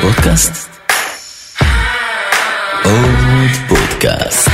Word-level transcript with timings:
פודקאסט? 0.00 0.52
עוד 2.84 3.50
פודקאסט. 3.68 4.50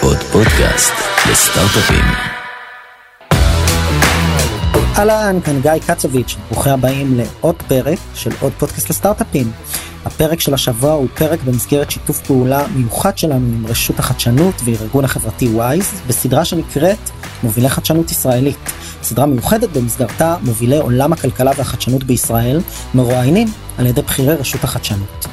עוד 0.00 0.16
פודקאסט 0.16 0.92
לסטארט-אפים. 1.30 2.04
אהלן, 4.98 5.40
כאן 5.44 5.60
גיא 5.60 5.70
קצוביץ', 5.86 6.36
ברוכים 6.50 6.72
הבאים 6.72 7.16
לעוד 7.16 7.62
פרק 7.68 7.98
של 8.14 8.30
עוד 8.40 8.52
פודקאסט 8.58 8.90
לסטארט-אפים. 8.90 9.52
הפרק 10.04 10.40
של 10.40 10.54
השבוע 10.54 10.92
הוא 10.92 11.08
פרק 11.14 11.38
במסגרת 11.44 11.90
שיתוף 11.90 12.20
פעולה 12.20 12.66
מיוחד 12.74 13.18
שלנו 13.18 13.34
עם 13.34 13.66
רשות 13.66 13.98
החדשנות 13.98 14.54
וארגון 14.64 15.04
החברתי 15.04 15.48
וויז, 15.48 15.92
בסדרה 16.06 16.44
שנקראת 16.44 17.10
מובילי 17.42 17.68
חדשנות 17.68 18.10
ישראלית. 18.10 18.70
סדרה 19.04 19.26
מיוחדת 19.26 19.76
במסגרתה 19.76 20.36
מובילי 20.42 20.78
עולם 20.78 21.12
הכלכלה 21.12 21.50
והחדשנות 21.56 22.04
בישראל 22.04 22.60
מרואיינים 22.94 23.48
על 23.78 23.86
ידי 23.86 24.02
בכירי 24.02 24.34
רשות 24.34 24.64
החדשנות. 24.64 25.26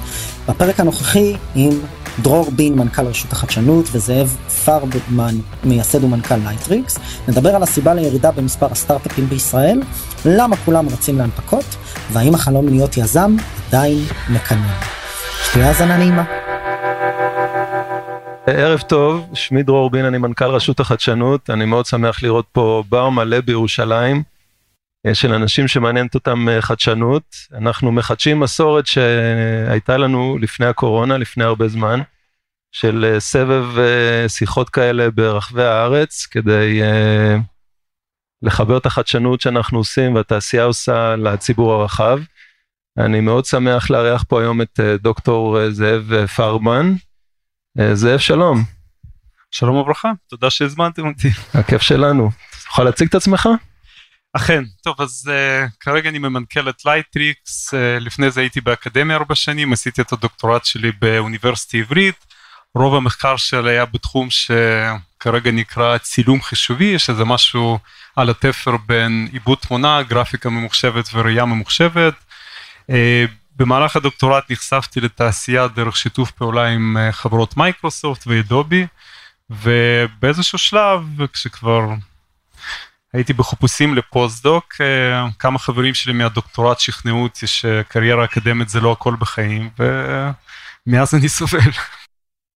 בפרק 0.49 0.79
הנוכחי 0.79 1.35
עם 1.55 1.71
דרור 2.19 2.51
בין 2.55 2.75
מנכ"ל 2.75 3.05
רשות 3.05 3.31
החדשנות 3.33 3.85
וזאב 3.91 4.35
פרבמן 4.65 5.35
מייסד 5.63 6.03
ומנכ"ל 6.03 6.35
לייטריקס 6.35 6.99
נדבר 7.27 7.55
על 7.55 7.63
הסיבה 7.63 7.93
לירידה 7.93 8.31
במספר 8.31 8.67
הסטארט-אפים 8.71 9.29
בישראל 9.29 9.81
למה 10.25 10.55
כולם 10.65 10.89
רצים 10.89 11.17
להנפקות 11.17 11.65
והאם 12.11 12.35
החלום 12.35 12.67
להיות 12.67 12.97
יזם 12.97 13.35
עדיין 13.67 14.05
מקנן. 14.29 14.69
שתהיה 15.43 15.67
האזנה 15.67 15.97
נעימה. 15.97 16.50
ערב 18.47 18.81
טוב, 18.81 19.29
שמי 19.33 19.63
דרור 19.63 19.89
בין, 19.89 20.05
אני 20.05 20.17
מנכ"ל 20.17 20.45
רשות 20.45 20.79
החדשנות, 20.79 21.49
אני 21.49 21.65
מאוד 21.65 21.85
שמח 21.85 22.23
לראות 22.23 22.45
פה 22.51 22.83
בר 22.89 23.09
מלא 23.09 23.41
בירושלים 23.41 24.23
אה, 25.07 25.15
של 25.15 25.33
אנשים 25.33 25.67
שמעניינת 25.67 26.15
אותם 26.15 26.49
אה, 26.49 26.61
חדשנות. 26.61 27.23
אנחנו 27.53 27.91
מחדשים 27.91 28.39
מסורת 28.39 28.87
שהייתה 28.87 29.97
לנו 29.97 30.37
לפני 30.41 30.65
הקורונה, 30.65 31.17
לפני 31.17 31.43
הרבה 31.43 31.67
זמן, 31.67 31.99
של 32.71 33.05
אה, 33.13 33.19
סבב 33.19 33.65
שיחות 34.27 34.69
כאלה 34.69 35.11
ברחבי 35.11 35.63
הארץ, 35.63 36.25
כדי 36.25 36.81
לחבר 38.41 38.77
את 38.77 38.85
החדשנות 38.85 39.41
שאנחנו 39.41 39.77
עושים 39.77 40.15
והתעשייה 40.15 40.63
עושה 40.63 41.15
לציבור 41.15 41.73
הרחב. 41.73 42.19
אני 42.97 43.19
מאוד 43.19 43.45
שמח 43.45 43.89
לארח 43.89 44.23
פה 44.27 44.41
היום 44.41 44.61
את 44.61 44.79
דוקטור 45.01 45.69
זאב 45.69 46.25
פרמן. 46.25 46.93
זאב 47.77 48.19
שלום. 48.19 48.63
שלום 49.51 49.75
וברכה, 49.75 50.11
תודה 50.29 50.49
שהזמנתם 50.49 51.07
אותי. 51.07 51.29
הכיף 51.53 51.81
שלנו. 51.81 52.31
תוכל 52.65 52.83
להציג 52.83 53.07
את 53.07 53.15
עצמך? 53.15 53.49
אכן, 54.33 54.63
טוב 54.83 55.01
אז 55.01 55.31
אה, 55.31 55.69
כרגע 55.79 56.09
אני 56.09 56.17
ממנכ"ל 56.17 56.69
את 56.69 56.85
לייטריקס, 56.85 57.73
אה, 57.73 57.77
לפני 57.99 58.31
זה 58.31 58.41
הייתי 58.41 58.61
באקדמיה 58.61 59.17
ארבע 59.17 59.35
שנים, 59.35 59.73
עשיתי 59.73 60.01
את 60.01 60.13
הדוקטורט 60.13 60.65
שלי 60.65 60.91
באוניברסיטה 61.01 61.77
עברית, 61.77 62.25
רוב 62.75 62.95
המחקר 62.95 63.37
שלי 63.37 63.71
היה 63.71 63.85
בתחום 63.85 64.27
שכרגע 64.29 65.51
נקרא 65.51 65.97
צילום 65.97 66.41
חישובי, 66.41 66.99
שזה 66.99 67.25
משהו 67.25 67.79
על 68.15 68.29
התפר 68.29 68.77
בין 68.77 69.27
עיבוד 69.31 69.57
תמונה, 69.57 70.03
גרפיקה 70.03 70.49
ממוחשבת 70.49 71.09
וראייה 71.13 71.45
ממוחשבת. 71.45 72.13
אה, 72.91 72.93
במהלך 73.55 73.95
הדוקטורט 73.95 74.51
נחשפתי 74.51 75.01
לתעשייה 75.01 75.67
דרך 75.67 75.97
שיתוף 75.97 76.31
פעולה 76.31 76.67
עם 76.67 76.97
אה, 76.97 77.11
חברות 77.11 77.57
מייקרוסופט 77.57 78.27
ואדובי, 78.27 78.87
ובאיזשהו 79.49 80.57
שלב, 80.57 81.03
כשכבר 81.33 81.93
הייתי 83.13 83.33
בחיפושים 83.33 83.95
לפוסט-דוק, 83.95 84.73
אה, 84.81 85.27
כמה 85.39 85.59
חברים 85.59 85.93
שלי 85.93 86.13
מהדוקטורט 86.13 86.79
שכנעו 86.79 87.23
אותי 87.23 87.47
שקריירה 87.47 88.25
אקדמית 88.25 88.69
זה 88.69 88.79
לא 88.79 88.91
הכל 88.91 89.15
בחיים, 89.19 89.69
ומאז 89.79 91.15
אני 91.15 91.29
סובל. 91.29 91.59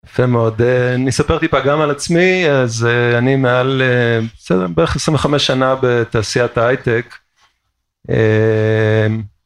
יפה 0.06 0.26
מאוד. 0.26 0.62
אה, 0.62 0.96
אני 0.96 1.10
אספר 1.10 1.40
טיפה 1.40 1.60
גם 1.60 1.82
על 1.82 1.92
עצמי, 1.92 2.50
אז 2.50 2.86
אה, 2.86 3.18
אני 3.18 3.36
מעל, 3.36 3.82
בסדר, 4.38 4.68
בערך 4.68 4.96
25 4.96 5.48
שנה 5.48 5.76
בתעשיית 5.82 6.58
ההייטק. 6.58 7.16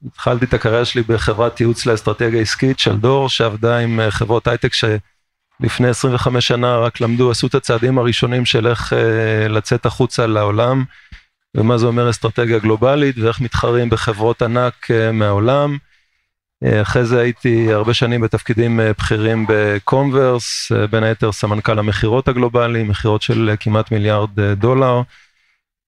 התחלתי 0.06 0.46
את 0.46 0.54
הקריירה 0.54 0.86
שלי 0.86 1.02
בחברת 1.02 1.60
ייעוץ 1.60 1.86
לאסטרטגיה 1.86 2.42
עסקית 2.42 2.80
של 2.80 2.98
דור, 2.98 3.30
שעבדה 3.30 3.78
עם 3.78 4.00
חברות 4.10 4.48
הייטק 4.48 4.74
שלפני 4.74 5.88
25 5.88 6.48
שנה 6.48 6.78
רק 6.78 7.02
למדו, 7.02 7.32
עשו 7.32 7.48
את 7.48 7.56
הצעדים 7.56 7.98
הראשונים 7.98 8.46
של 8.46 8.68
איך 8.68 8.94
לצאת 9.50 9.86
החוצה 9.86 10.28
לעולם. 10.28 10.84
ומה 11.58 11.78
זה 11.78 11.86
אומר 11.86 12.10
אסטרטגיה 12.10 12.60
גלובלית 12.60 13.18
ואיך 13.18 13.42
מתחרים 13.42 13.90
בחברות 13.90 14.42
ענק 14.42 14.74
אה, 14.92 15.12
מהעולם. 15.14 15.78
אחרי 16.82 17.06
זה 17.06 17.22
הייתי 17.22 17.74
הרבה 17.74 17.94
שנים 17.94 18.22
בתפקידים 18.22 18.80
בכירים 18.84 19.46
בקומברס, 19.50 20.72
בין 20.90 21.04
היתר 21.04 21.32
סמנכ"ל 21.32 21.80
המכירות 21.80 22.28
הגלובלי, 22.28 22.84
מכירות 22.84 23.22
של 23.22 23.56
כמעט 23.60 23.92
מיליארד 23.92 24.40
דולר. 24.40 25.02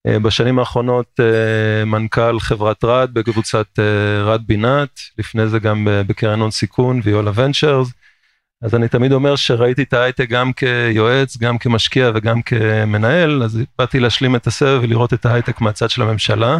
אה, 0.08 0.20
בשנים 0.20 0.60
האחרונות 0.60 1.20
אה, 1.20 1.86
מנכ"ל 1.86 2.40
חברת 2.40 2.84
רד 2.84 3.10
בקבוצת 3.14 3.68
אה, 3.80 4.24
רד 4.24 4.42
בינת, 4.48 5.00
לפני 5.18 5.48
זה 5.48 5.60
גם 5.60 5.88
בקרן 6.08 6.40
הון 6.40 6.52
סיכון 6.52 7.02
ויולה 7.04 7.32
ונצ'רס. 7.36 7.92
אז 8.62 8.76
אני 8.76 8.88
תמיד 8.88 9.12
אומר 9.12 9.36
שראיתי 9.36 9.84
את 9.84 9.94
ההייטק 9.94 10.30
גם 10.30 10.54
כיועץ, 10.54 11.38
גם 11.38 11.58
כמשקיע 11.58 12.12
וגם 12.16 12.42
כמנהל, 12.42 13.44
אז 13.44 13.60
באתי 13.80 14.00
להשלים 14.00 14.36
את 14.36 14.48
הסבב 14.48 14.80
ולראות 14.84 15.14
את 15.14 15.26
ההייטק 15.26 15.62
מהצד 15.62 15.90
של 15.90 16.02
הממשלה, 16.02 16.58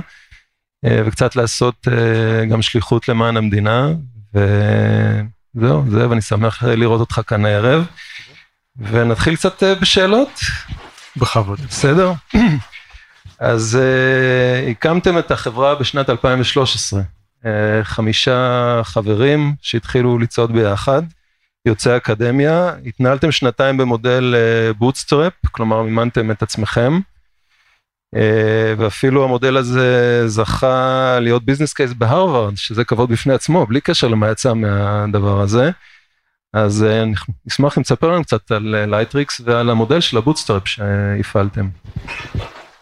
אה, 0.86 1.02
וקצת 1.06 1.36
לעשות 1.36 1.88
אה, 1.88 2.46
גם 2.46 2.62
שליחות 2.62 3.10
למען 3.10 3.38
המדינה, 3.38 3.90
וזהו, 4.34 5.84
זאב, 5.90 6.12
אני 6.12 6.22
שמח 6.22 6.64
לראות 6.64 7.00
אותך 7.00 7.22
כאן 7.28 7.46
הערב, 7.46 7.86
ונתחיל 8.78 9.36
קצת 9.36 9.64
אה, 9.64 9.76
בשאלות. 9.76 10.40
בכבוד. 11.18 11.60
בסדר? 11.60 12.14
אז 13.42 13.80
הקמתם 14.72 15.18
את 15.20 15.32
החברה 15.32 15.76
בשנת 15.76 16.10
2013, 16.10 17.02
חמישה 17.84 18.82
חברים 18.84 19.54
שהתחילו 19.62 20.20
לצעוד 20.20 20.52
ביחד. 20.52 21.02
יוצאי 21.66 21.98
אקדמיה, 21.98 22.74
התנהלתם 22.86 23.32
שנתיים 23.32 23.78
במודל 23.78 24.36
bootstrap, 24.78 25.34
אה, 25.46 25.50
כלומר 25.52 25.82
מימנתם 25.82 26.32
את 26.32 26.44
עצמכם, 26.44 27.00
אה, 28.16 28.20
ואפילו 28.78 29.24
המודל 29.24 29.58
הזה 29.58 30.24
זכה 30.28 31.18
להיות 31.22 31.46
business 31.46 31.74
case 31.74 31.94
בהרווארד, 31.94 32.58
שזה 32.58 32.84
כבוד 32.84 33.10
בפני 33.10 33.34
עצמו, 33.34 33.66
בלי 33.66 33.82
קשר 33.82 34.08
למה 34.08 34.32
יצא 34.32 34.54
מהדבר 34.54 35.42
הזה. 35.42 35.72
אז 36.54 36.86
אה, 36.90 37.20
נשמח 37.46 37.78
אם 37.78 37.84
תספר 37.84 38.12
לנו 38.12 38.24
קצת 38.24 38.52
על 38.52 38.86
לייטריקס 38.86 39.40
אה, 39.40 39.44
ועל 39.46 39.70
המודל 39.70 40.00
של 40.02 40.18
ה 40.18 40.23
bootstrap 40.23 40.68
שהפעלתם. 40.68 41.68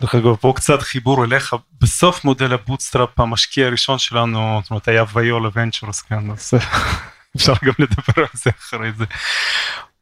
דרך 0.01 0.15
אגב 0.15 0.35
פה 0.35 0.53
קצת 0.55 0.81
חיבור 0.81 1.23
אליך. 1.25 1.55
בסוף 1.81 2.25
מודל 2.25 2.53
ה 2.53 2.60
bootstrap 2.60 3.19
המשקיע 3.19 3.67
הראשון 3.67 3.99
שלנו 3.99 4.59
זאת 4.63 4.71
אומרת 4.71 4.87
היה 4.87 5.03
ויולה 5.13 5.49
ונצ'רס 5.53 6.01
כן 6.01 6.31
אז 6.31 6.53
אפשר 7.35 7.53
גם 7.63 7.73
לדבר 7.79 8.21
על 8.21 8.25
זה 8.33 8.49
אחרי 8.59 8.91
זה. 8.97 9.05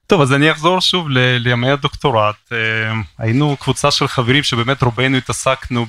טוב 0.07 0.21
אז 0.21 0.33
אני 0.33 0.51
אחזור 0.51 0.81
שוב 0.81 1.07
לימי 1.09 1.71
הדוקטורט. 1.71 2.35
אה, 2.51 2.57
היינו 3.17 3.57
קבוצה 3.59 3.91
של 3.91 4.07
חברים 4.07 4.43
שבאמת 4.43 4.81
רובנו 4.83 5.17
התעסקנו 5.17 5.85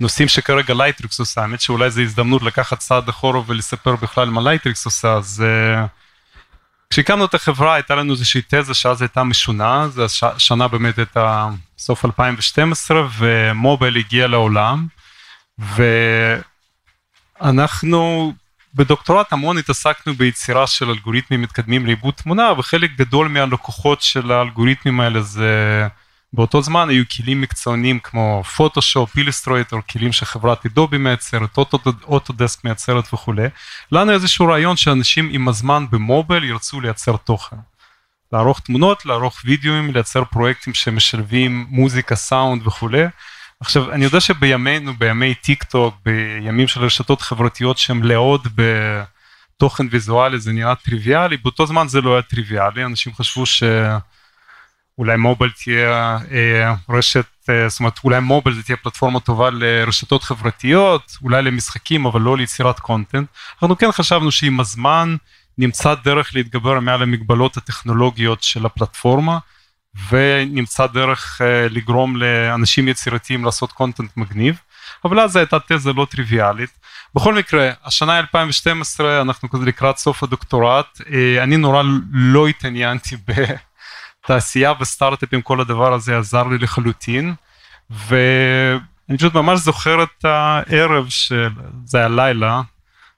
בנושאים 0.00 0.28
שכרגע 0.28 0.74
לייטריקס 0.74 1.20
עושה. 1.20 1.40
האמת 1.40 1.60
שאולי 1.60 1.90
זו 1.90 2.00
הזדמנות 2.00 2.42
לקחת 2.42 2.78
צעד 2.78 3.08
אחורה 3.08 3.42
ולספר 3.46 3.96
בכלל 3.96 4.30
מה 4.30 4.40
לייטריקס 4.40 4.84
עושה. 4.84 5.14
אז 5.14 5.44
אה, 5.46 5.86
כשהקמנו 6.92 7.24
את 7.24 7.34
החברה 7.34 7.74
הייתה 7.74 7.94
לנו 7.94 8.12
איזושהי 8.12 8.42
תזה 8.48 8.74
שאז 8.74 9.02
הייתה 9.02 9.24
משונה 9.24 9.88
זה 9.88 10.06
שנה 10.38 10.68
באמת 10.68 10.98
הייתה 10.98 11.48
סוף 11.78 12.04
2012 12.04 13.08
ומובייל 13.18 13.96
הגיע 13.96 14.26
לעולם 14.28 14.86
ואנחנו 17.40 18.32
בדוקטורט 18.74 19.32
המון 19.32 19.58
התעסקנו 19.58 20.14
ביצירה 20.14 20.66
של 20.66 20.90
אלגוריתמים 20.90 21.42
מתקדמים 21.42 21.86
לעיבוד 21.86 22.14
תמונה 22.14 22.52
וחלק 22.58 22.90
גדול 22.96 23.28
מהלקוחות 23.28 24.02
של 24.02 24.32
האלגוריתמים 24.32 25.00
האלה 25.00 25.22
זה 25.22 25.86
באותו 26.32 26.62
זמן 26.62 26.88
היו 26.88 27.04
כלים 27.16 27.40
מקצוענים 27.40 27.98
כמו 27.98 28.42
פוטושופ, 28.56 29.16
אילוסטרייטור, 29.16 29.80
כלים 29.90 30.12
שחברת 30.12 30.66
אדובי 30.66 30.98
מייצרת, 30.98 31.58
אוטודסק 32.04 32.64
מייצרת 32.64 33.14
וכולי. 33.14 33.46
לנו 33.92 34.12
איזשהו 34.12 34.46
רעיון 34.46 34.76
שאנשים 34.76 35.28
עם 35.32 35.48
הזמן 35.48 35.86
במובייל 35.90 36.44
ירצו 36.44 36.80
לייצר 36.80 37.16
תוכן. 37.16 37.56
לערוך 38.32 38.60
תמונות, 38.60 39.06
לערוך 39.06 39.40
וידאוים, 39.44 39.92
לייצר 39.92 40.24
פרויקטים 40.24 40.74
שמשלבים 40.74 41.66
מוזיקה, 41.68 42.16
סאונד 42.16 42.66
וכולי. 42.66 43.04
עכשיו 43.60 43.92
אני 43.92 44.04
יודע 44.04 44.20
שבימינו 44.20 44.94
בימי 44.94 45.34
טיק 45.34 45.64
טוק 45.64 45.94
בימים 46.04 46.68
של 46.68 46.80
רשתות 46.80 47.20
חברתיות 47.20 47.78
שהן 47.78 47.96
מלאות 47.96 48.42
בתוכן 49.56 49.86
ויזואלי 49.90 50.38
זה 50.38 50.52
נראה 50.52 50.74
טריוויאלי 50.74 51.36
באותו 51.36 51.66
זמן 51.66 51.88
זה 51.88 52.00
לא 52.00 52.12
היה 52.12 52.22
טריוויאלי 52.22 52.84
אנשים 52.84 53.14
חשבו 53.14 53.46
שאולי 55.00 55.16
מובייל 55.16 55.50
תהיה 55.64 56.18
אה, 56.32 56.74
רשת 56.88 57.26
אה, 57.50 57.68
זאת 57.68 57.80
אומרת 57.80 57.98
אולי 58.04 58.20
מובייל 58.20 58.56
זה 58.56 58.62
תהיה 58.62 58.76
פלטפורמה 58.76 59.20
טובה 59.20 59.50
לרשתות 59.50 60.22
חברתיות, 60.22 61.16
אולי 61.22 61.42
למשחקים 61.42 62.06
אבל 62.06 62.20
לא 62.20 62.36
ליצירת 62.36 62.80
קונטנט. 62.80 63.28
אנחנו 63.62 63.78
כן 63.78 63.92
חשבנו 63.92 64.32
שעם 64.32 64.60
הזמן 64.60 65.16
נמצא 65.58 65.94
דרך 66.04 66.34
להתגבר 66.34 66.80
מעל 66.80 67.02
המגבלות 67.02 67.56
הטכנולוגיות 67.56 68.42
של 68.42 68.66
הפלטפורמה 68.66 69.38
ונמצא 70.10 70.86
דרך 70.86 71.40
uh, 71.40 71.72
לגרום 71.72 72.16
לאנשים 72.16 72.88
יצירתיים 72.88 73.44
לעשות 73.44 73.72
קונטנט 73.72 74.16
מגניב. 74.16 74.58
אבל 75.04 75.20
אז 75.20 75.36
הייתה 75.36 75.56
תזה 75.68 75.92
לא 75.92 76.06
טריוויאלית. 76.10 76.70
בכל 77.14 77.34
מקרה, 77.34 77.70
השנה 77.84 78.18
2012 78.18 79.20
אנחנו 79.20 79.50
כזה 79.50 79.64
לקראת 79.66 79.98
סוף 79.98 80.22
הדוקטורט, 80.22 81.00
אה, 81.12 81.42
אני 81.42 81.56
נורא 81.56 81.82
לא 82.12 82.48
התעניינתי 82.48 83.16
בתעשייה 84.30 84.72
וסטארט-אפים, 84.80 85.42
כל 85.42 85.60
הדבר 85.60 85.92
הזה 85.92 86.18
זר 86.18 86.42
לי 86.42 86.58
לחלוטין, 86.58 87.34
ואני 87.90 89.18
פשוט 89.18 89.34
ממש 89.34 89.60
זוכר 89.60 90.02
את 90.02 90.24
הערב, 90.24 91.08
שזה 91.08 91.98
היה 91.98 92.08
לילה, 92.08 92.62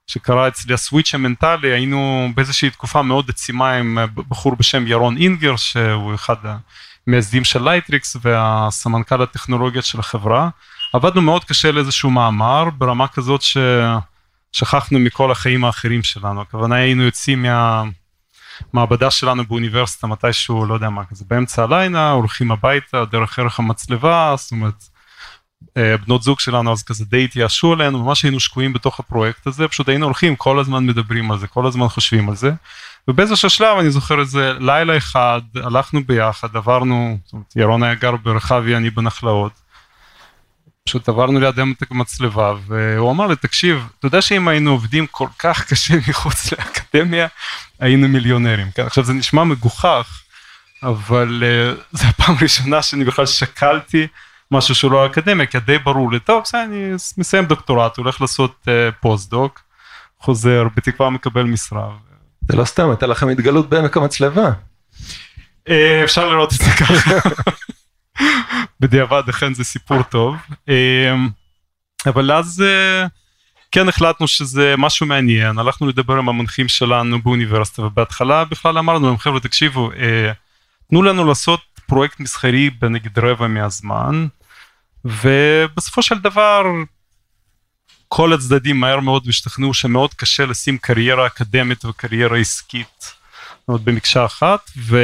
שקרה 0.06 0.48
אצלי 0.48 0.74
ה 0.74 0.80
switch 0.80 1.14
המנטלי, 1.14 1.72
היינו 1.72 2.28
באיזושהי 2.34 2.70
תקופה 2.70 3.02
מאוד 3.02 3.30
עצימה 3.30 3.72
עם 3.72 3.98
בחור 4.28 4.56
בשם 4.56 4.86
ירון 4.86 5.16
אינגר, 5.16 5.56
שהוא 5.56 6.14
אחד 6.14 6.36
המייסדים 7.06 7.44
של 7.44 7.62
לייטריקס 7.64 8.16
והסמנכ"ל 8.22 9.22
הטכנולוגיות 9.22 9.84
של 9.84 10.00
החברה. 10.00 10.48
עבדנו 10.92 11.22
מאוד 11.22 11.44
קשה 11.44 11.72
לאיזשהו 11.72 12.10
מאמר 12.10 12.70
ברמה 12.70 13.08
כזאת 13.08 13.42
ששכחנו 14.52 14.98
מכל 14.98 15.30
החיים 15.30 15.64
האחרים 15.64 16.02
שלנו, 16.02 16.40
הכוונה 16.40 16.74
היינו 16.74 17.02
יוצאים 17.02 17.44
מהמעבדה 18.72 19.10
שלנו 19.10 19.44
באוניברסיטה 19.44 20.06
מתישהו, 20.06 20.66
לא 20.66 20.75
יודע 20.75 20.88
מה, 20.88 21.04
כזה 21.04 21.25
באמצע 21.28 21.62
הלילה, 21.62 22.10
הולכים 22.10 22.50
הביתה 22.50 23.04
דרך 23.04 23.38
ערך 23.38 23.58
המצלבה, 23.58 24.34
זאת 24.38 24.52
אומרת, 24.52 24.84
אה, 25.76 25.96
בנות 25.96 26.22
זוג 26.22 26.40
שלנו 26.40 26.72
אז 26.72 26.82
כזה 26.82 27.04
די 27.04 27.25
התייאשו 27.25 27.72
עלינו, 27.72 28.04
ממש 28.04 28.22
היינו 28.22 28.40
שקועים 28.40 28.72
בתוך 28.72 29.00
הפרויקט 29.00 29.46
הזה, 29.46 29.69
פשוט 29.69 29.88
היינו 29.88 30.04
הולכים, 30.06 30.37
כל 30.37 30.58
הזמן 30.58 30.87
מדברים 30.87 31.31
על 31.31 31.38
זה, 31.38 31.46
כל 31.46 31.66
הזמן 31.66 31.88
חושבים 31.88 32.28
על 32.28 32.37
זה. 32.37 32.52
ובאיזשהו 33.08 33.50
שלב 33.50 33.78
אני 33.78 33.90
זוכר 33.90 34.20
איזה 34.20 34.52
לילה 34.58 34.96
אחד, 34.96 35.40
הלכנו 35.55 36.05
ביחד, 36.05 36.56
עברנו, 36.56 37.19
זאת 37.25 37.32
אומרת, 37.32 37.56
ירון 37.56 37.82
היה 37.82 37.94
גר 37.94 38.16
ברחבי, 38.16 38.76
אני 38.76 38.90
בנחלאות. 38.90 39.61
פשוט 40.84 41.08
עברנו 41.08 41.40
ליד 41.40 41.61
עמק 41.61 41.90
המצלבה 41.90 42.55
והוא 42.67 43.11
אמר 43.11 43.26
לי 43.26 43.37
תקשיב 43.37 43.87
אתה 43.99 44.06
יודע 44.06 44.23
שאם 44.23 44.49
היינו 44.49 44.70
עובדים 44.70 45.06
כל 45.06 45.29
כך 45.38 45.64
קשה 45.70 45.94
מחוץ 46.08 46.52
לאקדמיה 46.52 47.26
היינו 47.81 48.08
מיליונרים 48.08 48.70
כן 48.70 48.87
עכשיו 48.87 49.05
זה 49.05 49.12
נשמע 49.12 49.44
מגוחך 49.44 50.23
אבל 50.82 51.43
אה, 51.42 51.80
זה 51.93 52.06
הפעם 52.08 52.37
הראשונה 52.38 52.82
שאני 52.82 53.05
בכלל 53.05 53.26
שקלתי 53.26 54.06
משהו 54.50 54.75
שהוא 54.75 54.93
לא 54.93 55.06
אקדמיה 55.06 55.46
כי 55.46 55.61
די 55.61 55.79
ברור 55.79 56.12
לי 56.12 56.20
טוב 56.20 56.43
בסדר 56.43 56.64
אני 56.64 56.93
מסיים 57.19 57.44
דוקטורט 57.44 57.96
הולך 57.96 58.20
לעשות 58.20 58.56
אה, 58.64 58.92
post-doc 59.00 59.60
חוזר 60.20 60.67
בתקווה 60.76 61.11
מקבל 61.11 61.43
משרה. 61.43 61.88
זה 62.49 62.56
לא 62.56 62.64
סתם 62.64 62.90
הייתה 62.90 63.06
לכם 63.06 63.29
התגלות 63.29 63.69
בעמק 63.69 63.96
המצלבה. 63.96 64.52
אה, 65.69 65.72
אפשר 66.05 66.29
לראות 66.29 66.52
את 66.52 66.58
זה 66.58 66.70
ככה. 66.79 67.11
בדיעבד 68.80 69.22
אכן 69.28 69.54
זה 69.54 69.64
סיפור 69.64 70.02
טוב 70.02 70.36
אמ, 70.68 71.28
אבל 72.06 72.32
אז 72.32 72.62
אה, 72.66 73.06
כן 73.72 73.88
החלטנו 73.88 74.28
שזה 74.28 74.74
משהו 74.78 75.06
מעניין 75.06 75.58
הלכנו 75.58 75.88
לדבר 75.88 76.18
עם 76.18 76.28
המנחים 76.28 76.68
שלנו 76.68 77.22
באוניברסיטה 77.22 77.82
ובהתחלה 77.82 78.44
בכלל 78.44 78.78
אמרנו 78.78 79.06
להם 79.06 79.18
חבר'ה 79.18 79.40
תקשיבו 79.40 79.90
אה, 79.92 80.32
תנו 80.90 81.02
לנו 81.02 81.24
לעשות 81.24 81.60
פרויקט 81.86 82.20
מסחרי 82.20 82.70
בנגיד 82.70 83.18
רבע 83.18 83.46
מהזמן 83.46 84.26
ובסופו 85.04 86.02
של 86.02 86.18
דבר 86.18 86.62
כל 88.08 88.32
הצדדים 88.32 88.80
מהר 88.80 89.00
מאוד 89.00 89.28
השתכנעו 89.28 89.74
שמאוד 89.74 90.14
קשה 90.14 90.46
לשים 90.46 90.78
קריירה 90.78 91.26
אקדמית 91.26 91.84
וקריירה 91.84 92.38
עסקית 92.38 93.14
במקשה 93.68 94.24
אחת. 94.24 94.70
ו... 94.76 94.96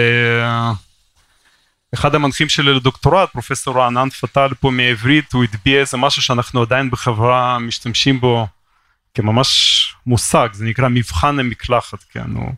אחד 1.94 2.14
המנחים 2.14 2.48
שלי 2.48 2.74
לדוקטורט 2.74 3.32
פרופסור 3.32 3.78
רענן 3.78 4.10
פטל 4.10 4.48
פה 4.60 4.70
מעברית 4.70 5.32
הוא 5.32 5.44
הטביע 5.44 5.80
איזה 5.80 5.96
משהו 5.96 6.22
שאנחנו 6.22 6.62
עדיין 6.62 6.90
בחברה 6.90 7.58
משתמשים 7.58 8.20
בו 8.20 8.46
כממש 9.14 9.94
מושג 10.06 10.48
זה 10.52 10.64
נקרא 10.64 10.88
מבחן 10.88 11.38
המקלחת 11.38 11.98
כן 12.10 12.30
הוא 12.34 12.52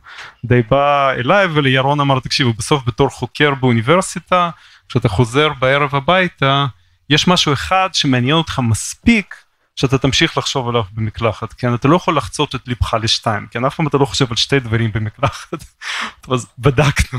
די 0.44 0.62
בא 0.70 1.10
אליי 1.10 1.46
ולירון 1.46 2.00
אמר 2.00 2.20
תקשיבו 2.20 2.52
בסוף 2.52 2.82
בתור 2.86 3.08
חוקר 3.08 3.54
באוניברסיטה 3.54 4.50
כשאתה 4.88 5.08
חוזר 5.08 5.48
בערב 5.58 5.94
הביתה 5.94 6.66
יש 7.10 7.28
משהו 7.28 7.52
אחד 7.52 7.88
שמעניין 7.92 8.36
אותך 8.36 8.60
מספיק 8.62 9.34
שאתה 9.76 9.98
תמשיך 9.98 10.38
לחשוב 10.38 10.68
עליו 10.68 10.82
במקלחת 10.92 11.52
כן 11.52 11.74
אתה 11.74 11.88
לא 11.88 11.96
יכול 11.96 12.16
לחצות 12.16 12.54
את 12.54 12.68
ליבך 12.68 12.94
לשתיים 13.02 13.46
כן 13.50 13.64
אף 13.64 13.74
פעם 13.74 13.86
אתה 13.86 13.98
לא 13.98 14.04
חושב 14.04 14.26
על 14.30 14.36
שתי 14.36 14.60
דברים 14.60 14.92
במקלחת. 14.92 15.64
אז 16.32 16.46
בדקנו 16.58 17.18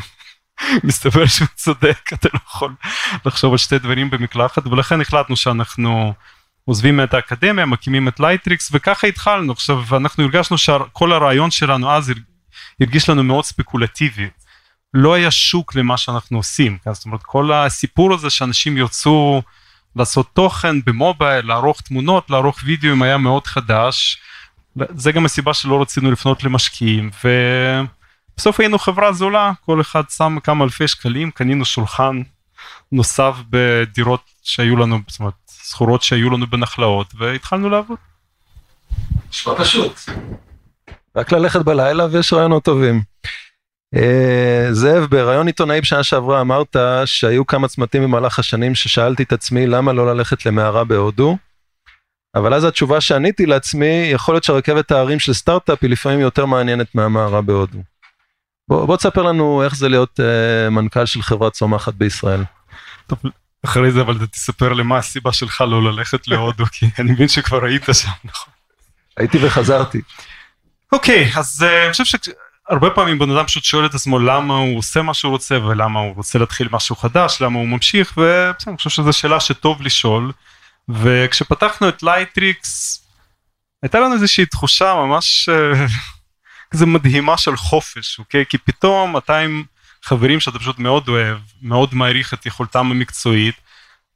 מסתבר 0.83 1.25
שהוא 1.25 1.47
צודק 1.55 2.13
אתה 2.13 2.29
לא 2.33 2.39
יכול 2.47 2.73
לחשוב 3.25 3.51
על 3.51 3.57
שתי 3.57 3.79
דברים 3.79 4.09
במקלחת 4.09 4.67
ולכן 4.67 5.01
החלטנו 5.01 5.35
שאנחנו 5.35 6.13
עוזבים 6.65 7.03
את 7.03 7.13
האקדמיה 7.13 7.65
מקימים 7.65 8.07
את 8.07 8.19
לייטריקס 8.19 8.69
וככה 8.73 9.07
התחלנו 9.07 9.53
עכשיו 9.53 9.83
אנחנו 9.97 10.23
הרגשנו 10.23 10.57
שכל 10.57 11.11
הרעיון 11.11 11.51
שלנו 11.51 11.91
אז 11.91 12.13
הרגיש 12.81 13.09
לנו 13.09 13.23
מאוד 13.23 13.45
ספקולטיבי 13.45 14.29
לא 14.93 15.13
היה 15.13 15.31
שוק 15.31 15.75
למה 15.75 15.97
שאנחנו 15.97 16.37
עושים 16.37 16.77
כן? 16.77 16.93
זאת 16.93 17.05
אומרת 17.05 17.23
כל 17.23 17.53
הסיפור 17.53 18.13
הזה 18.13 18.29
שאנשים 18.29 18.77
ירצו 18.77 19.41
לעשות 19.95 20.29
תוכן 20.33 20.75
במובייל 20.85 21.45
לערוך 21.45 21.81
תמונות 21.81 22.29
לערוך 22.29 22.59
וידאוים 22.65 23.01
היה 23.01 23.17
מאוד 23.17 23.47
חדש 23.47 24.17
זה 24.75 25.11
גם 25.11 25.25
הסיבה 25.25 25.53
שלא 25.53 25.81
רצינו 25.81 26.11
לפנות 26.11 26.43
למשקיעים. 26.43 27.09
ו... 27.23 27.29
בסוף 28.41 28.59
היינו 28.59 28.79
חברה 28.79 29.13
זולה, 29.13 29.51
כל 29.65 29.81
אחד 29.81 30.03
שם 30.09 30.38
כמה 30.43 30.63
אלפי 30.63 30.88
שקלים, 30.88 31.31
קנינו 31.31 31.65
שולחן 31.65 32.21
נוסף 32.91 33.35
בדירות 33.49 34.21
שהיו 34.43 34.75
לנו, 34.75 34.99
זאת 35.07 35.19
אומרת, 35.19 35.33
סחורות 35.49 36.03
שהיו 36.03 36.29
לנו 36.29 36.47
בנחלאות, 36.47 37.13
והתחלנו 37.17 37.69
לעבוד. 37.69 37.97
נשמע 39.29 39.55
פשוט. 39.57 39.99
רק 41.15 41.31
ללכת 41.31 41.61
בלילה 41.61 42.05
ויש 42.11 42.33
רעיונות 42.33 42.63
טובים. 42.63 43.01
Uh, 43.95 43.99
זאב, 44.71 45.05
בראיון 45.05 45.47
עיתונאי 45.47 45.81
בשנה 45.81 46.03
שעברה 46.03 46.41
אמרת 46.41 46.75
שהיו 47.05 47.47
כמה 47.47 47.67
צמתים 47.67 48.03
במהלך 48.03 48.39
השנים 48.39 48.75
ששאלתי 48.75 49.23
את 49.23 49.33
עצמי 49.33 49.67
למה 49.67 49.93
לא 49.93 50.15
ללכת 50.15 50.45
למערה 50.45 50.83
בהודו. 50.83 51.38
אבל 52.35 52.53
אז 52.53 52.63
התשובה 52.63 53.01
שעניתי 53.01 53.45
לעצמי, 53.45 54.09
יכול 54.11 54.35
להיות 54.35 54.43
שרכבת 54.43 54.91
ההרים 54.91 55.19
של 55.19 55.33
סטארט-אפ 55.33 55.77
היא 55.81 55.89
לפעמים 55.89 56.19
יותר 56.19 56.45
מעניינת 56.45 56.95
מהמערה 56.95 57.41
בהודו. 57.41 57.79
בוא, 58.71 58.85
בוא 58.85 58.97
תספר 58.97 59.21
לנו 59.21 59.63
איך 59.63 59.75
זה 59.75 59.89
להיות 59.89 60.19
uh, 60.19 60.69
מנכ"ל 60.69 61.05
של 61.05 61.21
חברה 61.21 61.49
צומחת 61.49 61.93
בישראל. 61.93 62.43
טוב, 63.07 63.19
אחרי 63.65 63.91
זה 63.91 64.01
אבל 64.01 64.25
תספר 64.25 64.73
לי 64.73 64.83
מה 64.83 64.97
הסיבה 64.97 65.33
שלך 65.33 65.61
לא 65.61 65.83
ללכת 65.83 66.27
להודו 66.27 66.65
כי 66.71 66.85
אני 66.99 67.11
מבין 67.11 67.27
שכבר 67.27 67.65
היית 67.65 67.85
שם 67.93 68.09
נכון. 68.23 68.53
הייתי 69.17 69.37
וחזרתי. 69.45 70.01
אוקיי 70.91 71.31
okay, 71.31 71.39
אז 71.39 71.65
uh, 71.67 71.85
אני 71.85 71.91
חושב 71.91 72.03
שהרבה 72.05 72.89
פעמים 72.89 73.19
בן 73.19 73.31
אדם 73.31 73.45
פשוט 73.45 73.63
שואל 73.63 73.85
את 73.85 73.95
עצמו 73.95 74.19
למה 74.19 74.57
הוא 74.57 74.77
עושה 74.77 75.01
מה 75.01 75.13
שהוא 75.13 75.31
רוצה 75.31 75.65
ולמה 75.65 75.99
הוא 75.99 76.15
רוצה 76.15 76.39
להתחיל 76.39 76.67
משהו 76.71 76.95
חדש 76.95 77.41
למה 77.41 77.59
הוא 77.59 77.67
ממשיך 77.67 78.13
ואני 78.17 78.77
חושב 78.77 78.89
שזו 78.89 79.13
שאלה 79.13 79.39
שטוב 79.39 79.81
לשאול 79.81 80.31
וכשפתחנו 80.89 81.89
את 81.89 82.03
לייטריקס 82.03 83.03
הייתה 83.83 83.99
לנו 83.99 84.13
איזושהי 84.13 84.45
תחושה 84.45 84.93
ממש. 84.95 85.49
אה, 85.50 85.91
כזה 86.71 86.85
מדהימה 86.85 87.37
של 87.37 87.57
חופש, 87.57 88.19
אוקיי? 88.19 88.45
כי 88.49 88.57
פתאום 88.57 89.17
אתה 89.17 89.37
עם 89.37 89.63
חברים 90.03 90.39
שאתה 90.39 90.59
פשוט 90.59 90.79
מאוד 90.79 91.07
אוהב, 91.07 91.37
מאוד 91.61 91.93
מעריך 91.93 92.33
את 92.33 92.45
יכולתם 92.45 92.91
המקצועית, 92.91 93.55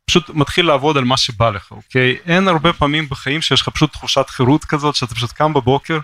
פשוט 0.05 0.29
מתחיל 0.29 0.65
לעבוד 0.65 0.97
על 0.97 1.03
מה 1.03 1.17
שבא 1.17 1.49
לך, 1.49 1.71
אוקיי? 1.71 2.17
אין 2.25 2.47
הרבה 2.47 2.73
פעמים 2.73 3.09
בחיים 3.09 3.41
שיש 3.41 3.61
לך 3.61 3.69
פשוט 3.69 3.91
תחושת 3.91 4.29
חירות 4.29 4.65
כזאת, 4.65 4.95
שאתה 4.95 5.15
פשוט 5.15 5.31
קם 5.31 5.53
בבוקר 5.53 5.99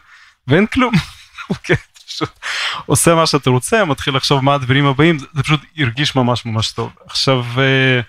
ואין 0.47 0.67
כלום, 0.67 0.93
אוקיי? 1.49 1.75
פשוט 2.07 2.39
עושה 2.85 3.15
מה 3.15 3.27
שאתה 3.27 3.49
רוצה, 3.49 3.85
מתחיל 3.85 4.15
לחשוב 4.15 4.43
מה 4.43 4.53
הדברים 4.53 4.85
הבאים, 4.85 5.19
זה 5.19 5.43
פשוט 5.43 5.59
הרגיש 5.77 6.15
ממש 6.15 6.45
ממש 6.45 6.71
טוב. 6.71 6.91
עכשיו, 7.05 7.45
אה, 7.57 8.01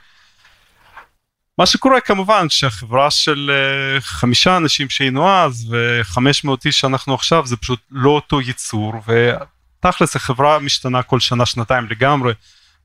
מה 1.59 1.67
שקורה 1.67 2.01
כמובן 2.01 2.47
שהחברה 2.49 3.11
של 3.11 3.51
uh, 3.51 4.01
חמישה 4.01 4.57
אנשים 4.57 4.91
שהיינו 4.91 5.31
אז 5.31 5.69
וחמש 5.71 6.45
מאות 6.45 6.67
איש 6.67 6.81
שאנחנו 6.81 7.15
עכשיו 7.15 7.47
זה 7.47 7.57
פשוט 7.57 7.81
לא 7.91 8.11
אותו 8.11 8.41
ייצור 8.41 8.95
ותכלס 9.07 10.17
החברה 10.17 10.59
משתנה 10.59 11.03
כל 11.03 11.21
שנה 11.21 11.47
שנתיים 11.47 11.87
לגמרי. 11.91 12.33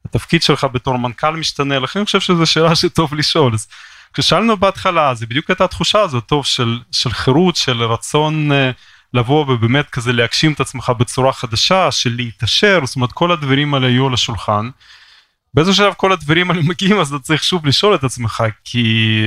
התפקיד 0.05 0.43
שלך 0.43 0.67
בתור 0.71 0.97
מנכ"ל 0.97 1.35
משתנה 1.35 1.79
לכן 1.79 1.99
אני 1.99 2.05
חושב 2.05 2.19
שזו 2.19 2.45
שאלה 2.45 2.75
שטוב 2.75 3.13
לשאול. 3.13 3.53
אז 3.53 3.67
כששאלנו 4.13 4.57
בהתחלה 4.57 5.13
זה 5.13 5.25
בדיוק 5.25 5.49
הייתה 5.49 5.63
התחושה 5.63 6.01
הזאת 6.01 6.23
טוב 6.25 6.45
של, 6.45 6.79
של 6.91 7.11
חירות 7.11 7.55
של 7.55 7.83
רצון 7.83 8.51
uh, 8.51 8.55
לבוא 9.13 9.45
ובאמת 9.47 9.89
כזה 9.89 10.13
להגשים 10.13 10.53
את 10.53 10.59
עצמך 10.59 10.91
בצורה 10.97 11.33
חדשה 11.33 11.91
של 11.91 12.13
להתעשר 12.15 12.79
זאת 12.85 12.95
אומרת 12.95 13.11
כל 13.11 13.31
הדברים 13.31 13.73
האלה 13.73 13.87
היו 13.87 14.07
על 14.07 14.13
השולחן. 14.13 14.69
באיזה 15.53 15.73
שלב 15.73 15.93
כל 15.93 16.11
הדברים 16.11 16.51
האלה 16.51 16.61
מגיעים 16.63 16.99
אז 16.99 17.13
אתה 17.13 17.23
צריך 17.23 17.43
שוב 17.43 17.65
לשאול 17.65 17.95
את 17.95 18.03
עצמך 18.03 18.43
כי 18.63 19.23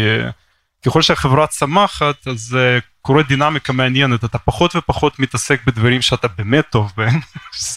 ככל 0.86 1.02
שהחברה 1.02 1.46
צמחת 1.46 2.26
אז 2.26 2.56
uh, 2.58 2.82
קורה 3.02 3.22
דינמיקה 3.22 3.72
מעניינת. 3.72 4.24
אתה 4.24 4.38
פחות 4.38 4.76
ופחות 4.76 5.18
מתעסק 5.18 5.60
בדברים 5.66 6.02
שאתה 6.02 6.28
באמת 6.28 6.64
טוב 6.70 6.92
בהם. 6.96 7.20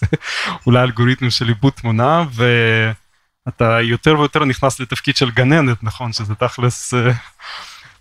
אולי 0.66 0.84
אלגוריתמים 0.84 1.32
של 1.32 1.48
עיבוד 1.48 1.74
תמונה 1.74 2.24
ואתה 2.34 3.82
יותר 3.82 4.20
ויותר 4.20 4.46
נכנס 4.46 4.80
לתפקיד 4.80 5.16
של 5.16 5.32
גננת 5.32 5.84
נכון? 5.84 6.14
שזה 6.14 6.36
תכלס 6.36 6.94
uh, 6.94 6.98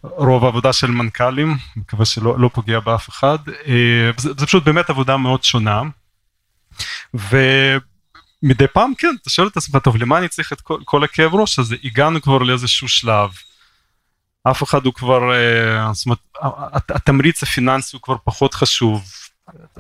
רוב 0.03 0.45
העבודה 0.45 0.73
של 0.73 0.91
מנכ"לים 0.91 1.57
מקווה 1.77 2.05
שלא 2.05 2.39
לא 2.39 2.51
פוגע 2.53 2.81
באף 2.81 3.09
אחד. 3.09 3.39
uh, 3.49 3.51
זה, 4.17 4.31
זה 4.39 4.47
פשוט 4.47 4.65
באמת 4.65 4.91
עבודה 4.91 5.17
מאוד 5.17 5.45
שונה. 5.45 5.83
ומדי 8.43 8.67
פעם 8.69 8.93
כן 8.99 9.15
אתה 9.23 9.31
שואל 9.31 9.47
את 9.47 9.57
עצמך 9.57 9.83
טוב 9.83 9.97
למה 9.97 10.19
אני 10.19 10.29
צריך 10.29 10.53
את 10.53 10.61
כל, 10.61 10.79
כל 10.85 11.05
הכאב 11.05 11.35
ראש 11.35 11.59
הזה 11.59 11.77
הגענו 11.85 12.23
כבר 12.23 12.39
לאיזשהו 12.39 12.89
שלב. 12.89 13.31
אף 14.51 14.63
אחד 14.63 14.87
הוא 14.87 14.95
כבר, 14.95 15.35
אה, 15.35 15.93
זאת 15.93 16.07
אומרת, 16.07 16.91
התמריץ 16.91 17.43
הפיננסי 17.43 17.97
הוא 17.97 18.03
כבר 18.03 18.17
פחות 18.25 18.55
חשוב, 18.55 19.05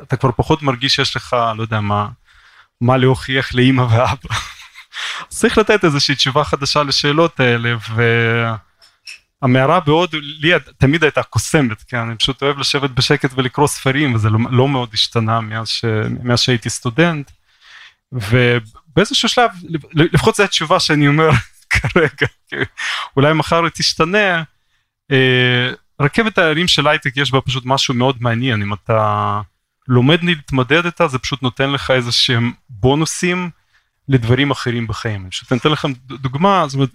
אתה 0.02 0.16
כבר 0.16 0.30
פחות 0.36 0.62
מרגיש 0.62 0.94
שיש 0.94 1.16
לך, 1.16 1.36
לא 1.56 1.62
יודע 1.62 1.80
מה, 1.80 2.08
מה 2.80 2.96
להוכיח 2.96 3.54
לאימא 3.54 3.82
ואבא. 3.82 4.34
צריך 5.28 5.58
לתת 5.58 5.84
איזושהי 5.84 6.14
תשובה 6.14 6.44
חדשה 6.44 6.82
לשאלות 6.82 7.40
האלה, 7.40 7.74
והמערה 9.42 9.80
בהודו 9.80 10.18
לי 10.20 10.52
תמיד 10.78 11.04
הייתה 11.04 11.22
קוסמת, 11.22 11.82
כן, 11.82 11.98
אני 11.98 12.16
פשוט 12.16 12.42
אוהב 12.42 12.58
לשבת 12.58 12.90
בשקט 12.90 13.30
ולקרוא 13.34 13.66
ספרים, 13.66 14.14
וזה 14.14 14.30
לא, 14.30 14.38
לא 14.50 14.68
מאוד 14.68 14.88
השתנה 14.92 15.40
מאז, 15.40 15.68
ש, 15.68 15.84
מאז 16.22 16.40
שהייתי 16.40 16.70
סטודנט, 16.70 17.30
ובאיזשהו 18.12 19.28
שלב, 19.28 19.50
לפחות 19.92 20.34
זו 20.34 20.42
התשובה 20.42 20.80
שאני 20.80 21.08
אומר 21.08 21.30
כרגע, 21.70 22.26
אולי 23.16 23.32
מחר 23.32 23.64
היא 23.64 23.70
תשתנה, 23.74 24.42
אה, 25.12 25.72
רכבת 26.00 26.38
הערים 26.38 26.68
של 26.68 26.88
הייטק 26.88 27.16
יש 27.16 27.30
בה 27.30 27.40
פשוט 27.40 27.64
משהו 27.66 27.94
מאוד 27.94 28.16
מעניין 28.20 28.62
אם 28.62 28.72
אתה 28.72 29.40
לומד 29.88 30.24
להתמודד 30.24 30.84
איתה 30.84 31.08
זה 31.08 31.18
פשוט 31.18 31.42
נותן 31.42 31.70
לך 31.70 31.90
איזה 31.90 32.12
שהם 32.12 32.52
בונוסים 32.68 33.50
לדברים 34.08 34.50
אחרים 34.50 34.86
בחיים. 34.86 35.30
פשוט 35.30 35.52
אני 35.52 35.60
אתן 35.60 35.70
לכם 35.70 35.92
דוגמה 36.06 36.64
זאת 36.68 36.74
אומרת 36.74 36.90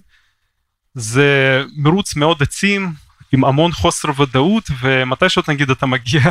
זה 0.93 1.63
מרוץ 1.75 2.15
מאוד 2.15 2.43
עצים 2.43 2.93
עם 3.31 3.45
המון 3.45 3.71
חוסר 3.71 4.21
ודאות 4.21 4.63
ומתי 4.79 5.29
שאת 5.29 5.49
נגיד 5.49 5.69
אתה 5.69 5.85
מגיע 5.85 6.21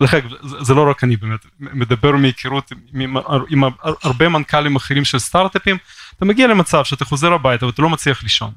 דרך 0.00 0.14
אגב 0.14 0.30
זה 0.42 0.74
לא 0.74 0.90
רק 0.90 1.04
אני 1.04 1.16
באמת 1.16 1.46
מדבר 1.60 2.12
מהיכרות 2.12 2.72
עם, 2.94 3.16
עם 3.48 3.62
הרבה 3.82 4.28
מנכ"לים 4.28 4.76
אחרים 4.76 5.04
של 5.04 5.18
סטארט-אפים 5.18 5.76
אתה 6.16 6.24
מגיע 6.24 6.46
למצב 6.46 6.84
שאתה 6.84 7.04
חוזר 7.04 7.32
הביתה 7.32 7.66
ואתה 7.66 7.82
לא 7.82 7.90
מצליח 7.90 8.22
לישון. 8.22 8.52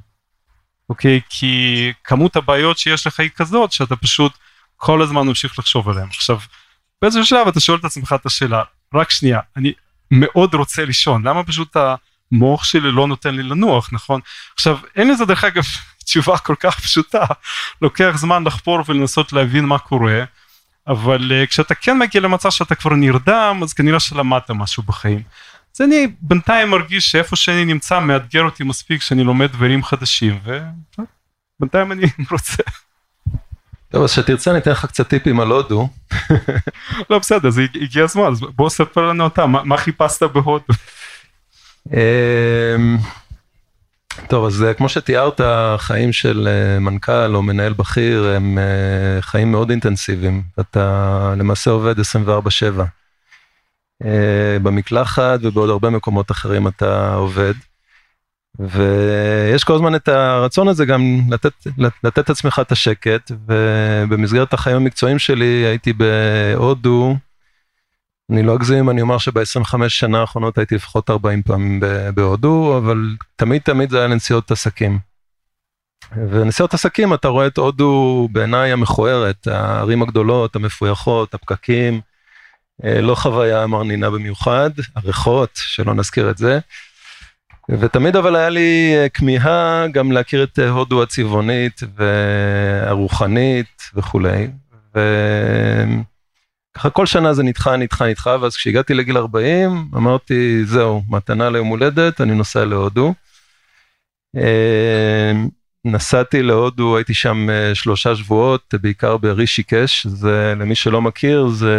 אוקיי? 0.89 1.21
כי 1.29 1.93
כמות 2.03 2.35
הבעיות 2.35 2.77
שיש 2.77 3.07
לך 3.07 3.19
היא 3.19 3.29
כזאת 3.35 3.71
שאתה 3.71 3.95
פשוט 3.95 4.31
כל 4.77 5.01
הזמן 5.01 5.27
ממשיך 5.27 5.59
לחשוב 5.59 5.89
עליהן. 5.89 6.07
עכשיו, 6.07 6.39
באיזשהו 7.01 7.25
שלב 7.25 7.47
אתה 7.47 7.59
שואל 7.59 7.77
את 7.77 7.85
עצמך 7.85 8.15
את 8.21 8.25
השאלה, 8.25 8.63
רק 8.93 9.11
שנייה, 9.11 9.39
אני 9.57 9.73
מאוד 10.11 10.53
רוצה 10.53 10.85
לישון, 10.85 11.27
למה 11.27 11.43
פשוט 11.43 11.75
המוח 12.31 12.63
שלי 12.63 12.91
לא 12.91 13.07
נותן 13.07 13.35
לי 13.35 13.43
לנוח, 13.43 13.89
נכון? 13.91 14.21
עכשיו, 14.55 14.77
אין 14.95 15.11
לזה 15.11 15.25
דרך 15.25 15.43
אגב 15.43 15.63
תשובה 16.05 16.37
כל 16.37 16.55
כך 16.59 16.79
פשוטה, 16.79 17.25
לוקח 17.81 18.11
זמן 18.15 18.43
לחפור 18.43 18.83
ולנסות 18.85 19.33
להבין 19.33 19.65
מה 19.65 19.79
קורה, 19.79 20.23
אבל 20.87 21.31
uh, 21.31 21.47
כשאתה 21.47 21.75
כן 21.75 21.97
מגיע 21.97 22.21
למצב 22.21 22.49
שאתה 22.49 22.75
כבר 22.75 22.93
נרדם, 22.93 23.59
אז 23.63 23.73
כנראה 23.73 23.99
שלמדת 23.99 24.51
משהו 24.51 24.83
בחיים. 24.83 25.21
אז 25.75 25.81
אני 25.81 26.07
בינתיים 26.21 26.69
מרגיש 26.69 27.11
שאיפה 27.11 27.35
שאני 27.35 27.65
נמצא 27.65 27.99
מאתגר 27.99 28.43
אותי 28.43 28.63
מספיק 28.63 29.01
שאני 29.01 29.23
לומד 29.23 29.51
דברים 29.51 29.83
חדשים 29.83 30.39
ובינתיים 31.59 31.91
אני 31.91 32.05
רוצה. 32.31 32.63
טוב 33.89 34.03
אז 34.03 34.11
שתרצה 34.11 34.51
אני 34.51 34.59
אתן 34.59 34.71
לך 34.71 34.85
קצת 34.85 35.07
טיפים 35.07 35.39
על 35.39 35.47
הודו. 35.47 35.89
לא 37.09 37.19
בסדר 37.19 37.49
זה 37.49 37.65
הגיע 37.81 38.03
הזמן 38.03 38.23
אז 38.23 38.39
בוא 38.39 38.69
ספר 38.69 39.09
לנו 39.09 39.23
אותה 39.23 39.45
מה, 39.45 39.63
מה 39.63 39.77
חיפשת 39.77 40.23
בהודו. 40.23 40.73
טוב 44.27 44.45
אז 44.45 44.63
אה, 44.63 44.73
כמו 44.73 44.89
שתיארת 44.89 45.41
חיים 45.77 46.13
של 46.13 46.47
אה, 46.47 46.79
מנכ"ל 46.79 47.35
או 47.35 47.41
מנהל 47.41 47.73
בכיר 47.73 48.25
הם 48.25 48.57
אה, 48.57 49.21
חיים 49.21 49.51
מאוד 49.51 49.69
אינטנסיביים 49.69 50.43
אתה 50.59 51.33
למעשה 51.37 51.71
עובד 51.71 51.95
24/7. 51.99 52.01
אה, 54.03 54.57
במקלחת 54.63 55.39
ובעוד 55.41 55.69
הרבה 55.69 55.89
מקומות 55.89 56.31
אחרים 56.31 56.67
אתה 56.67 57.13
עובד. 57.13 57.53
ויש 58.59 59.63
כל 59.63 59.73
הזמן 59.73 59.95
את 59.95 60.07
הרצון 60.07 60.67
הזה 60.67 60.85
גם 60.85 61.21
לתת, 61.29 61.53
לתת 62.03 62.29
עצמך 62.29 62.61
את 62.61 62.71
השקט 62.71 63.31
ובמסגרת 63.47 64.53
החיים 64.53 64.75
המקצועיים 64.75 65.19
שלי 65.19 65.45
הייתי 65.45 65.93
בהודו, 65.93 67.15
אני 68.31 68.43
לא 68.43 68.55
אגזים 68.55 68.89
אני 68.89 69.01
אומר 69.01 69.17
שב-25 69.17 69.89
שנה 69.89 70.19
האחרונות 70.21 70.57
הייתי 70.57 70.75
לפחות 70.75 71.09
40 71.09 71.43
פעמים 71.43 71.79
בהודו 72.15 72.77
אבל 72.77 72.97
תמיד 73.35 73.61
תמיד 73.61 73.89
זה 73.89 73.97
היה 73.97 74.07
לנסיעות 74.07 74.51
עסקים. 74.51 74.99
ונסיעות 76.29 76.73
עסקים 76.73 77.13
אתה 77.13 77.27
רואה 77.27 77.47
את 77.47 77.57
הודו 77.57 78.27
בעיניי 78.31 78.71
המכוערת, 78.71 79.47
הערים 79.47 80.01
הגדולות, 80.01 80.55
המפויחות, 80.55 81.33
הפקקים. 81.33 82.01
אה, 82.83 83.01
לא 83.01 83.15
חוויה 83.15 83.67
מרנינה 83.67 84.09
במיוחד, 84.09 84.69
הריחות, 84.95 85.49
שלא 85.53 85.93
נזכיר 85.93 86.29
את 86.29 86.37
זה. 86.37 86.59
ותמיד 87.69 88.15
אבל 88.15 88.35
היה 88.35 88.49
לי 88.49 88.93
אה, 88.95 89.09
כמיהה 89.09 89.85
גם 89.91 90.11
להכיר 90.11 90.43
את 90.43 90.59
אה, 90.59 90.69
הודו 90.69 91.03
הצבעונית 91.03 91.81
והרוחנית 91.95 93.81
וכולי. 93.95 94.47
וככה 96.75 96.89
כל 96.89 97.05
שנה 97.05 97.33
זה 97.33 97.43
נדחה, 97.43 97.77
נדחה, 97.77 98.07
נדחה, 98.07 98.37
ואז 98.41 98.55
כשהגעתי 98.55 98.93
לגיל 98.93 99.17
40 99.17 99.89
אמרתי 99.95 100.65
זהו, 100.65 101.03
מתנה 101.09 101.49
ליום 101.49 101.67
הולדת, 101.67 102.21
אני 102.21 102.35
נוסע 102.35 102.65
להודו. 102.65 103.13
נסעתי 105.85 106.43
להודו, 106.43 106.97
הייתי 106.97 107.13
שם 107.13 107.49
אה, 107.49 107.75
שלושה 107.75 108.15
שבועות, 108.15 108.73
בעיקר 108.81 109.17
ברישיקש, 109.17 110.07
זה 110.07 110.53
למי 110.57 110.75
שלא 110.75 111.01
מכיר, 111.01 111.47
זה 111.47 111.77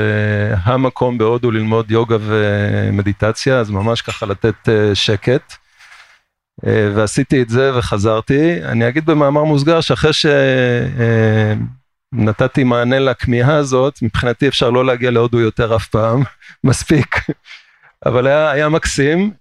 המקום 0.63 1.19
בהודו 1.19 1.51
ללמוד 1.51 1.91
יוגה 1.91 2.17
ומדיטציה, 2.21 3.59
אז 3.61 3.71
ממש 3.71 4.03
ככה 4.03 4.27
לתת 4.27 4.69
אה, 4.69 4.95
שקט. 4.95 5.53
אה, 6.67 6.91
ועשיתי 6.95 7.43
את 7.43 7.49
זה 7.49 7.79
וחזרתי. 7.79 8.65
אני 8.65 8.89
אגיד 8.89 9.07
במאמר 9.07 9.45
מוסגר 9.45 9.81
שאחרי 9.81 10.13
שנתתי 12.17 12.65
מענה 12.65 12.99
לכמיהה 12.99 13.57
הזאת, 13.57 14.03
מבחינתי 14.03 14.49
אפשר 14.49 14.71
לא 14.71 14.85
להגיע 14.85 15.11
להודו 15.11 15.41
יותר 15.41 15.77
אף 15.77 15.87
פעם, 15.87 16.23
מספיק. 16.65 17.17
אבל 18.07 18.27
היה, 18.27 18.51
היה 18.51 18.69
מקסים. 18.69 19.33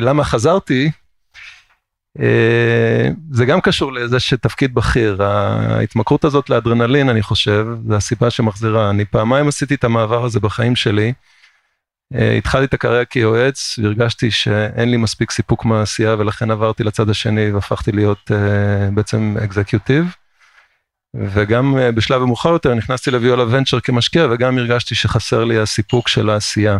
למה 0.00 0.24
חזרתי? 0.24 0.90
אה, 2.20 3.08
זה 3.30 3.44
גם 3.44 3.60
קשור 3.60 3.92
לזה 3.92 4.20
שתפקיד 4.20 4.74
בכיר, 4.74 5.22
ההתמכרות 5.22 6.24
הזאת 6.24 6.50
לאדרנלין 6.50 7.08
אני 7.08 7.22
חושב, 7.22 7.66
זה 7.88 7.96
הסיבה 7.96 8.30
שמחזירה, 8.30 8.90
אני 8.90 9.04
פעמיים 9.04 9.48
עשיתי 9.48 9.74
את 9.74 9.84
המעבר 9.84 10.24
הזה 10.24 10.40
בחיים 10.40 10.76
שלי, 10.76 11.12
אה, 12.14 12.36
התחלתי 12.36 12.64
את 12.64 12.74
הקריירה 12.74 13.04
כיועץ 13.04 13.78
והרגשתי 13.82 14.30
שאין 14.30 14.90
לי 14.90 14.96
מספיק 14.96 15.30
סיפוק 15.30 15.64
מעשייה 15.64 16.14
ולכן 16.18 16.50
עברתי 16.50 16.84
לצד 16.84 17.10
השני 17.10 17.50
והפכתי 17.50 17.92
להיות 17.92 18.30
uh, 18.30 18.94
בעצם 18.94 19.36
אקזקיוטיב. 19.44 20.14
וגם 21.14 21.76
uh, 21.76 21.92
בשלב 21.92 22.22
המאוחר 22.22 22.48
יותר 22.48 22.74
נכנסתי 22.74 23.10
לוויולה 23.10 23.44
ונצ'ר 23.48 23.80
כמשקיע 23.80 24.26
וגם 24.30 24.58
הרגשתי 24.58 24.94
שחסר 24.94 25.44
לי 25.44 25.58
הסיפוק 25.58 26.08
של 26.08 26.30
העשייה, 26.30 26.78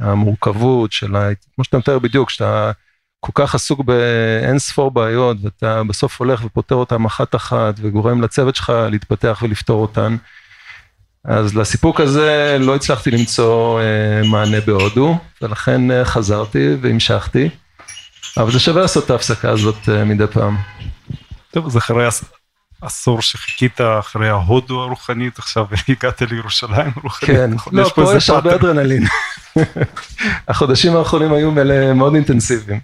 המורכבות 0.00 0.92
של, 0.92 1.16
ה... 1.16 1.28
כמו 1.54 1.64
שאתה 1.64 1.78
מתאר 1.78 1.98
בדיוק, 1.98 2.30
שאתה 2.30 2.72
כל 3.20 3.32
כך 3.34 3.54
עסוק 3.54 3.80
באין 3.84 4.58
ספור 4.58 4.90
בעיות 4.90 5.36
ואתה 5.42 5.82
בסוף 5.84 6.20
הולך 6.20 6.44
ופותר 6.44 6.74
אותן 6.74 7.04
אחת 7.04 7.34
אחת 7.34 7.74
וגורם 7.80 8.22
לצוות 8.22 8.56
שלך 8.56 8.72
להתפתח 8.90 9.38
ולפתור 9.42 9.82
אותן. 9.82 10.16
אז 11.24 11.56
לסיפוק 11.56 12.00
הזה 12.00 12.56
לא 12.60 12.74
הצלחתי 12.74 13.10
למצוא 13.10 13.80
אה, 13.80 14.28
מענה 14.28 14.60
בהודו 14.60 15.18
ולכן 15.42 15.90
אה, 15.90 16.04
חזרתי 16.04 16.68
והמשכתי. 16.80 17.48
אבל 18.36 18.52
זה 18.52 18.58
שווה 18.58 18.82
לעשות 18.82 19.04
את 19.04 19.10
ההפסקה 19.10 19.50
הזאת 19.50 19.88
אה, 19.88 20.04
מדי 20.04 20.26
פעם. 20.26 20.56
טוב 21.50 21.66
אז 21.66 21.76
אחרי 21.76 22.06
עשור 22.80 23.22
שחיכית 23.22 23.80
אחרי 23.80 24.28
ההודו 24.28 24.82
הרוחנית 24.82 25.38
עכשיו 25.38 25.66
הגעת 25.88 26.22
לירושלים 26.22 26.92
הרוחנית. 26.96 27.30
כן, 27.30 27.50
לא 27.72 27.88
פה 27.94 28.16
יש 28.16 28.30
הרבה 28.30 28.54
אדרנלין. 28.54 29.04
החודשים 30.48 30.96
האחרונים 30.96 31.32
היו 31.32 31.52
מאוד 31.94 32.14
אינטנסיביים. 32.14 32.80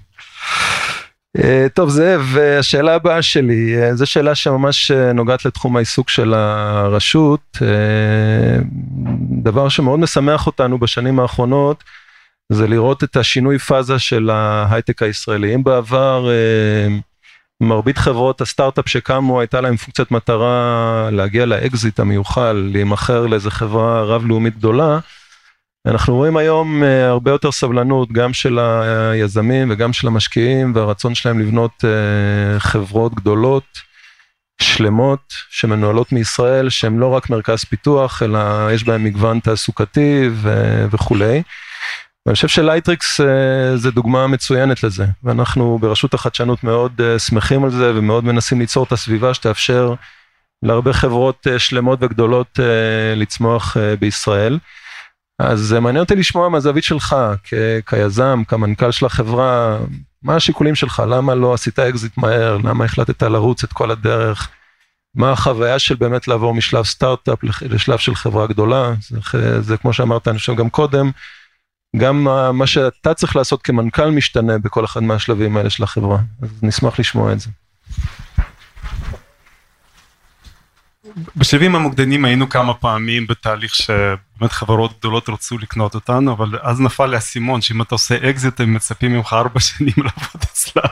אה, 1.38 1.66
טוב 1.74 1.88
זאב, 1.88 2.36
השאלה 2.58 2.94
הבאה 2.94 3.22
שלי, 3.22 3.82
אה, 3.82 3.94
זו 3.94 4.06
שאלה 4.06 4.34
שממש 4.34 4.90
אה, 4.90 5.12
נוגעת 5.12 5.44
לתחום 5.44 5.76
העיסוק 5.76 6.08
של 6.08 6.34
הרשות. 6.34 7.58
דבר 9.42 9.68
שמאוד 9.68 10.00
משמח 10.00 10.46
אותנו 10.46 10.78
בשנים 10.78 11.20
האחרונות, 11.20 11.84
זה 12.52 12.66
לראות 12.66 13.04
את 13.04 13.16
השינוי 13.16 13.58
פאזה 13.58 13.98
של 13.98 14.30
ההייטק 14.30 15.02
הישראלי. 15.02 15.54
אם 15.54 15.64
בעבר 15.64 16.28
מרבית 17.62 17.98
חברות 17.98 18.40
הסטארט-אפ 18.40 18.88
שקמו 18.88 19.40
הייתה 19.40 19.60
להם 19.60 19.76
פונקציית 19.76 20.10
מטרה 20.10 21.08
להגיע 21.12 21.46
לאקזיט 21.46 22.00
המיוחל, 22.00 22.68
להימכר 22.72 23.26
לאיזה 23.26 23.50
חברה 23.50 24.02
רב-לאומית 24.02 24.56
גדולה, 24.56 24.98
אנחנו 25.86 26.16
רואים 26.16 26.36
היום 26.36 26.82
אה, 26.82 27.08
הרבה 27.08 27.30
יותר 27.30 27.52
סבלנות 27.52 28.12
גם 28.12 28.32
של 28.32 28.58
היזמים 28.58 29.70
וגם 29.70 29.92
של 29.92 30.06
המשקיעים 30.06 30.72
והרצון 30.74 31.14
שלהם 31.14 31.40
לבנות 31.40 31.84
אה, 31.84 32.60
חברות 32.60 33.14
גדולות, 33.14 33.64
שלמות, 34.62 35.32
שמנוהלות 35.50 36.12
מישראל, 36.12 36.70
שהן 36.70 36.98
לא 36.98 37.08
רק 37.08 37.30
מרכז 37.30 37.64
פיתוח, 37.64 38.22
אלא 38.22 38.40
יש 38.72 38.84
בהן 38.84 39.04
מגוון 39.04 39.40
תעסוקתי 39.40 40.30
וכולי. 40.90 41.42
ואני 42.26 42.34
חושב 42.34 42.48
שלייטריקס 42.48 43.20
אה, 43.20 43.76
זה 43.76 43.90
דוגמה 43.90 44.26
מצוינת 44.26 44.82
לזה, 44.82 45.06
ואנחנו 45.22 45.78
ברשות 45.78 46.14
החדשנות 46.14 46.64
מאוד 46.64 47.00
שמחים 47.18 47.64
על 47.64 47.70
זה 47.70 47.92
ומאוד 47.94 48.24
מנסים 48.24 48.60
ליצור 48.60 48.84
את 48.84 48.92
הסביבה 48.92 49.34
שתאפשר 49.34 49.94
להרבה 50.62 50.92
חברות 50.92 51.46
שלמות 51.58 51.98
וגדולות 52.02 52.58
לצמוח 53.16 53.76
בישראל. 53.98 54.58
אז 55.38 55.72
מעניין 55.72 56.02
אותי 56.02 56.16
לשמוע 56.16 56.48
מהזווית 56.48 56.84
שלך, 56.84 57.16
כ- 57.44 57.54
כיזם, 57.86 58.42
כמנכ"ל 58.48 58.90
של 58.90 59.06
החברה, 59.06 59.78
מה 60.22 60.36
השיקולים 60.36 60.74
שלך, 60.74 61.02
למה 61.08 61.34
לא 61.34 61.54
עשית 61.54 61.78
אקזיט 61.78 62.16
מהר, 62.16 62.56
למה 62.56 62.84
החלטת 62.84 63.22
לרוץ 63.22 63.64
את 63.64 63.72
כל 63.72 63.90
הדרך, 63.90 64.48
מה 65.14 65.32
החוויה 65.32 65.78
של 65.78 65.94
באמת 65.94 66.28
לעבור 66.28 66.54
משלב 66.54 66.84
סטארט-אפ 66.84 67.38
לשלב 67.62 67.98
של 67.98 68.14
חברה 68.14 68.46
גדולה, 68.46 68.92
זה, 69.32 69.62
זה 69.62 69.76
כמו 69.76 69.92
שאמרת, 69.92 70.28
אני 70.28 70.38
חושב 70.38 70.54
גם 70.54 70.70
קודם, 70.70 71.10
גם 71.96 72.24
מה 72.52 72.66
שאתה 72.66 73.14
צריך 73.14 73.36
לעשות 73.36 73.62
כמנכ"ל 73.62 74.10
משתנה 74.10 74.58
בכל 74.58 74.84
אחד 74.84 75.02
מהשלבים 75.02 75.56
האלה 75.56 75.70
של 75.70 75.82
החברה, 75.82 76.18
אז 76.42 76.48
נשמח 76.62 76.98
לשמוע 76.98 77.32
את 77.32 77.40
זה. 77.40 77.50
בשלבים 81.36 81.74
המוקדמים 81.74 82.24
היינו 82.24 82.48
כמה 82.48 82.74
פעמים 82.74 83.26
בתהליך 83.26 83.74
שבאמת 83.74 84.52
חברות 84.52 84.98
גדולות 84.98 85.28
רצו 85.28 85.58
לקנות 85.58 85.94
אותנו 85.94 86.32
אבל 86.32 86.58
אז 86.62 86.80
נפל 86.80 87.06
לי 87.06 87.14
האסימון 87.14 87.60
שאם 87.60 87.82
אתה 87.82 87.94
עושה 87.94 88.30
אקזיט 88.30 88.60
הם 88.60 88.74
מצפים 88.74 89.12
ממך 89.12 89.32
ארבע 89.32 89.60
שנים 89.70 89.94
לעבוד 89.96 90.42
אצלם. 90.44 90.82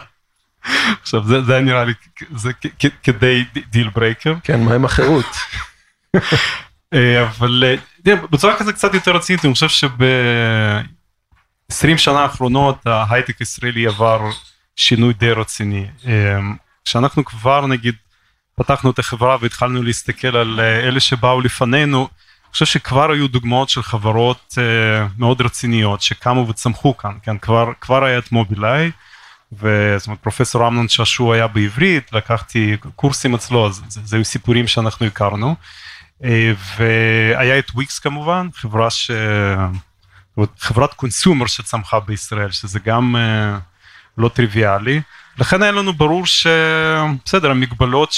עכשיו 1.03 1.25
זה, 1.25 1.43
זה 1.43 1.61
נראה 1.61 1.85
לי 1.85 1.93
זה 2.37 2.51
כזה 3.03 3.45
deal 3.71 3.89
breaker. 3.89 4.35
כן 4.43 4.65
מה 4.65 4.75
עם 4.75 4.85
החירות. 4.85 5.37
אה, 6.95 7.23
אבל 7.23 7.65
אה, 7.67 7.75
בצורה 8.05 8.57
כזה 8.57 8.73
קצת 8.73 8.95
יותר 8.95 9.17
רצינית 9.17 9.45
אני 9.45 9.53
חושב 9.53 9.69
שב-20 9.69 9.97
שנה 11.97 12.21
האחרונות 12.21 12.87
ההייטק 12.87 13.39
הישראלי 13.39 13.87
עבר 13.87 14.21
שינוי 14.77 15.13
די 15.13 15.33
רציני. 15.33 15.87
אה, 16.07 16.39
כשאנחנו 16.85 17.25
כבר 17.25 17.67
נגיד 17.67 17.95
פתחנו 18.57 18.91
את 18.91 18.99
החברה 18.99 19.37
והתחלנו 19.41 19.83
להסתכל 19.83 20.37
על 20.37 20.61
אה, 20.61 20.81
אלה 20.81 21.01
שבאו 21.01 21.41
לפנינו, 21.41 22.09
אני 22.51 22.53
חושב 22.53 22.67
שכבר 22.67 23.11
היו 23.11 23.29
דוגמאות 23.29 23.69
של 23.69 23.83
חברות 23.83 24.55
uh, 24.59 25.13
מאוד 25.19 25.41
רציניות 25.41 26.03
שקמו 26.03 26.49
וצמחו 26.49 26.97
כאן, 26.97 27.13
כן, 27.23 27.39
כבר, 27.39 27.73
כבר 27.81 28.05
היה 28.05 28.19
את 28.19 28.33
מובילאיי, 28.33 28.91
וזאת 29.53 30.07
אומרת 30.07 30.21
פרופסור 30.21 30.69
אמנון 30.69 30.89
שעשוע 30.89 31.35
היה 31.35 31.47
בעברית, 31.47 32.13
לקחתי 32.13 32.77
קורסים 32.97 33.35
אצלו, 33.35 33.67
אז 33.67 33.83
זה, 33.89 34.01
זה 34.05 34.17
היו 34.17 34.25
סיפורים 34.25 34.67
שאנחנו 34.67 35.07
הכרנו, 35.07 35.55
והיה 36.77 37.59
את 37.59 37.71
וויקס 37.75 37.99
כמובן, 37.99 38.49
חברה 38.55 38.91
ש... 38.91 39.11
חברת 40.59 40.95
קונסומר 40.95 41.47
שצמחה 41.47 42.01
בישראל, 42.01 42.51
שזה 42.51 42.79
גם 42.79 43.17
uh, 43.17 43.61
לא 44.19 44.29
טריוויאלי. 44.29 45.01
לכן 45.39 45.63
היה 45.63 45.73
לנו 45.73 45.93
ברור 45.93 46.27
שבסדר 46.27 47.51
המגבלות 47.51 48.13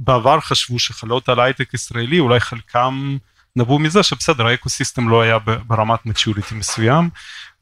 שבעבר 0.00 0.40
חשבו 0.40 0.78
שחלות 0.78 1.28
על 1.28 1.40
הייטק 1.40 1.74
ישראלי 1.74 2.18
אולי 2.18 2.40
חלקם 2.40 3.16
נבעו 3.56 3.78
מזה 3.78 4.02
שבסדר 4.02 4.46
האקוסיסטם 4.46 5.08
לא 5.08 5.22
היה 5.22 5.38
ברמת 5.38 6.06
מצ'וריטי 6.06 6.54
מסוים 6.54 7.10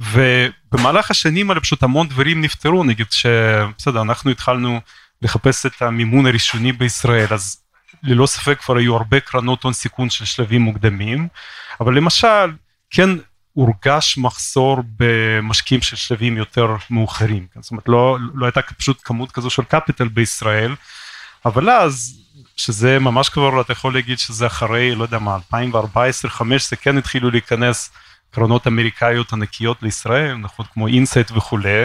ובמהלך 0.01 1.11
השנים 1.11 1.51
האלה 1.51 1.61
פשוט 1.61 1.83
המון 1.83 2.09
דברים 2.09 2.41
נפתרו 2.41 2.85
נגיד 2.85 3.07
שבסדר 3.11 4.03
אנחנו 4.03 4.31
התחלנו 4.31 4.81
לחפש 5.23 5.67
את 5.67 5.83
המימון 5.83 6.27
הראשוני 6.27 6.73
בישראל 6.73 7.27
אז 7.31 7.64
ללא 8.05 8.27
ספק 8.27 8.59
כבר 8.61 8.77
היו 8.77 8.97
הרבה 8.97 9.21
קרנות 9.21 9.63
הון 9.63 9.73
סיכון 9.73 10.11
של 10.11 10.25
שלבים 10.25 10.63
מוקדמים 10.63 11.29
אבל 11.81 11.97
למשל 11.97 12.53
כן 12.91 13.11
הורגש 13.53 14.19
מחסור 14.19 14.83
במשקיעים 14.99 15.83
של 15.83 15.97
שלבים 15.97 16.37
יותר 16.37 16.77
מאוחרים, 16.91 17.47
זאת 17.61 17.71
אומרת 17.71 17.89
לא, 17.89 18.19
לא 18.35 18.47
הייתה 18.47 18.61
פשוט 18.63 19.01
כמות 19.05 19.33
כזו 19.33 19.51
של 19.51 19.65
capital 19.65 20.09
בישראל, 20.09 20.75
אבל 21.45 21.71
אז, 21.71 22.21
שזה 22.57 22.99
ממש 22.99 23.29
כבר 23.29 23.61
אתה 23.61 23.73
יכול 23.73 23.95
להגיד 23.95 24.19
שזה 24.19 24.47
אחרי, 24.47 24.95
לא 24.95 25.03
יודע 25.03 25.19
מה, 25.19 25.39
2014-2015 25.53 26.77
כן 26.81 26.99
התחילו 26.99 27.31
להיכנס 27.31 27.91
קרנות 28.31 28.67
אמריקאיות 28.67 29.33
ענקיות 29.33 29.83
לישראל, 29.83 30.35
נכון, 30.35 30.67
כמו 30.75 30.87
Insight 30.87 31.31
וכולי, 31.31 31.85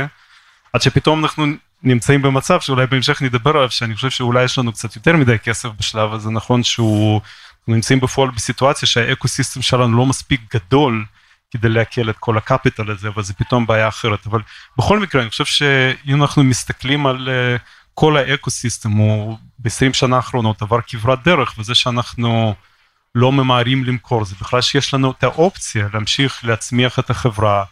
עד 0.73 0.81
שפתאום 0.81 1.23
אנחנו 1.23 1.45
נמצאים 1.83 2.21
במצב 2.21 2.61
שאולי 2.61 2.87
בהמשך 2.87 3.21
נדבר 3.21 3.57
עליו, 3.57 3.71
שאני 3.71 3.95
חושב 3.95 4.09
שאולי 4.09 4.43
יש 4.43 4.57
לנו 4.57 4.71
קצת 4.73 4.95
יותר 4.95 5.15
מדי 5.15 5.39
כסף 5.39 5.69
בשלב 5.79 6.13
הזה, 6.13 6.29
נכון 6.29 6.63
שהוא, 6.63 7.21
נמצאים 7.67 7.99
בפועל 7.99 8.29
בסיטואציה 8.29 8.87
שה 8.87 9.27
ecosystem 9.27 9.61
שלנו 9.61 9.97
לא 9.97 10.05
מספיק 10.05 10.55
גדול, 10.55 11.05
כדי 11.51 11.69
להכיל 11.69 12.09
את 12.09 12.17
כל 12.17 12.37
ה 12.37 12.44
capital 12.44 12.91
הזה, 12.91 13.07
אבל 13.07 13.23
זה 13.23 13.33
פתאום 13.33 13.67
בעיה 13.67 13.87
אחרת. 13.87 14.27
אבל 14.27 14.41
בכל 14.77 14.99
מקרה, 14.99 15.21
אני 15.21 15.29
חושב 15.29 15.45
שאם 15.45 16.21
אנחנו 16.21 16.43
מסתכלים 16.43 17.07
על 17.07 17.27
אה, 17.27 17.61
כל 17.93 18.17
ה 18.17 18.49
ecosystem, 18.49 18.91
הוא 18.91 19.37
ב-20 19.59 19.93
שנה 19.93 20.15
האחרונות 20.15 20.61
עבר 20.61 20.79
כברת 20.87 21.23
דרך, 21.23 21.55
וזה 21.57 21.75
שאנחנו 21.75 22.55
לא 23.15 23.31
ממהרים 23.31 23.83
למכור, 23.83 24.25
זה 24.25 24.35
בכלל 24.41 24.61
שיש 24.61 24.93
לנו 24.93 25.11
את 25.11 25.23
האופציה 25.23 25.87
להמשיך 25.93 26.45
להצמיח 26.45 26.99
את 26.99 27.09
החברה, 27.09 27.63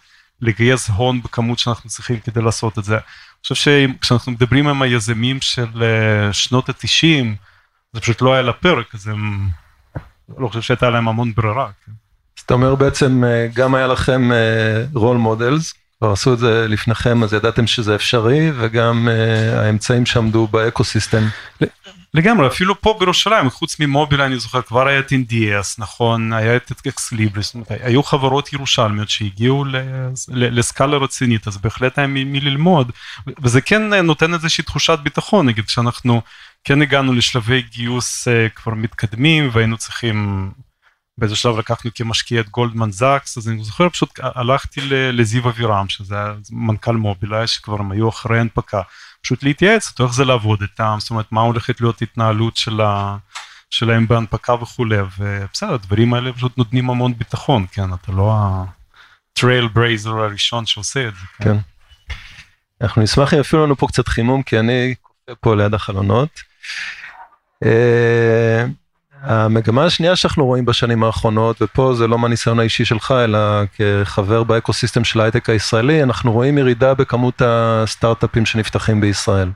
לגייס 0.41 0.89
הון 0.89 1.21
בכמות 1.21 1.59
שאנחנו 1.59 1.89
צריכים 1.89 2.19
כדי 2.19 2.41
לעשות 2.41 2.79
את 2.79 2.83
זה. 2.83 2.93
אני 2.95 3.55
חושב 3.55 3.55
שכשאנחנו 3.55 4.31
מדברים 4.31 4.67
עם 4.67 4.81
היזמים 4.81 5.41
של 5.41 5.67
אה, 5.73 6.33
שנות 6.33 6.69
התשעים, 6.69 7.35
זה 7.93 8.01
פשוט 8.01 8.21
לא 8.21 8.33
היה 8.33 8.41
על 8.41 8.57
הפרק, 8.57 8.95
אז 8.95 9.07
הם, 9.07 9.49
לא 10.37 10.47
חושב 10.47 10.61
שהייתה 10.61 10.89
להם 10.89 11.07
המון 11.07 11.33
ברירה. 11.35 11.69
כן. 11.85 11.91
אתה 12.45 12.53
אומר 12.53 12.75
בעצם 12.75 13.23
אה, 13.23 13.47
גם 13.53 13.75
היה 13.75 13.87
לכם 13.87 14.29
role 14.93 15.15
אה, 15.15 15.21
models, 15.21 15.73
כבר 15.99 16.11
עשו 16.11 16.33
את 16.33 16.39
זה 16.39 16.67
לפניכם 16.67 17.23
אז 17.23 17.33
ידעתם 17.33 17.67
שזה 17.67 17.95
אפשרי 17.95 18.51
וגם 18.57 19.07
האמצעים 19.57 20.05
שעמדו 20.05 20.47
ב 20.47 20.83
ecosystem. 20.83 21.27
לגמרי 22.13 22.47
אפילו 22.47 22.81
פה 22.81 22.95
בירושלים 22.99 23.49
חוץ 23.49 23.79
ממובילאיי 23.79 24.21
אני 24.21 24.39
זוכר 24.39 24.61
כבר 24.61 24.87
היה 24.87 24.99
את 24.99 25.11
NDS 25.11 25.75
נכון? 25.77 26.33
היה 26.33 26.55
את 26.55 26.71
Ex 26.87 27.11
Libris 27.11 27.55
היו 27.69 28.03
חברות 28.03 28.53
ירושלמיות 28.53 29.09
שהגיעו 29.09 29.65
לסקאלה 30.27 30.97
רצינית 30.97 31.47
אז 31.47 31.57
בהחלט 31.57 31.97
היה 31.97 32.07
מי 32.07 32.39
ללמוד. 32.39 32.91
וזה 33.41 33.61
כן 33.61 33.93
נותן 33.93 34.33
איזושהי 34.33 34.63
תחושת 34.63 34.99
ביטחון 35.03 35.45
נגיד 35.45 35.65
כשאנחנו 35.65 36.21
כן 36.63 36.81
הגענו 36.81 37.13
לשלבי 37.13 37.61
גיוס 37.61 38.27
uh, 38.27 38.31
כבר 38.55 38.73
מתקדמים 38.73 39.49
והיינו 39.53 39.77
צריכים 39.77 40.51
באיזה 41.17 41.35
שלב 41.35 41.57
לקחנו 41.57 41.91
כמשקיע 41.95 42.41
את 42.41 42.49
גולדמן 42.49 42.91
זאקס 42.91 43.37
אז 43.37 43.49
אני 43.49 43.63
זוכר 43.63 43.89
פשוט 43.89 44.19
הלכתי 44.19 44.81
לזיו 44.89 45.49
אבירם 45.49 45.89
שזה 45.89 46.15
היה 46.15 46.33
מנכ"ל 46.51 46.91
מובילאיי 46.91 47.47
שכבר 47.47 47.79
הם 47.79 47.91
היו 47.91 48.09
אחרי 48.09 48.39
הנפקה 48.39 48.81
פשוט 49.27 49.43
להתייעץ 49.43 49.89
אותו 49.89 50.03
איך 50.03 50.13
זה 50.13 50.25
לעבוד 50.25 50.61
איתם 50.61 50.97
זאת 50.99 51.09
אומרת 51.09 51.31
מה 51.31 51.41
הולכת 51.41 51.81
להיות 51.81 52.01
התנהלות 52.01 52.57
של 52.57 52.81
ה... 52.81 53.17
שלהם 53.69 54.07
בהנפקה 54.07 54.53
וכולי 54.53 54.97
ובסדר 55.17 55.73
הדברים 55.73 56.13
האלה 56.13 56.33
פשוט 56.33 56.57
נותנים 56.57 56.89
המון 56.89 57.13
ביטחון 57.17 57.65
כן 57.71 57.93
אתה 57.93 58.11
לא 58.11 58.35
ה 59.33 59.67
trailblazer 59.67 60.11
הראשון 60.11 60.65
שעושה 60.65 61.07
את 61.07 61.13
זה. 61.13 61.21
כן. 61.37 61.43
כן. 61.43 61.57
אנחנו 62.81 63.01
נשמח 63.01 63.33
אם 63.33 63.39
אפילו 63.39 63.65
לנו 63.65 63.75
פה 63.75 63.87
קצת 63.87 64.07
חימום 64.07 64.43
כי 64.43 64.59
אני 64.59 64.95
קופא 65.01 65.33
פה 65.41 65.55
ליד 65.55 65.73
החלונות. 65.73 66.29
המגמה 69.27 69.85
השנייה 69.85 70.15
שאנחנו 70.15 70.45
רואים 70.45 70.65
בשנים 70.65 71.03
האחרונות, 71.03 71.61
ופה 71.61 71.93
זה 71.95 72.07
לא 72.07 72.19
מהניסיון 72.19 72.59
האישי 72.59 72.85
שלך, 72.85 73.13
אלא 73.23 73.39
כחבר 73.77 74.43
ב 74.43 74.49
ecosystem 74.49 75.03
של 75.03 75.19
ההייטק 75.19 75.49
הישראלי, 75.49 76.03
אנחנו 76.03 76.31
רואים 76.31 76.57
ירידה 76.57 76.93
בכמות 76.93 77.41
הסטארט-אפים 77.45 78.45
שנפתחים 78.45 79.01
בישראל. 79.01 79.49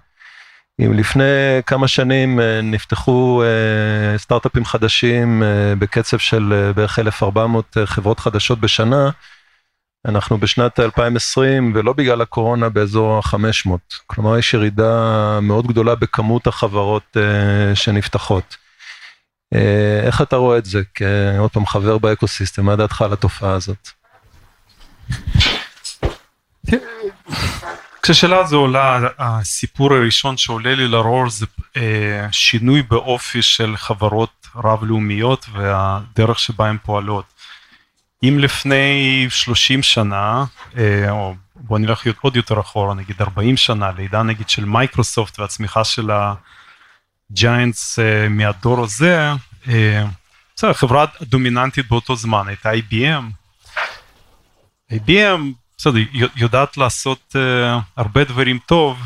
אם 0.80 0.94
לפני 0.94 1.24
כמה 1.66 1.88
שנים 1.88 2.40
אה, 2.40 2.62
נפתחו 2.62 3.44
אה, 3.44 4.18
סטארט-אפים 4.18 4.66
חדשים 4.66 5.44
אה, 5.44 5.74
בקצב 5.80 6.18
של 6.18 6.72
בערך 6.76 7.00
1,400 7.00 7.78
חברות 7.86 8.20
חדשות 8.20 8.60
בשנה, 8.60 9.10
אנחנו 10.08 10.38
בשנת 10.38 10.80
2020, 10.80 11.72
ולא 11.76 11.94
בגלל 11.94 12.22
הקורונה, 12.22 12.70
באזור 12.70 13.18
ה-500. 13.18 13.70
כלומר, 14.08 14.38
יש 14.38 14.54
ירידה 14.54 15.40
מאוד 15.42 15.68
גדולה 15.68 15.96
בכמות 15.96 16.48
החברות 16.48 17.18
שנפתחות. 17.74 18.61
אה, 19.54 20.02
איך 20.06 20.22
אתה 20.22 20.36
רואה 20.36 20.58
את 20.58 20.66
זה 20.66 20.82
כעוד 20.96 21.52
פעם 21.52 21.66
חבר 21.66 21.98
באקוסיסטם, 21.98 22.66
מה 22.66 22.76
דעתך 22.76 23.02
על 23.02 23.14
התופעה 23.14 23.54
הזאת? 23.54 23.90
כשהשאלה 28.04 28.40
הזו 28.40 28.58
עולה, 28.58 29.00
הסיפור 29.20 29.94
הראשון 29.94 30.38
שעולה 30.38 30.76
לי 30.76 30.88
לראש 30.88 31.34
זה 31.34 31.46
אה, 31.78 32.28
שינוי 32.32 32.82
באופי 32.82 33.42
של 33.42 33.78
חברות 33.78 34.48
רב-לאומיות 34.56 35.46
והדרך 35.54 36.40
שבה 36.40 36.70
הן 36.70 36.78
פועלות. 36.84 37.26
אם 38.24 38.38
לפני 38.40 39.28
30 39.30 39.84
שנה, 39.84 40.46
אה, 40.78 41.12
או 41.12 41.36
בוא 41.56 41.80
נלך 41.80 42.08
עוד 42.22 42.36
יותר 42.36 42.60
אחורה, 42.60 42.94
נגיד 42.94 43.16
40 43.22 43.58
שנה, 43.58 43.92
לעידן 43.98 44.28
נגיד 44.28 44.50
של 44.50 44.66
מייקרוסופט 44.66 45.40
והצמיחה 45.40 45.84
של 45.84 46.10
ה 46.12 46.17
giants 46.17 46.52
אה, 47.44 48.30
מהדור 48.30 48.84
הזה, 48.84 49.32
בסדר, 50.56 50.70
החברה 50.70 51.06
הדומיננטית 51.22 51.88
באותו 51.90 52.16
זמן 52.16 52.48
הייתה 52.48 52.72
IBM. 52.72 53.24
IBM 54.94 55.42
בסדר, 55.82 56.00
יודעת 56.36 56.78
לעשות 56.78 57.36
אה, 57.36 57.82
הרבה 57.98 58.24
דברים 58.24 58.60
טוב, 58.66 59.00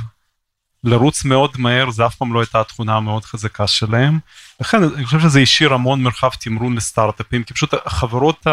לרוץ 0.83 1.25
מאוד 1.25 1.51
מהר 1.57 1.89
זה 1.89 2.05
אף 2.05 2.15
פעם 2.15 2.33
לא 2.33 2.39
הייתה 2.39 2.61
התכונה 2.61 2.95
המאוד 2.95 3.25
חזקה 3.25 3.67
שלהם. 3.67 4.19
לכן 4.59 4.83
אני 4.83 5.05
חושב 5.05 5.19
שזה 5.19 5.39
השאיר 5.39 5.73
המון 5.73 6.03
מרחב 6.03 6.29
תמרון 6.29 6.75
לסטארט-אפים, 6.75 7.43
כי 7.43 7.53
פשוט 7.53 7.73
החברות 7.85 8.47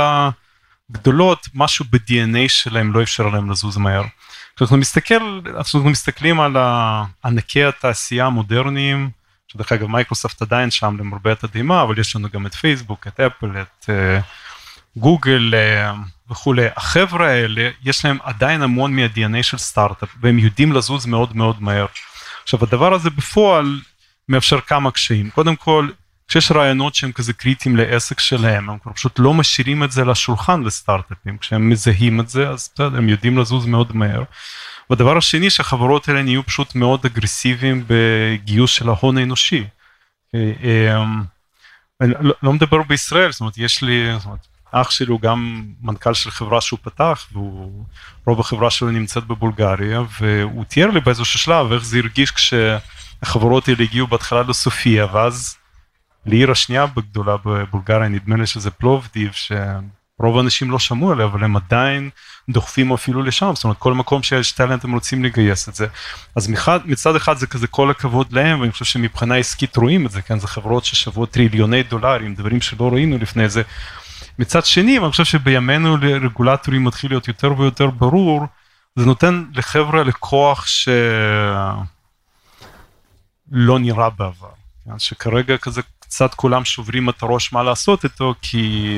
הגדולות, 0.90 1.48
משהו 1.54 1.85
ב-DNA 1.90 2.48
שלהם 2.48 2.92
לא 2.92 3.02
אפשר 3.02 3.28
להם 3.28 3.50
לזוז 3.50 3.76
מהר. 3.76 4.02
כשאנחנו 4.56 4.76
מסתכל, 4.76 5.40
מסתכלים 5.85 6.40
על 6.40 6.56
ענקי 7.24 7.64
התעשייה 7.64 8.26
המודרניים, 8.26 9.11
שדרך 9.53 9.73
אגב 9.73 9.87
מייקרוסופט 9.87 10.43
עדיין 10.43 10.71
שם 10.71 10.97
למרבה 10.99 11.33
התדהימה, 11.33 11.83
אבל 11.83 11.99
יש 11.99 12.17
לנו 12.17 12.29
גם 12.33 12.47
את 12.47 12.55
פייסבוק, 12.55 13.07
את 13.07 13.21
אפל, 13.21 13.51
את 13.61 13.91
גוגל, 14.97 15.55
אה, 15.55 16.31
וכולי, 16.31 16.67
החבר'ה 16.77 17.31
האלה 17.31 17.71
יש 17.85 18.05
להם 18.05 18.19
עדיין 18.23 18.62
המון 18.62 18.97
מה-DNA 18.97 19.43
של 19.43 19.59
סטארט-אפ 19.59 20.09
והם 20.21 20.38
יודעים 20.38 20.73
לזוז 20.73 21.07
מאוד 21.07 21.37
מאוד 21.37 21.62
מהר. 21.62 21.87
עכשיו 22.43 22.61
הדבר 22.62 22.95
הזה 22.95 23.11
בפועל 23.11 23.81
מאפשר 24.29 24.61
כמה 24.61 24.91
קשיים, 24.91 25.31
קודם 25.31 25.57
כל 25.57 25.88
כשיש 26.29 26.53
רעיונות 26.53 26.95
שהם 26.95 27.12
כזה 27.12 27.33
קריטיים 27.33 27.77
לעסק 27.77 28.21
שלהם 28.21 28.71
הם 28.71 28.79
כבר 28.79 28.93
פשוט 28.93 29.19
לא 29.19 29.35
משאירים 29.35 29.85
את 29.85 29.93
זה 29.93 30.05
לשולחן 30.05 30.62
לסטארט-אפים 30.62 31.38
כשהם 31.38 31.69
מזהים 31.69 32.21
את 32.21 32.29
זה 32.29 32.49
אז 32.49 32.71
בסדר 32.75 32.99
הם 32.99 33.09
יודעים 33.09 33.38
לזוז 33.38 33.67
מאוד 33.67 33.97
מהר. 33.97 34.23
והדבר 34.92 35.16
השני 35.16 35.50
שהחברות 35.50 36.09
האלה 36.09 36.22
נהיו 36.22 36.46
פשוט 36.46 36.74
מאוד 36.74 37.07
אגרסיביים 37.07 37.85
בגיוס 37.87 38.70
של 38.70 38.88
ההון 38.88 39.18
האנושי. 39.18 39.64
אה, 40.35 40.52
אה, 40.64 41.05
אני 42.00 42.14
לא, 42.20 42.35
לא 42.42 42.52
מדבר 42.52 42.83
בישראל 42.83 43.33
זאת 43.33 43.40
אומרת 43.40 43.59
יש 43.59 43.83
לי 43.83 44.12
זאת 44.16 44.24
אומרת, 44.24 44.46
אח 44.72 44.90
שלי 44.90 45.07
הוא 45.09 45.20
גם 45.20 45.64
מנכ"ל 45.83 46.14
של 46.14 46.31
חברה 46.31 46.61
שהוא 46.61 46.78
פתח 46.83 47.26
והוא 47.33 47.85
רוב 48.26 48.40
החברה 48.40 48.70
שלו 48.70 48.90
נמצאת 48.90 49.24
בבולגריה 49.24 50.02
והוא 50.20 50.64
תיאר 50.64 50.90
לי 50.90 51.00
באיזשהו 51.00 51.38
שלב 51.38 51.72
איך 51.72 51.85
זה 51.85 51.98
הרגיש 51.98 52.31
כשהחברות 52.31 53.68
האלה 53.68 53.83
הגיעו 53.83 54.07
בהתחלה 54.07 54.42
לסופיה 54.42 55.07
ואז 55.12 55.57
לעיר 56.26 56.50
השנייה 56.50 56.87
בגדולה 56.87 57.37
בבולגריה 57.44 58.09
נדמה 58.09 58.37
לי 58.37 58.46
שזה 58.46 58.70
פלובדיב 58.70 59.33
שרוב 60.22 60.37
האנשים 60.37 60.70
לא 60.70 60.78
שמעו 60.78 61.12
עליה 61.12 61.26
אבל 61.26 61.44
הם 61.44 61.56
עדיין 61.56 62.11
דוחפים 62.48 62.92
אפילו 62.92 63.22
לשם. 63.22 63.52
זאת 63.54 63.64
אומרת 63.64 63.78
כל 63.78 63.94
מקום 63.94 64.22
שיש 64.22 64.52
טאלנט 64.52 64.85
הם 64.85 64.92
רוצים 64.92 65.24
לגייס 65.24 65.68
את 65.68 65.74
זה. 65.74 65.87
אז 66.37 66.48
מחד, 66.48 66.80
מצד 66.85 67.16
אחד 67.16 67.37
זה 67.37 67.46
כזה 67.46 67.66
כל 67.66 67.90
הכבוד 67.90 68.32
להם 68.32 68.61
ואני 68.61 68.72
חושב 68.72 68.85
שמבחינה 68.85 69.37
עסקית 69.37 69.76
רואים 69.76 70.06
את 70.06 70.11
זה 70.11 70.22
כן? 70.22 70.38
זה 70.38 70.46
חברות 70.48 70.85
ששוות 70.85 71.30
טריליוני 71.30 71.82
דולרים 71.82 72.35
דברים 72.35 72.61
שלא 72.61 72.88
ראינו 72.92 73.18
לפני 73.18 73.48
זה. 73.48 73.62
מצד 74.38 74.64
שני 74.64 74.98
אני 74.98 75.11
חושב 75.11 75.24
שבימינו 75.24 75.96
לרגולטורים 75.96 76.85
מתחיל 76.85 77.11
להיות 77.11 77.28
יותר 77.28 77.54
ויותר 77.58 77.87
ברור 77.87 78.46
זה 78.96 79.06
נותן 79.06 79.44
לחבר'ה 79.54 80.04
לכוח 80.04 80.66
שלא 80.66 80.98
נראה 83.78 84.11
בעבר. 84.11 84.52
כן? 84.85 84.98
שכרגע 84.98 85.56
כזה 85.56 85.82
קצת 85.98 86.35
כולם 86.35 86.64
שוברים 86.64 87.08
את 87.08 87.22
הראש 87.22 87.52
מה 87.52 87.62
לעשות 87.62 88.04
איתו 88.04 88.35
כי 88.42 88.96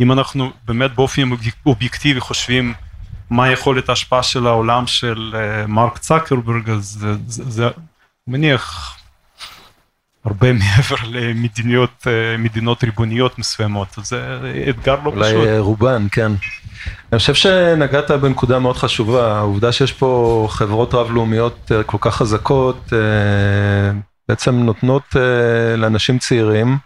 אם 0.00 0.12
אנחנו 0.12 0.50
באמת 0.66 0.94
באופן 0.94 1.22
אובייקטיבי 1.66 2.20
חושבים 2.20 2.74
מה 3.30 3.50
יכולת 3.50 3.88
ההשפעה 3.88 4.22
של 4.22 4.46
העולם 4.46 4.86
של 4.86 5.34
אה, 5.34 5.66
מרק 5.66 5.98
צקרברג 5.98 6.70
אז 6.70 6.84
זה, 6.84 7.14
זה, 7.26 7.50
זה 7.50 7.68
מניח 8.26 8.94
הרבה 10.24 10.52
מעבר 10.60 10.96
למדינות 11.04 12.06
אה, 12.06 12.36
מדינות 12.38 12.84
ריבוניות 12.84 13.38
מסוימות 13.38 13.88
זה 14.02 14.38
אתגר 14.68 14.96
לא 15.04 15.10
אולי 15.10 15.30
פשוט. 15.30 15.36
אולי 15.36 15.58
רובן 15.58 16.06
כן. 16.12 16.32
אני 17.12 17.18
חושב 17.18 17.34
שנגעת 17.34 18.10
בנקודה 18.10 18.58
מאוד 18.58 18.76
חשובה 18.76 19.36
העובדה 19.36 19.72
שיש 19.72 19.92
פה 19.92 20.46
חברות 20.50 20.94
רב 20.94 21.10
לאומיות 21.10 21.72
אה, 21.74 21.82
כל 21.82 21.98
כך 22.00 22.16
חזקות 22.16 22.92
אה, 22.92 23.98
בעצם 24.28 24.54
נותנות 24.54 25.16
לאנשים 25.76 26.18
צעירים 26.18 26.78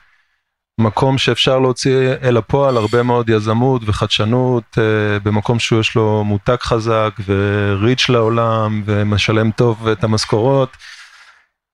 מקום 0.80 1.18
שאפשר 1.18 1.58
להוציא 1.58 2.12
אל 2.22 2.36
הפועל 2.36 2.76
הרבה 2.76 3.02
מאוד 3.02 3.28
יזמות 3.28 3.82
וחדשנות 3.86 4.78
במקום 5.22 5.58
שיש 5.58 5.94
לו 5.94 6.24
מותג 6.24 6.56
חזק 6.60 7.10
וריץ' 7.26 8.08
לעולם 8.08 8.82
ומשלם 8.86 9.50
טוב 9.50 9.88
את 9.88 10.04
המשכורות. 10.04 10.76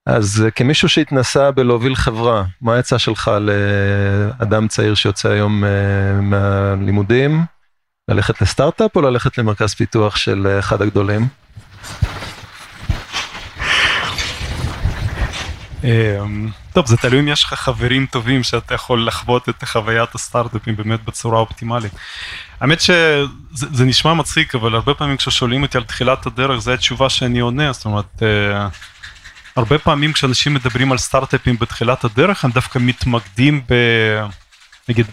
אז 0.08 0.42
אה, 0.44 0.50
כמישהו 0.50 0.88
שהתנסה 0.88 1.50
בלהוביל 1.50 1.94
חברה, 1.94 2.44
מה 2.60 2.74
העצה 2.74 2.98
שלך 2.98 3.30
לאדם 3.40 4.68
צעיר 4.68 4.94
שיוצא 4.94 5.28
היום 5.28 5.64
אה, 5.64 6.20
מהלימודים? 6.20 7.44
ללכת 8.10 8.42
לסטארט-אפ 8.42 8.96
או 8.96 9.00
ללכת 9.00 9.38
למרכז 9.38 9.74
פיתוח 9.74 10.16
של 10.16 10.46
אה, 10.46 10.58
אחד 10.58 10.82
הגדולים? 10.82 11.28
טוב 16.72 16.86
זה 16.86 16.96
תלוי 16.96 17.20
אם 17.20 17.28
יש 17.28 17.44
לך 17.44 17.54
חברים 17.54 18.06
טובים 18.06 18.42
שאתה 18.42 18.74
יכול 18.74 19.06
לחוות 19.06 19.48
את 19.48 19.64
חוויית 19.64 20.14
הסטארט-אפים 20.14 20.76
באמת 20.76 21.04
בצורה 21.04 21.38
אופטימלית. 21.38 21.92
האמת 22.60 22.80
שזה 22.80 23.84
נשמע 23.84 24.14
מצחיק 24.14 24.54
אבל 24.54 24.74
הרבה 24.74 24.94
פעמים 24.94 25.16
כששואלים 25.16 25.62
אותי 25.62 25.78
על 25.78 25.84
תחילת 25.84 26.26
הדרך 26.26 26.58
זה 26.58 26.74
התשובה 26.74 27.10
שאני 27.10 27.40
עונה. 27.40 27.72
זאת 27.72 27.84
אומרת 27.84 28.22
הרבה 29.56 29.78
פעמים 29.78 30.12
כשאנשים 30.12 30.54
מדברים 30.54 30.92
על 30.92 30.98
סטארט-אפים 30.98 31.56
בתחילת 31.58 32.04
הדרך 32.04 32.44
הם 32.44 32.50
דווקא 32.50 32.78
מתמקדים 32.78 33.60
ב... 33.68 33.74
נגיד 34.88 35.06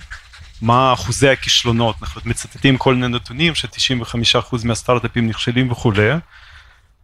מה 0.61 0.93
אחוזי 0.93 1.29
הכישלונות, 1.29 1.95
אנחנו 2.01 2.21
מצטטים 2.25 2.77
כל 2.77 2.95
מיני 2.95 3.07
נתונים 3.07 3.55
ש-95% 3.55 4.55
מהסטארט-אפים 4.63 5.27
נכשלים 5.27 5.71
וכולי 5.71 6.09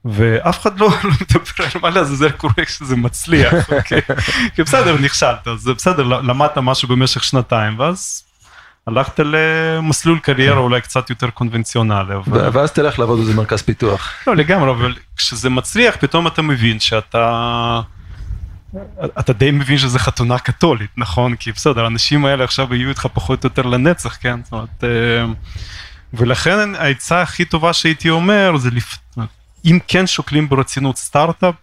ואף 0.06 0.62
אחד 0.62 0.80
לא, 0.80 0.90
לא 1.04 1.12
מדבר 1.22 1.66
על 1.76 1.82
מה 1.82 1.90
לעזאזל 1.90 2.32
קורה 2.32 2.66
כשזה 2.66 2.96
מצליח, 2.96 3.54
אוקיי? 3.78 4.02
כי 4.56 4.64
בסדר 4.64 4.98
נכשלת, 5.02 5.48
אז 5.48 5.68
בסדר 5.68 6.04
למדת 6.04 6.58
משהו 6.58 6.88
במשך 6.88 7.24
שנתיים 7.24 7.80
ואז 7.80 8.24
הלכת 8.88 9.20
למסלול 9.24 10.20
קריירה 10.20 10.58
אולי 10.58 10.82
קצת 10.82 11.10
יותר 11.10 11.30
קונבנציונלי. 11.30 12.16
אבל... 12.16 12.50
ואז 12.54 12.72
תלך 12.72 13.00
לעבוד 13.00 13.20
איזה 13.20 13.34
מרכז 13.34 13.62
פיתוח. 13.62 14.12
לא 14.28 14.36
לגמרי, 14.36 14.72
אבל 14.72 14.96
כשזה 15.18 15.50
מצליח 15.50 15.96
פתאום 16.00 16.28
אתה 16.28 16.42
מבין 16.42 16.80
שאתה... 16.80 17.82
אתה 19.20 19.34
די 19.34 19.52
מבין 19.52 19.78
שזה 19.78 20.00
חתונה 20.00 20.40
קתולית, 20.40 20.90
נכון? 20.98 21.36
כי 21.36 21.52
בסדר, 21.52 21.84
האנשים 21.84 22.26
האלה 22.26 22.44
עכשיו 22.44 22.74
יהיו 22.74 22.90
איתך 22.90 23.08
פחות 23.14 23.44
או 23.44 23.48
יותר 23.48 23.62
לנצח, 23.62 24.18
כן? 24.22 24.40
זאת 24.44 24.54
אומרת, 24.54 24.84
אה, 24.84 25.26
ולכן 26.14 26.76
העצה 26.76 27.22
הכי 27.22 27.46
טובה 27.46 27.74
שהייתי 27.74 28.10
אומר 28.10 28.58
זה 28.58 28.70
לפ... 28.72 28.98
אם 29.66 29.80
כן 29.88 30.08
שוקלים 30.08 30.50
ברצינות 30.50 30.98
סטארט-אפ, 30.98 31.56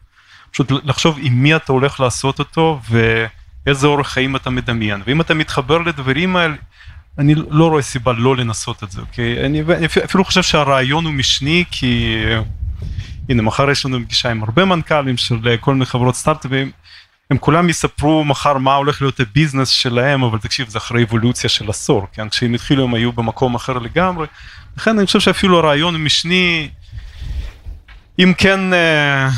פשוט 0.50 0.72
לחשוב 0.84 1.18
עם 1.22 1.42
מי 1.42 1.56
אתה 1.56 1.72
הולך 1.72 2.00
לעשות 2.00 2.38
אותו 2.38 2.80
ואיזה 2.90 3.87
אורח 3.87 4.08
חיים 4.08 4.37
אתה 4.37 4.50
מדמיין. 4.50 5.02
ואם 5.06 5.20
אתה 5.20 5.34
מתחבר 5.34 5.78
לדברים 5.78 6.37
האלה, 6.37 6.54
אני 7.18 7.34
לא 7.34 7.68
רואה 7.68 7.82
סיבה 7.82 8.12
לא 8.12 8.37
לנסות 8.37 8.84
את 8.84 8.90
זה, 8.90 9.00
אוקיי? 9.00 9.46
אני, 9.46 9.62
אפילו 10.04 10.24
חושב 10.24 10.42
שהרעיון 10.42 11.04
הוא 11.04 11.12
משני 11.12 11.64
כי 11.70 12.16
הנה 13.28 13.42
מחר 13.42 13.70
יש 13.70 13.87
לנו 13.87 13.98
פגישה 14.04 14.30
עם 14.30 14.42
הרבה 14.42 14.64
מנכ"לים 14.64 15.16
של 15.16 15.56
כל 15.61 15.72
מיני 15.72 15.87
חברות 15.87 16.14
סטארט-אפים, 16.14 16.70
הם 17.30 17.38
כולם 17.38 17.68
יספרו 17.68 18.24
מחר 18.24 18.58
מה 18.58 18.74
הולך 18.74 19.02
להיות 19.02 19.20
הביזנס 19.20 19.68
שלהם, 19.68 20.22
אבל 20.22 20.38
תקשיב 20.38 20.68
זה 20.68 20.78
אחרי 20.78 21.02
אבולוציה 21.02 21.50
של 21.50 21.70
עשור, 21.70 22.06
כן? 22.12 22.28
כשהם 22.28 22.54
התחילו 22.54 22.84
הם 22.84 22.94
היו 22.94 23.12
במקום 23.12 23.54
אחר 23.54 23.78
לגמרי, 23.78 24.26
לכן 24.76 24.98
אני 24.98 25.06
חושב 25.06 25.20
שאפילו 25.20 25.58
הרעיון 25.58 26.04
משני, 26.04 26.68
אם 28.18 28.33
כן 28.38 28.72
אה, 28.72 29.28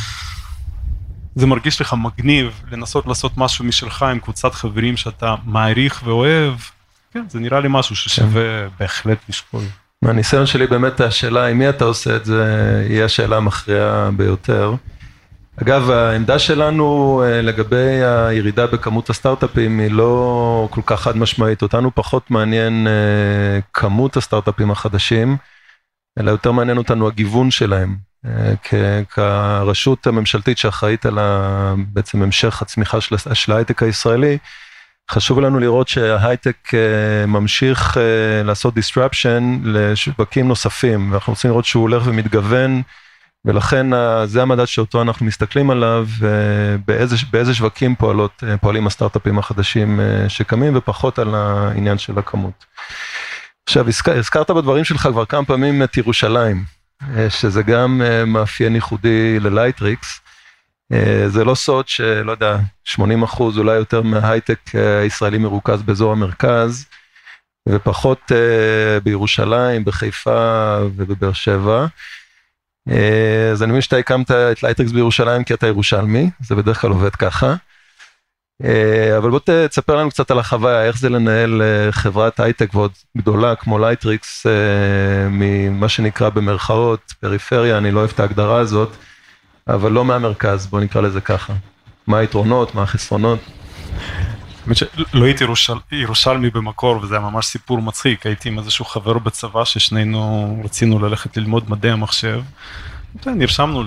זה 1.35 1.47
מרגיש 1.47 1.81
לך 1.81 1.95
מגניב 1.95 2.63
לנסות 2.71 3.07
לעשות 3.07 3.33
משהו 3.37 3.65
משלך 3.65 4.03
עם 4.03 4.19
קבוצת 4.19 4.55
חברים 4.55 4.97
שאתה 4.97 5.35
מעריך 5.45 6.03
ואוהב. 6.05 6.55
כן, 7.13 7.25
זה 7.29 7.41
נראה 7.41 7.61
לי 7.61 7.69
משהו 7.71 7.97
ששווה 7.97 8.69
כן. 8.69 8.69
בהחלט 8.79 9.19
לשקול. 9.29 9.63
מהניסיון 10.03 10.47
שלי 10.47 10.67
באמת 10.67 11.01
השאלה 11.01 11.47
עם 11.47 11.59
מי 11.59 11.69
אתה 11.69 11.85
עושה 11.85 12.17
את 12.17 12.25
זה, 12.25 12.45
היא 12.89 13.03
השאלה 13.03 13.37
המכריעה 13.37 14.11
ביותר. 14.11 14.75
אגב, 15.63 15.91
העמדה 15.91 16.39
שלנו 16.39 17.23
אה, 17.25 17.43
לגבי 17.43 18.05
הירידה 18.05 18.67
בכמות 18.67 19.11
הסטארט-אפים 19.11 19.79
היא 19.79 19.91
לא 19.91 20.69
כל 20.71 20.81
כך 20.87 21.01
חד 21.01 21.17
משמעית, 21.17 21.63
אותנו 21.63 21.91
פחות 21.95 22.31
מעניין 22.31 22.87
אה, 22.87 23.61
כמות 23.73 24.17
הסטארט-אפים 24.17 24.71
החדשים, 24.71 25.37
אלא 26.19 26.31
יותר 26.31 26.53
מעניין 26.53 26.79
אותנו 26.79 27.07
הגיוון 27.07 27.51
שלהם. 27.51 28.10
כרשות 29.15 30.07
הממשלתית 30.07 30.59
שאחראית 30.59 31.07
על 31.07 31.19
בעצם 31.77 32.23
המשך 32.23 32.63
הצמיחה 32.63 32.99
של 33.35 33.53
ההייטק 33.53 33.83
הישראלי, 33.83 34.39
חשוב 35.11 35.41
לנו 35.41 35.59
לראות 35.59 35.89
שההייטק 35.89 36.57
ממשיך 37.27 37.97
לעשות 38.45 38.75
disruption 38.79 39.43
לשווקים 39.65 40.49
נוספים, 40.49 41.13
ואנחנו 41.13 41.33
רוצים 41.33 41.51
לראות 41.51 41.65
שהוא 41.65 41.83
הולך 41.83 42.03
ומתגוון. 42.07 42.83
ולכן 43.45 43.87
זה 44.25 44.43
המדד 44.43 44.65
שאותו 44.65 45.03
אנחנו 45.03 45.27
מסתכלים 45.27 45.71
עליו, 45.71 46.07
באיזה, 46.87 47.17
באיזה 47.31 47.55
שווקים 47.55 47.95
פועלות, 47.95 48.45
פועלים 48.61 48.87
הסטארט-אפים 48.87 49.39
החדשים 49.39 50.01
שקמים 50.29 50.77
ופחות 50.77 51.19
על 51.19 51.35
העניין 51.35 51.99
של 51.99 52.19
הכמות. 52.19 52.65
עכשיו 53.69 53.87
הזכרת 54.07 54.51
בדברים 54.51 54.85
שלך 54.85 55.09
כבר 55.13 55.25
כמה 55.25 55.45
פעמים 55.45 55.83
את 55.83 55.97
ירושלים, 55.97 56.65
שזה 57.29 57.63
גם 57.63 58.03
מאפיין 58.27 58.75
ייחודי 58.75 59.41
ללייטריקס. 59.41 60.21
זה 61.27 61.45
לא 61.45 61.55
סוד 61.55 61.89
שלא 61.89 62.33
יודע, 62.33 62.59
80 62.85 63.23
אחוז 63.23 63.59
אולי 63.59 63.75
יותר 63.75 64.03
מההייטק 64.03 64.59
הישראלי 65.03 65.39
מרוכז 65.39 65.83
באזור 65.83 66.13
המרכז, 66.13 66.87
ופחות 67.69 68.33
בירושלים, 69.03 69.85
בחיפה 69.85 70.79
ובבאר 70.97 71.33
שבע. 71.33 71.87
אז 73.53 73.63
אני 73.63 73.71
מבין 73.71 73.81
שאתה 73.81 73.97
הקמת 73.97 74.31
את 74.31 74.63
לייטריקס 74.63 74.93
בירושלים 74.93 75.45
כי 75.45 75.55
אתה 75.55 75.67
ירושלמי, 75.67 76.31
זה 76.41 76.55
בדרך 76.55 76.81
כלל 76.81 76.91
עובד 76.91 77.15
ככה. 77.15 77.55
אבל 79.19 79.31
בוא 79.31 79.41
תספר 79.69 79.97
לנו 79.97 80.11
קצת 80.11 80.31
על 80.31 80.39
החוויה, 80.39 80.85
איך 80.85 80.99
זה 80.99 81.09
לנהל 81.09 81.63
חברת 81.91 82.41
הייטק 82.41 82.75
ועוד 82.75 82.93
גדולה 83.19 83.55
כמו 83.55 83.79
לייטריקס, 83.79 84.47
ממה 85.31 85.89
שנקרא 85.89 86.29
במרכאות, 86.29 87.15
פריפריה, 87.21 87.79
אני 87.79 87.91
לא 87.91 87.99
אוהב 87.99 88.11
את 88.15 88.21
ההגדרה 88.21 88.59
הזאת, 88.59 88.97
אבל 89.69 89.93
לא 89.93 90.05
מהמרכז, 90.05 90.67
בוא 90.67 90.81
נקרא 90.81 91.01
לזה 91.01 91.21
ככה. 91.21 91.53
מה 92.07 92.19
היתרונות, 92.19 92.75
מה 92.75 92.83
החסרונות? 92.83 93.39
האמת 94.67 94.77
שלא 94.77 95.25
הייתי 95.25 95.45
ירושלמי 95.93 96.51
במקור 96.51 96.97
וזה 97.03 97.17
היה 97.17 97.25
ממש 97.25 97.47
סיפור 97.47 97.83
מצחיק, 97.83 98.27
הייתי 98.27 98.49
עם 98.49 98.59
איזשהו 98.59 98.85
חבר 98.85 99.19
בצבא 99.19 99.65
ששנינו 99.65 100.57
רצינו 100.65 100.99
ללכת 100.99 101.37
ללמוד 101.37 101.71
מדעי 101.71 101.91
המחשב. 101.91 102.43
נרשמנו 103.27 103.85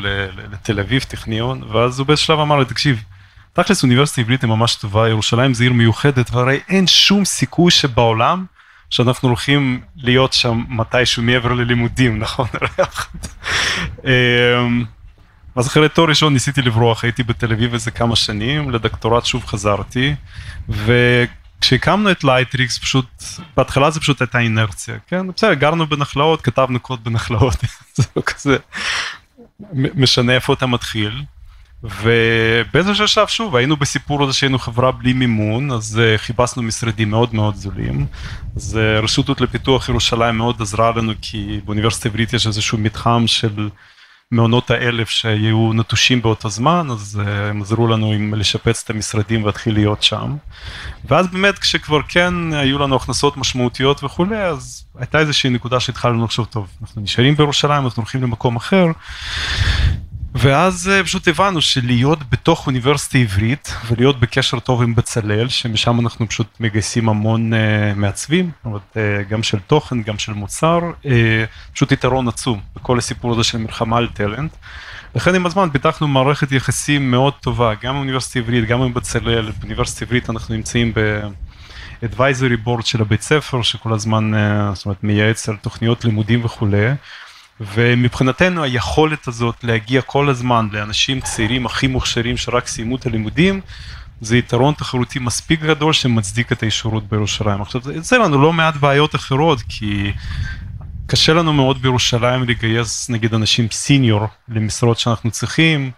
לתל 0.51 0.79
אביב, 0.79 1.03
טכניון, 1.03 1.63
ואז 1.71 1.99
הוא 1.99 2.07
באיזשהו 2.07 2.27
שלב 2.27 2.39
אמר 2.39 2.59
לי, 2.59 2.65
תקשיב, 2.65 3.03
תכלס 3.53 3.83
אוניברסיטה 3.83 4.21
עברית 4.21 4.41
היא 4.41 4.49
ממש 4.49 4.75
טובה, 4.75 5.09
ירושלים 5.09 5.53
זה 5.53 5.63
עיר 5.63 5.73
מיוחדת, 5.73 6.31
והרי 6.31 6.59
אין 6.69 6.87
שום 6.87 7.25
סיכוי 7.25 7.71
שבעולם 7.71 8.45
שאנחנו 8.89 9.27
הולכים 9.27 9.81
להיות 9.95 10.33
שם 10.33 10.63
מתישהו 10.69 11.23
מעבר 11.23 11.53
ללימודים, 11.53 12.19
נכון? 12.23 12.47
אז 15.55 15.67
אחרי 15.67 15.89
תואר 15.89 16.09
ראשון 16.09 16.33
ניסיתי 16.33 16.61
לברוח, 16.61 17.03
הייתי 17.03 17.23
בתל 17.23 17.51
אביב 17.51 17.73
איזה 17.73 17.91
כמה 17.91 18.15
שנים, 18.15 18.71
לדוקטורט 18.71 19.25
שוב 19.25 19.45
חזרתי, 19.45 20.15
וכשהקמנו 20.69 22.11
את 22.11 22.23
לייטריקס 22.23 22.79
פשוט, 22.79 23.23
בהתחלה 23.57 23.91
זה 23.91 23.99
פשוט 23.99 24.21
הייתה 24.21 24.39
אינרציה, 24.39 24.95
כן? 25.07 25.27
בסדר, 25.27 25.53
גרנו 25.53 25.87
בנחלאות, 25.87 26.41
כתבנו 26.41 26.79
קוד 26.79 27.03
בנחלאות, 27.03 27.57
זה 27.95 28.03
לא 28.15 28.21
כזה 28.21 28.57
משנה 29.73 30.33
איפה 30.33 30.53
אתה 30.53 30.65
מתחיל. 30.65 31.23
ובאיזשהו 31.83 33.07
שלב 33.07 33.27
שוב 33.27 33.55
היינו 33.55 33.77
בסיפור 33.77 34.23
הזה 34.23 34.33
שהיינו 34.33 34.59
חברה 34.59 34.91
בלי 34.91 35.13
מימון 35.13 35.71
אז 35.71 36.01
חיפשנו 36.17 36.63
משרדים 36.63 37.09
מאוד 37.09 37.35
מאוד 37.35 37.55
זולים. 37.55 38.05
אז 38.55 38.79
רשות 39.01 39.41
לפיתוח 39.41 39.89
ירושלים 39.89 40.37
מאוד 40.37 40.61
עזרה 40.61 40.91
לנו 40.95 41.13
כי 41.21 41.59
באוניברסיטה 41.65 42.09
העברית 42.09 42.33
יש 42.33 42.47
איזשהו 42.47 42.77
מתחם 42.77 43.23
של 43.27 43.69
מעונות 44.31 44.71
האלף 44.71 45.09
שהיו 45.09 45.73
נטושים 45.73 46.21
באותו 46.21 46.49
זמן, 46.49 46.87
אז 46.91 47.21
הם 47.25 47.61
עזרו 47.61 47.87
לנו 47.87 48.11
עם 48.11 48.33
לשפץ 48.33 48.81
את 48.83 48.89
המשרדים 48.89 49.43
ולהתחיל 49.43 49.73
להיות 49.73 50.03
שם. 50.03 50.35
ואז 51.05 51.27
באמת 51.27 51.59
כשכבר 51.59 51.99
כן 52.07 52.53
היו 52.53 52.79
לנו 52.79 52.95
הכנסות 52.95 53.37
משמעותיות 53.37 54.03
וכולי, 54.03 54.37
אז 54.37 54.85
הייתה 54.97 55.19
איזושהי 55.19 55.49
נקודה 55.49 55.79
שהתחלנו 55.79 56.25
לחשוב, 56.25 56.45
טוב, 56.45 56.67
אנחנו 56.81 57.01
נשארים 57.01 57.35
בירושלים, 57.35 57.85
אנחנו 57.85 58.01
הולכים 58.01 58.23
למקום 58.23 58.55
אחר. 58.55 58.85
ואז 60.35 60.91
פשוט 61.03 61.27
הבנו 61.27 61.61
שלהיות 61.61 62.19
בתוך 62.29 62.67
אוניברסיטה 62.67 63.17
עברית 63.17 63.73
ולהיות 63.87 64.19
בקשר 64.19 64.59
טוב 64.59 64.81
עם 64.81 64.95
בצלאל 64.95 65.49
שמשם 65.49 65.99
אנחנו 65.99 66.29
פשוט 66.29 66.47
מגייסים 66.59 67.09
המון 67.09 67.53
uh, 67.53 67.55
מעצבים 67.95 68.51
אומרת, 68.65 68.81
uh, 68.93 69.29
גם 69.29 69.43
של 69.43 69.59
תוכן 69.59 70.01
גם 70.01 70.19
של 70.19 70.33
מוצר 70.33 70.79
uh, 71.03 71.07
פשוט 71.73 71.91
יתרון 71.91 72.27
עצום 72.27 72.59
בכל 72.75 72.97
הסיפור 72.97 73.33
הזה 73.33 73.43
של 73.43 73.57
מלחמה 73.57 73.97
על 73.97 74.07
טלנט. 74.07 74.51
לכן 75.15 75.35
עם 75.35 75.45
הזמן 75.45 75.69
פיתחנו 75.69 76.07
מערכת 76.07 76.51
יחסים 76.51 77.11
מאוד 77.11 77.33
טובה 77.33 77.73
גם 77.81 77.95
באוניברסיטה 77.95 78.39
עברית 78.39 78.67
גם 78.67 78.81
עם 78.81 78.93
בצלאל 78.93 79.51
באוניברסיטה 79.59 80.05
עברית 80.05 80.29
אנחנו 80.29 80.55
נמצאים 80.55 80.91
ב... 80.95 81.21
advisory 82.03 82.67
board 82.67 82.85
של 82.85 83.01
הבית 83.01 83.21
ספר 83.21 83.61
שכל 83.61 83.93
הזמן 83.93 84.31
זאת 84.73 84.85
אומרת, 84.85 85.03
מייעץ 85.03 85.49
על 85.49 85.55
תוכניות 85.55 86.05
לימודים 86.05 86.45
וכולי. 86.45 86.87
ומבחינתנו 87.61 88.63
היכולת 88.63 89.27
הזאת 89.27 89.55
להגיע 89.63 90.01
כל 90.01 90.29
הזמן 90.29 90.67
לאנשים 90.71 91.21
צעירים 91.21 91.65
הכי 91.65 91.87
מוכשרים 91.87 92.37
שרק 92.37 92.67
סיימו 92.67 92.95
את 92.95 93.05
הלימודים, 93.05 93.61
זה 94.21 94.37
יתרון 94.37 94.73
תחרותי 94.73 95.19
מספיק 95.19 95.61
גדול 95.61 95.93
שמצדיק 95.93 96.51
את 96.51 96.63
הישורות 96.63 97.09
בירושלים. 97.09 97.61
עכשיו 97.61 97.81
זה 97.81 97.93
יוצא 97.93 98.17
לנו 98.17 98.41
לא 98.41 98.53
מעט 98.53 98.75
בעיות 98.75 99.15
אחרות 99.15 99.61
כי 99.69 100.11
קשה 101.07 101.33
לנו 101.33 101.53
מאוד 101.53 101.81
בירושלים 101.81 102.43
לגייס 102.43 103.09
נגיד 103.09 103.33
אנשים 103.33 103.67
סיניור 103.71 104.27
למשרות 104.49 104.99
שאנחנו 104.99 105.31
צריכים. 105.31 105.91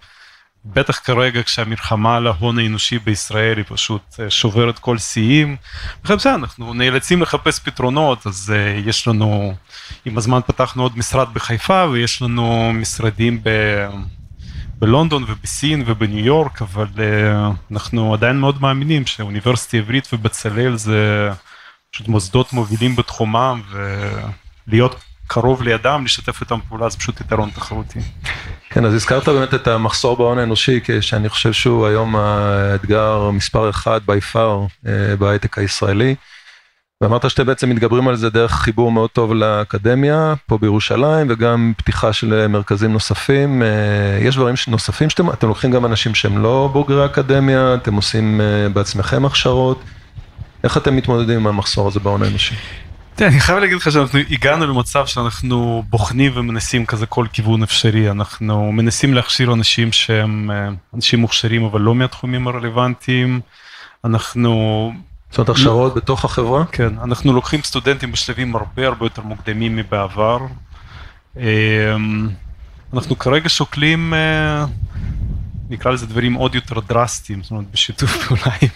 בטח 0.65 0.99
כרגע 0.99 1.43
כשהמלחמה 1.43 2.17
על 2.17 2.27
ההון 2.27 2.59
האנושי 2.59 2.99
בישראל 2.99 3.57
היא 3.57 3.65
פשוט 3.67 4.01
שוברת 4.29 4.79
כל 4.79 4.97
שיאים. 4.97 5.55
בסדר, 6.03 6.35
אנחנו 6.35 6.73
נאלצים 6.73 7.21
לחפש 7.21 7.59
פתרונות 7.59 8.27
אז 8.27 8.53
uh, 8.55 8.89
יש 8.89 9.07
לנו 9.07 9.53
עם 10.05 10.17
הזמן 10.17 10.39
פתחנו 10.47 10.83
עוד 10.83 10.97
משרד 10.97 11.33
בחיפה 11.33 11.85
ויש 11.91 12.21
לנו 12.21 12.71
משרדים 12.73 13.43
ב... 13.43 13.49
בלונדון 14.79 15.23
ובסין 15.27 15.83
ובניו 15.85 16.25
יורק 16.25 16.61
אבל 16.61 16.87
uh, 16.95 17.71
אנחנו 17.71 18.13
עדיין 18.13 18.39
מאוד 18.39 18.61
מאמינים 18.61 19.05
שאוניברסיטה 19.05 19.77
עברית 19.77 20.07
ובצלאל 20.13 20.75
זה 20.75 21.29
פשוט 21.91 22.07
מוסדות 22.07 22.53
מובילים 22.53 22.95
בתחומם 22.95 23.61
ולהיות 24.67 24.95
קרוב 25.27 25.63
לידם 25.63 26.01
לשתף 26.05 26.41
איתם 26.41 26.59
פעולה 26.69 26.89
זה 26.89 26.97
פשוט 26.97 27.21
יתרון 27.21 27.49
תחרותי. 27.49 27.99
כן 28.69 28.85
אז 28.85 28.93
הזכרת 28.93 29.29
באמת 29.29 29.53
את 29.53 29.67
המחסור 29.67 30.17
בהון 30.17 30.39
האנושי 30.39 30.79
שאני 31.01 31.29
חושב 31.29 31.53
שהוא 31.53 31.87
היום 31.87 32.15
האתגר 32.15 33.29
מספר 33.29 33.69
אחד 33.69 34.01
by 34.07 34.35
far 34.35 34.89
בהייטק 35.19 35.57
הישראלי. 35.57 36.15
ואמרת 37.01 37.29
שאתם 37.29 37.45
בעצם 37.45 37.69
מתגברים 37.69 38.07
על 38.07 38.15
זה 38.15 38.29
דרך 38.29 38.51
חיבור 38.51 38.91
מאוד 38.91 39.09
טוב 39.09 39.33
לאקדמיה 39.33 40.33
פה 40.47 40.57
בירושלים 40.57 41.27
וגם 41.29 41.73
פתיחה 41.77 42.13
של 42.13 42.47
מרכזים 42.47 42.93
נוספים. 42.93 43.63
יש 44.21 44.35
דברים 44.35 44.55
נוספים 44.67 45.09
שאתם 45.09 45.29
אתם 45.29 45.47
לוקחים 45.47 45.71
גם 45.71 45.85
אנשים 45.85 46.15
שהם 46.15 46.43
לא 46.43 46.69
בוגרי 46.73 47.05
אקדמיה, 47.05 47.73
אתם 47.73 47.93
עושים 47.95 48.41
בעצמכם 48.73 49.25
הכשרות. 49.25 49.83
איך 50.63 50.77
אתם 50.77 50.95
מתמודדים 50.95 51.39
עם 51.39 51.47
המחסור 51.47 51.87
הזה 51.87 51.99
בהון 51.99 52.23
האנושי? 52.23 52.55
תראה, 53.15 53.29
אני 53.29 53.39
חייב 53.39 53.59
להגיד 53.59 53.77
לך 53.77 53.91
שאנחנו 53.91 54.19
הגענו 54.29 54.67
למצב 54.67 55.05
שאנחנו 55.05 55.83
בוחנים 55.89 56.31
ומנסים 56.35 56.85
כזה 56.85 57.05
כל 57.05 57.27
כיוון 57.33 57.63
אפשרי, 57.63 58.11
אנחנו 58.11 58.71
מנסים 58.71 59.13
להכשיר 59.13 59.53
אנשים 59.53 59.91
שהם 59.91 60.51
אנשים 60.93 61.19
מוכשרים 61.19 61.63
אבל 61.63 61.81
לא 61.81 61.95
מהתחומים 61.95 62.47
הרלוונטיים, 62.47 63.41
אנחנו... 64.05 64.91
זאת 65.29 65.37
אומרת 65.37 65.49
הכשרות 65.49 65.95
בתוך 65.95 66.25
החברה? 66.25 66.65
כן, 66.71 66.89
אנחנו 67.03 67.33
לוקחים 67.33 67.61
סטודנטים 67.63 68.11
בשלבים 68.11 68.55
הרבה 68.55 68.87
הרבה 68.87 69.05
יותר 69.05 69.21
מוקדמים 69.21 69.75
מבעבר. 69.75 70.39
אנחנו 72.93 73.19
כרגע 73.19 73.49
שוקלים 73.49 74.13
נקרא 75.69 75.91
לזה 75.91 76.07
דברים 76.07 76.33
עוד 76.33 76.55
יותר 76.55 76.79
דרסטיים, 76.79 77.43
זאת 77.43 77.51
אומרת 77.51 77.71
בשיתוף 77.71 78.27
פעולה 78.27 78.55
עם, 78.61 78.69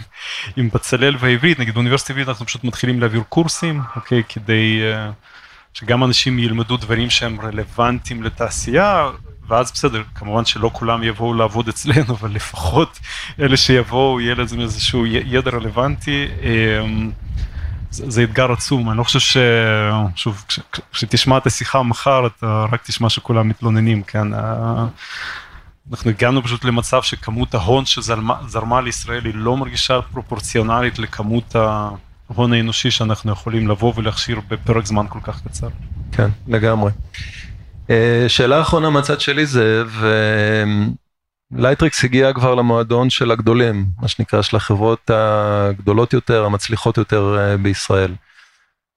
עם 0.56 0.70
בצלאל 0.74 1.16
והעברית, 1.20 1.60
נגיד 1.60 1.74
באוניברסיטה 1.74 2.14
העברית 2.14 2.30
אנחנו 2.30 2.46
פשוט 2.46 2.64
מתחילים 2.64 3.00
להעביר 3.00 3.24
קורסים, 3.30 3.82
אוקיי, 3.96 4.24
כדי 4.30 4.82
uh, 4.82 5.14
שגם 5.74 6.04
אנשים 6.04 6.40
ילמדו 6.40 6.78
דברים 6.78 7.10
שהם 7.10 7.42
רלוונטיים 7.42 8.24
לתעשייה, 8.24 9.10
ואז 9.48 9.72
בסדר, 9.72 10.04
כמובן 10.16 10.46
שלא 10.46 10.70
כולם 10.74 11.04
יבואו 11.04 11.34
לעבוד 11.34 11.68
אצלנו, 11.68 12.14
אבל 12.14 12.32
לפחות 12.32 13.00
אלה 13.40 13.58
שיבואו 13.58 14.22
יהיה 14.22 14.36
לזה 14.36 14.56
איזשהו 14.56 15.06
ידע 15.06 15.52
רלוונטי. 15.52 16.28
Um, 16.42 16.46
זה, 17.92 18.10
זה 18.10 18.24
אתגר 18.24 18.52
עצום, 18.52 18.90
אני 18.90 18.98
לא 18.98 19.04
חושב 19.04 19.20
ש... 19.20 19.38
שוב, 20.16 20.46
כשתשמע 20.92 21.38
את 21.38 21.48
השיחה 21.48 21.84
מחר 21.84 22.28
אתה 22.28 22.66
רק 22.72 22.82
תשמע 22.84 23.10
שכולם 23.10 23.48
מתלוננים, 23.48 24.04
כן? 24.04 24.28
אנחנו 25.92 26.10
הגענו 26.10 26.44
פשוט 26.44 26.66
למצב 26.66 27.02
שכמות 27.02 27.54
ההון 27.54 27.86
שזרמה 27.86 28.82
לישראל 28.84 29.26
היא 29.26 29.34
לא 29.36 29.58
מרגישה 29.58 30.02
פרופורציונלית 30.02 31.00
לכמות 31.00 31.56
ההון 31.56 32.54
האנושי 32.54 32.92
שאנחנו 32.92 33.32
יכולים 33.32 33.68
לבוא 33.68 33.94
ולהכשיר 33.96 34.40
בפרק 34.48 34.86
זמן 34.86 35.06
כל 35.10 35.20
כך 35.24 35.42
קצר. 35.48 35.68
כן, 36.12 36.30
לגמרי. 36.48 36.92
אה, 37.90 38.26
שאלה 38.28 38.62
אחרונה 38.62 38.90
מהצד 38.90 39.22
שלי 39.22 39.46
זה, 39.46 39.84
ולייטריקס 41.52 42.04
הגיע 42.04 42.34
כבר 42.34 42.56
למועדון 42.56 43.10
של 43.10 43.32
הגדולים, 43.32 43.86
מה 44.02 44.08
שנקרא, 44.08 44.42
של 44.42 44.58
החברות 44.58 45.12
הגדולות 45.14 46.14
יותר, 46.14 46.46
המצליחות 46.46 46.98
יותר 46.98 47.38
אה, 47.40 47.58
בישראל. 47.58 48.14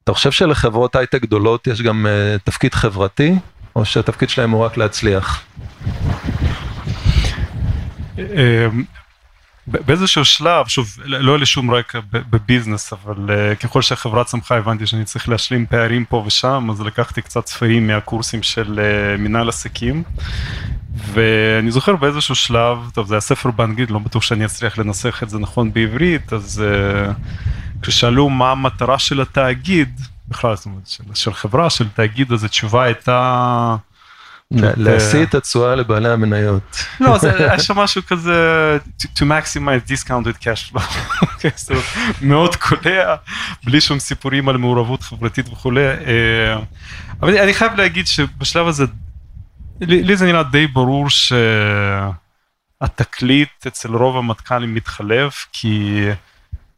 אתה 0.04 0.12
חושב 0.12 0.30
שלחברות 0.30 0.96
הייטק 0.96 1.22
גדולות 1.22 1.66
יש 1.66 1.82
גם 1.82 2.06
אה, 2.06 2.36
תפקיד 2.44 2.74
חברתי, 2.74 3.34
או 3.76 3.84
שהתפקיד 3.84 4.28
שלהם 4.28 4.50
הוא 4.50 4.64
רק 4.64 4.76
להצליח? 4.76 5.44
באיזשהו 9.66 10.24
שלב, 10.24 10.66
שוב, 10.66 10.96
לא 11.04 11.38
לי 11.38 11.46
שום 11.46 11.70
רקע 11.70 12.00
בביזנס, 12.12 12.92
אבל 12.92 13.14
uh, 13.16 13.56
ככל 13.56 13.82
שהחברה 13.82 14.24
צמחה 14.24 14.56
הבנתי 14.56 14.86
שאני 14.86 15.04
צריך 15.04 15.28
להשלים 15.28 15.66
פערים 15.66 16.04
פה 16.04 16.22
ושם, 16.26 16.68
אז 16.70 16.80
לקחתי 16.80 17.22
קצת 17.22 17.46
ספרים 17.46 17.86
מהקורסים 17.86 18.42
של 18.42 18.80
uh, 18.80 19.20
מנהל 19.20 19.48
עסקים. 19.48 20.02
ואני 20.94 21.70
זוכר 21.70 21.96
באיזשהו 21.96 22.34
שלב, 22.34 22.78
טוב 22.94 23.06
זה 23.06 23.14
היה 23.14 23.20
ספר 23.20 23.50
באנגלית, 23.50 23.90
לא 23.90 23.98
בטוח 23.98 24.22
שאני 24.22 24.44
אצליח 24.44 24.78
לנסח 24.78 25.22
את 25.22 25.30
זה 25.30 25.38
נכון 25.38 25.72
בעברית, 25.72 26.32
אז 26.32 26.62
uh, 26.64 27.12
כששאלו 27.82 28.28
מה 28.30 28.50
המטרה 28.50 28.98
של 28.98 29.20
התאגיד, 29.20 30.00
בכלל, 30.28 30.56
זאת 30.56 30.66
אומרת, 30.66 30.86
של, 30.86 31.04
של 31.14 31.34
חברה, 31.34 31.70
של 31.70 31.88
תאגיד, 31.88 32.32
אז 32.32 32.44
התשובה 32.44 32.84
הייתה... 32.84 33.76
להשיא 34.76 35.22
את 35.22 35.34
התשואה 35.34 35.74
לבעלי 35.74 36.08
המניות. 36.08 36.84
לא, 37.00 37.18
זה 37.18 37.36
היה 37.36 37.58
שם 37.58 37.78
משהו 37.78 38.02
כזה, 38.06 38.78
to 39.02 39.22
maximize 39.22 39.90
discounted 39.90 40.42
cash 40.42 40.72
flow, 40.72 40.82
אוקיי, 41.22 41.50
מאוד 42.22 42.56
קולע, 42.56 43.14
בלי 43.64 43.80
שום 43.80 43.98
סיפורים 43.98 44.48
על 44.48 44.56
מעורבות 44.56 45.02
חברתית 45.02 45.48
וכולי. 45.48 45.86
אה, 45.86 46.56
אבל 47.22 47.38
אני 47.38 47.54
חייב 47.54 47.74
להגיד 47.74 48.06
שבשלב 48.06 48.66
הזה, 48.66 48.84
לי 49.80 50.16
זה 50.16 50.26
נראה 50.26 50.42
די 50.42 50.66
ברור 50.66 51.06
שהתקליט 52.80 53.66
אצל 53.66 53.94
רוב 53.96 54.16
המטכ"לים 54.16 54.74
מתחלף, 54.74 55.46
כי 55.52 56.04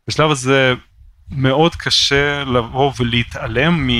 בשלב 0.09 0.31
הזה 0.31 0.75
מאוד 1.31 1.75
קשה 1.75 2.45
לבוא 2.45 2.93
ולהתעלם 2.99 3.87
מ... 3.87 3.91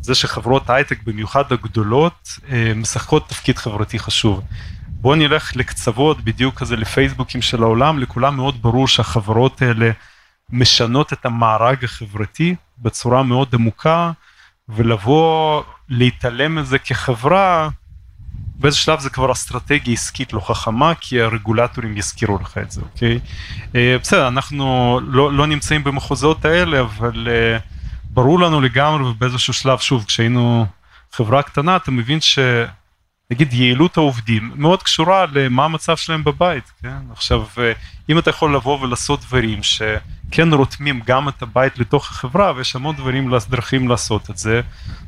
זה 0.00 0.14
שחברות 0.14 0.70
הייטק, 0.70 1.02
במיוחד 1.04 1.52
הגדולות, 1.52 2.28
אה, 2.50 2.72
משחקות 2.76 3.28
תפקיד 3.28 3.58
חברתי 3.58 3.98
חשוב. 3.98 4.42
בואו 4.88 5.14
נלך 5.14 5.56
לקצוות 5.56 6.20
בדיוק 6.20 6.54
כזה 6.54 6.76
לפייסבוקים 6.76 7.42
של 7.42 7.62
העולם, 7.62 7.98
לכולם 7.98 8.36
מאוד 8.36 8.62
ברור 8.62 8.88
שהחברות 8.88 9.62
האלה 9.62 9.90
משנות 10.50 11.12
את 11.12 11.26
המארג 11.26 11.84
החברתי 11.84 12.54
בצורה 12.78 13.22
מאוד 13.22 13.48
עמוקה, 13.54 14.12
ולבוא 14.68 15.62
להתעלם 15.88 16.54
מזה 16.54 16.78
כחברה, 16.78 17.68
באיזה 18.56 18.76
שלב 18.76 19.00
זה 19.00 19.10
כבר 19.10 19.32
אסטרטגיה 19.32 19.94
עסקית 19.94 20.32
לא 20.32 20.40
חכמה, 20.40 20.94
כי 21.00 21.20
הרגולטורים 21.20 21.96
יזכירו 21.96 22.38
לך 22.38 22.58
את 22.58 22.70
זה, 22.70 22.80
אוקיי? 22.80 23.18
אה, 23.74 23.96
בסדר, 24.02 24.28
אנחנו 24.28 25.00
לא, 25.06 25.32
לא 25.32 25.46
נמצאים 25.46 25.84
במחוזות 25.84 26.44
האלה, 26.44 26.80
אבל... 26.80 27.28
Uh, 27.28 27.75
ברור 28.16 28.40
לנו 28.40 28.60
לגמרי 28.60 29.10
ובאיזשהו 29.10 29.52
שלב, 29.52 29.78
שוב, 29.78 30.04
כשהיינו 30.04 30.66
חברה 31.12 31.42
קטנה, 31.42 31.76
אתה 31.76 31.90
מבין 31.90 32.18
שנגיד 32.20 33.52
יעילות 33.52 33.96
העובדים 33.96 34.52
מאוד 34.54 34.82
קשורה 34.82 35.26
למה 35.32 35.64
המצב 35.64 35.96
שלהם 35.96 36.24
בבית, 36.24 36.72
כן? 36.82 36.96
עכשיו, 37.12 37.44
אם 38.08 38.18
אתה 38.18 38.30
יכול 38.30 38.54
לבוא 38.54 38.80
ולעשות 38.80 39.20
דברים 39.20 39.62
שכן 39.62 40.52
רותמים 40.52 41.00
גם 41.06 41.28
את 41.28 41.42
הבית 41.42 41.78
לתוך 41.78 42.10
החברה, 42.10 42.52
ויש 42.56 42.76
המון 42.76 42.96
דברים, 42.96 43.32
דרכים 43.48 43.88
לעשות 43.88 44.30
את 44.30 44.36
זה, 44.36 44.60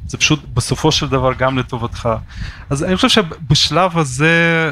זה 0.07 0.19
פשוט 0.19 0.45
בסופו 0.55 0.93
של 0.93 1.09
דבר 1.09 1.35
גם 1.35 1.59
לטובתך. 1.59 2.09
אז 2.71 2.85
אני 2.85 2.97
חושב 2.97 3.09
שבשלב 3.09 3.99
הזה, 3.99 4.71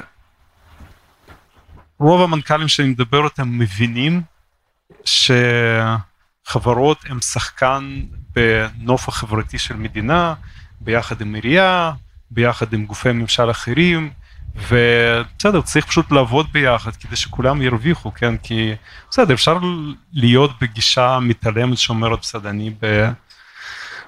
רוב 1.99 2.22
המנכ"לים 2.22 2.68
שאני 2.68 2.88
מדבר 2.88 3.25
איתם 3.25 3.59
מבינים 3.59 4.22
שחברות 6.44 7.05
הם 7.09 7.20
שחקן 7.20 8.03
בנוף 8.37 9.09
החברתי 9.09 9.59
של 9.59 9.77
מדינה, 9.77 10.35
ביחד 10.81 11.20
עם 11.20 11.35
עירייה, 11.35 11.92
ביחד 12.31 12.72
עם 12.72 12.87
גופי 12.87 13.12
ממשל 13.12 13.51
אחרים, 13.51 14.11
ובסדר, 14.57 15.61
צריך 15.61 15.87
פשוט 15.87 16.12
לעבוד 16.12 16.46
ביחד 16.53 16.96
כדי 16.96 17.16
שכולם 17.16 17.62
ירוויחו, 17.62 18.14
כן? 18.14 18.37
כי 18.37 18.75
בסדר, 19.11 19.35
אפשר 19.35 19.59
להיות 20.12 20.51
בגישה 20.61 21.18
מתעלמת 21.22 21.79
שאומרת, 21.79 22.18
בסדר, 22.20 22.51
אני 22.51 22.70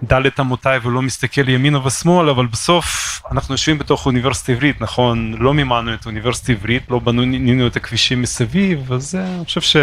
בדלת 0.03 0.41
אמותיי 0.41 0.79
ולא 0.83 1.03
מסתכל 1.03 1.49
ימינה 1.49 1.87
ושמאל, 1.87 2.29
אבל 2.29 2.47
בסוף 2.47 3.21
אנחנו 3.33 3.55
יושבים 3.55 3.79
בתוך 3.79 4.07
אוניברסיטה 4.07 4.53
עברית, 4.53 4.81
נכון? 4.81 5.35
לא 5.39 5.55
מימנו 5.55 5.95
את 5.95 6.07
אוניברסיטה 6.07 6.53
עברית, 6.53 6.91
לא 6.91 6.99
בנינו 6.99 7.67
את 7.67 7.77
הכבישים 7.77 8.23
מסביב, 8.23 8.93
אז 8.93 9.15
אני 9.15 9.45
חושב 9.45 9.61
ש... 9.61 9.77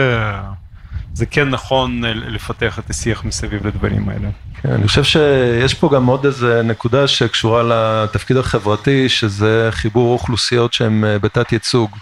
זה 1.15 1.25
כן 1.25 1.49
נכון 1.49 2.05
אה, 2.05 2.13
לפתח 2.13 2.79
את 2.79 2.89
השיח 2.89 3.23
מסביב 3.23 3.67
לדברים 3.67 4.09
האלה. 4.09 4.29
כן, 4.61 4.69
אני 4.69 4.87
חושב 4.87 5.03
שיש 5.03 5.73
פה 5.73 5.89
גם 5.93 6.05
עוד 6.05 6.25
איזה 6.25 6.61
נקודה 6.63 7.07
שקשורה 7.07 7.63
לתפקיד 7.63 8.37
החברתי, 8.37 9.09
שזה 9.09 9.67
חיבור 9.71 10.13
אוכלוסיות 10.13 10.73
שהן 10.73 11.03
אה, 11.03 11.19
בתת 11.19 11.51
ייצוג. 11.51 11.97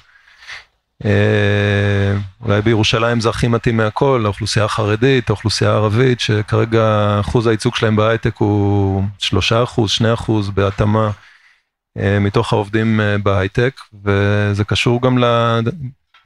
אה, 1.06 2.14
אולי 2.42 2.62
בירושלים 2.62 3.20
זה 3.20 3.30
הכי 3.30 3.48
מתאים 3.48 3.78
מהכל, 3.78 4.22
האוכלוסייה 4.26 4.66
החרדית, 4.66 5.30
האוכלוסייה 5.30 5.72
הערבית, 5.72 6.20
שכרגע 6.20 7.18
אחוז 7.20 7.48
הייצוג 7.48 7.76
שלהם 7.76 7.96
בהייטק 7.96 8.36
הוא 8.38 9.04
3 9.20 9.54
אחוז, 9.54 9.92
2 9.92 10.14
אחוז 10.14 10.50
בהתאמה 10.50 11.12
מתוך 12.22 12.54
העובדים 12.54 13.00
בהייטק, 13.24 13.80
וזה 14.04 14.64
קשור 14.64 15.02
גם 15.02 15.18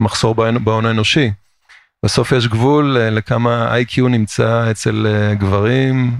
למחסור 0.00 0.34
בהון 0.34 0.86
האנושי. 0.86 1.30
בסוף 2.04 2.32
יש 2.32 2.48
גבול 2.48 2.96
אה, 2.96 3.10
לכמה 3.10 3.74
איי-קיו 3.74 4.08
נמצא 4.08 4.70
אצל 4.70 5.06
אה, 5.06 5.34
גברים 5.34 6.18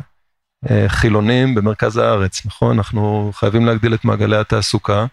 אה, 0.70 0.84
חילונים 0.88 1.54
במרכז 1.54 1.96
הארץ, 1.96 2.46
נכון? 2.46 2.76
אנחנו 2.76 3.32
חייבים 3.34 3.66
להגדיל 3.66 3.94
את 3.94 4.04
מעגלי 4.04 4.36
התעסוקה, 4.36 5.06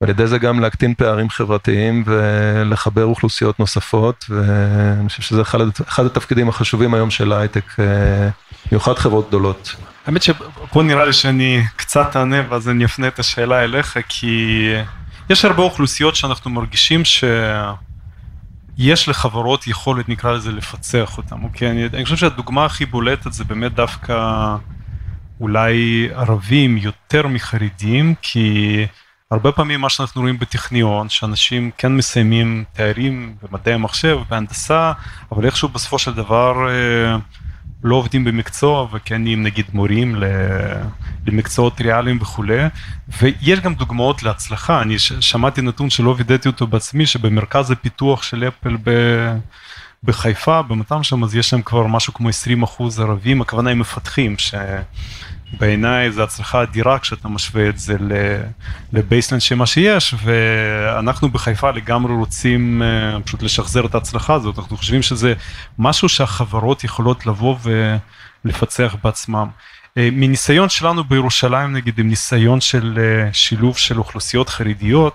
ועל 0.00 0.10
ידי 0.10 0.26
זה 0.26 0.38
גם 0.38 0.60
להקטין 0.60 0.94
פערים 0.94 1.30
חברתיים 1.30 2.04
ולחבר 2.06 3.04
אוכלוסיות 3.04 3.60
נוספות, 3.60 4.24
ואני 4.28 5.08
חושב 5.08 5.22
שזה 5.22 5.42
אחד, 5.42 5.58
אחד 5.88 6.06
התפקידים 6.06 6.48
החשובים 6.48 6.94
היום 6.94 7.10
של 7.10 7.32
ההייטק, 7.32 7.64
במיוחד 8.70 8.94
חברות 8.94 9.28
גדולות. 9.28 9.76
האמת 10.06 10.22
שפה 10.22 10.82
נראה 10.82 11.04
לי 11.04 11.12
שאני 11.12 11.64
קצת 11.76 12.16
אענה 12.16 12.42
ואז 12.48 12.68
אני 12.68 12.84
אפנה 12.84 13.08
את 13.08 13.18
השאלה 13.18 13.64
אליך, 13.64 13.98
כי 14.08 14.62
יש 15.30 15.44
הרבה 15.44 15.62
אוכלוסיות 15.62 16.16
שאנחנו 16.16 16.50
מרגישים 16.50 17.04
ש... 17.04 17.24
יש 18.78 19.08
לחברות 19.08 19.66
יכולת 19.66 20.08
נקרא 20.08 20.32
לזה 20.32 20.52
לפצח 20.52 21.18
אותם, 21.18 21.44
אוקיי? 21.44 21.70
אני, 21.70 21.86
אני 21.86 22.04
חושב 22.04 22.16
שהדוגמה 22.16 22.64
הכי 22.64 22.86
בולטת 22.86 23.32
זה 23.32 23.44
באמת 23.44 23.74
דווקא 23.74 24.56
אולי 25.40 26.08
ערבים 26.14 26.76
יותר 26.76 27.26
מחרדים, 27.26 28.14
כי 28.22 28.86
הרבה 29.30 29.52
פעמים 29.52 29.80
מה 29.80 29.90
שאנחנו 29.90 30.20
רואים 30.20 30.38
בטכניון, 30.38 31.08
שאנשים 31.08 31.70
כן 31.78 31.96
מסיימים 31.96 32.64
תארים 32.72 33.36
במדעי 33.42 33.74
המחשב, 33.74 34.18
בהנדסה, 34.28 34.92
אבל 35.32 35.46
איכשהו 35.46 35.68
בסופו 35.68 35.98
של 35.98 36.14
דבר 36.14 36.68
אה, 36.68 37.16
לא 37.84 37.96
עובדים 37.96 38.24
במקצוע 38.24 38.88
וכן 38.92 39.22
נהיים 39.22 39.42
נגיד 39.42 39.66
מורים 39.72 40.16
למקצועות 41.26 41.80
ריאליים 41.80 42.18
וכולי. 42.22 42.58
ויש 43.20 43.60
גם 43.60 43.74
דוגמאות 43.74 44.22
להצלחה. 44.22 44.82
אני 44.82 44.98
שמעתי 44.98 45.62
נתון 45.62 45.90
שלא 45.90 46.14
וידאתי 46.18 46.48
אותו 46.48 46.66
בעצמי 46.66 47.06
שבמרכז 47.06 47.70
הפיתוח 47.70 48.22
של 48.22 48.48
אפל 48.48 48.76
ב... 48.84 48.90
בחיפה 50.04 50.62
במתם 50.62 51.02
שם 51.02 51.24
אז 51.24 51.36
יש 51.36 51.50
שם 51.50 51.62
כבר 51.62 51.86
משהו 51.86 52.14
כמו 52.14 52.28
20 52.28 52.62
אחוז 52.62 53.00
ערבים. 53.00 53.40
הכוונה 53.40 53.70
הם 53.70 53.78
מפתחים 53.78 54.38
שבעיניי 55.52 56.12
זה 56.12 56.22
הצלחה 56.22 56.62
אדירה 56.62 56.98
כשאתה 56.98 57.28
משווה 57.28 57.68
את 57.68 57.78
זה 57.78 57.96
לבייסלנד 58.92 59.40
שמה 59.40 59.66
שיש 59.66 60.14
ואנחנו 60.24 61.28
בחיפה 61.28 61.70
לגמרי 61.70 62.14
רוצים 62.14 62.82
אה, 62.82 63.20
פשוט 63.24 63.42
לשחזר 63.42 63.86
את 63.86 63.94
ההצלחה 63.94 64.34
הזאת 64.34 64.58
אנחנו 64.58 64.76
חושבים 64.76 65.02
שזה 65.02 65.34
משהו 65.78 66.08
שהחברות 66.08 66.84
יכולות 66.84 67.26
לבוא 67.26 67.56
ולפצח 68.44 68.96
בעצמם. 69.04 69.48
אה, 69.98 70.08
מניסיון 70.12 70.68
שלנו 70.68 71.04
בירושלים 71.04 71.72
נגיד 71.72 71.98
עם 71.98 72.08
ניסיון 72.08 72.60
של 72.60 72.98
אה, 72.98 73.32
שילוב 73.32 73.76
של 73.78 73.98
אוכלוסיות 73.98 74.48
חרדיות 74.48 75.14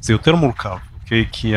זה 0.00 0.12
יותר 0.12 0.34
מורכב? 0.34 0.76
אוקיי? 1.02 1.24
כי 1.32 1.54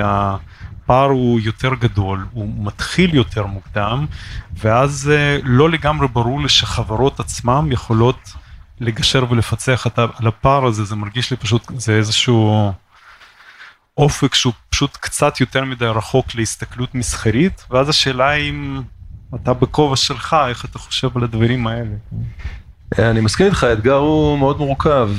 הפער 0.88 1.10
הוא 1.10 1.40
יותר 1.40 1.74
גדול, 1.80 2.26
הוא 2.32 2.66
מתחיל 2.66 3.16
יותר 3.16 3.46
מוקדם, 3.46 4.06
ואז 4.54 5.12
אה, 5.14 5.38
לא 5.44 5.70
לגמרי 5.70 6.08
ברור 6.08 6.42
לי 6.42 6.50
שחברות 6.50 7.20
עצמם 7.20 7.70
יכולות 7.72 8.20
לגשר 8.80 9.26
ולפצח 9.30 9.88
על 9.98 10.28
הפער 10.28 10.66
הזה, 10.66 10.84
זה 10.84 10.96
מרגיש 10.96 11.32
לי 11.32 11.38
פשוט, 11.38 11.72
זה 11.78 11.94
איזשהו 11.94 12.72
אופק 13.98 14.36
שהוא 14.36 14.54
פשוט 14.70 14.98
קצת 14.98 15.40
יותר 15.40 15.66
מדי 15.66 15.86
רחוק 15.86 16.36
להסתכלות 16.36 16.96
מסחרית, 16.96 17.66
ואז 17.70 17.90
השאלה 17.90 18.34
אם 18.34 18.82
אתה 19.36 19.54
בכובע 19.54 19.96
שלך, 19.96 20.36
איך 20.50 20.66
אתה 20.66 20.80
חושב 20.80 21.18
על 21.18 21.24
הדברים 21.24 21.68
האלה. 21.68 21.96
אני 23.00 23.22
מסכים 23.22 23.46
איתך, 23.46 23.64
האתגר 23.64 23.96
הוא 23.96 24.40
מאוד 24.40 24.58
מורכב. 24.58 25.10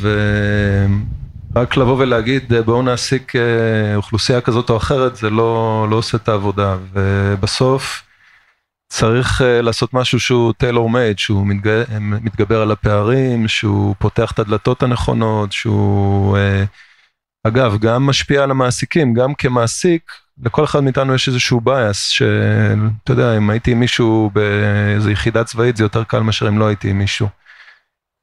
רק 1.58 1.76
לבוא 1.76 1.96
ולהגיד 1.98 2.52
בואו 2.64 2.82
נעסיק 2.82 3.32
אוכלוסייה 3.96 4.40
כזאת 4.40 4.70
או 4.70 4.76
אחרת 4.76 5.16
זה 5.16 5.30
לא, 5.30 5.86
לא 5.90 5.96
עושה 5.96 6.16
את 6.16 6.28
העבודה 6.28 6.76
ובסוף 6.92 8.02
צריך 8.88 9.42
לעשות 9.62 9.94
משהו 9.94 10.20
שהוא 10.20 10.52
טיילור 10.52 10.90
מייד, 10.90 11.18
שהוא 11.18 11.46
מתגבר 12.00 12.62
על 12.62 12.70
הפערים, 12.70 13.48
שהוא 13.48 13.94
פותח 13.98 14.32
את 14.32 14.38
הדלתות 14.38 14.82
הנכונות, 14.82 15.52
שהוא 15.52 16.38
אגב 17.46 17.78
גם 17.78 18.06
משפיע 18.06 18.42
על 18.42 18.50
המעסיקים, 18.50 19.14
גם 19.14 19.34
כמעסיק 19.34 20.12
לכל 20.42 20.64
אחד 20.64 20.80
מאיתנו 20.80 21.14
יש 21.14 21.28
איזשהו 21.28 21.60
בייס 21.60 22.06
שאתה 22.06 23.12
יודע 23.12 23.36
אם 23.36 23.50
הייתי 23.50 23.74
מישהו 23.74 24.30
באיזה 24.32 25.12
יחידה 25.12 25.44
צבאית 25.44 25.76
זה 25.76 25.84
יותר 25.84 26.04
קל 26.04 26.20
מאשר 26.20 26.48
אם 26.48 26.58
לא 26.58 26.66
הייתי 26.66 26.92
מישהו. 26.92 27.28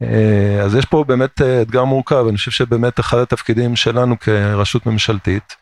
אה, 0.04 0.62
אז 0.64 0.76
יש 0.76 0.86
פה 0.86 1.04
באמת 1.08 1.42
אה, 1.42 1.62
אתגר 1.62 1.84
מורכב, 1.84 2.26
אני 2.30 2.38
חושב 2.38 2.52
שבאמת 2.52 3.00
אחד 3.00 3.18
התפקידים 3.18 3.76
שלנו 3.76 4.20
כרשות 4.20 4.86
ממשלתית 4.86 5.56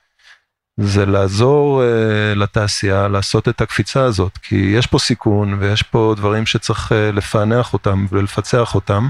זה 0.77 1.05
לעזור 1.05 1.81
uh, 1.81 2.39
לתעשייה 2.39 3.07
לעשות 3.07 3.49
את 3.49 3.61
הקפיצה 3.61 4.03
הזאת, 4.03 4.37
כי 4.37 4.55
יש 4.55 4.87
פה 4.87 4.99
סיכון 4.99 5.53
ויש 5.59 5.83
פה 5.83 6.13
דברים 6.17 6.45
שצריך 6.45 6.91
לפענח 7.13 7.73
אותם 7.73 8.05
ולפצח 8.11 8.75
אותם. 8.75 9.09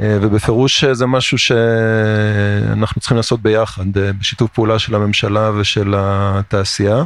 אה, 0.00 0.18
ובפירוש 0.22 0.84
זה 0.84 1.06
משהו 1.06 1.38
שאנחנו 1.38 3.00
צריכים 3.00 3.16
לעשות 3.16 3.40
ביחד, 3.42 3.98
אה, 3.98 4.12
בשיתוף 4.12 4.50
פעולה 4.50 4.78
של 4.78 4.94
הממשלה 4.94 5.50
ושל 5.50 5.94
התעשייה. 5.96 7.02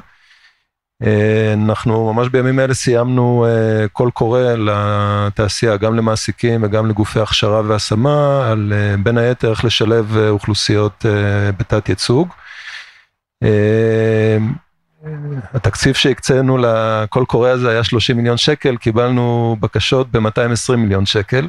אה, 1.03 1.53
אנחנו 1.53 2.13
ממש 2.13 2.29
בימים 2.29 2.61
אלה 2.61 2.75
סיימנו 2.75 3.47
קול 3.93 4.11
קורא 4.11 4.41
לתעשייה, 4.41 5.77
גם 5.77 5.97
למעסיקים 5.97 6.63
וגם 6.63 6.89
לגופי 6.89 7.21
הכשרה 7.21 7.63
והשמה, 7.67 8.49
על 8.51 8.73
בין 9.03 9.19
היתר 9.19 9.51
איך 9.51 9.65
לשלב 9.65 10.17
אוכלוסיות 10.17 11.07
בתת 11.59 11.89
ייצוג. 11.89 12.29
התקציב 15.55 15.95
שהקצינו 15.95 16.59
לקול 16.59 17.25
קורא 17.25 17.49
הזה 17.49 17.71
היה 17.71 17.85
30 17.85 18.17
מיליון 18.17 18.37
שקל, 18.37 18.77
קיבלנו 18.77 19.57
בקשות 19.61 20.11
ב-220 20.11 20.77
מיליון 20.77 21.07
שקל. 21.07 21.49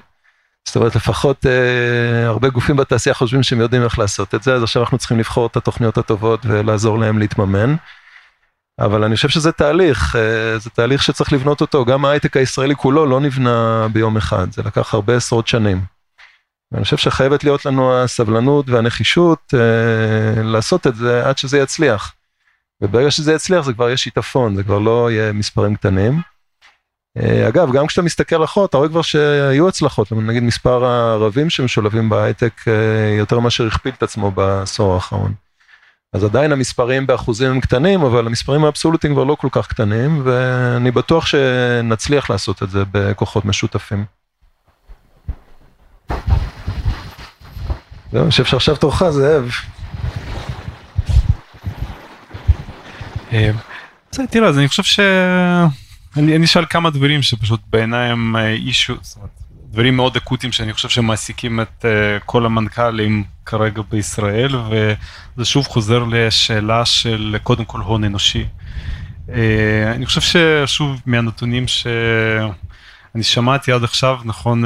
זאת 0.65 0.75
אומרת 0.75 0.95
לפחות 0.95 1.45
אה, 1.45 2.27
הרבה 2.27 2.49
גופים 2.49 2.75
בתעשייה 2.75 3.13
חושבים 3.13 3.43
שהם 3.43 3.59
יודעים 3.59 3.83
איך 3.83 3.99
לעשות 3.99 4.35
את 4.35 4.43
זה, 4.43 4.53
אז 4.53 4.63
עכשיו 4.63 4.81
אנחנו 4.81 4.97
צריכים 4.97 5.19
לבחור 5.19 5.47
את 5.47 5.57
התוכניות 5.57 5.97
הטובות 5.97 6.45
ולעזור 6.45 6.99
להם 6.99 7.19
להתממן. 7.19 7.75
אבל 8.79 9.03
אני 9.03 9.15
חושב 9.15 9.29
שזה 9.29 9.51
תהליך, 9.51 10.15
אה, 10.15 10.59
זה 10.59 10.69
תהליך 10.69 11.03
שצריך 11.03 11.33
לבנות 11.33 11.61
אותו, 11.61 11.85
גם 11.85 12.05
ההייטק 12.05 12.37
הישראלי 12.37 12.75
כולו 12.75 13.05
לא 13.05 13.19
נבנה 13.19 13.87
ביום 13.93 14.17
אחד, 14.17 14.51
זה 14.51 14.61
לקח 14.63 14.93
הרבה 14.93 15.15
עשרות 15.15 15.47
שנים. 15.47 15.81
ואני 16.71 16.83
חושב 16.83 16.97
שחייבת 16.97 17.43
להיות 17.43 17.65
לנו 17.65 17.97
הסבלנות 17.97 18.69
והנחישות 18.69 19.53
אה, 19.53 20.43
לעשות 20.43 20.87
את 20.87 20.95
זה 20.95 21.27
עד 21.27 21.37
שזה 21.37 21.57
יצליח. 21.57 22.13
וברגע 22.81 23.11
שזה 23.11 23.33
יצליח 23.33 23.65
זה 23.65 23.73
כבר 23.73 23.87
יהיה 23.87 23.97
שיטפון, 23.97 24.55
זה 24.55 24.63
כבר 24.63 24.79
לא 24.79 25.11
יהיה 25.11 25.33
מספרים 25.33 25.75
קטנים. 25.75 26.21
אה, 27.17 27.47
אגב, 27.47 27.71
גם 27.71 27.87
כשאתה 27.87 28.01
מסתכל 28.01 28.43
אחורה, 28.43 28.65
אתה 28.65 28.77
רואה 28.77 28.89
כבר 28.89 29.01
שהיו 29.01 29.67
הצלחות, 29.67 30.11
נגיד 30.11 30.43
מספר 30.43 30.85
הערבים 30.85 31.49
שמשולבים 31.49 32.09
בהייטק 32.09 32.53
אה, 32.67 33.15
יותר 33.17 33.39
מאשר 33.39 33.67
הכפיל 33.67 33.93
את 33.97 34.03
עצמו 34.03 34.31
בעשור 34.31 34.93
האחרון. 34.93 35.33
אז 36.13 36.23
עדיין 36.23 36.51
המספרים 36.51 37.07
באחוזים 37.07 37.51
הם 37.51 37.59
קטנים, 37.59 38.01
אבל 38.01 38.27
המספרים 38.27 38.65
האבסולוטיים 38.65 39.13
כבר 39.13 39.23
לא 39.23 39.35
כל 39.35 39.47
כך 39.51 39.67
קטנים, 39.67 40.21
ואני 40.25 40.91
בטוח 40.91 41.25
שנצליח 41.25 42.29
לעשות 42.29 42.63
את 42.63 42.69
זה 42.69 42.83
בכוחות 42.91 43.45
משותפים. 43.45 44.05
זהו, 48.11 48.21
אני 48.21 48.29
חושב 48.29 48.45
שעכשיו 48.45 48.75
תורך, 48.75 49.09
זאב. 49.09 49.49
אה, 53.33 53.51
תראה, 54.29 54.47
אז 54.47 54.57
אני 54.57 54.67
חושב 54.67 54.83
ש... 54.83 54.99
אני, 56.17 56.45
אשאל 56.45 56.65
כמה 56.69 56.89
דברים 56.89 57.21
שפשוט 57.21 57.61
בעיניי 57.69 58.09
הם 58.09 58.35
אישו, 58.35 58.93
אה, 58.93 58.97
דברים 59.73 59.95
מאוד 59.95 60.15
אקוטיים 60.15 60.51
שאני 60.53 60.73
חושב 60.73 60.89
שמעסיקים 60.89 61.59
את 61.59 61.85
uh, 61.85 62.23
כל 62.25 62.45
המנכ"לים 62.45 63.23
כרגע 63.45 63.81
בישראל 63.89 64.55
וזה 64.55 65.45
שוב 65.45 65.67
חוזר 65.67 66.03
לשאלה 66.03 66.85
של 66.85 67.35
קודם 67.43 67.65
כל 67.65 67.79
הון 67.79 68.03
אנושי. 68.03 68.45
אה, 69.27 69.31
אני 69.95 70.05
חושב 70.05 70.21
ששוב 70.21 71.01
מהנתונים 71.05 71.67
שאני 71.67 73.23
שמעתי 73.23 73.71
עד 73.71 73.83
עכשיו 73.83 74.19
נכון 74.25 74.63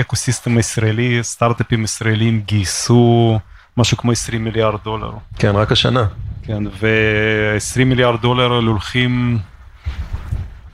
ecosystem 0.00 0.56
הישראלי 0.56 1.18
סטארט-אפים 1.22 1.84
ישראלים 1.84 2.40
גייסו 2.40 3.38
משהו 3.76 3.96
כמו 3.96 4.12
20 4.12 4.44
מיליארד 4.44 4.78
דולר. 4.84 5.12
כן 5.38 5.56
רק 5.56 5.72
השנה. 5.72 6.06
כן 6.42 6.62
ו-20 6.80 7.84
מיליארד 7.84 8.20
דולר 8.22 8.46
הולכים 8.46 9.38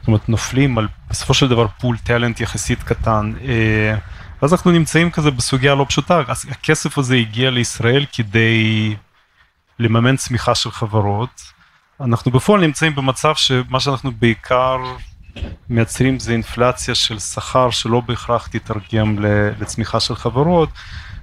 זאת 0.02 0.06
אומרת 0.06 0.28
נופלים 0.28 0.78
על 0.78 0.88
בסופו 1.10 1.34
של 1.34 1.48
דבר 1.48 1.66
pool 1.80 1.96
talent 1.98 2.40
יחסית 2.40 2.82
קטן. 2.82 3.32
אה, 3.44 3.96
ואז 4.42 4.52
אנחנו 4.52 4.70
נמצאים 4.70 5.10
כזה 5.10 5.30
בסוגיה 5.30 5.74
לא 5.74 5.86
פשוטה, 5.88 6.20
הכסף 6.50 6.98
הזה 6.98 7.14
הגיע 7.16 7.50
לישראל 7.50 8.04
כדי 8.12 8.94
לממן 9.78 10.16
צמיחה 10.16 10.54
של 10.54 10.70
חברות. 10.70 11.42
אנחנו 12.00 12.30
בפועל 12.30 12.60
נמצאים 12.60 12.94
במצב 12.94 13.34
שמה 13.34 13.80
שאנחנו 13.80 14.12
בעיקר 14.12 14.76
מייצרים 15.68 16.18
זה 16.18 16.32
אינפלציה 16.32 16.94
של 16.94 17.18
שכר 17.18 17.70
שלא 17.70 18.00
בהכרח 18.00 18.46
תתרגם 18.46 19.18
לצמיחה 19.60 20.00
של 20.00 20.14
חברות. 20.14 20.68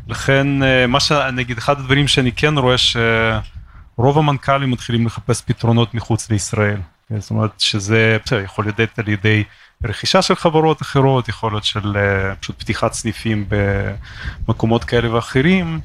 לכן 0.08 0.64
אה, 0.64 0.88
מה 0.88 1.00
שנגיד 1.00 1.58
אחד 1.58 1.80
הדברים 1.80 2.08
שאני 2.08 2.32
כן 2.32 2.58
רואה 2.58 2.76
שרוב 2.78 4.18
המנכ"לים 4.18 4.72
מתחילים 4.72 5.06
לחפש 5.06 5.42
פתרונות 5.42 5.94
מחוץ 5.94 6.30
לישראל. 6.30 6.82
זאת 7.18 7.30
אומרת 7.30 7.60
שזה 7.60 8.18
בסדר, 8.26 8.40
יכול 8.40 8.66
להיות 8.66 9.00
על 9.00 9.08
ידי 9.08 9.44
רכישה 9.84 10.22
של 10.22 10.36
חברות 10.36 10.82
אחרות, 10.82 11.30
יכול 11.30 11.52
להיות 11.52 11.64
של 11.64 11.80
uh, 11.80 12.36
פשוט 12.40 12.60
פתיחת 12.60 12.94
סניפים 12.94 13.46
במקומות 14.48 14.84
כאלה 14.84 15.14
ואחרים. 15.14 15.80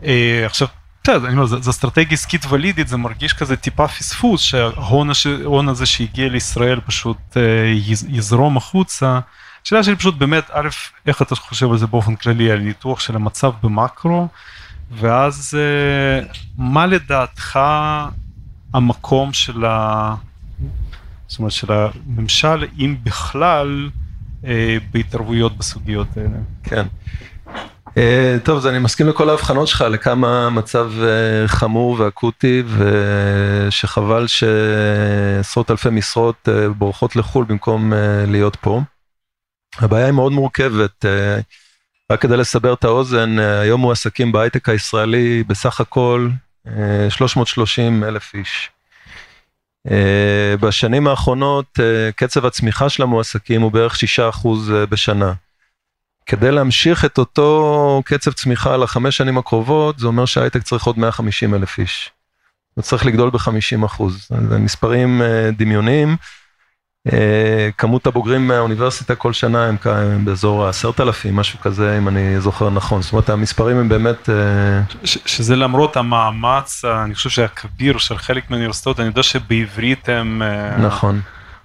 Uh, 0.00 0.04
עכשיו, 0.46 0.68
בסדר, 1.04 1.26
אני 1.26 1.32
אומר, 1.32 1.46
זו 1.46 1.70
אסטרטגיה 1.70 2.14
עסקית 2.14 2.46
ולידית, 2.46 2.88
זה 2.88 2.96
מרגיש 2.96 3.32
כזה 3.32 3.56
טיפה 3.56 3.88
פספוס 3.88 4.40
שההון 4.40 5.68
הזה 5.68 5.86
שהגיע 5.86 6.28
לישראל 6.28 6.80
פשוט 6.86 7.18
uh, 7.34 7.38
יזרום 8.08 8.56
החוצה. 8.56 9.20
השאלה 9.64 9.82
שלי 9.82 9.96
פשוט 9.96 10.14
באמת, 10.14 10.44
א', 10.52 10.68
איך 11.06 11.22
אתה 11.22 11.34
חושב 11.34 11.70
על 11.70 11.78
זה 11.78 11.86
באופן 11.86 12.16
כללי, 12.16 12.50
על 12.50 12.58
ניתוח 12.58 13.00
של 13.00 13.16
המצב 13.16 13.52
במקרו, 13.62 14.28
ואז 14.90 15.58
מה 16.58 16.86
לדעתך 16.86 17.58
המקום 18.74 19.32
של, 19.32 19.64
ה... 19.64 20.14
זאת 21.28 21.38
אומרת, 21.38 21.52
של 21.52 21.72
הממשל, 21.72 22.64
אם 22.78 22.96
בכלל, 23.02 23.90
אה, 24.44 24.76
בהתערבויות 24.92 25.56
בסוגיות 25.58 26.16
האלה. 26.16 26.38
כן. 26.62 26.86
אה, 27.98 28.36
טוב, 28.44 28.56
אז 28.56 28.66
אני 28.66 28.78
מסכים 28.78 29.08
לכל 29.08 29.30
ההבחנות 29.30 29.68
שלך 29.68 29.80
לכמה 29.80 30.50
מצב 30.50 30.92
אה, 31.02 31.48
חמור 31.48 31.96
ואקוטי 31.98 32.62
ושחבל 32.66 34.26
שעשרות 34.26 35.70
אלפי 35.70 35.88
משרות 35.90 36.48
אה, 36.48 36.68
בורחות 36.68 37.16
לחו"ל 37.16 37.44
במקום 37.44 37.92
אה, 37.92 38.24
להיות 38.26 38.56
פה. 38.56 38.80
הבעיה 39.78 40.06
היא 40.06 40.12
מאוד 40.12 40.32
מורכבת. 40.32 41.04
אה, 41.04 41.40
רק 42.12 42.22
כדי 42.22 42.36
לסבר 42.36 42.72
את 42.72 42.84
האוזן, 42.84 43.38
אה, 43.38 43.60
היום 43.60 43.80
מועסקים 43.80 44.32
בהייטק 44.32 44.68
הישראלי 44.68 45.44
בסך 45.46 45.80
הכל 45.80 46.28
330 47.08 48.04
אלף 48.04 48.34
איש. 48.34 48.70
אה, 49.90 50.56
בשנים 50.60 51.06
האחרונות 51.06 51.80
אה, 51.80 52.12
קצב 52.12 52.46
הצמיחה 52.46 52.88
של 52.88 53.02
המועסקים 53.02 53.62
הוא 53.62 53.72
בערך 53.72 53.94
6% 53.94 54.46
אה, 54.74 54.86
בשנה. 54.86 55.32
כדי 56.26 56.50
להמשיך 56.50 57.04
את 57.04 57.18
אותו 57.18 58.02
קצב 58.04 58.32
צמיחה 58.32 58.76
לחמש 58.76 59.16
שנים 59.16 59.38
הקרובות, 59.38 59.98
זה 59.98 60.06
אומר 60.06 60.24
שההייטק 60.24 60.62
צריך 60.62 60.84
עוד 60.84 60.98
150 60.98 61.54
אלף 61.54 61.78
איש. 61.78 62.10
הוא 62.74 62.82
צריך 62.82 63.06
לגדול 63.06 63.30
ב-50 63.30 63.86
אחוז. 63.86 64.28
זה 64.48 64.58
מספרים 64.58 65.22
דמיוניים. 65.56 66.16
אה, 67.12 67.68
כמות 67.78 68.06
הבוגרים 68.06 68.48
מהאוניברסיטה 68.48 69.14
כל 69.14 69.32
שנה 69.32 69.70
הם 69.84 70.24
באזור 70.24 70.66
העשרת 70.66 71.00
אלפים, 71.00 71.36
משהו 71.36 71.60
כזה, 71.60 71.98
אם 71.98 72.08
אני 72.08 72.40
זוכר 72.40 72.70
נכון. 72.70 73.02
זאת 73.02 73.12
אומרת, 73.12 73.30
המספרים 73.30 73.76
הם 73.76 73.88
באמת... 73.88 74.28
אה, 74.30 74.80
שזה 75.04 75.56
למרות 75.56 75.96
המאמץ, 75.96 76.84
אני 76.84 77.14
חושב 77.14 77.30
שהכביר 77.30 77.98
של 77.98 78.18
חלק 78.18 78.50
מהאוניברסיטאות, 78.50 79.00
אני 79.00 79.08
יודע 79.08 79.22
שבעברית 79.22 80.08
הם... 80.08 80.42
אה, 80.42 80.76
נכון. 80.76 81.20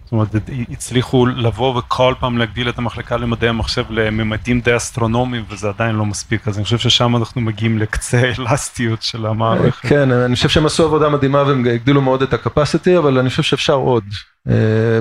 זאת 0.08 0.12
אומרת, 0.12 0.28
הצליחו 0.70 1.26
לבוא 1.26 1.78
וכל 1.78 2.14
פעם 2.20 2.38
להגדיל 2.38 2.70
את 2.70 2.78
המחלקה 2.78 3.18
למדעי 3.18 3.50
המחשב 3.50 3.84
לממדים 3.90 4.62
די 4.62 4.76
אסטרונומיים 4.76 5.46
וזה 5.50 5.70
עדיין 5.70 5.96
לא 5.96 6.06
מספיק, 6.06 6.48
אז 6.48 6.58
אני 6.58 6.64
חושב 6.64 6.78
ששם 6.78 7.16
אנחנו 7.16 7.42
מגיעים 7.42 7.78
לקצה 7.78 8.22
האלסטיות 8.38 9.02
של 9.02 9.26
המערכת. 9.26 9.88
כן, 9.88 10.12
אני 10.12 10.36
חושב 10.36 10.50
שהם 10.50 10.66
עשו 10.66 10.86
עבודה 10.86 11.10
מדהימה 11.10 11.44
והם 11.44 11.66
הגדילו 11.66 12.02
מאוד 12.02 12.22
את 12.22 12.34
הקפסיטי, 12.34 12.98
אבל 12.98 13.18
אני 13.18 13.30
חושב 13.30 13.44
שאפשר 13.44 13.74
עוד, 13.74 14.04
אה, 14.50 14.54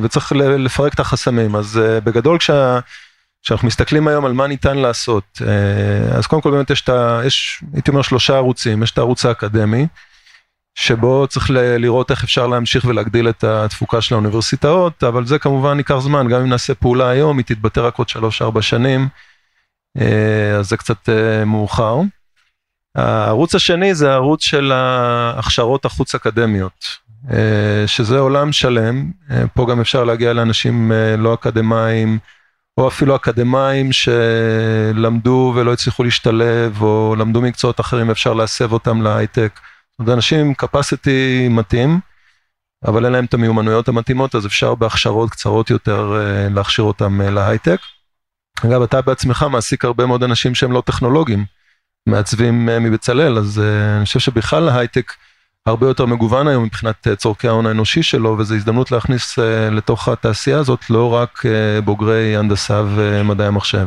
וצריך 0.03 0.33
לפרק 0.33 0.95
את 0.95 1.01
החסמים. 1.01 1.57
אז 1.57 1.79
אה, 1.79 2.01
בגדול 2.01 2.39
כשה... 2.39 2.79
כשאנחנו 3.43 3.69
מסתכלים 3.69 4.09
היום 4.09 4.25
על 4.25 4.33
מה 4.33 4.47
ניתן 4.47 4.79
לעשות, 4.79 5.43
אה, 5.47 6.17
אז 6.19 6.27
קודם 6.27 6.43
כל 6.43 6.51
באמת 6.51 6.71
יש 6.71 6.81
את 6.81 6.89
ה... 6.89 7.21
יש, 7.25 7.63
הייתי 7.75 7.91
אומר, 7.91 8.03
שלושה 8.03 8.37
ערוצים, 8.37 8.83
יש 8.83 8.91
את 8.91 8.99
הערוץ 8.99 9.25
האקדמי, 9.27 9.87
שבו 10.77 11.27
צריך 11.27 11.51
לראות 11.55 12.11
איך 12.11 12.25
אפשר 12.25 12.47
להמשיך 12.47 12.85
ולהגדיל 12.85 13.29
את 13.29 13.45
התפוקה 13.45 14.01
של 14.01 14.15
האוניברסיטאות, 14.15 15.05
אבל 15.05 15.27
זה 15.27 15.39
כמובן 15.39 15.79
ייקח 15.79 15.99
זמן, 15.99 16.29
גם 16.29 16.41
אם 16.41 16.49
נעשה 16.49 16.75
פעולה 16.75 17.09
היום, 17.09 17.39
היא 17.39 17.45
תתבטא 17.47 17.81
רק 17.81 17.99
עוד 17.99 18.09
3-4 18.09 18.63
שנים, 18.63 19.09
אה, 19.99 20.57
אז 20.59 20.69
זה 20.69 20.77
קצת 20.77 21.09
אה, 21.09 21.45
מאוחר. 21.45 21.97
הערוץ 22.95 23.55
השני 23.55 23.95
זה 23.95 24.13
הערוץ 24.13 24.45
של 24.45 24.73
ההכשרות 24.73 25.85
החוץ 25.85 26.15
אקדמיות, 26.15 26.87
אה, 27.31 27.87
שזה 27.87 28.19
עולם 28.19 28.53
שלם, 28.53 29.11
פה 29.55 29.67
גם 29.71 29.81
אפשר 29.81 30.05
להגיע 30.05 30.33
לאנשים 30.33 30.93
לא 31.19 31.35
אקדמאים, 31.35 32.19
או 32.79 32.89
אפילו 32.89 33.17
אקדמאים 33.17 33.91
שלמדו 33.93 35.53
ולא 35.57 35.73
הצליחו 35.73 36.05
להשתלב, 36.05 36.83
או 36.83 37.15
למדו 37.19 37.41
מקצועות 37.41 37.81
אחרים, 37.81 38.11
אפשר 38.11 38.35
להסב 38.35 38.73
אותם 38.73 39.03
להייטק. 39.03 39.61
אומרת, 39.99 40.15
אנשים 40.15 40.47
עם 40.47 40.53
capacity 40.63 41.51
מתאים, 41.51 42.01
אבל 42.85 43.05
אין 43.05 43.13
להם 43.13 43.25
את 43.25 43.35
המיומנויות 43.35 43.89
המתאימות, 43.89 44.35
אז 44.35 44.47
אפשר 44.47 44.75
בהכשרות 44.75 45.31
קצרות 45.31 45.71
יותר 45.71 46.17
אה, 46.17 46.49
להכשיר 46.49 46.85
אותם 46.85 47.21
אה, 47.21 47.31
להייטק. 47.31 47.81
אגב, 48.67 48.83
אתה 48.83 49.03
בעצמך 49.03 49.47
מעסיק 49.51 49.85
הרבה 49.85 50.07
מאוד 50.07 50.23
אנשים 50.23 50.55
שהם 50.55 50.73
לא 50.73 50.83
טכנולוגים, 50.87 51.45
מעצבים 52.09 52.69
אה, 52.69 52.79
מבצלאל, 52.79 53.39
אז 53.39 53.63
אני 53.97 54.05
חושב 54.05 54.21
שבכלל 54.21 54.69
ההייטק 54.69 55.13
הרבה 55.67 55.87
יותר 55.87 56.07
מגוון 56.07 56.49
היום 56.49 56.65
מבחינת 56.65 57.09
צורכי 57.17 57.49
ההון 57.49 57.67
האנושי 57.67 58.03
שלו, 58.03 58.37
וזו 58.39 58.55
הזדמנות 58.55 58.93
להכניס 58.93 59.39
לתוך 59.71 60.09
התעשייה 60.09 60.59
הזאת 60.59 60.91
לא 60.91 61.15
רק 61.15 61.43
בוגרי 61.85 62.37
הנדסה 62.37 62.83
ומדעי 62.95 63.47
המחשב. 63.47 63.87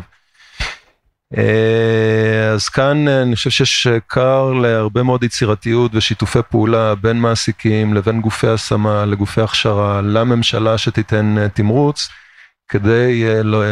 אז 2.53 2.69
כאן 2.69 3.07
אני 3.07 3.35
חושב 3.35 3.49
שיש 3.49 3.87
כר 4.09 4.53
להרבה 4.53 5.03
מאוד 5.03 5.23
יצירתיות 5.23 5.91
ושיתופי 5.95 6.39
פעולה 6.49 6.95
בין 6.95 7.19
מעסיקים 7.19 7.93
לבין 7.93 8.21
גופי 8.21 8.47
השמה 8.47 9.05
לגופי 9.05 9.41
הכשרה 9.41 10.01
לממשלה 10.01 10.77
שתיתן 10.77 11.47
תמרוץ 11.53 12.09
כדי 12.67 13.23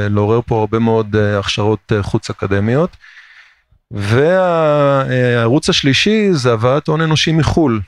לעורר 0.10 0.41
פה 0.45 0.60
הרבה 0.60 0.80
מאוד 0.80 1.16
הכשרות 1.16 1.91
חוץ 2.01 2.30
אקדמיות. 2.30 2.97
והערוץ 3.91 5.70
השלישי 5.70 6.34
זה 6.34 6.53
הבאת 6.53 6.88
הון 6.88 7.01
אנושי 7.01 7.32
מחו"ל. 7.32 7.82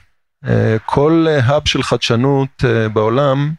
כל 0.84 1.26
האב 1.30 1.68
של 1.68 1.82
חדשנות 1.82 2.64
בעולם 2.92 3.52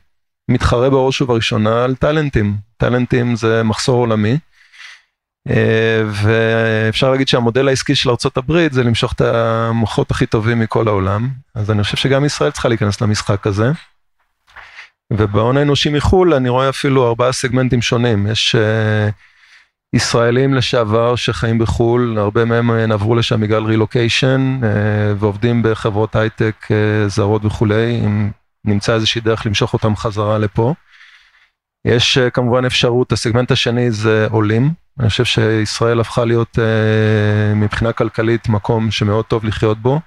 מתחרה 0.49 0.89
בראש 0.89 1.21
ובראשונה 1.21 1.83
על 1.83 1.95
טאלנטים. 1.95 2.55
טאלנטים 2.77 3.35
זה 3.35 3.63
מחסור 3.63 3.97
עולמי. 3.97 4.37
ואפשר 6.11 7.11
להגיד 7.11 7.27
שהמודל 7.27 7.67
העסקי 7.67 7.95
של 7.95 8.09
ארה"ב 8.09 8.67
זה 8.71 8.83
למשוך 8.83 9.13
את 9.13 9.21
המוחות 9.21 10.11
הכי 10.11 10.25
טובים 10.25 10.59
מכל 10.59 10.87
העולם, 10.87 11.29
אז 11.55 11.71
אני 11.71 11.83
חושב 11.83 11.97
שגם 11.97 12.25
ישראל 12.25 12.51
צריכה 12.51 12.69
להיכנס 12.69 13.01
למשחק 13.01 13.47
הזה. 13.47 13.71
ובהון 15.13 15.57
האנושי 15.57 15.89
מחו"ל 15.89 16.33
אני 16.33 16.49
רואה 16.49 16.69
אפילו 16.69 17.07
ארבעה 17.07 17.31
סגמנטים 17.31 17.81
שונים, 17.81 18.27
יש 18.27 18.55
uh, 18.55 19.11
ישראלים 19.93 20.53
לשעבר 20.53 21.15
שחיים 21.15 21.59
בחו"ל, 21.59 22.17
הרבה 22.17 22.45
מהם 22.45 22.91
עברו 22.91 23.15
לשם 23.15 23.41
בגלל 23.41 23.65
רילוקיישן 23.65 24.59
ועובדים 25.19 25.61
בחברות 25.63 26.15
הייטק 26.15 26.67
זרות 27.07 27.45
וכולי, 27.45 28.01
אם 28.05 28.31
נמצא 28.65 28.93
איזושהי 28.93 29.21
דרך 29.21 29.45
למשוך 29.45 29.73
אותם 29.73 29.95
חזרה 29.95 30.37
לפה. 30.37 30.73
יש 31.85 32.17
uh, 32.17 32.29
כמובן 32.29 32.65
אפשרות, 32.65 33.11
הסגמנט 33.11 33.51
השני 33.51 33.91
זה 33.91 34.27
עולים. 34.31 34.71
אני 34.99 35.09
חושב 35.09 35.25
שישראל 35.25 35.99
הפכה 35.99 36.25
להיות 36.25 36.57
uh, 36.57 37.55
מבחינה 37.55 37.93
כלכלית 37.93 38.49
מקום 38.49 38.91
שמאוד 38.91 39.25
טוב 39.25 39.45
לחיות 39.45 39.77
בו, 39.77 39.99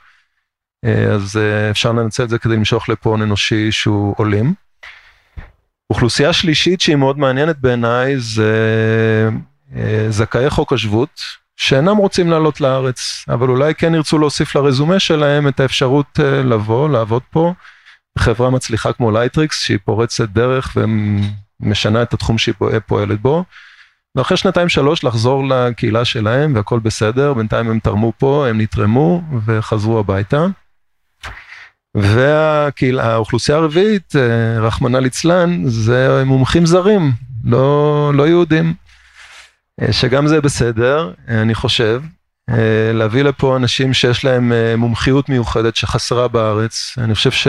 uh, 0.86 0.88
אז 0.88 1.40
אפשר 1.70 1.92
לנצל 1.92 2.22
את 2.22 2.28
זה 2.28 2.38
כדי 2.38 2.56
למשוך 2.56 2.88
לפה 2.88 3.10
הון 3.10 3.22
אנושי 3.22 3.72
שהוא 3.72 4.14
עולים. 4.18 4.54
אוכלוסייה 5.90 6.32
שלישית 6.32 6.80
שהיא 6.80 6.96
מאוד 6.96 7.18
מעניינת 7.18 7.58
בעיניי 7.58 8.18
זה 8.18 9.28
זכאי 10.08 10.50
חוק 10.50 10.72
השבות 10.72 11.20
שאינם 11.56 11.96
רוצים 11.96 12.30
לעלות 12.30 12.60
לארץ, 12.60 13.24
אבל 13.28 13.48
אולי 13.48 13.74
כן 13.74 13.94
ירצו 13.94 14.18
להוסיף 14.18 14.54
לרזומה 14.54 15.00
שלהם 15.00 15.48
את 15.48 15.60
האפשרות 15.60 16.18
לבוא, 16.44 16.88
לעבוד 16.88 17.22
פה, 17.30 17.54
חברה 18.18 18.50
מצליחה 18.50 18.92
כמו 18.92 19.10
לייטריקס 19.10 19.62
שהיא 19.62 19.78
פורצת 19.84 20.28
דרך 20.28 20.76
ומשנה 21.64 22.02
את 22.02 22.14
התחום 22.14 22.38
שהיא 22.38 22.54
פועלת 22.86 23.20
בו. 23.20 23.44
ואחרי 24.16 24.36
שנתיים 24.36 24.68
שלוש 24.68 25.04
לחזור 25.04 25.48
לקהילה 25.48 26.04
שלהם 26.04 26.54
והכל 26.54 26.78
בסדר, 26.78 27.34
בינתיים 27.34 27.70
הם 27.70 27.78
תרמו 27.78 28.12
פה, 28.18 28.46
הם 28.48 28.60
נתרמו 28.60 29.22
וחזרו 29.44 29.98
הביתה. 29.98 30.46
והאוכלוסייה 31.94 33.58
הרביעית, 33.58 34.12
רחמנא 34.60 34.96
ליצלן, 34.96 35.62
זה 35.66 36.22
מומחים 36.26 36.66
זרים, 36.66 37.12
לא, 37.44 38.12
לא 38.14 38.28
יהודים, 38.28 38.74
שגם 39.90 40.26
זה 40.26 40.40
בסדר, 40.40 41.12
אני 41.28 41.54
חושב. 41.54 42.02
להביא 42.94 43.22
לפה 43.22 43.56
אנשים 43.56 43.94
שיש 43.94 44.24
להם 44.24 44.52
מומחיות 44.78 45.28
מיוחדת 45.28 45.76
שחסרה 45.76 46.28
בארץ, 46.28 46.94
אני 46.98 47.14
חושב 47.14 47.30
ש... 47.30 47.48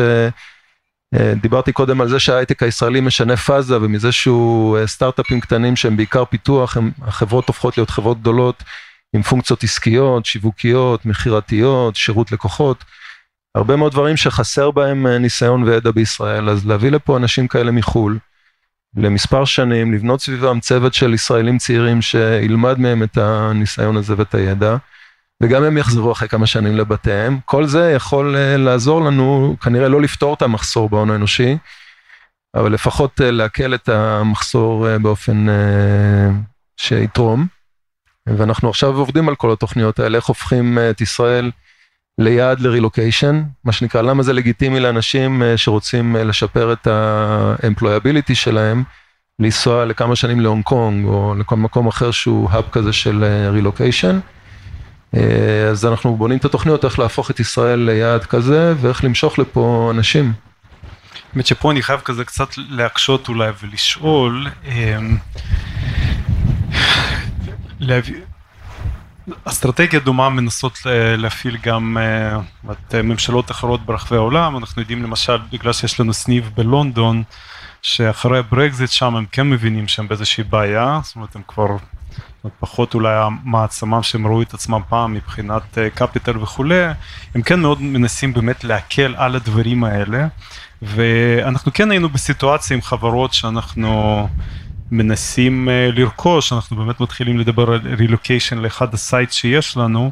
דיברתי 1.41 1.71
קודם 1.71 2.01
על 2.01 2.09
זה 2.09 2.19
שההייטק 2.19 2.63
הישראלי 2.63 3.01
משנה 3.01 3.37
פאזה 3.37 3.77
ומזה 3.77 4.11
שהוא 4.11 4.77
סטארט-אפים 4.85 5.39
קטנים 5.39 5.75
שהם 5.75 5.97
בעיקר 5.97 6.25
פיתוח, 6.25 6.77
הם, 6.77 6.91
החברות 7.01 7.47
הופכות 7.47 7.77
להיות 7.77 7.89
חברות 7.89 8.19
גדולות 8.19 8.63
עם 9.15 9.21
פונקציות 9.21 9.63
עסקיות, 9.63 10.25
שיווקיות, 10.25 11.05
מכירתיות, 11.05 11.95
שירות 11.95 12.31
לקוחות, 12.31 12.83
הרבה 13.55 13.75
מאוד 13.75 13.91
דברים 13.91 14.17
שחסר 14.17 14.71
בהם 14.71 15.07
ניסיון 15.07 15.63
וידע 15.63 15.91
בישראל, 15.91 16.49
אז 16.49 16.65
להביא 16.65 16.91
לפה 16.91 17.17
אנשים 17.17 17.47
כאלה 17.47 17.71
מחו"ל 17.71 18.17
למספר 18.97 19.45
שנים, 19.45 19.93
לבנות 19.93 20.21
סביבם 20.21 20.59
צוות 20.59 20.93
של 20.93 21.13
ישראלים 21.13 21.57
צעירים 21.57 22.01
שילמד 22.01 22.79
מהם 22.79 23.03
את 23.03 23.17
הניסיון 23.17 23.97
הזה 23.97 24.13
ואת 24.17 24.35
הידע. 24.35 24.77
וגם 25.43 25.63
הם 25.63 25.77
יחזרו 25.77 26.11
אחרי 26.11 26.27
כמה 26.27 26.47
שנים 26.47 26.75
לבתיהם. 26.75 27.39
כל 27.45 27.65
זה 27.65 27.91
יכול 27.91 28.35
לעזור 28.37 29.01
לנו, 29.01 29.55
כנראה 29.61 29.87
לא 29.87 30.01
לפתור 30.01 30.33
את 30.33 30.41
המחסור 30.41 30.89
בהון 30.89 31.11
האנושי, 31.11 31.57
אבל 32.55 32.71
לפחות 32.71 33.21
להקל 33.23 33.75
את 33.75 33.89
המחסור 33.89 34.97
באופן 34.97 35.47
שיתרום. 36.77 37.47
ואנחנו 38.27 38.69
עכשיו 38.69 38.97
עובדים 38.97 39.29
על 39.29 39.35
כל 39.35 39.51
התוכניות 39.51 39.99
האלה, 39.99 40.17
איך 40.17 40.25
הופכים 40.25 40.77
את 40.89 41.01
ישראל 41.01 41.51
ליעד 42.17 42.59
לרילוקיישן, 42.59 43.43
מה 43.63 43.71
שנקרא, 43.71 44.01
למה 44.01 44.23
זה 44.23 44.33
לגיטימי 44.33 44.79
לאנשים 44.79 45.41
שרוצים 45.55 46.15
לשפר 46.15 46.73
את 46.73 46.87
ה-employability 46.87 48.35
שלהם, 48.35 48.83
לנסוע 49.39 49.85
לכמה 49.85 50.15
שנים 50.15 50.39
להונג 50.39 50.63
קונג 50.63 51.05
או 51.05 51.35
לכל 51.37 51.55
מקום 51.55 51.87
אחר 51.87 52.11
שהוא 52.11 52.49
האב 52.51 52.63
כזה 52.71 52.93
של 52.93 53.25
רילוקיישן. 53.51 54.19
אז 55.71 55.85
אנחנו 55.85 56.15
בונים 56.15 56.37
את 56.37 56.45
התוכניות 56.45 56.85
איך 56.85 56.99
להפוך 56.99 57.31
את 57.31 57.39
ישראל 57.39 57.79
ליעד 57.79 58.25
כזה 58.25 58.73
ואיך 58.81 59.03
למשוך 59.03 59.39
לפה 59.39 59.91
אנשים. 59.95 60.33
האמת 61.33 61.45
שפה 61.45 61.71
אני 61.71 61.81
חייב 61.81 61.99
כזה 61.99 62.25
קצת 62.25 62.47
להקשות 62.57 63.27
אולי 63.27 63.51
ולשאול, 63.63 64.47
אסטרטגיה 69.45 69.99
דומה 69.99 70.29
מנסות 70.29 70.79
להפעיל 71.17 71.57
גם 71.63 71.97
ממשלות 73.03 73.51
אחרות 73.51 73.85
ברחבי 73.85 74.15
העולם, 74.15 74.57
אנחנו 74.57 74.81
יודעים 74.81 75.03
למשל 75.03 75.37
בגלל 75.51 75.73
שיש 75.73 75.99
לנו 75.99 76.13
סניף 76.13 76.45
בלונדון, 76.55 77.23
שאחרי 77.81 78.39
הברקזיט 78.39 78.89
שם 78.89 79.15
הם 79.15 79.25
כן 79.31 79.49
מבינים 79.49 79.87
שהם 79.87 80.07
באיזושהי 80.07 80.43
בעיה, 80.43 80.99
זאת 81.03 81.15
אומרת 81.15 81.35
הם 81.35 81.41
כבר 81.47 81.67
פחות 82.59 82.93
אולי 82.93 83.15
המעצמה 83.15 84.03
שהם 84.03 84.27
ראו 84.27 84.41
את 84.41 84.53
עצמם 84.53 84.81
פעם 84.89 85.13
מבחינת 85.13 85.77
קפיטל 85.93 86.37
וכולי, 86.37 86.85
הם 87.35 87.41
כן 87.41 87.59
מאוד 87.59 87.81
מנסים 87.81 88.33
באמת 88.33 88.63
להקל 88.63 89.15
על 89.17 89.35
הדברים 89.35 89.83
האלה, 89.83 90.27
ואנחנו 90.81 91.73
כן 91.73 91.91
היינו 91.91 92.09
בסיטואציה 92.09 92.75
עם 92.75 92.81
חברות 92.81 93.33
שאנחנו 93.33 94.27
מנסים 94.91 95.67
לרכוש, 95.71 96.53
אנחנו 96.53 96.77
באמת 96.77 96.99
מתחילים 96.99 97.39
לדבר 97.39 97.71
על 97.71 97.95
רילוקיישן 97.97 98.57
לאחד 98.57 98.93
ה 98.93 98.99
sites 98.99 99.31
שיש 99.31 99.77
לנו, 99.77 100.11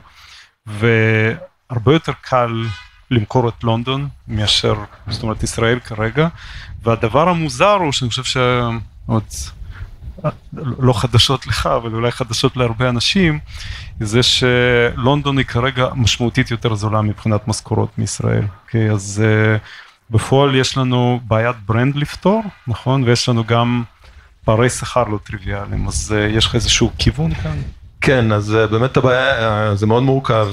והרבה 0.65 1.93
יותר 1.93 2.11
קל 2.21 2.63
למכור 3.11 3.49
את 3.49 3.63
לונדון 3.63 4.07
מאשר, 4.27 4.75
זאת 5.07 5.23
אומרת 5.23 5.43
ישראל 5.43 5.79
כרגע, 5.79 6.27
והדבר 6.83 7.29
המוזר 7.29 7.73
הוא 7.73 7.91
שאני 7.91 8.09
חושב 8.09 8.23
שעוד 8.23 9.23
לא 10.79 10.93
חדשות 10.93 11.47
לך, 11.47 11.65
אבל 11.65 11.93
אולי 11.93 12.11
חדשות 12.11 12.57
להרבה 12.57 12.89
אנשים, 12.89 13.39
זה 13.99 14.19
שלונדון 14.23 15.37
היא 15.37 15.45
כרגע 15.45 15.87
משמעותית 15.95 16.51
יותר 16.51 16.75
זולה 16.75 17.01
מבחינת 17.01 17.47
משכורות 17.47 17.89
מישראל. 17.97 18.43
אוקיי, 18.43 18.65
אוקיי? 18.65 18.91
אז 18.91 19.23
אה, 19.23 19.59
בפועל 20.09 20.55
יש 20.55 20.77
לנו 20.77 21.19
בעיית 21.27 21.55
ברנד 21.65 21.95
לפתור, 21.95 22.43
נכון? 22.67 23.03
ויש 23.03 23.29
לנו 23.29 23.43
גם 23.43 23.83
פערי 24.45 24.69
שכר 24.69 25.03
לא 25.03 25.19
טריוויאליים, 25.23 25.87
אז 25.87 26.15
יש 26.29 26.45
לך 26.45 26.55
איזשהו 26.55 26.91
כיוון 26.97 27.33
כאן? 27.33 27.57
כן, 28.01 28.31
אז 28.31 28.57
באמת 28.71 28.97
הבעיה, 28.97 29.75
זה 29.75 29.85
מאוד 29.85 30.03
מורכב. 30.03 30.47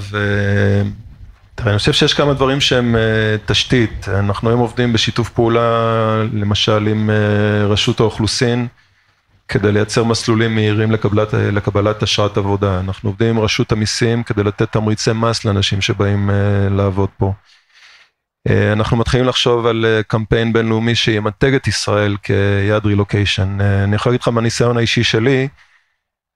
תראה, 1.55 1.71
אני 1.71 1.79
חושב 1.79 1.93
שיש 1.93 2.15
כמה 2.15 2.35
דברים 2.35 2.61
שהם 2.61 2.97
תשתית. 3.47 4.09
אנחנו 4.09 4.49
היום 4.49 4.61
עובדים 4.61 4.93
בשיתוף 4.93 5.29
פעולה, 5.29 5.61
למשל 6.33 6.87
עם 6.87 7.11
רשות 7.69 8.01
האוכלוסין. 8.01 8.69
כדי 9.51 9.73
לייצר 9.73 10.05
מסלולים 10.05 10.55
מהירים 10.55 10.91
לקבלת, 10.91 11.35
לקבלת 11.35 12.03
אשרת 12.03 12.37
עבודה. 12.37 12.81
אנחנו 12.81 13.09
עובדים 13.09 13.29
עם 13.29 13.39
רשות 13.39 13.73
המיסים 13.73 14.23
כדי 14.23 14.43
לתת 14.43 14.73
תמריצי 14.73 15.11
מס 15.15 15.45
לאנשים 15.45 15.81
שבאים 15.81 16.31
uh, 16.31 16.73
לעבוד 16.73 17.09
פה. 17.19 17.33
Uh, 18.49 18.53
אנחנו 18.73 18.97
מתחילים 18.97 19.27
לחשוב 19.27 19.67
על 19.67 19.85
uh, 19.85 20.03
קמפיין 20.03 20.53
בינלאומי 20.53 20.95
שימתג 20.95 21.55
את 21.55 21.69
ישראל 21.69 22.17
כיעד 22.23 22.87
רילוקיישן. 22.87 23.59
Uh, 23.61 23.85
אני 23.85 23.97
יכול 23.97 24.11
להגיד 24.11 24.21
לך 24.21 24.29
מהניסיון 24.29 24.77
האישי 24.77 25.05
שלי, 25.05 25.49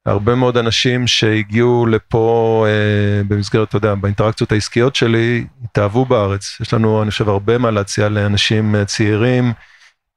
הרבה 0.07 0.35
מאוד 0.35 0.57
אנשים 0.57 1.07
שהגיעו 1.07 1.87
לפה 1.87 2.67
uh, 2.67 3.29
במסגרת, 3.29 3.69
אתה 3.69 3.77
יודע, 3.77 3.95
באינטראקציות 3.95 4.53
העסקיות 4.53 4.97
שלי, 4.97 5.45
התאהבו 5.65 6.05
בארץ. 6.05 6.57
יש 6.61 6.75
לנו, 6.75 7.03
אני 7.03 7.11
חושב, 7.11 7.29
הרבה 7.29 7.59
מה 7.59 7.71
להציע 7.71 8.09
לאנשים 8.09 8.75
uh, 8.75 8.85
צעירים. 8.85 9.53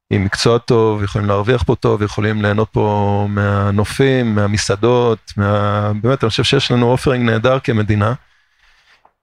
עם 0.09 0.23
מקצוע 0.23 0.57
טוב, 0.57 1.03
יכולים 1.03 1.27
להרוויח 1.27 1.63
פה 1.63 1.75
טוב, 1.75 2.01
יכולים 2.01 2.41
ליהנות 2.41 2.69
פה 2.71 3.27
מהנופים, 3.29 4.35
מהמסעדות, 4.35 5.33
מה... 5.37 5.91
באמת 6.01 6.23
אני 6.23 6.29
חושב 6.29 6.43
שיש 6.43 6.71
לנו 6.71 6.91
אופרינג 6.91 7.29
נהדר 7.29 7.59
כמדינה, 7.59 8.13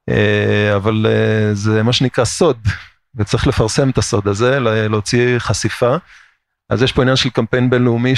אה, 0.09 0.77
אבל 0.77 1.07
אה, 1.09 1.55
זה 1.55 1.83
מה 1.83 1.93
שנקרא 1.93 2.25
סוד, 2.25 2.59
וצריך 3.17 3.47
לפרסם 3.47 3.91
את 3.91 3.99
הסוד 3.99 4.29
הזה, 4.29 4.61
להוציא 4.61 5.39
חשיפה. 5.39 5.97
אז 6.71 6.83
יש 6.83 6.93
פה 6.93 7.03
עניין 7.03 7.17
של 7.17 7.31
קמפיין 7.31 7.71
בינלאומי 7.71 8.15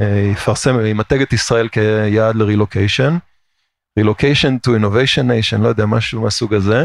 שיפרסם, 0.00 0.78
אה, 0.78 0.88
ימתג 0.88 1.22
את 1.22 1.32
ישראל 1.32 1.68
כיעד 1.68 2.36
לרילוקיישן. 2.36 3.16
רילוקיישן 3.98 4.56
to 4.66 4.70
innovation 4.70 5.24
nation, 5.24 5.58
לא 5.62 5.68
יודע, 5.68 5.86
משהו 5.86 6.22
מהסוג 6.22 6.54
הזה. 6.54 6.84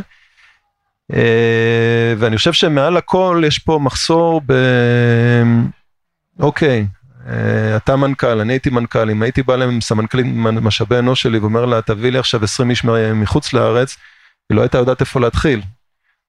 אה, 1.14 2.14
ואני 2.18 2.38
חושב 2.38 2.54
שמעל 2.54 2.98
הכל 2.98 3.44
יש 3.48 3.60
פה 3.60 3.80
מחסור 3.82 4.42
ב... 4.46 4.54
אוקיי, 6.40 6.88
אה, 7.28 7.76
אתה 7.78 7.96
מנכ"ל, 7.96 8.40
אני 8.40 8.54
הייתי 8.54 8.70
מנכ"ל, 8.70 9.10
אם 9.10 9.24
הייתי 9.24 9.44
בא 9.44 9.56
לסמנכ"לית 9.56 10.26
משאבי 10.62 11.00
אנוש 11.00 11.22
שלי 11.22 11.40
ואומר 11.40 11.66
לה, 11.66 11.82
תביא 11.82 12.12
לי 12.12 12.18
עכשיו 12.18 12.44
20 12.44 12.70
איש 12.70 12.86
מחוץ 13.16 13.54
לארץ, 13.54 13.98
היא 14.50 14.56
לא 14.56 14.62
הייתה 14.62 14.78
יודעת 14.78 15.02
איפה 15.02 15.20
להתחיל. 15.20 15.62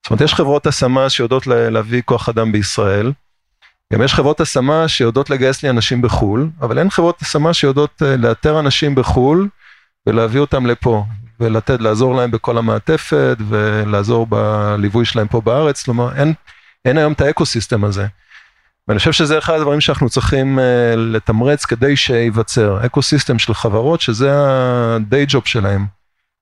זאת 0.03 0.11
אומרת, 0.11 0.21
יש 0.21 0.35
חברות 0.35 0.67
השמה 0.67 1.11
שיודעות 1.11 1.47
להביא 1.47 2.03
כוח 2.05 2.29
אדם 2.29 2.53
בישראל, 2.53 3.13
גם 3.93 4.03
יש 4.03 4.15
חברות 4.15 4.41
השמה 4.41 4.89
שיודעות 4.89 5.31
לגייס 5.31 5.63
לי 5.63 5.71
אנשים 5.71 6.03
בחו"ל, 6.03 6.51
אבל 6.61 6.79
אין 6.79 6.91
חברות 6.91 7.23
השמה 7.23 7.55
שיודעות 7.55 8.03
אה, 8.03 8.17
לאתר 8.17 8.61
אנשים 8.61 8.95
בחו"ל 8.95 9.49
ולהביא 10.07 10.41
אותם 10.41 10.67
לפה. 10.67 11.05
ולתת, 11.41 11.81
לעזור 11.81 12.15
להם 12.15 12.31
בכל 12.31 12.59
המעטפת 12.59 13.37
ולעזור 13.49 14.27
בליווי 14.27 15.05
שלהם 15.05 15.29
פה 15.29 15.41
בארץ, 15.41 15.83
כלומר 15.83 16.15
אין, 16.17 16.33
אין 16.85 16.99
היום 16.99 17.13
את 17.13 17.21
האקוסיסטם 17.21 17.85
הזה. 17.85 18.07
ואני 18.89 18.99
חושב 18.99 19.13
שזה 19.13 19.39
אחד 19.39 19.55
הדברים 19.55 19.81
שאנחנו 19.81 20.09
צריכים 20.09 20.59
uh, 20.59 20.63
לתמרץ 20.97 21.65
כדי 21.65 21.97
שייווצר, 21.97 22.87
אקוסיסטם 22.87 23.39
של 23.39 23.55
חברות 23.55 24.01
שזה 24.01 24.35
ה-day 24.35 25.31
job 25.31 25.41
שלהם, 25.45 25.87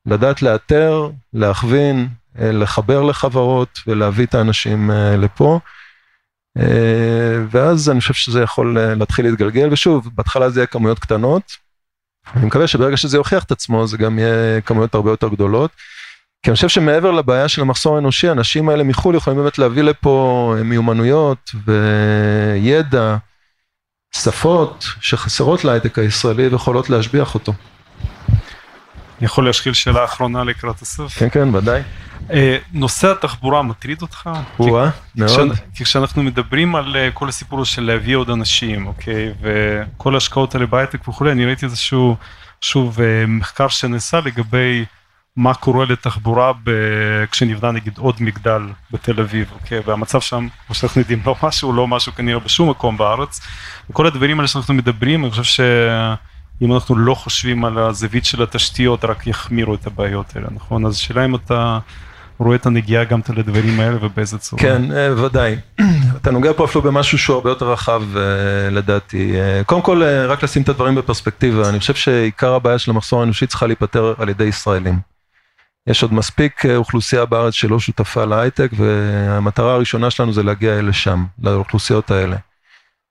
לדעת 0.07 0.43
לאתר, 0.43 1.11
להכווין, 1.33 2.09
uh, 2.37 2.41
לחבר 2.43 3.03
לחברות 3.03 3.79
ולהביא 3.87 4.27
את 4.27 4.35
האנשים 4.35 4.91
uh, 4.91 4.95
לפה. 5.17 5.61
ואז 7.51 7.91
אני 7.91 8.01
חושב 8.01 8.15
שזה 8.15 8.41
יכול 8.43 8.79
להתחיל 8.81 9.27
להתגלגל, 9.27 9.69
ושוב, 9.73 10.11
בהתחלה 10.15 10.51
זה 10.51 10.61
יהיה 10.61 10.67
כמויות 10.67 10.99
קטנות, 10.99 11.43
אני 12.35 12.47
מקווה 12.47 12.67
שברגע 12.67 12.97
שזה 12.97 13.17
יוכיח 13.17 13.45
את 13.45 13.53
עצמו 13.53 13.87
זה 13.87 13.97
גם 13.97 14.19
יהיה 14.19 14.61
כמויות 14.61 14.95
הרבה 14.95 15.11
יותר 15.11 15.29
גדולות. 15.29 15.71
כי 16.43 16.51
אני 16.51 16.55
חושב 16.55 16.69
שמעבר 16.69 17.11
לבעיה 17.11 17.49
של 17.49 17.63
המחסור 17.63 17.97
האנושי, 17.97 18.29
האנשים 18.29 18.69
האלה 18.69 18.85
מחו"ל 18.85 19.15
יכולים 19.15 19.39
באמת 19.39 19.59
להביא 19.59 19.83
לפה 19.83 20.55
מיומנויות 20.65 21.51
וידע, 21.65 23.17
שפות 24.15 24.85
שחסרות 25.01 25.65
להייטק 25.65 25.99
הישראלי 25.99 26.49
ויכולות 26.49 26.91
להשביח 26.91 27.35
אותו. 27.35 27.53
אני 29.19 29.25
יכול 29.25 29.47
להשחיל 29.47 29.73
שאלה 29.73 30.05
אחרונה 30.05 30.45
לקראת 30.45 30.83
הסוף? 30.83 31.19
כן, 31.19 31.29
כן, 31.31 31.55
ודאי. 31.55 31.83
אה, 32.31 32.57
נושא 32.73 33.11
התחבורה 33.11 33.63
מטריד 33.63 34.03
אותך? 34.03 34.31
או-אה, 34.59 34.91
מאוד. 35.17 35.53
כי 35.75 35.85
כשאנחנו 35.85 36.23
מדברים 36.23 36.77
על 36.77 36.97
אה, 36.97 37.11
כל 37.15 37.29
הסיפור 37.29 37.65
של 37.65 37.83
להביא 37.83 38.17
עוד 38.17 38.31
אנשים, 38.31 38.87
אוקיי, 38.87 39.33
וכל 39.41 40.15
ההשקעות 40.15 40.55
האלה 40.55 40.67
בהייטק 40.67 41.09
וכולי, 41.09 41.33
אני 41.33 41.47
ראיתי 41.47 41.67
איזשהו, 41.67 42.17
שוב, 42.61 43.01
אה, 43.01 43.27
מחקר 43.27 43.69
שנעשה 43.69 44.21
לגבי 44.21 44.85
מה 45.37 45.55
קורה 45.55 45.85
לתחבורה 45.85 46.53
ב... 46.65 46.71
כשנבנה 47.31 47.73
נגיד 47.73 47.99
עוד 47.99 48.15
מגדל 48.21 48.63
בתל 48.91 49.21
אביב, 49.21 49.51
אוקיי, 49.53 49.81
והמצב 49.87 50.21
שם, 50.21 50.49
כמו 50.67 50.75
שאנחנו 50.75 51.01
יודעים, 51.01 51.23
לא 51.27 51.37
משהו, 51.43 51.73
לא 51.73 51.89
משהו 51.89 52.13
כנראה 52.15 52.41
בשום 52.41 52.71
מקום 52.71 52.97
בארץ. 52.97 53.41
וכל 53.91 54.07
הדברים 54.07 54.39
האלה 54.39 54.49
שאנחנו 54.49 54.75
מדברים, 54.75 55.25
אני 55.25 55.31
חושב 55.31 55.45
ש... 55.45 55.61
אם 56.63 56.73
אנחנו 56.73 56.97
לא 56.97 57.15
חושבים 57.15 57.65
על 57.65 57.79
הזווית 57.79 58.25
של 58.25 58.43
התשתיות, 58.43 59.05
רק 59.05 59.27
יחמירו 59.27 59.75
את 59.75 59.87
הבעיות 59.87 60.37
האלה, 60.37 60.47
נכון? 60.51 60.87
אז 60.87 60.95
השאלה 60.95 61.25
אם 61.25 61.35
אתה 61.35 61.79
רואה 62.39 62.57
את 62.57 62.67
הנגיעה 62.67 63.05
גם 63.05 63.21
את 63.21 63.29
הדברים 63.29 63.81
האלה 63.81 63.97
ובאיזה 64.01 64.39
צורה. 64.39 64.63
כן, 64.63 64.93
אה, 64.93 65.25
ודאי. 65.25 65.57
אתה 66.17 66.31
נוגע 66.31 66.53
פה 66.57 66.65
אפילו 66.65 66.83
במשהו 66.83 67.19
שהוא 67.19 67.35
הרבה 67.35 67.51
יותר 67.51 67.73
רחב 67.73 68.03
אה, 68.17 68.23
לדעתי. 68.71 69.41
אה, 69.41 69.65
קודם 69.65 69.83
כל, 69.83 70.03
רק 70.29 70.43
לשים 70.43 70.63
את 70.63 70.69
הדברים 70.69 70.95
בפרספקטיבה, 70.95 71.69
אני 71.69 71.79
חושב 71.79 71.95
שעיקר 71.95 72.55
הבעיה 72.55 72.79
של 72.79 72.91
המחסור 72.91 73.21
האנושי 73.21 73.47
צריכה 73.47 73.67
להיפתר 73.67 74.15
על 74.19 74.29
ידי 74.29 74.45
ישראלים. 74.45 74.99
יש 75.87 76.03
עוד 76.03 76.15
מספיק 76.15 76.67
אוכלוסייה 76.77 77.25
בארץ 77.25 77.55
שלא 77.55 77.81
שותפה 77.81 78.25
להייטק, 78.25 78.71
והמטרה 78.77 79.75
הראשונה 79.75 80.11
שלנו 80.11 80.33
זה 80.33 80.43
להגיע 80.43 80.83
לשם, 80.83 81.25
לאוכלוסיות 81.43 82.11
האלה. 82.11 82.37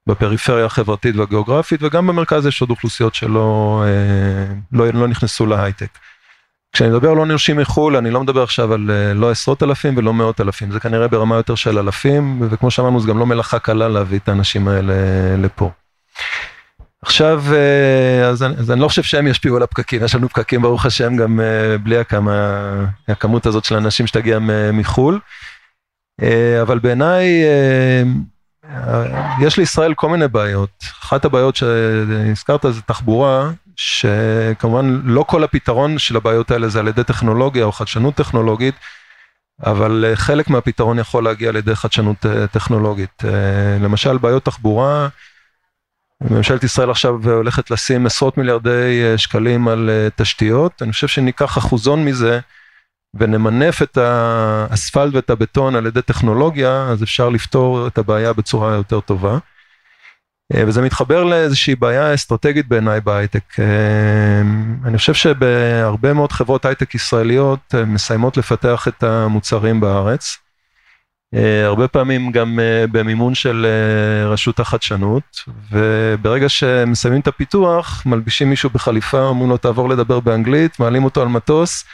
בפריפריה 0.09 0.65
החברתית 0.65 1.15
והגיאוגרפית, 1.15 1.83
וגם 1.83 2.07
במרכז 2.07 2.45
יש 2.45 2.61
עוד 2.61 2.69
אוכלוסיות 2.69 3.15
שלא 3.15 3.83
לא, 4.71 4.87
לא 4.93 5.07
נכנסו 5.07 5.45
להייטק. 5.45 5.89
כשאני 6.75 6.89
מדבר 6.89 7.09
על 7.11 7.17
הון 7.17 7.29
אנושי 7.29 7.53
מחו"ל, 7.53 7.95
אני 7.95 8.11
לא 8.11 8.21
מדבר 8.21 8.43
עכשיו 8.43 8.73
על 8.73 8.91
אה, 8.91 9.13
לא 9.13 9.31
עשרות 9.31 9.63
אלפים 9.63 9.97
ולא 9.97 10.13
מאות 10.13 10.41
אלפים, 10.41 10.71
זה 10.71 10.79
כנראה 10.79 11.07
ברמה 11.07 11.35
יותר 11.35 11.55
של 11.55 11.77
אלפים, 11.77 12.41
וכמו 12.49 12.71
שאמרנו, 12.71 12.99
זה 12.99 13.07
גם 13.07 13.17
לא 13.17 13.25
מלאכה 13.25 13.59
קלה 13.59 13.87
להביא 13.87 14.19
את 14.19 14.29
האנשים 14.29 14.67
האלה 14.67 14.93
לפה. 15.37 15.71
עכשיו, 17.01 17.43
אה, 17.53 18.27
אז 18.27 18.43
אני, 18.43 18.55
אז 18.55 18.71
אני 18.71 18.79
לא 18.79 18.87
חושב 18.87 19.03
שהם 19.03 19.27
ישפיעו 19.27 19.55
על 19.55 19.63
הפקקים, 19.63 20.03
יש 20.03 20.15
לנו 20.15 20.29
פקקים 20.29 20.61
ברוך 20.61 20.85
השם 20.85 21.15
גם 21.15 21.39
אה, 21.39 21.77
בלי 21.77 21.97
הכמה, 21.97 22.31
הכמות 23.07 23.45
הזאת 23.45 23.65
של 23.65 23.75
אנשים 23.75 24.07
שתגיע 24.07 24.39
מחו"ל, 24.73 25.19
אבל 26.61 26.79
בעיניי 26.79 27.43
יש 29.41 29.57
לישראל 29.57 29.93
כל 29.93 30.09
מיני 30.09 30.27
בעיות. 30.27 30.69
אחת 31.01 31.25
הבעיות 31.25 31.55
שהזכרת 31.55 32.65
זה 32.69 32.81
תחבורה, 32.81 33.49
שכמובן 33.75 35.01
לא 35.03 35.23
כל 35.27 35.43
הפתרון 35.43 35.97
של 35.99 36.15
הבעיות 36.15 36.51
האלה 36.51 36.69
זה 36.69 36.79
על 36.79 36.87
ידי 36.87 37.03
טכנולוגיה 37.03 37.65
או 37.65 37.71
חדשנות 37.71 38.15
טכנולוגית, 38.15 38.75
אבל 39.65 40.05
אה, 40.07 40.15
חלק 40.15 40.49
מהפתרון 40.49 40.99
יכול 40.99 41.23
להגיע 41.23 41.49
על 41.49 41.55
ידי 41.55 41.75
חדשנות 41.75 42.25
אה, 42.25 42.47
טכנולוגית. 42.47 43.23
אה, 43.25 43.77
למשל 43.81 44.17
בעיות 44.17 44.45
תחבורה, 44.45 45.07
ממשלת 46.21 46.63
ישראל 46.63 46.89
עכשיו 46.89 47.29
הולכת 47.29 47.71
לשים 47.71 48.05
עשרות 48.05 48.37
מיליארדי 48.37 49.17
שקלים 49.17 49.67
על 49.67 49.89
תשתיות, 50.15 50.81
אני 50.81 50.91
חושב 50.91 51.07
שניקח 51.07 51.57
אחוזון 51.57 52.05
מזה 52.05 52.39
ונמנף 53.15 53.81
את 53.81 53.97
האספלט 53.97 55.13
ואת 55.13 55.29
הבטון 55.29 55.75
על 55.75 55.85
ידי 55.85 56.01
טכנולוגיה, 56.01 56.87
אז 56.91 57.03
אפשר 57.03 57.29
לפתור 57.29 57.87
את 57.87 57.97
הבעיה 57.97 58.33
בצורה 58.33 58.73
יותר 58.73 58.99
טובה. 58.99 59.37
אה, 60.53 60.63
וזה 60.67 60.81
מתחבר 60.81 61.23
לאיזושהי 61.23 61.75
בעיה 61.75 62.13
אסטרטגית 62.13 62.67
בעיניי 62.67 63.01
בהייטק. 63.01 63.59
אה, 63.59 64.41
אני 64.85 64.97
חושב 64.97 65.13
שבהרבה 65.13 66.13
מאוד 66.13 66.31
חברות 66.31 66.65
הייטק 66.65 66.95
ישראליות 66.95 67.59
אה, 67.75 67.85
מסיימות 67.85 68.37
לפתח 68.37 68.87
את 68.87 69.03
המוצרים 69.03 69.79
בארץ. 69.79 70.37
הרבה 71.65 71.87
פעמים 71.87 72.31
גם 72.31 72.59
במימון 72.91 73.35
של 73.35 73.67
רשות 74.25 74.59
החדשנות, 74.59 75.23
וברגע 75.71 76.49
שמסיימים 76.49 77.21
את 77.21 77.27
הפיתוח, 77.27 78.03
מלבישים 78.05 78.49
מישהו 78.49 78.69
בחליפה, 78.69 79.21
אומרים 79.21 79.49
לו 79.49 79.57
תעבור 79.57 79.89
לדבר 79.89 80.19
באנגלית, 80.19 80.79
מעלים 80.79 81.03
אותו 81.03 81.21
על 81.21 81.27
מטוס, 81.27 81.85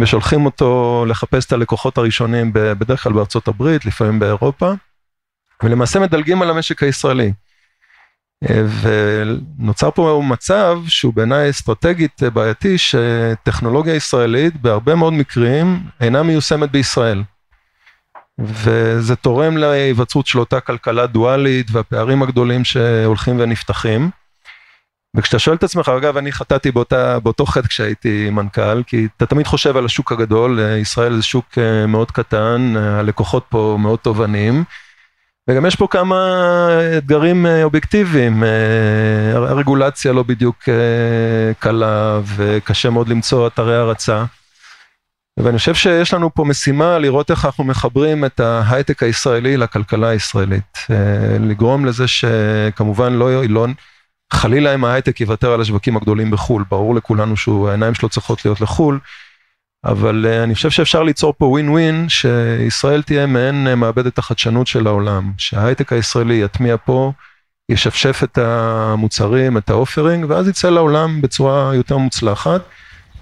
ושולחים 0.00 0.46
אותו 0.46 1.04
לחפש 1.08 1.46
את 1.46 1.52
הלקוחות 1.52 1.98
הראשונים 1.98 2.50
בדרך 2.52 3.02
כלל 3.02 3.12
בארצות 3.12 3.48
הברית, 3.48 3.84
לפעמים 3.84 4.18
באירופה, 4.18 4.72
ולמעשה 5.62 6.00
מדלגים 6.00 6.42
על 6.42 6.50
המשק 6.50 6.82
הישראלי. 6.82 7.32
ונוצר 8.82 9.90
פה 9.90 10.22
מצב 10.24 10.78
שהוא 10.86 11.14
בעיניי 11.14 11.50
אסטרטגית 11.50 12.22
בעייתי 12.22 12.76
שטכנולוגיה 12.78 13.94
ישראלית 13.94 14.56
בהרבה 14.56 14.94
מאוד 14.94 15.12
מקרים 15.12 15.80
אינה 16.00 16.22
מיושמת 16.22 16.70
בישראל. 16.70 17.22
וזה 18.38 19.16
תורם 19.16 19.56
להיווצרות 19.56 20.26
של 20.26 20.38
אותה 20.38 20.60
כלכלה 20.60 21.06
דואלית 21.06 21.66
והפערים 21.72 22.22
הגדולים 22.22 22.64
שהולכים 22.64 23.40
ונפתחים. 23.40 24.10
וכשאתה 25.16 25.38
שואל 25.38 25.56
את 25.56 25.62
עצמך, 25.62 25.88
אגב, 25.88 26.16
אני 26.16 26.32
חטאתי 26.32 26.70
באותה, 26.70 27.18
באותו 27.20 27.46
חטא 27.46 27.68
כשהייתי 27.68 28.30
מנכ"ל, 28.30 28.82
כי 28.82 29.06
אתה 29.16 29.26
תמיד 29.26 29.46
חושב 29.46 29.76
על 29.76 29.84
השוק 29.84 30.12
הגדול, 30.12 30.60
ישראל 30.80 31.16
זה 31.16 31.22
שוק 31.22 31.58
אה, 31.58 31.86
מאוד 31.86 32.10
קטן, 32.10 32.74
הלקוחות 32.76 33.44
פה 33.48 33.76
מאוד 33.80 33.98
תובעניים, 33.98 34.64
וגם 35.50 35.66
יש 35.66 35.76
פה 35.76 35.86
כמה 35.90 36.38
אתגרים 36.98 37.46
אה, 37.46 37.64
אובייקטיביים, 37.64 38.44
אה, 38.44 38.48
הרגולציה 39.34 40.12
לא 40.12 40.22
בדיוק 40.22 40.68
קלה 41.58 42.20
וקשה 42.36 42.90
מאוד 42.90 43.08
למצוא 43.08 43.46
אתרי 43.46 43.76
הרצה. 43.76 44.24
ואני 45.38 45.58
חושב 45.58 45.74
שיש 45.74 46.14
לנו 46.14 46.34
פה 46.34 46.44
משימה 46.44 46.98
לראות 46.98 47.30
איך 47.30 47.44
אנחנו 47.44 47.64
מחברים 47.64 48.24
את 48.24 48.40
ההייטק 48.40 49.02
הישראלי 49.02 49.56
לכלכלה 49.56 50.08
הישראלית. 50.08 50.78
לגרום 51.40 51.84
לזה 51.84 52.04
שכמובן 52.08 53.12
לא, 53.12 53.44
לא, 53.48 53.66
חלילה 54.32 54.74
אם 54.74 54.84
ההייטק 54.84 55.20
יוותר 55.20 55.52
על 55.52 55.60
השווקים 55.60 55.96
הגדולים 55.96 56.30
בחו"ל, 56.30 56.64
ברור 56.70 56.94
לכולנו 56.94 57.36
שהעיניים 57.36 57.94
שלו 57.94 58.08
צריכות 58.08 58.44
להיות 58.44 58.60
לחו"ל, 58.60 58.98
אבל 59.84 60.26
אה, 60.28 60.44
אני 60.44 60.54
חושב 60.54 60.70
שאפשר 60.70 61.02
ליצור 61.02 61.34
פה 61.38 61.44
ווין 61.44 61.68
ווין, 61.68 62.08
שישראל 62.08 63.02
תהיה 63.02 63.26
מעין 63.26 63.66
אה, 63.72 63.74
מעבדת 63.74 64.18
החדשנות 64.18 64.66
של 64.66 64.86
העולם, 64.86 65.32
שההייטק 65.38 65.92
הישראלי 65.92 66.34
יטמיע 66.34 66.76
פה, 66.84 67.12
ישפשף 67.68 68.20
את 68.24 68.38
המוצרים, 68.38 69.58
את 69.58 69.70
ה 69.70 69.76
offering, 69.76 70.26
ואז 70.28 70.48
יצא 70.48 70.70
לעולם 70.70 71.20
בצורה 71.20 71.74
יותר 71.74 71.96
מוצלחת. 71.96 72.60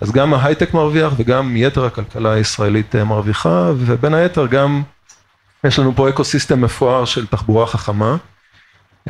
אז 0.01 0.13
גם 0.13 0.35
ההייטק 0.35 0.75
מרוויח 0.75 1.13
וגם 1.17 1.57
יתר 1.57 1.85
הכלכלה 1.85 2.33
הישראלית 2.33 2.95
אה, 2.95 3.05
מרוויחה, 3.05 3.73
ובין 3.77 4.15
היתר 4.15 4.47
גם 4.47 4.83
יש 5.65 5.79
לנו 5.79 5.93
פה 5.97 6.09
ecosystem 6.09 6.61
מפואר 6.61 7.05
של 7.05 7.27
תחבורה 7.27 7.67
חכמה. 7.67 8.17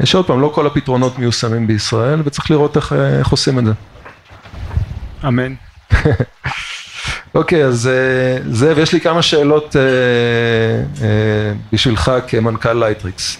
שעוד 0.04 0.26
פעם, 0.26 0.40
לא 0.40 0.50
כל 0.54 0.66
הפתרונות 0.66 1.18
מיושמים 1.18 1.66
בישראל, 1.66 2.22
וצריך 2.24 2.50
לראות 2.50 2.76
איך, 2.76 2.92
איך 2.92 3.28
עושים 3.28 3.58
את 3.58 3.64
זה. 3.64 3.72
אמן. 5.28 5.54
אוקיי, 7.34 7.64
אז 7.64 7.86
אה, 7.86 8.38
זאב, 8.50 8.78
יש 8.78 8.92
לי 8.92 9.00
כמה 9.00 9.22
שאלות 9.22 9.76
אה, 9.76 9.82
אה, 11.06 11.52
בשבילך 11.72 12.12
כמנכ"ל 12.26 12.72
לייטריקס. 12.72 13.38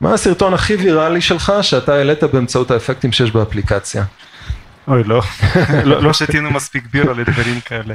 מה 0.00 0.14
הסרטון 0.14 0.54
הכי 0.54 0.76
ויראלי 0.76 1.20
שלך 1.20 1.52
שאתה 1.62 1.94
העלית 1.94 2.24
באמצעות 2.24 2.70
האפקטים 2.70 3.12
שיש 3.12 3.30
באפליקציה? 3.30 4.04
אוי, 4.88 5.04
לא, 5.04 5.22
לא, 5.84 6.02
לא 6.02 6.12
שתינו 6.12 6.50
מספיק 6.50 6.84
בירה 6.92 7.12
לדברים 7.12 7.60
כאלה. 7.60 7.94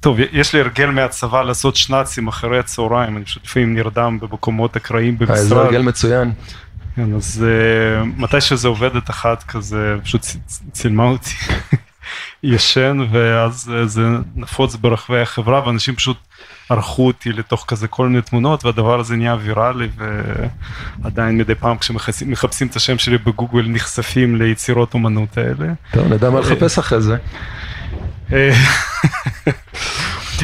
טוב, 0.00 0.16
יש 0.32 0.54
לי 0.54 0.60
הרגל 0.60 0.86
מהצבא 0.86 1.42
לעשות 1.42 1.76
שנאצים 1.76 2.28
אחרי 2.28 2.58
הצהריים, 2.58 3.16
אני 3.16 3.24
פשוט 3.24 3.44
לפעמים 3.44 3.74
נרדם 3.74 4.18
במקומות 4.20 4.76
אקראיים 4.76 5.18
במשרד. 5.18 5.36
זה 5.36 5.54
הרגל 5.54 5.82
מצוין. 5.82 6.32
כן, 6.96 7.14
אז 7.14 7.44
uh, 7.44 8.04
מתי 8.16 8.40
שזה 8.40 8.68
עובדת 8.68 9.10
אחת 9.10 9.42
כזה, 9.42 9.96
פשוט 10.04 10.22
צילמה 10.72 11.04
אותי 11.04 11.30
ישן, 12.42 12.98
ואז 13.12 13.72
uh, 13.72 13.86
זה 13.86 14.02
נפוץ 14.36 14.76
ברחבי 14.76 15.20
החברה, 15.20 15.66
ואנשים 15.66 15.94
פשוט 15.94 16.16
ערכו 16.70 17.06
אותי 17.06 17.32
לתוך 17.32 17.64
כזה 17.68 17.88
כל 17.88 18.08
מיני 18.08 18.22
תמונות, 18.22 18.64
והדבר 18.64 19.00
הזה 19.00 19.16
נהיה 19.16 19.36
ויראלי, 19.42 19.88
ועדיין 21.02 21.38
מדי 21.38 21.54
פעם 21.54 21.78
כשמחפשים 21.78 22.66
את 22.66 22.76
השם 22.76 22.98
שלי 22.98 23.18
בגוגל 23.18 23.64
נחשפים 23.68 24.36
ליצירות 24.36 24.94
אומנות 24.94 25.38
האלה. 25.38 25.72
טוב, 25.92 26.12
נדע 26.12 26.30
מה 26.30 26.40
לחפש 26.40 26.78
אחרי 26.78 27.00
זה. 27.00 27.16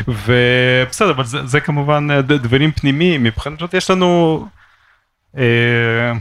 ובסדר, 0.09 1.11
אבל 1.11 1.25
זה, 1.25 1.47
זה 1.47 1.61
כמובן 1.61 2.09
אה, 2.11 2.23
דברים 2.23 2.73
פנימיים, 2.73 3.23
מבחינת 3.23 3.75
יש 3.75 3.91
לנו 3.91 4.47
אה, 5.39 6.13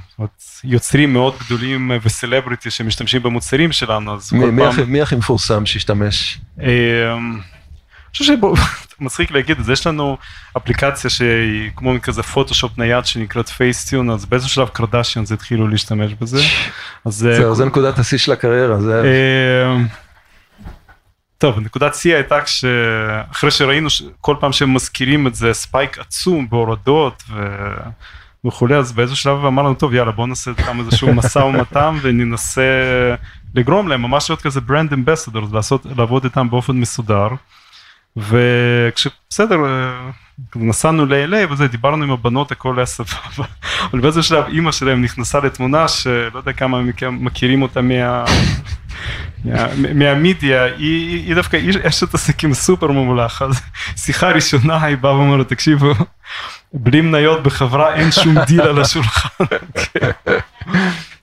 יוצרים 0.63 1.13
מאוד 1.13 1.35
גדולים 1.45 1.91
וסלבריטי 2.03 2.71
שמשתמשים 2.71 3.23
במוצרים 3.23 3.71
שלנו, 3.71 4.15
אז 4.15 4.29
כל 4.29 4.51
פעם... 4.57 4.91
מי 4.91 5.01
הכי 5.01 5.15
מפורסם 5.15 5.65
שהשתמש? 5.65 6.39
אה, 6.61 7.13
אני 7.13 8.17
חושב 8.17 8.33
שמצחיק 8.99 9.31
להגיד 9.35 9.59
את 9.59 9.65
זה, 9.65 9.73
יש 9.73 9.87
לנו 9.87 10.17
אפליקציה 10.57 11.09
שהיא 11.09 11.71
כמו 11.75 11.93
כזה 12.01 12.23
פוטושופ 12.23 12.77
נייד 12.77 13.05
שנקראת 13.05 13.49
פייסטיון, 13.49 14.09
אז 14.09 14.25
באיזשהו 14.25 14.53
שלב 14.53 14.67
קרדשיאנס 14.67 15.31
התחילו 15.31 15.67
להשתמש 15.67 16.13
בזה. 16.21 16.41
זהו, 17.35 17.55
זה 17.55 17.65
נקודת 17.65 17.99
השיא 17.99 18.17
של 18.17 18.31
הקריירה. 18.31 18.81
זה... 18.81 19.01
טוב, 21.37 21.59
נקודת 21.59 21.95
שיא 21.95 22.15
הייתה 22.15 22.41
כשאחרי 22.41 23.51
שראינו 23.51 23.89
כל 24.21 24.35
פעם 24.39 24.51
שהם 24.51 24.73
מזכירים 24.73 25.27
את 25.27 25.35
זה 25.35 25.53
spike 25.53 25.97
עצום 25.99 26.49
בהורדות 26.49 27.23
ו... 27.29 27.45
וכולי, 28.47 28.75
אז 28.75 28.91
באיזשהו 28.91 29.17
שלב 29.17 29.45
אמרנו, 29.45 29.73
טוב 29.73 29.93
יאללה 29.93 30.11
בוא 30.11 30.27
נעשה 30.27 30.51
איתם 30.51 30.79
איזשהו 30.79 31.13
משא 31.13 31.39
ומתן 31.39 31.95
וננסה 32.01 32.61
לגרום 33.55 33.87
להם 33.87 34.01
ממש 34.01 34.29
להיות 34.29 34.41
כזה 34.41 34.61
brand 34.61 34.93
ambassador, 34.93 35.47
לעבוד 35.97 36.23
איתם 36.23 36.49
באופן 36.49 36.73
מסודר. 36.73 37.27
וכשבסדר, 38.17 39.57
נסענו 40.55 41.05
ל-LA 41.05 41.51
וזה, 41.51 41.67
דיברנו 41.67 42.03
עם 42.03 42.11
הבנות, 42.11 42.51
הכל 42.51 42.79
היה 42.79 42.85
סבבה, 42.85 43.17
אבל 43.91 43.99
באיזשהו 43.99 44.23
שלב 44.23 44.45
אימא 44.47 44.71
שלהם 44.71 45.01
נכנסה 45.01 45.39
לתמונה 45.39 45.87
שלא 45.87 46.37
יודע 46.37 46.53
כמה 46.53 46.81
מכם 46.81 47.17
מכירים 47.21 47.61
אותה 47.61 47.81
מה... 47.81 48.25
מהמידיה, 49.93 50.63
היא, 50.63 51.35
דווקא 51.35 51.59
אשת 51.87 52.13
עסקים 52.13 52.53
סופר 52.53 52.87
ממולח, 52.87 53.41
אז 53.41 53.61
שיחה 53.95 54.31
ראשונה 54.31 54.85
היא 54.85 54.97
באה 54.97 55.15
ואומרת, 55.15 55.49
תקשיבו, 55.49 55.93
בלי 56.73 57.01
מניות 57.01 57.43
בחברה 57.43 57.95
אין 57.95 58.11
שום 58.11 58.39
דיל 58.39 58.61
על 58.61 58.81
השולחן. 58.81 59.43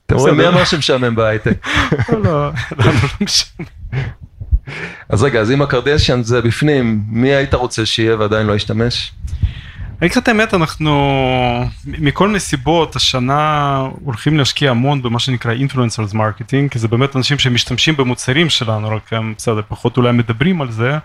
אתם 0.06 0.14
רואים 0.14 0.36
מי 0.36 0.48
אמר 0.48 0.64
שמשעמם 0.64 1.14
בהייטק? 1.14 1.66
לא, 2.08 2.18
לא, 2.22 2.52
לא 2.78 2.92
משעמם. 3.20 3.66
אז 5.08 5.22
רגע, 5.22 5.40
אז 5.40 5.50
אם 5.50 5.62
הקרדשיאן 5.62 6.22
זה 6.22 6.40
בפנים, 6.40 7.02
מי 7.08 7.34
היית 7.34 7.54
רוצה 7.54 7.86
שיהיה 7.86 8.16
ועדיין 8.16 8.46
לא 8.46 8.52
ישתמש? 8.52 9.12
אני 10.02 10.06
אגיד 10.06 10.16
לך 10.16 10.22
את 10.22 10.28
האמת, 10.28 10.54
אנחנו 10.54 10.90
מכל 11.86 12.26
מיני 12.26 12.40
סיבות 12.40 12.96
השנה 12.96 13.76
הולכים 14.04 14.38
להשקיע 14.38 14.70
המון 14.70 15.02
במה 15.02 15.18
שנקרא 15.18 15.52
influencers 15.52 16.12
marketing, 16.14 16.70
כי 16.70 16.78
זה 16.78 16.88
באמת 16.88 17.16
אנשים 17.16 17.38
שמשתמשים 17.38 17.96
במוצרים 17.96 18.50
שלנו, 18.50 18.88
רק 18.88 19.12
הם 19.12 19.34
בסדר, 19.36 19.60
פחות 19.68 19.96
אולי 19.96 20.12
מדברים 20.12 20.62
על 20.62 20.70
זה. 20.70 20.98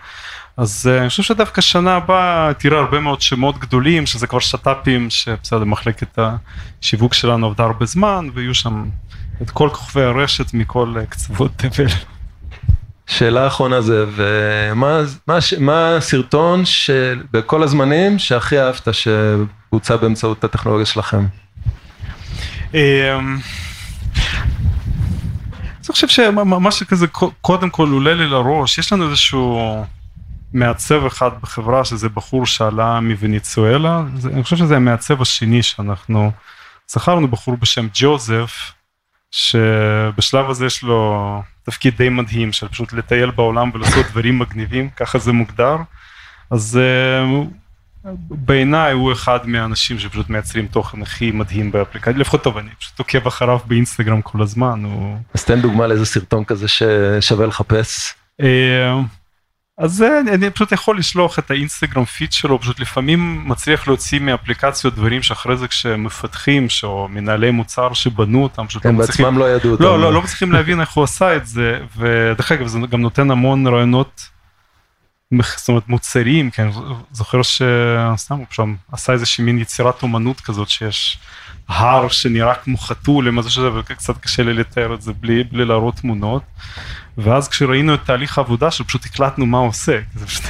אז 0.56 0.90
אה, 0.90 1.00
אני 1.00 1.08
חושב 1.08 1.22
שדווקא 1.22 1.60
שנה 1.60 1.96
הבאה 1.96 2.54
תראה 2.54 2.78
הרבה 2.78 3.00
מאוד 3.00 3.22
שמות 3.22 3.58
גדולים, 3.58 4.06
שזה 4.06 4.26
כבר 4.26 4.38
שת"פים, 4.38 5.10
שבסדר, 5.10 5.64
מחלקת 5.64 6.18
השיווק 6.18 7.14
שלנו 7.14 7.46
עבדה 7.46 7.64
הרבה 7.64 7.86
זמן, 7.86 8.28
ויהיו 8.34 8.54
שם 8.54 8.84
את 9.42 9.50
כל 9.50 9.68
כוכבי 9.72 10.02
הרשת 10.02 10.54
מכל 10.54 10.94
אה, 11.02 11.06
קצוות 11.06 11.50
תבל. 11.56 12.17
שאלה 13.08 13.46
אחרונה 13.46 13.80
זה, 13.80 14.04
ומה 14.08 15.00
מה, 15.26 15.38
מה 15.58 15.96
הסרטון 15.96 16.64
שבכל 16.64 17.62
הזמנים 17.62 18.18
שהכי 18.18 18.60
אהבת 18.60 18.88
שבוצע 18.92 19.96
באמצעות 19.96 20.44
הטכנולוגיה 20.44 20.86
שלכם? 20.86 21.26
אמ, 22.74 23.38
אני 25.88 25.92
חושב 25.92 26.08
שמה 26.08 26.70
שכזה 26.70 27.06
קודם 27.40 27.70
כל 27.70 27.88
עולה 27.92 28.14
לי 28.14 28.26
לראש, 28.26 28.78
יש 28.78 28.92
לנו 28.92 29.10
איזשהו 29.10 29.84
מעצב 30.52 31.06
אחד 31.06 31.30
בחברה 31.42 31.84
שזה 31.84 32.08
בחור 32.08 32.46
שעלה 32.46 33.00
מווניצואלה, 33.00 34.02
אני 34.32 34.42
חושב 34.42 34.56
שזה 34.56 34.76
המעצב 34.76 35.22
השני 35.22 35.62
שאנחנו 35.62 36.30
זכרנו 36.88 37.28
בחור 37.28 37.56
בשם 37.56 37.86
ג'וזף, 37.94 38.72
שבשלב 39.30 40.50
הזה 40.50 40.66
יש 40.66 40.82
לו 40.82 41.42
תפקיד 41.70 41.96
די 41.96 42.08
מדהים 42.08 42.52
של 42.52 42.68
פשוט 42.68 42.92
לטייל 42.92 43.30
בעולם 43.30 43.70
ולעשות 43.74 44.06
דברים 44.10 44.38
מגניבים, 44.38 44.90
ככה 44.96 45.18
זה 45.18 45.32
מוגדר. 45.32 45.76
אז 46.50 46.80
uh, 46.80 48.08
בעיניי 48.30 48.92
הוא 48.92 49.12
אחד 49.12 49.38
מהאנשים 49.44 49.98
שפשוט 49.98 50.30
מייצרים 50.30 50.66
תוכן 50.66 51.02
הכי 51.02 51.30
מדהים 51.30 51.72
באפליקציה, 51.72 52.12
לפחות 52.20 52.42
טוב, 52.42 52.56
אני 52.56 52.70
פשוט 52.78 52.98
עוקב 52.98 53.26
אחריו 53.26 53.58
באינסטגרם 53.66 54.22
כל 54.22 54.42
הזמן. 54.42 54.84
הוא... 54.84 55.18
אז 55.34 55.44
תן 55.44 55.60
דוגמה 55.60 55.86
לאיזה 55.86 56.06
סרטון 56.06 56.44
כזה 56.44 56.68
ששווה 56.68 57.46
לחפש. 57.46 58.14
אז 59.78 60.04
אני 60.34 60.50
פשוט 60.50 60.72
יכול 60.72 60.98
לשלוח 60.98 61.38
את 61.38 61.50
האינסטגרם 61.50 62.04
פיד 62.04 62.32
שלו, 62.32 62.60
פשוט 62.60 62.80
לפעמים 62.80 63.48
מצליח 63.48 63.88
להוציא 63.88 64.20
מאפליקציות 64.20 64.94
דברים 64.94 65.22
שאחרי 65.22 65.56
זה 65.56 65.68
כשמפתחים, 65.68 66.66
או 66.82 67.08
מנהלי 67.08 67.50
מוצר 67.50 67.92
שבנו 67.92 68.42
אותם, 68.42 68.66
פשוט 68.66 68.86
לא 68.86 68.92
מצליחים, 68.92 69.24
הם 69.24 69.34
בעצמם 69.34 69.38
לא 69.38 69.56
ידעו 69.56 69.70
אותם. 69.70 69.84
לא, 69.84 70.00
לא, 70.00 70.12
לא 70.12 70.22
מצליחים 70.22 70.52
להבין 70.52 70.80
איך 70.80 70.92
הוא 70.92 71.04
עשה 71.04 71.36
את 71.36 71.46
זה, 71.46 71.80
ודרך 71.96 72.52
אגב 72.52 72.66
זה 72.66 72.78
גם 72.90 73.00
נותן 73.00 73.30
המון 73.30 73.66
רעיונות, 73.66 74.28
זאת 75.56 75.68
אומרת 75.68 75.88
מוצרים, 75.88 76.50
כן, 76.50 76.68
זוכר 77.12 77.42
שסתם 77.42 78.34
הוא 78.34 78.46
פשוט 78.48 78.66
עשה 78.92 79.12
איזושהי 79.12 79.44
מין 79.44 79.58
יצירת 79.58 80.02
אומנות 80.02 80.40
כזאת 80.40 80.68
שיש 80.68 81.18
הר 81.68 82.08
שנראה 82.08 82.54
כמו 82.54 82.78
חתול, 82.78 83.30
מה 83.30 83.42
זה 83.42 83.50
שזה, 83.50 83.72
וקצת 83.72 84.18
קשה 84.18 84.42
לי 84.42 84.54
לתאר 84.54 84.94
את 84.94 85.02
זה 85.02 85.12
בלי, 85.12 85.44
בלי 85.44 85.64
להראות 85.64 85.96
תמונות. 85.96 86.42
ואז 87.18 87.48
כשראינו 87.48 87.94
את 87.94 88.00
תהליך 88.04 88.38
העבודה 88.38 88.70
שפשוט 88.70 89.04
הקלטנו 89.04 89.46
מה 89.46 89.58
הוא 89.58 89.68
עושה, 89.68 89.98
זה 90.14 90.26
פשוט 90.26 90.44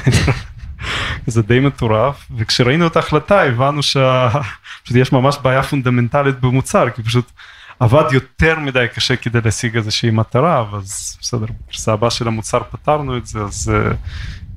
זה 1.27 1.43
די 1.43 1.61
מטורף, 1.61 2.27
וכשראינו 2.37 2.87
את 2.87 2.97
ההחלטה 2.97 3.43
הבנו 3.43 3.83
שיש 3.83 5.13
ממש 5.17 5.37
בעיה 5.43 5.63
פונדמנטלית 5.63 6.41
במוצר, 6.41 6.91
כי 6.91 7.03
פשוט 7.03 7.33
עבד 7.81 8.05
יותר 8.13 8.59
מדי 8.59 8.87
קשה 8.95 9.17
כדי 9.17 9.39
להשיג 9.45 9.77
איזושהי 9.77 10.11
מטרה, 10.11 10.65
אז 10.73 11.19
בסדר, 11.21 11.47
בגרסה 11.69 11.93
הבאה 11.93 12.11
של 12.11 12.29
המוצר 12.29 12.61
פתרנו 12.71 13.17
את 13.17 13.27
זה, 13.27 13.41
אז 13.41 13.73
uh, 13.75 13.95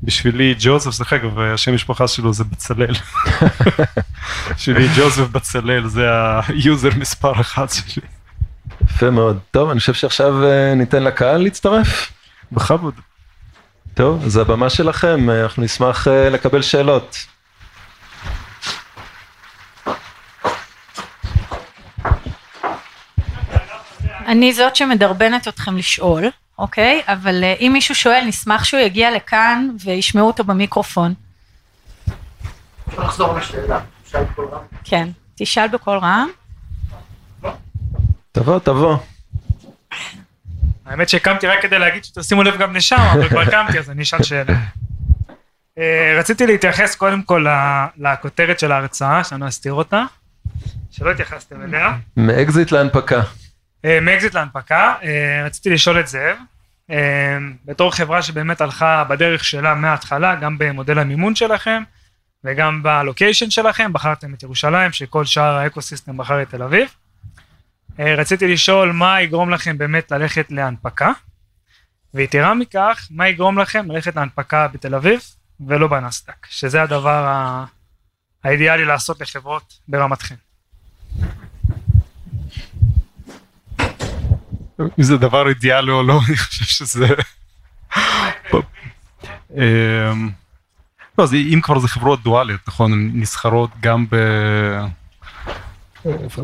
בשבילי 0.03 0.55
ג'וזף, 0.59 0.99
דרך 0.99 1.13
אגב, 1.13 1.39
השם 1.39 1.75
משפחה 1.75 2.07
שלו 2.07 2.33
זה 2.33 2.43
בצלאל. 2.43 2.93
בשבילי 4.55 4.87
ג'וזף 4.97 5.27
בצלאל 5.31 5.87
זה 5.87 6.07
ה 6.47 6.56
user 6.56 6.89
מספר 6.97 7.41
אחת 7.41 7.71
שלי. 7.71 8.07
יפה 8.83 9.09
מאוד. 9.09 9.39
טוב, 9.51 9.69
אני 9.69 9.79
חושב 9.79 9.93
שעכשיו 9.93 10.33
אה, 10.43 10.75
ניתן 10.75 11.03
לקהל 11.03 11.43
להצטרף. 11.43 12.11
בכבוד. 12.51 12.93
טוב, 13.93 14.25
אז 14.25 14.37
הבמה 14.37 14.69
שלכם, 14.69 15.29
אנחנו 15.29 15.63
נשמח 15.63 16.07
אה, 16.07 16.09
לקבל 16.09 16.61
שאלות. 16.61 17.17
אני 24.27 24.53
זאת 24.53 24.75
שמדרבנת 24.75 25.47
אתכם 25.47 25.77
לשאול, 25.77 26.29
אוקיי? 26.59 27.01
אבל 27.07 27.43
אם 27.59 27.69
מישהו 27.73 27.95
שואל, 27.95 28.23
נשמח 28.25 28.63
שהוא 28.63 28.79
יגיע 28.79 29.11
לכאן 29.11 29.69
וישמעו 29.83 30.27
אותו 30.27 30.43
במיקרופון. 30.43 31.13
כן, 34.83 35.09
תשאל 35.35 35.67
בקול 35.67 35.97
רם. 35.97 36.29
תבוא, 38.31 38.59
תבוא. 38.59 38.97
האמת 40.85 41.09
שהקמתי 41.09 41.47
רק 41.47 41.61
כדי 41.61 41.79
להגיד 41.79 42.03
שתשימו 42.03 42.43
לב 42.43 42.57
גם 42.57 42.75
לשם, 42.75 42.95
אבל 43.13 43.29
כבר 43.29 43.39
הקמתי 43.39 43.79
אז 43.79 43.89
אני 43.89 44.03
אשאל 44.03 44.23
שאלה. 44.23 44.53
אה, 45.77 46.15
רציתי 46.19 46.47
להתייחס 46.47 46.95
קודם 46.95 47.23
כל 47.23 47.45
לכותרת 47.97 48.59
של 48.59 48.71
ההרצאה, 48.71 49.23
שאני 49.23 49.41
לא 49.41 49.47
אסתיר 49.47 49.73
אותה, 49.73 50.03
שלא 50.91 51.11
התייחסתם 51.11 51.61
אליה. 51.61 51.97
מאקזיט 52.17 52.71
להנפקה. 52.71 53.21
אה, 53.85 53.99
מאקזיט 54.01 54.33
להנפקה, 54.33 54.93
אה, 55.03 55.43
רציתי 55.45 55.69
לשאול 55.69 55.99
את 55.99 56.07
זאב, 56.07 56.37
בתור 57.65 57.91
חברה 57.91 58.21
שבאמת 58.21 58.61
הלכה 58.61 59.03
בדרך 59.03 59.43
שלה 59.43 59.75
מההתחלה, 59.75 60.35
גם 60.35 60.57
במודל 60.57 60.99
המימון 60.99 61.35
שלכם 61.35 61.83
וגם 62.43 62.83
בלוקיישן 62.83 63.49
שלכם, 63.49 63.93
בחרתם 63.93 64.33
את 64.33 64.43
ירושלים, 64.43 64.91
שכל 64.91 65.25
שאר 65.25 65.57
האקוסיסטם 65.57 66.17
בחר 66.17 66.41
את 66.41 66.49
תל 66.49 66.63
אביב. 66.63 66.89
רציתי 67.99 68.47
לשאול 68.47 68.91
מה 68.91 69.21
יגרום 69.21 69.49
לכם 69.49 69.77
באמת 69.77 70.11
ללכת 70.11 70.51
להנפקה, 70.51 71.11
ויתרה 72.13 72.53
מכך, 72.53 73.07
מה 73.11 73.27
יגרום 73.27 73.59
לכם 73.59 73.91
ללכת 73.91 74.15
להנפקה 74.15 74.67
בתל 74.67 74.95
אביב 74.95 75.21
ולא 75.67 75.87
בנסדק, 75.87 76.47
שזה 76.49 76.81
הדבר 76.81 77.45
האידיאלי 78.43 78.85
לעשות 78.85 79.21
לחברות 79.21 79.79
ברמתכם. 79.87 80.35
אם 84.79 85.03
זה 85.03 85.17
דבר 85.17 85.49
אידיאלי 85.49 85.91
או 85.91 86.03
לא, 86.03 86.19
אני 86.27 86.37
חושב 86.37 86.65
שזה... 86.65 87.07
אמ, 89.57 90.29
לא, 91.17 91.23
אז 91.23 91.33
אם 91.33 91.59
כבר 91.63 91.79
זה 91.79 91.87
חברות 91.87 92.23
דואליות, 92.23 92.61
נכון, 92.67 92.93
הן 92.93 93.11
נסחרות 93.13 93.69
גם 93.79 94.05
ב... 94.09 94.15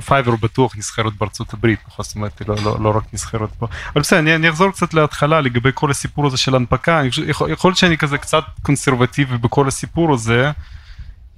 פייבר 0.05 0.35
בטוח 0.35 0.77
נסחרת 0.77 1.13
בארצות 1.13 1.53
הברית, 1.53 1.79
נכון, 1.87 2.05
זאת 2.05 2.15
אומרת, 2.15 2.41
לא, 2.47 2.55
לא, 2.63 2.77
לא 2.81 2.97
רק 2.97 3.03
נסחרת 3.13 3.49
פה. 3.59 3.67
אבל 3.93 4.01
בסדר, 4.01 4.19
אני, 4.19 4.35
אני 4.35 4.49
אחזור 4.49 4.71
קצת 4.71 4.93
להתחלה 4.93 5.41
לגבי 5.41 5.69
כל 5.73 5.91
הסיפור 5.91 6.27
הזה 6.27 6.37
של 6.37 6.55
הנפקה, 6.55 6.99
אני 6.99 7.09
יכול, 7.27 7.51
יכול 7.51 7.69
להיות 7.69 7.77
שאני 7.77 7.97
כזה 7.97 8.17
קצת 8.17 8.43
conservative 8.61 9.37
בכל 9.37 9.67
הסיפור 9.67 10.13
הזה, 10.13 10.51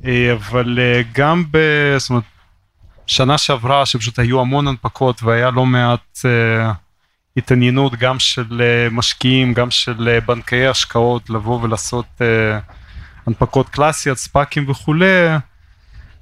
אה, 0.05 0.33
אבל 0.33 0.79
אה, 0.81 1.01
גם 1.13 1.43
ב... 1.51 1.57
זאת 1.97 2.09
אומרת, 2.09 2.23
שנה 3.09 3.37
שעברה 3.37 3.85
שפשוט 3.85 4.19
היו 4.19 4.41
המון 4.41 4.67
הנפקות 4.67 5.23
והיה 5.23 5.51
לא 5.51 5.65
מעט 5.65 6.17
uh, 6.17 6.73
התעניינות 7.37 7.95
גם 7.95 8.19
של 8.19 8.45
uh, 8.47 8.93
משקיעים, 8.93 9.53
גם 9.53 9.71
של 9.71 10.17
uh, 10.17 10.25
בנקי 10.25 10.67
השקעות 10.67 11.29
לבוא 11.29 11.61
ולעשות 11.61 12.05
uh, 12.17 12.23
הנפקות 13.27 13.69
קלאסיות, 13.69 14.17
ספאקים 14.17 14.69
וכולי. 14.69 15.27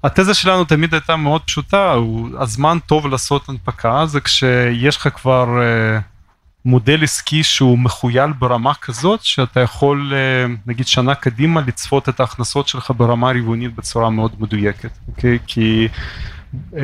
התזה 0.03 0.33
שלנו 0.33 0.65
תמיד 0.65 0.93
הייתה 0.93 1.15
מאוד 1.15 1.41
פשוטה, 1.41 1.91
הוא, 1.91 2.29
הזמן 2.39 2.77
טוב 2.85 3.07
לעשות 3.07 3.49
הנפקה 3.49 4.05
זה 4.05 4.21
כשיש 4.21 4.97
לך 4.97 5.07
כבר 5.15 5.45
uh, 5.45 6.01
מודל 6.65 7.03
עסקי 7.03 7.43
שהוא 7.43 7.79
מחוייל 7.79 8.33
ברמה 8.33 8.73
כזאת 8.73 9.23
שאתה 9.23 9.59
יכול 9.59 10.13
uh, 10.13 10.51
נגיד 10.65 10.87
שנה 10.87 11.15
קדימה 11.15 11.61
לצפות 11.67 12.09
את 12.09 12.19
ההכנסות 12.19 12.67
שלך 12.67 12.91
ברמה 12.97 13.31
רבעונית 13.31 13.75
בצורה 13.75 14.09
מאוד 14.09 14.31
מדויקת, 14.39 14.91
אוקיי? 15.07 15.39
כי 15.47 15.87
uh, 16.73 16.77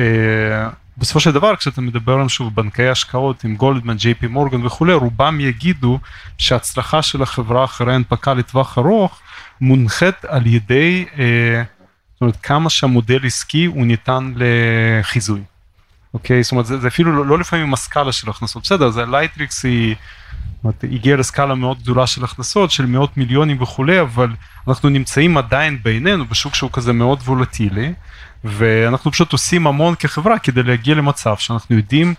בסופו 0.98 1.20
של 1.20 1.32
דבר 1.32 1.56
כשאתה 1.56 1.80
מדבר 1.80 2.14
עם 2.14 2.28
שוב 2.28 2.54
בנקי 2.54 2.88
השקעות 2.88 3.44
עם 3.44 3.56
גולדמן, 3.56 3.96
ג'יי 3.96 4.14
פי 4.14 4.26
מורגן 4.26 4.66
וכולי, 4.66 4.94
רובם 4.94 5.40
יגידו 5.40 5.98
שההצלחה 6.38 7.02
של 7.02 7.22
החברה 7.22 7.64
אחרי 7.64 7.94
הנפקה 7.94 8.34
לטווח 8.34 8.78
ארוך 8.78 9.20
מונחית 9.60 10.24
על 10.24 10.46
ידי 10.46 11.04
זאת 11.73 11.73
אומרת 12.24 12.36
כמה 12.42 12.70
שהמודל 12.70 13.26
עסקי 13.26 13.64
הוא 13.64 13.86
ניתן 13.86 14.32
לחיזוי. 14.36 15.40
אוקיי? 16.14 16.42
זאת 16.42 16.52
אומרת 16.52 16.66
זה, 16.66 16.78
זה 16.78 16.88
אפילו 16.88 17.16
לא, 17.16 17.26
לא 17.26 17.38
לפעמים 17.38 17.74
הסקאלה 17.74 18.12
של 18.12 18.30
הכנסות, 18.30 18.62
בסדר, 18.62 18.90
זה 18.90 19.06
לייטריקס 19.06 19.64
היא 19.64 19.94
אומרת, 20.64 20.84
הגיעה 20.84 21.16
לסקאלה 21.16 21.54
מאוד 21.54 21.82
גדולה 21.82 22.06
של 22.06 22.24
הכנסות 22.24 22.70
של 22.70 22.86
מאות 22.86 23.16
מיליונים 23.16 23.62
וכולי, 23.62 24.00
אבל 24.00 24.30
אנחנו 24.68 24.88
נמצאים 24.88 25.36
עדיין 25.36 25.78
בינינו 25.82 26.24
בשוק 26.24 26.54
שהוא 26.54 26.70
כזה 26.72 26.92
מאוד 26.92 27.18
volatile-י, 27.20 27.92
ואנחנו 28.44 29.12
פשוט 29.12 29.32
עושים 29.32 29.66
המון 29.66 29.94
כחברה 29.94 30.38
כדי 30.38 30.62
להגיע 30.62 30.94
למצב 30.94 31.36
שאנחנו 31.36 31.76
יודעים 31.76 32.14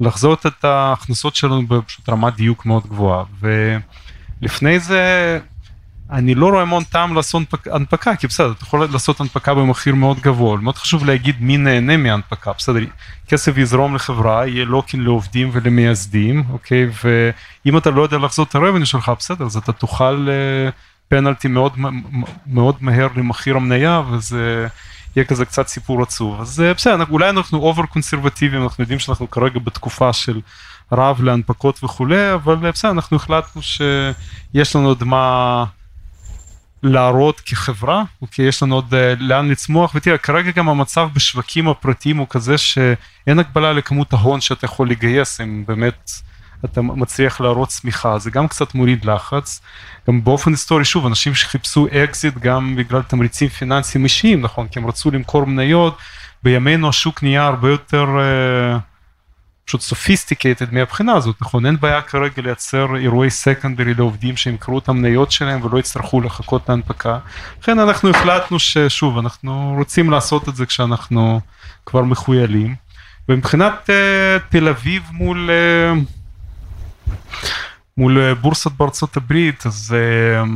לחזות 0.00 0.46
את 0.46 0.64
ההכנסות 0.64 1.36
שלנו 1.36 1.66
בפשוט 1.66 2.08
רמת 2.08 2.34
דיוק 2.34 2.66
מאוד 2.66 2.86
גבוהה, 2.86 3.24
ולפני 4.40 4.80
זה 4.80 5.38
אני 6.12 6.34
לא 6.34 6.48
רואה 6.48 6.62
המון 6.62 6.84
טעם 6.84 7.14
לעשות 7.14 7.42
הנפקה, 7.72 8.16
כי 8.16 8.26
בסדר, 8.26 8.52
אתה 8.52 8.64
יכול 8.64 8.86
לעשות 8.92 9.20
הנפקה 9.20 9.54
במחיר 9.54 9.94
מאוד 9.94 10.20
גבוה, 10.20 10.56
מאוד 10.56 10.76
חשוב 10.76 11.04
להגיד 11.04 11.36
מי 11.40 11.56
נהנה 11.56 11.96
מהנפקה, 11.96 12.52
בסדר, 12.58 12.80
כסף 13.28 13.58
יזרום 13.58 13.94
לחברה, 13.94 14.46
יהיה 14.46 14.64
לוקין 14.64 15.00
לעובדים 15.04 15.50
ולמייסדים, 15.52 16.44
אוקיי, 16.52 16.86
ואם 17.04 17.78
אתה 17.78 17.90
לא 17.90 18.02
יודע 18.02 18.18
לחזות 18.18 18.48
את 18.48 18.54
הרבני 18.54 18.86
שלך, 18.86 19.12
בסדר, 19.18 19.44
אז 19.44 19.56
אתה 19.56 19.72
תוכל 19.72 20.28
פנלטי 21.08 21.48
אה, 21.48 21.52
מאוד 21.52 21.72
מאוד 22.46 22.76
מהר 22.80 23.08
למחיר 23.16 23.56
המניה, 23.56 24.02
וזה 24.10 24.66
יהיה 25.16 25.24
כזה 25.24 25.44
קצת 25.44 25.68
סיפור 25.68 26.02
עצוב, 26.02 26.40
אז 26.40 26.60
אה, 26.60 26.74
בסדר, 26.74 27.04
אולי 27.10 27.30
אנחנו 27.30 27.58
over 27.58 27.86
conservative-ים, 27.86 28.62
אנחנו 28.62 28.82
יודעים 28.82 28.98
שאנחנו 28.98 29.30
כרגע 29.30 29.60
בתקופה 29.64 30.12
של 30.12 30.40
רב 30.92 31.22
להנפקות 31.22 31.84
וכולי, 31.84 32.34
אבל 32.34 32.66
אה, 32.66 32.72
בסדר, 32.72 32.90
אנחנו 32.90 33.16
החלטנו 33.16 33.62
שיש 33.62 34.76
לנו 34.76 34.88
עוד 34.88 35.04
מה... 35.04 35.64
להראות 36.82 37.40
כחברה, 37.40 38.02
אוקיי, 38.22 38.48
יש 38.48 38.62
לנו 38.62 38.74
עוד 38.74 38.94
uh, 38.94 39.22
לאן 39.22 39.48
לצמוח, 39.48 39.92
ותראה, 39.94 40.18
כרגע 40.18 40.50
גם 40.50 40.68
המצב 40.68 41.08
בשווקים 41.14 41.68
הפרטיים 41.68 42.16
הוא 42.16 42.26
כזה 42.30 42.58
שאין 42.58 43.38
הגבלה 43.38 43.72
לכמות 43.72 44.12
ההון 44.12 44.40
שאתה 44.40 44.64
יכול 44.64 44.90
לגייס, 44.90 45.40
אם 45.40 45.64
באמת 45.66 46.10
אתה 46.64 46.82
מצליח 46.82 47.40
להראות 47.40 47.68
צמיחה, 47.68 48.18
זה 48.18 48.30
גם 48.30 48.48
קצת 48.48 48.74
מוריד 48.74 49.04
לחץ, 49.04 49.60
גם 50.08 50.24
באופן 50.24 50.50
היסטורי, 50.50 50.84
שוב, 50.84 51.06
אנשים 51.06 51.34
שחיפשו 51.34 51.86
אקזיט 51.92 52.34
גם 52.38 52.76
בגלל 52.76 53.02
תמריצים 53.02 53.48
פיננסיים 53.48 54.04
אישיים, 54.04 54.40
נכון, 54.40 54.68
כי 54.68 54.78
הם 54.78 54.86
רצו 54.86 55.10
למכור 55.10 55.44
מניות, 55.44 55.98
בימינו 56.42 56.88
השוק 56.88 57.22
נהיה 57.22 57.46
הרבה 57.46 57.70
יותר... 57.70 58.06
Uh, 58.06 58.89
פשוט 59.64 59.80
sophisticated 59.80 60.74
מהבחינה 60.74 61.12
הזאת, 61.12 61.36
נכון? 61.42 61.66
אין 61.66 61.76
בעיה 61.80 62.02
כרגע 62.02 62.42
לייצר 62.42 62.96
אירועי 62.96 63.30
secondary 63.30 63.94
לעובדים 63.94 64.36
שימכרו 64.36 64.78
את 64.78 64.88
המניות 64.88 65.32
שלהם 65.32 65.64
ולא 65.64 65.78
יצטרכו 65.78 66.20
לחכות 66.20 66.68
להנפקה. 66.68 67.18
לכן 67.62 67.78
אנחנו 67.78 68.10
החלטנו 68.10 68.58
ששוב, 68.58 69.18
אנחנו 69.18 69.74
רוצים 69.78 70.10
לעשות 70.10 70.48
את 70.48 70.56
זה 70.56 70.66
כשאנחנו 70.66 71.40
כבר 71.86 72.02
מחוילים. 72.02 72.74
ומבחינת 73.28 73.90
uh, 73.90 74.42
תל 74.48 74.68
אביב 74.68 75.02
מול, 75.12 75.50
uh, 75.50 75.98
מול 77.96 78.18
uh, 78.18 78.34
בורסות 78.34 78.72
בארצות 78.72 79.16
הברית, 79.16 79.66
אז 79.66 79.94
uh, 79.96 80.48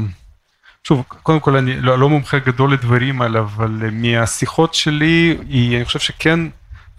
שוב, 0.85 1.03
קודם 1.09 1.41
כל 1.41 1.57
אני 1.57 1.81
לא, 1.81 1.99
לא 1.99 2.09
מומחה 2.09 2.39
גדול 2.39 2.73
לדברים 2.73 3.23
האלה, 3.23 3.41
אבל 3.41 3.83
uh, 3.83 3.91
מהשיחות 3.93 4.75
שלי, 4.75 5.37
היא, 5.49 5.77
אני 5.77 5.85
חושב 5.85 5.99
שכן 5.99 6.41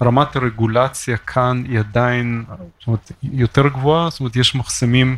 רמת 0.01 0.35
הרגולציה 0.35 1.17
כאן 1.17 1.63
היא 1.67 1.79
עדיין 1.79 2.45
זאת 2.79 2.87
אומרת, 2.87 3.11
יותר 3.23 3.67
גבוהה, 3.67 4.09
זאת 4.09 4.19
אומרת 4.19 4.35
יש 4.35 4.55
מחסמים 4.55 5.17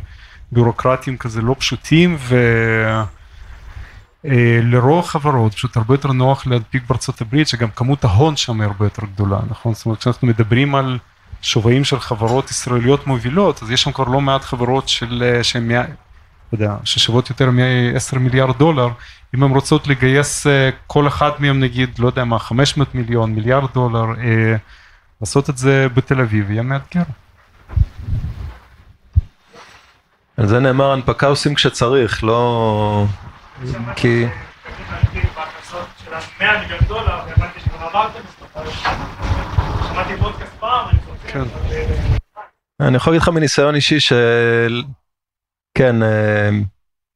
ביורוקרטיים 0.52 1.16
כזה 1.16 1.42
לא 1.42 1.54
פשוטים 1.58 2.16
ולרוב 4.24 4.94
אה, 4.94 5.00
החברות 5.00 5.54
פשוט 5.54 5.76
הרבה 5.76 5.94
יותר 5.94 6.12
נוח 6.12 6.46
להדפיק 6.46 6.82
בארצות 6.88 7.20
הברית 7.20 7.48
שגם 7.48 7.68
כמות 7.70 8.04
ההון 8.04 8.36
שם 8.36 8.60
היא 8.60 8.66
הרבה 8.68 8.86
יותר 8.86 9.02
גדולה, 9.14 9.38
נכון? 9.50 9.74
זאת 9.74 9.86
אומרת 9.86 9.98
כשאנחנו 9.98 10.28
מדברים 10.28 10.74
על 10.74 10.98
שווים 11.42 11.84
של 11.84 12.00
חברות 12.00 12.50
ישראליות 12.50 13.06
מובילות 13.06 13.62
אז 13.62 13.70
יש 13.70 13.82
שם 13.82 13.92
כבר 13.92 14.04
לא 14.04 14.20
מעט 14.20 14.44
חברות 14.44 14.88
של, 14.88 15.22
אה, 15.26 15.44
שהן, 15.44 15.70
לא 15.72 15.82
יודע, 16.52 16.76
ששוות 16.84 17.30
יותר 17.30 17.50
מ-10 17.50 18.18
מיליארד 18.18 18.58
דולר 18.58 18.88
אם 19.34 19.42
הן 19.42 19.50
רוצות 19.50 19.86
לגייס 19.86 20.46
אה, 20.46 20.70
כל 20.86 21.08
אחד 21.08 21.30
מהם 21.38 21.60
נגיד, 21.60 21.98
לא 21.98 22.06
יודע 22.06 22.24
מה, 22.24 22.38
500 22.38 22.94
מיליון, 22.94 23.34
מיליארד 23.34 23.72
דולר, 23.74 24.04
אה, 24.20 24.56
לעשות 25.20 25.50
את 25.50 25.58
זה 25.58 25.88
בתל 25.94 26.20
אביב 26.20 26.50
יהיה 26.50 26.62
מאתגר. 26.62 27.02
על 30.36 30.46
זה 30.46 30.60
נאמר 30.60 30.92
הנפקה 30.92 31.26
עושים 31.26 31.54
כשצריך, 31.54 32.24
לא... 32.24 33.04
כי... 33.96 34.26
כן. 41.26 41.42
אני 42.80 42.96
יכול 42.96 43.12
להגיד 43.12 43.22
לך 43.22 43.28
מניסיון 43.28 43.74
אישי 43.74 44.00
ש... 44.00 44.12
כן, 45.74 46.02
אה, 46.02 46.50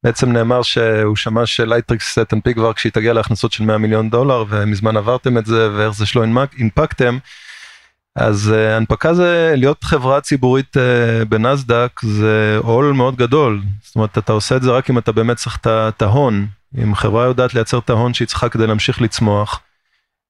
בעצם 0.03 0.31
נאמר 0.31 0.61
שהוא 0.61 1.15
שמע 1.15 1.45
שלייטריקס 1.45 2.19
תנפיק 2.19 2.57
כבר 2.57 2.73
כשהיא 2.73 2.91
תגיע 2.91 3.13
להכנסות 3.13 3.51
של 3.51 3.63
100 3.63 3.77
מיליון 3.77 4.09
דולר 4.09 4.45
ומזמן 4.49 4.97
עברתם 4.97 5.37
את 5.37 5.45
זה 5.45 5.69
ואיך 5.75 5.93
זה 5.93 6.05
שלא 6.05 6.23
הנפקתם. 6.59 7.17
אז 8.15 8.53
uh, 8.53 8.77
הנפקה 8.77 9.13
זה 9.13 9.53
להיות 9.57 9.83
חברה 9.83 10.21
ציבורית 10.21 10.77
uh, 10.77 11.25
בנסדק 11.25 12.01
זה 12.03 12.57
עול 12.61 12.93
מאוד 12.93 13.15
גדול. 13.15 13.61
זאת 13.83 13.95
אומרת 13.95 14.17
אתה 14.17 14.33
עושה 14.33 14.55
את 14.55 14.61
זה 14.61 14.71
רק 14.71 14.89
אם 14.89 14.97
אתה 14.97 15.11
באמת 15.11 15.37
צריך 15.37 15.59
את 15.67 16.01
ההון. 16.01 16.47
אם 16.83 16.95
חברה 16.95 17.25
יודעת 17.25 17.53
לייצר 17.53 17.79
את 17.79 17.89
ההון 17.89 18.13
שהיא 18.13 18.27
צריכה 18.27 18.49
כדי 18.49 18.67
להמשיך 18.67 19.01
לצמוח. 19.01 19.59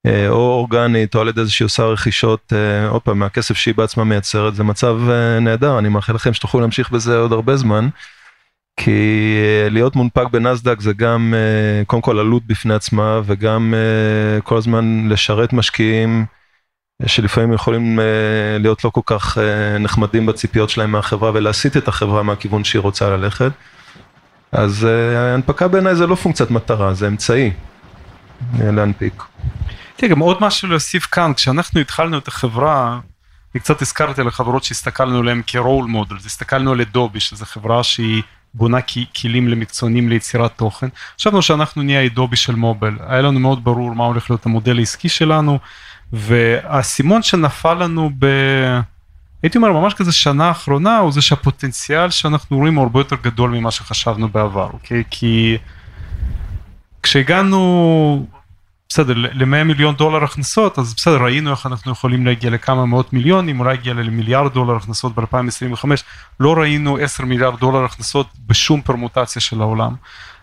uh, 0.06 0.10
או 0.28 0.52
אורגנית 0.52 1.14
או 1.14 1.20
על 1.20 1.28
ידי 1.28 1.44
זה 1.44 1.50
שהיא 1.50 1.66
עושה 1.66 1.84
רכישות 1.84 2.52
עוד 2.88 3.02
פעם 3.02 3.18
מהכסף 3.18 3.56
שהיא 3.56 3.74
בעצמה 3.74 4.04
מייצרת 4.04 4.54
זה 4.54 4.64
מצב 4.64 4.96
נהדר 5.40 5.78
אני 5.78 5.88
מאחל 5.88 6.12
לכם 6.12 6.32
שתוכלו 6.34 6.60
להמשיך 6.60 6.90
בזה 6.90 7.16
עוד 7.18 7.32
הרבה 7.32 7.56
זמן. 7.56 7.88
כי 8.76 9.36
uh, 9.66 9.70
להיות 9.72 9.96
מונפק 9.96 10.24
בנסדק 10.30 10.80
זה 10.80 10.92
גם 10.92 11.34
uh, 11.34 11.86
קודם 11.86 12.02
כל 12.02 12.18
עלות 12.18 12.46
בפני 12.46 12.74
עצמה 12.74 13.20
וגם 13.24 13.74
uh, 13.74 14.42
כל 14.42 14.56
הזמן 14.56 15.08
לשרת 15.08 15.52
משקיעים. 15.52 16.26
שלפעמים 17.06 17.52
יכולים 17.52 18.00
אה, 18.00 18.04
להיות 18.58 18.84
לא 18.84 18.90
כל 18.90 19.00
כך 19.06 19.38
אה, 19.38 19.78
נחמדים 19.78 20.26
בציפיות 20.26 20.70
שלהם 20.70 20.92
מהחברה 20.92 21.30
ולהסיט 21.34 21.76
את 21.76 21.88
החברה 21.88 22.22
מהכיוון 22.22 22.64
שהיא 22.64 22.80
רוצה 22.80 23.08
ללכת. 23.08 23.52
אז 24.52 24.84
אה, 24.84 25.34
הנפקה 25.34 25.68
בעיניי 25.68 25.94
זה 25.94 26.06
לא 26.06 26.14
פונקציית 26.14 26.50
מטרה, 26.50 26.94
זה 26.94 27.08
אמצעי 27.08 27.50
להנפיק. 28.58 29.22
תראה, 29.96 30.10
גם 30.10 30.18
עוד 30.18 30.38
משהו 30.40 30.68
להוסיף 30.68 31.06
כאן, 31.06 31.34
כשאנחנו 31.34 31.80
התחלנו 31.80 32.18
את 32.18 32.28
החברה, 32.28 33.00
אני 33.54 33.60
קצת 33.60 33.82
הזכרתי 33.82 34.20
על 34.20 34.28
החברות 34.28 34.64
שהסתכלנו 34.64 35.18
עליהן 35.18 35.42
כ-role 35.46 35.88
models, 35.94 36.26
הסתכלנו 36.26 36.72
על 36.72 36.80
אדובי, 36.80 37.20
שזו 37.20 37.44
חברה 37.44 37.82
שהיא 37.82 38.22
בונה 38.54 38.78
כלים 39.20 39.48
למקצוענים 39.48 40.08
ליצירת 40.08 40.52
תוכן. 40.56 40.88
חשבנו 41.18 41.42
שאנחנו 41.42 41.82
נהיה 41.82 42.06
אדובי 42.06 42.36
של 42.36 42.54
מוביל, 42.54 42.96
היה 43.06 43.22
לנו 43.22 43.40
מאוד 43.40 43.64
ברור 43.64 43.94
מה 43.94 44.04
הולך 44.04 44.30
להיות 44.30 44.46
המודל 44.46 44.78
העסקי 44.78 45.08
שלנו. 45.08 45.58
והאסימון 46.12 47.22
שנפל 47.22 47.74
לנו 47.74 48.10
ב... 48.18 48.26
הייתי 49.42 49.58
אומר 49.58 49.72
ממש 49.72 49.94
כזה 49.94 50.12
שנה 50.12 50.48
האחרונה 50.48 50.98
הוא 50.98 51.12
זה 51.12 51.22
שהפוטנציאל 51.22 52.10
שאנחנו 52.10 52.56
רואים 52.58 52.74
הוא 52.74 52.82
הרבה 52.82 53.00
יותר 53.00 53.16
גדול 53.22 53.50
ממה 53.50 53.70
שחשבנו 53.70 54.28
בעבר, 54.28 54.70
אוקיי? 54.72 55.02
כי 55.10 55.58
כשהגענו, 57.02 58.26
בסדר, 58.88 59.14
ל-100 59.16 59.64
מיליון 59.64 59.94
דולר 59.94 60.24
הכנסות, 60.24 60.78
אז 60.78 60.94
בסדר, 60.94 61.22
ראינו 61.22 61.50
איך 61.50 61.66
אנחנו 61.66 61.92
יכולים 61.92 62.26
להגיע 62.26 62.50
לכמה 62.50 62.86
מאות 62.86 63.12
מיליונים, 63.12 63.60
אולי 63.60 63.76
להגיע 63.76 63.94
למיליארד 63.94 64.52
דולר 64.52 64.76
הכנסות 64.76 65.14
ב-2025, 65.14 65.84
לא 66.40 66.54
ראינו 66.58 66.98
10 66.98 67.24
מיליארד 67.24 67.60
דולר 67.60 67.84
הכנסות 67.84 68.26
בשום 68.46 68.82
פרמוטציה 68.82 69.42
של 69.42 69.60
העולם. 69.60 69.94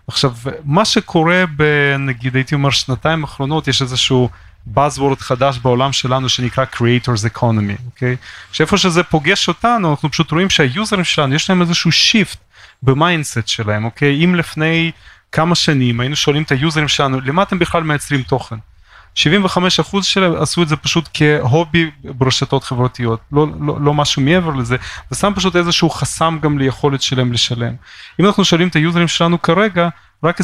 עכשיו, 0.07 0.33
מה 0.63 0.85
שקורה 0.85 1.43
בנגיד, 1.55 2.35
הייתי 2.35 2.55
אומר, 2.55 2.69
שנתיים 2.69 3.21
האחרונות, 3.21 3.67
יש 3.67 3.81
איזשהו... 3.81 4.29
Buzzword 4.75 5.19
חדש 5.19 5.57
בעולם 5.57 5.93
שלנו 5.93 6.29
שנקרא 6.29 6.65
Creators 6.75 7.37
Economy, 7.37 7.81
אוקיי? 7.85 8.15
שאיפה 8.51 8.77
שזה 8.77 9.03
פוגש 9.03 9.47
אותנו, 9.47 9.91
אנחנו 9.91 10.11
פשוט 10.11 10.31
רואים 10.31 10.49
שהיוזרים 10.49 11.03
שלנו, 11.03 11.35
יש 11.35 11.49
להם 11.49 11.61
איזשהו 11.61 11.91
שיפט 11.91 12.37
ב 12.84 12.91
mindset 12.91 13.47
שלהם, 13.47 13.85
אוקיי? 13.85 14.25
אם 14.25 14.35
לפני 14.35 14.91
כמה 15.32 15.55
שנים 15.55 15.99
היינו 15.99 16.15
שואלים 16.15 16.43
את 16.43 16.51
ה 16.51 16.57
users 16.57 16.88
שלנו, 16.88 17.21
למה 17.21 17.43
אתם 17.43 17.59
בכלל 17.59 17.84
מייצרים 17.84 18.23
תוכן? 18.23 18.55
75% 19.15 19.19
שלהם 20.01 20.34
עשו 20.41 20.63
את 20.63 20.67
זה 20.67 20.75
פשוט 20.75 21.09
כ 21.13 21.36
hobby 21.36 21.91
ברשתות 22.03 22.63
חברתיות, 22.63 23.19
לא, 23.32 23.47
לא, 23.61 23.82
לא 23.82 23.93
משהו 23.93 24.21
מעבר 24.21 24.49
לזה, 24.49 24.75
זה 25.09 25.19
שם 25.19 25.34
פשוט 25.36 25.55
איזשהו 25.55 25.89
חסם 25.89 26.39
גם 26.41 26.59
ליכולת 26.59 27.01
שלהם 27.01 27.34
לשלם. 27.34 27.73
אם 28.19 28.25
אנחנו 28.25 28.45
שואלים 28.45 28.67
את 28.67 28.75
ה 28.75 28.81
users 28.81 29.07
שלנו 29.07 29.41
כרגע, 29.41 29.89
רק 30.23 30.41
25% 30.41 30.43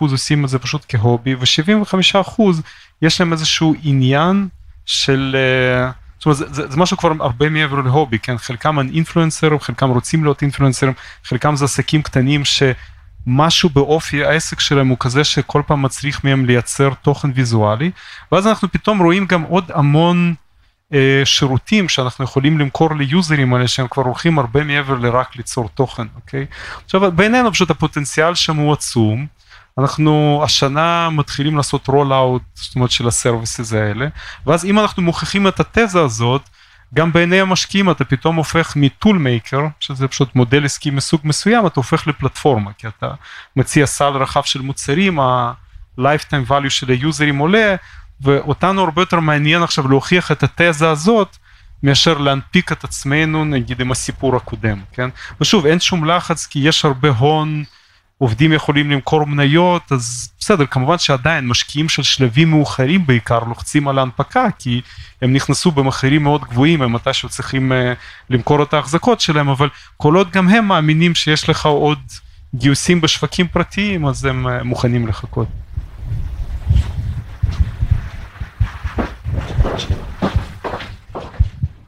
עושים 0.00 0.44
את 0.44 0.48
זה 0.48 0.58
פשוט 0.58 0.84
כ 0.88 1.00
hobby, 1.00 1.34
ו-75% 1.34 2.42
יש 3.02 3.20
להם 3.20 3.32
איזשהו 3.32 3.74
עניין 3.82 4.48
של... 4.86 5.36
אה, 5.38 5.90
זאת 6.18 6.26
אומרת, 6.26 6.38
זה, 6.38 6.44
זה, 6.50 6.70
זה 6.70 6.76
משהו 6.76 6.96
כבר 6.96 7.12
הרבה 7.20 7.48
מעבר 7.48 7.80
ל 7.80 7.85
hobby, 7.85 8.18
כן? 8.18 8.38
חלקם 8.38 8.78
influencers, 8.78 9.60
חלקם 9.60 9.90
רוצים 9.90 10.24
להיות 10.24 10.42
influencers, 10.42 10.92
חלקם 11.24 11.56
זה 11.56 11.64
עסקים 11.64 12.02
קטנים 12.02 12.44
שמשהו 13.24 13.68
באופי 13.68 14.24
העסק 14.24 14.60
שלהם 14.60 14.88
הוא 14.88 14.96
כזה 15.00 15.24
שכל 15.24 15.62
פעם 15.66 15.82
מצריך 15.82 16.24
מהם 16.24 16.44
לייצר 16.44 16.90
תוכן 17.02 17.30
ויזואלי, 17.34 17.90
ואז 18.32 18.46
אנחנו 18.46 18.68
פתאום 18.72 18.98
רואים 19.02 19.26
גם 19.26 19.42
עוד 19.42 19.64
המון 19.74 20.34
אה, 20.92 21.22
שירותים 21.24 21.88
שאנחנו 21.88 22.24
יכולים 22.24 22.58
למכור 22.58 22.94
ליוזרים 22.94 23.54
האלה 23.54 23.68
שהם 23.68 23.86
כבר 23.90 24.02
הולכים 24.02 24.38
הרבה 24.38 24.64
מעבר 24.64 24.94
לרק 24.94 25.36
ליצור 25.36 25.68
תוכן, 25.74 26.06
אוקיי? 26.16 26.46
עכשיו 26.84 27.12
בעינינו 27.12 27.52
פשוט 27.52 27.70
הפוטנציאל 27.70 28.34
שם 28.34 28.56
הוא 28.56 28.72
עצום. 28.72 29.26
אנחנו 29.78 30.40
השנה 30.44 31.10
מתחילים 31.10 31.56
לעשות 31.56 31.86
רול 31.86 32.12
אאוט, 32.12 32.42
זאת 32.54 32.74
אומרת 32.74 32.90
של 32.90 33.08
הסרוויסס 33.08 33.72
האלה, 33.72 34.06
ואז 34.46 34.64
אם 34.64 34.78
אנחנו 34.78 35.02
מוכיחים 35.02 35.48
את 35.48 35.60
התזה 35.60 36.00
הזאת, 36.00 36.42
גם 36.94 37.12
בעיני 37.12 37.40
המשקיעים 37.40 37.90
אתה 37.90 38.04
פתאום 38.04 38.36
הופך 38.36 38.72
מטול 38.76 39.18
מייקר, 39.18 39.66
שזה 39.80 40.08
פשוט 40.08 40.34
מודל 40.34 40.64
עסקי 40.64 40.90
מסוג 40.90 41.20
מסוים, 41.24 41.66
אתה 41.66 41.74
הופך 41.80 42.06
לפלטפורמה, 42.06 42.70
כי 42.78 42.88
אתה 42.88 43.10
מציע 43.56 43.86
סל 43.86 44.04
רחב 44.04 44.42
של 44.42 44.60
מוצרים, 44.60 45.20
ה-lifetime 45.20 46.50
value 46.50 46.70
של 46.70 46.90
היוזרים 46.90 47.38
עולה, 47.38 47.76
ואותנו 48.20 48.84
הרבה 48.84 49.02
יותר 49.02 49.20
מעניין 49.20 49.62
עכשיו 49.62 49.88
להוכיח 49.88 50.32
את 50.32 50.42
התזה 50.42 50.90
הזאת, 50.90 51.36
מאשר 51.82 52.18
להנפיק 52.18 52.72
את 52.72 52.84
עצמנו 52.84 53.44
נגיד 53.44 53.80
עם 53.80 53.92
הסיפור 53.92 54.36
הקודם, 54.36 54.80
כן? 54.92 55.10
ושוב, 55.40 55.66
אין 55.66 55.80
שום 55.80 56.04
לחץ 56.04 56.46
כי 56.46 56.58
יש 56.58 56.84
הרבה 56.84 57.08
הון. 57.08 57.64
עובדים 58.20 58.52
יכולים 58.52 58.90
למכור 58.90 59.24
מניות 59.24 59.92
אז 59.92 60.32
בסדר 60.40 60.66
כמובן 60.66 60.98
שעדיין 60.98 61.46
משקיעים 61.48 61.88
של 61.88 62.02
שלבים 62.02 62.50
מאוחרים 62.50 63.06
בעיקר 63.06 63.38
לוחצים 63.38 63.88
על 63.88 63.98
ההנפקה 63.98 64.46
כי 64.58 64.80
הם 65.22 65.32
נכנסו 65.32 65.70
במחירים 65.70 66.22
מאוד 66.22 66.44
גבוהים 66.44 66.82
הם 66.82 66.92
מתישהו 66.92 67.28
צריכים 67.28 67.72
uh, 67.72 67.74
למכור 68.30 68.62
את 68.62 68.74
ההחזקות 68.74 69.20
שלהם 69.20 69.48
אבל 69.48 69.68
כל 69.96 70.14
עוד 70.14 70.30
גם 70.30 70.48
הם 70.48 70.64
מאמינים 70.64 71.14
שיש 71.14 71.48
לך 71.48 71.66
עוד 71.66 71.98
גיוסים 72.54 73.00
בשווקים 73.00 73.48
פרטיים 73.48 74.06
אז 74.06 74.24
הם 74.24 74.46
uh, 74.46 74.50
מוכנים 74.64 75.06
לחכות. 75.06 75.48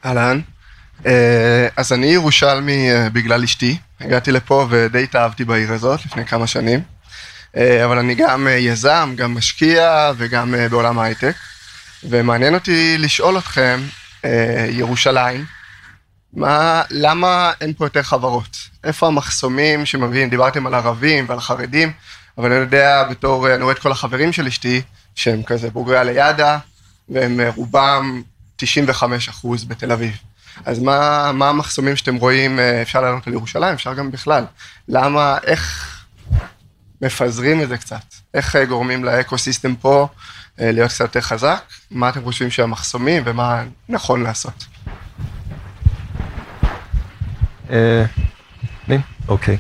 אהלן, 0.05 0.41
אה, 1.07 1.69
אז 1.77 1.93
אני 1.93 2.07
ירושלמי 2.07 2.89
בגלל 3.13 3.43
אשתי. 3.43 3.79
הגעתי 4.05 4.33
לפה 4.33 4.67
ודי 4.71 5.03
התאהבתי 5.03 5.45
בעיר 5.45 5.73
הזאת 5.73 6.05
לפני 6.05 6.27
כמה 6.27 6.47
שנים, 6.47 6.83
אה, 7.57 7.85
אבל 7.85 7.99
אני 7.99 8.15
גם 8.15 8.49
אה, 8.49 8.53
יזם, 8.53 9.15
גם 9.17 9.35
משקיע 9.35 10.13
וגם 10.17 10.55
אה, 10.55 10.69
בעולם 10.69 10.99
ההייטק, 10.99 11.35
ומעניין 12.05 12.55
אותי 12.55 12.99
לשאול 12.99 13.39
אתכם, 13.39 13.81
ירושלים, 14.71 15.45
מה, 16.33 16.83
למה 16.91 17.53
אין 17.61 17.73
פה 17.73 17.87
יותר 17.87 18.03
חברות? 18.03 18.57
איפה 18.85 19.07
המחסומים 19.07 19.87
שמביאים, 19.87 20.31
דיברתם 20.31 20.67
על 20.67 20.75
ערבים 20.75 21.25
ועל 21.29 21.41
חרדים, 21.41 21.93
אבל 22.39 22.53
אני 22.53 22.61
יודע 22.61 23.05
בתור, 23.11 23.55
אני 23.55 23.63
רואה 23.63 23.75
את 23.75 23.79
כל 23.79 23.93
החברים 23.93 24.33
של 24.33 24.47
אשתי, 24.47 24.83
שהם 25.15 25.43
כזה 25.43 25.71
בוגרי 25.71 25.99
הליאדה, 25.99 26.59
והם 27.09 27.41
רובם 27.57 28.23
95 28.57 29.29
אחוז 29.29 29.65
בתל 29.65 29.93
אביב. 29.93 30.17
אז 30.65 30.79
מה, 30.79 31.31
מה 31.33 31.49
המחסומים 31.49 31.97
שאתם 31.97 32.15
רואים, 32.15 32.59
אה, 32.59 32.83
אפשר 32.83 33.01
לענות 33.01 33.27
על 33.27 33.33
ירושלים, 33.33 33.75
אפשר 33.75 33.95
גם 33.95 34.11
בכלל. 34.11 34.45
למה, 34.89 35.37
איך 35.45 35.97
מפזרים 37.03 37.63
את 37.63 37.69
זה 37.69 37.79
קצת? 37.79 38.05
איך 38.35 38.57
אה, 38.57 38.65
גורמים 38.65 39.05
לאקו-סיסטם 39.05 39.75
פה 39.75 40.09
אה, 40.61 40.73
להיות 40.73 40.91
קצת 40.91 41.05
יותר 41.05 41.21
חזק? 41.21 41.63
מה 41.91 42.09
אתם 42.09 42.23
חושבים 42.25 42.51
שהמחסומים 42.51 43.23
ומה 43.27 43.63
נכון 43.89 44.23
לעשות? 44.23 44.65
אוקיי. 49.29 49.57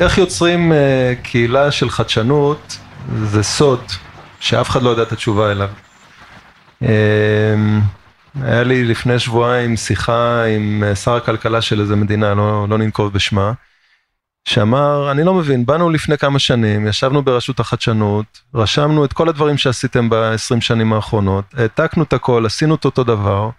איך 0.00 0.18
יוצרים 0.18 0.72
קהילה 1.22 1.70
של 1.70 1.90
חדשנות, 1.90 2.78
זה 3.24 3.42
סוד 3.42 3.84
שאף 4.40 4.70
אחד 4.70 4.82
לא 4.82 4.90
יודע 4.90 5.02
את 5.02 5.12
התשובה 5.12 5.52
אליו. 5.52 5.70
היה 8.42 8.62
לי 8.62 8.84
לפני 8.84 9.18
שבועיים 9.18 9.76
שיחה 9.76 10.44
עם 10.44 10.84
אה, 10.86 10.94
שר 10.94 11.16
הכלכלה 11.16 11.62
של 11.62 11.80
איזה 11.80 11.96
מדינה, 11.96 12.34
לא, 12.34 12.66
לא 12.68 12.78
ננקוב 12.78 13.12
בשמה, 13.12 13.52
שאמר, 14.48 15.10
אני 15.10 15.24
לא 15.24 15.34
מבין, 15.34 15.66
באנו 15.66 15.90
לפני 15.90 16.18
כמה 16.18 16.38
שנים, 16.38 16.86
ישבנו 16.86 17.22
ברשות 17.22 17.60
החדשנות, 17.60 18.40
רשמנו 18.54 19.04
את 19.04 19.12
כל 19.12 19.28
הדברים 19.28 19.56
שעשיתם 19.56 20.10
ב-20 20.10 20.60
שנים 20.60 20.92
האחרונות, 20.92 21.44
העתקנו 21.56 22.02
את 22.02 22.12
הכל, 22.12 22.46
עשינו 22.46 22.74
את 22.74 22.84
אותו 22.84 23.04
דבר, 23.04 23.50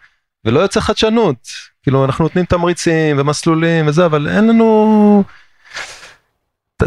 ולא 0.46 0.60
יוצא 0.60 0.80
חדשנות. 0.80 1.48
כאילו, 1.84 2.06
אנחנו 2.06 2.24
נותנים 2.24 2.46
תמריצים 2.46 3.20
ומסלולים 3.20 3.88
וזה, 3.88 4.06
אבל 4.06 4.28
אין 4.28 4.48
לנו... 4.48 5.24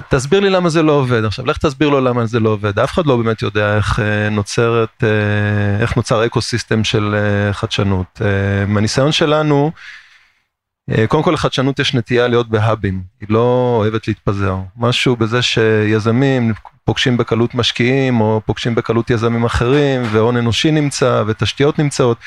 תסביר 0.00 0.40
לי 0.40 0.50
למה 0.50 0.68
זה 0.68 0.82
לא 0.82 0.92
עובד. 0.92 1.24
עכשיו, 1.24 1.46
לך 1.46 1.56
תסביר 1.58 1.88
לו 1.88 2.00
למה 2.00 2.26
זה 2.26 2.40
לא 2.40 2.50
עובד. 2.50 2.78
אף 2.78 2.92
אחד 2.92 3.06
לא 3.06 3.16
באמת 3.16 3.42
יודע 3.42 3.76
איך 3.76 4.00
אה, 4.00 4.28
נוצרת, 4.30 5.04
אה, 5.04 5.80
איך 5.80 5.96
נוצר 5.96 6.26
אקו 6.26 6.40
סיסטם 6.40 6.84
של 6.84 7.14
אה, 7.14 7.52
חדשנות. 7.52 8.20
מהניסיון 8.68 9.12
שלנו, 9.12 9.72
קודם 11.08 11.22
כל 11.22 11.30
לחדשנות 11.30 11.78
יש 11.78 11.94
נטייה 11.94 12.28
להיות 12.28 12.48
בהאבים, 12.48 13.02
היא 13.20 13.28
לא 13.30 13.74
אוהבת 13.78 14.08
להתפזר. 14.08 14.56
משהו 14.76 15.16
בזה 15.16 15.42
שיזמים 15.42 16.52
פוגשים 16.84 17.16
בקלות 17.16 17.54
משקיעים 17.54 18.20
או 18.20 18.40
פוגשים 18.46 18.74
בקלות 18.74 19.10
יזמים 19.10 19.44
אחרים 19.44 20.02
והון 20.10 20.36
אנושי 20.36 20.70
נמצא 20.70 21.22
ותשתיות 21.26 21.78
נמצאות. 21.78 22.18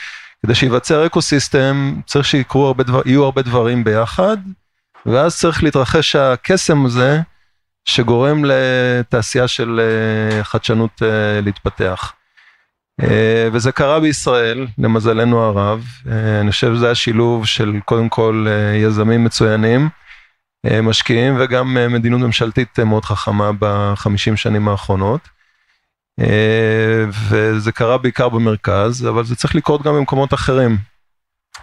כדי 0.43 0.55
שייווצר 0.55 1.05
אקו 1.05 1.21
סיסטם 1.21 1.95
צריך 2.05 2.25
שיהיו 2.25 2.65
הרבה, 2.65 2.83
דבר, 2.83 3.01
הרבה 3.23 3.41
דברים 3.41 3.83
ביחד 3.83 4.37
ואז 5.05 5.37
צריך 5.37 5.63
להתרחש 5.63 6.15
הקסם 6.15 6.85
הזה 6.85 7.21
שגורם 7.85 8.45
לתעשייה 8.45 9.47
של 9.47 9.79
אה, 9.79 10.43
חדשנות 10.43 11.01
אה, 11.03 11.41
להתפתח. 11.41 12.13
אה, 13.01 13.49
וזה 13.51 13.71
קרה 13.71 13.99
בישראל, 13.99 14.67
למזלנו 14.77 15.39
הרב, 15.41 15.85
אני 16.41 16.51
חושב 16.51 16.75
שזה 16.75 16.85
היה 16.85 16.95
שילוב 16.95 17.45
של 17.45 17.79
קודם 17.85 18.09
כל 18.09 18.47
יזמים 18.83 19.23
מצוינים, 19.23 19.89
משקיעים 20.83 21.35
וגם 21.39 21.77
מדיניות 21.89 22.21
ממשלתית 22.21 22.79
מאוד 22.79 23.05
חכמה 23.05 23.51
בחמישים 23.59 24.37
שנים 24.37 24.67
האחרונות. 24.67 25.29
וזה 27.29 27.71
קרה 27.71 27.97
בעיקר 27.97 28.29
במרכז, 28.29 29.07
אבל 29.07 29.23
זה 29.23 29.35
צריך 29.35 29.55
לקרות 29.55 29.83
גם 29.83 29.93
במקומות 29.93 30.33
אחרים. 30.33 30.77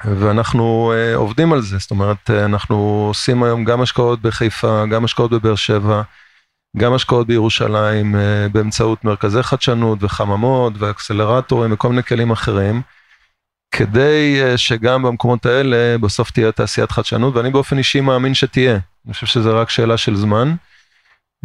ואנחנו 0.04 0.92
uh, 0.92 1.16
עובדים 1.16 1.52
על 1.52 1.60
זה, 1.60 1.78
זאת 1.78 1.90
אומרת, 1.90 2.30
uh, 2.30 2.32
אנחנו 2.44 3.04
עושים 3.08 3.42
היום 3.42 3.64
גם 3.64 3.82
השקעות 3.82 4.22
בחיפה, 4.22 4.86
גם 4.86 5.04
השקעות 5.04 5.30
בבאר 5.30 5.54
שבע, 5.54 6.02
גם 6.76 6.94
השקעות 6.94 7.26
בירושלים 7.26 8.14
uh, 8.14 8.18
באמצעות 8.52 9.04
מרכזי 9.04 9.42
חדשנות 9.42 9.98
וחממות 10.02 10.72
ואקסלרטורים 10.78 11.72
וכל 11.72 11.88
מיני 11.88 12.02
כלים 12.02 12.30
אחרים, 12.30 12.82
כדי 13.74 14.40
uh, 14.42 14.56
שגם 14.56 15.02
במקומות 15.02 15.46
האלה 15.46 15.98
בסוף 15.98 16.30
תהיה 16.30 16.52
תעשיית 16.52 16.92
חדשנות, 16.92 17.36
ואני 17.36 17.50
באופן 17.50 17.78
אישי 17.78 18.00
מאמין 18.00 18.34
שתהיה, 18.34 18.78
אני 19.06 19.14
חושב 19.14 19.26
שזה 19.26 19.50
רק 19.50 19.70
שאלה 19.70 19.96
של 19.96 20.16
זמן. 20.16 20.54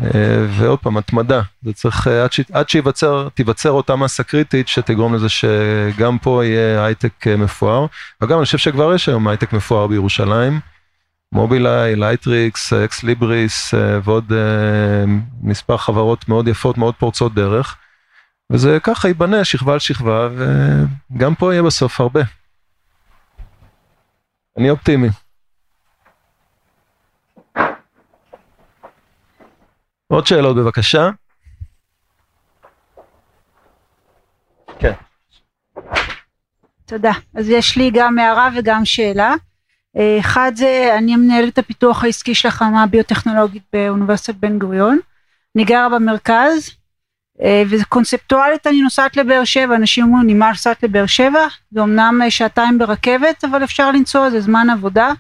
אה, 0.02 0.46
ועוד 0.50 0.80
פעם, 0.80 0.98
התמדה, 0.98 1.42
זה 1.62 1.74
צריך, 1.74 2.08
אה, 2.08 2.24
עד, 2.24 2.32
ש, 2.32 2.40
עד 2.52 2.70
שיווצר, 2.70 3.70
אותה 3.70 3.96
מסה 3.96 4.24
קריטית 4.24 4.68
שתגרום 4.68 5.16
לזה 5.16 5.30
שגם 5.30 6.18
פה 6.18 6.46
יהיה 6.46 6.86
הייטק 6.86 7.28
אה, 7.28 7.38
מפואר, 7.38 7.86
וגם 8.22 8.38
אני 8.38 8.46
חושב 8.46 8.58
שכבר 8.58 8.94
יש 8.94 9.10
היום 9.10 9.28
הייטק 9.28 9.54
מפואר 9.54 9.88
בירושלים, 9.88 10.60
מובילאיי, 11.32 11.96
לייטריקס, 11.96 12.74
אקס 12.74 13.04
ליבריס 13.04 13.74
ועוד 14.04 14.32
מספר 15.42 15.78
חברות 15.78 16.30
מאוד 16.30 16.48
יפות, 16.48 16.78
מאוד 16.78 16.96
פורצות 16.96 17.34
דרך, 17.34 17.78
וזה 18.52 18.78
ככה 18.84 19.08
ייבנה 19.08 19.46
שכבה 19.46 19.74
על 19.74 19.80
שכבה, 19.80 20.30
וגם 21.12 21.36
פה 21.36 21.54
יהיה 21.54 21.64
בסוף 21.64 22.02
הרבה. 22.02 22.22
אני 24.58 24.70
אופטימי. 24.70 25.08
עוד 30.08 30.28
שאלות 30.28 30.56
בבקשה. 30.56 31.10
כן. 34.80 34.94
תודה. 36.86 37.12
אז 37.36 37.50
יש 37.50 37.78
לי 37.78 37.92
גם 37.94 38.20
הערה 38.20 38.50
וגם 38.56 38.86
שאלה. 38.86 39.36
אה, 39.98 40.20
אחד 40.20 40.52
זה, 40.56 40.96
אני 40.98 41.16
מנהלת 41.16 41.54
את 41.54 41.58
הפיתוח 41.58 42.04
העסקי 42.04 42.36
של 42.36 42.48
החממה 42.48 42.84
הביוטכנולוגית 42.84 43.64
באוניברסיטת 43.74 44.36
בן 44.36 44.60
גוריון. 44.60 45.00
אני 45.56 45.66
גרה 45.66 45.90
במרכז, 45.90 46.72
אה, 47.42 47.64
וקונספטואלית 47.70 48.68
אני 48.68 48.82
נוסעת 48.82 49.18
לבאר 49.18 49.44
שבע, 49.44 49.76
אנשים 49.76 50.04
אומרים, 50.04 50.28
נמאס 50.28 50.50
נוסעת 50.50 50.84
לבאר 50.84 51.06
שבע, 51.06 51.48
זה 51.72 51.84
אמנם 51.84 52.22
שעתיים 52.30 52.78
ברכבת, 52.78 53.44
אבל 53.44 53.64
אפשר 53.64 53.92
לנסוע, 53.92 54.30
זה 54.30 54.42
זמן 54.42 54.70
עבודה. 54.70 55.12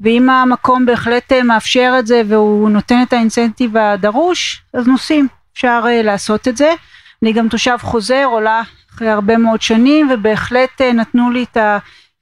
ואם 0.00 0.30
המקום 0.30 0.86
בהחלט 0.86 1.32
אה, 1.32 1.42
מאפשר 1.42 1.94
את 1.98 2.06
זה 2.06 2.22
והוא 2.28 2.70
נותן 2.70 3.02
את 3.02 3.12
האינסנטיב 3.12 3.76
הדרוש 3.76 4.62
אז 4.74 4.88
נוסעים. 4.88 5.28
אפשר 5.52 5.82
uh, 5.84 6.02
לעשות 6.04 6.48
את 6.48 6.56
זה. 6.56 6.74
אני 7.22 7.32
גם 7.32 7.48
תושב 7.48 7.76
חוזר 7.80 8.24
עולה 8.24 8.62
אחרי 8.94 9.08
הרבה 9.08 9.36
מאוד 9.36 9.62
שנים 9.62 10.10
ובהחלט 10.10 10.80
uh, 10.80 10.94
נתנו 10.94 11.30
לי 11.30 11.42
את 11.42 11.56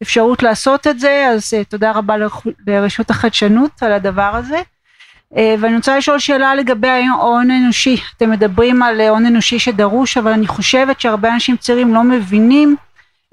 האפשרות 0.03 0.43
לעשות 0.43 0.87
את 0.87 1.01
זה 1.01 1.27
אז 1.35 1.55
תודה 1.69 1.93
רבה 1.93 2.15
לרשות 2.67 3.11
החדשנות 3.11 3.83
על 3.83 3.93
הדבר 3.93 4.31
הזה. 4.35 4.63
ואני 5.59 5.77
רוצה 5.77 5.99
לשאול 5.99 6.19
שאלה 6.19 6.55
לגבי 6.55 6.89
ההון 6.89 7.51
האנושי. 7.51 7.97
אתם 8.17 8.31
מדברים 8.31 8.83
על 8.83 9.01
הון 9.01 9.27
אנושי 9.27 9.59
שדרוש 9.59 10.17
אבל 10.17 10.33
אני 10.33 10.47
חושבת 10.47 11.01
שהרבה 11.01 11.35
אנשים 11.35 11.57
צעירים 11.57 11.95
לא 11.95 12.05
מבינים 12.05 12.77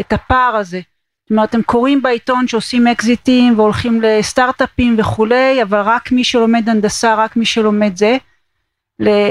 את 0.02 0.14
הפער 0.14 0.56
הזה 0.56 0.80
זאת 1.26 1.32
אומרת 1.32 1.56
הם 1.56 1.62
קוראים 1.62 2.02
בעיתון 2.02 2.48
שעושים 2.48 2.88
אקזיטים 2.88 3.60
והולכים 3.60 4.02
לסטארט-אפים 4.02 4.96
וכולי 5.00 5.64
אבל 5.64 5.80
רק 5.80 6.12
מי 6.12 6.24
שלומד 6.24 6.70
הנדסה 6.70 7.16
רק 7.16 7.36
מי 7.36 7.46
שלומד 7.46 7.98
זה. 7.98 8.18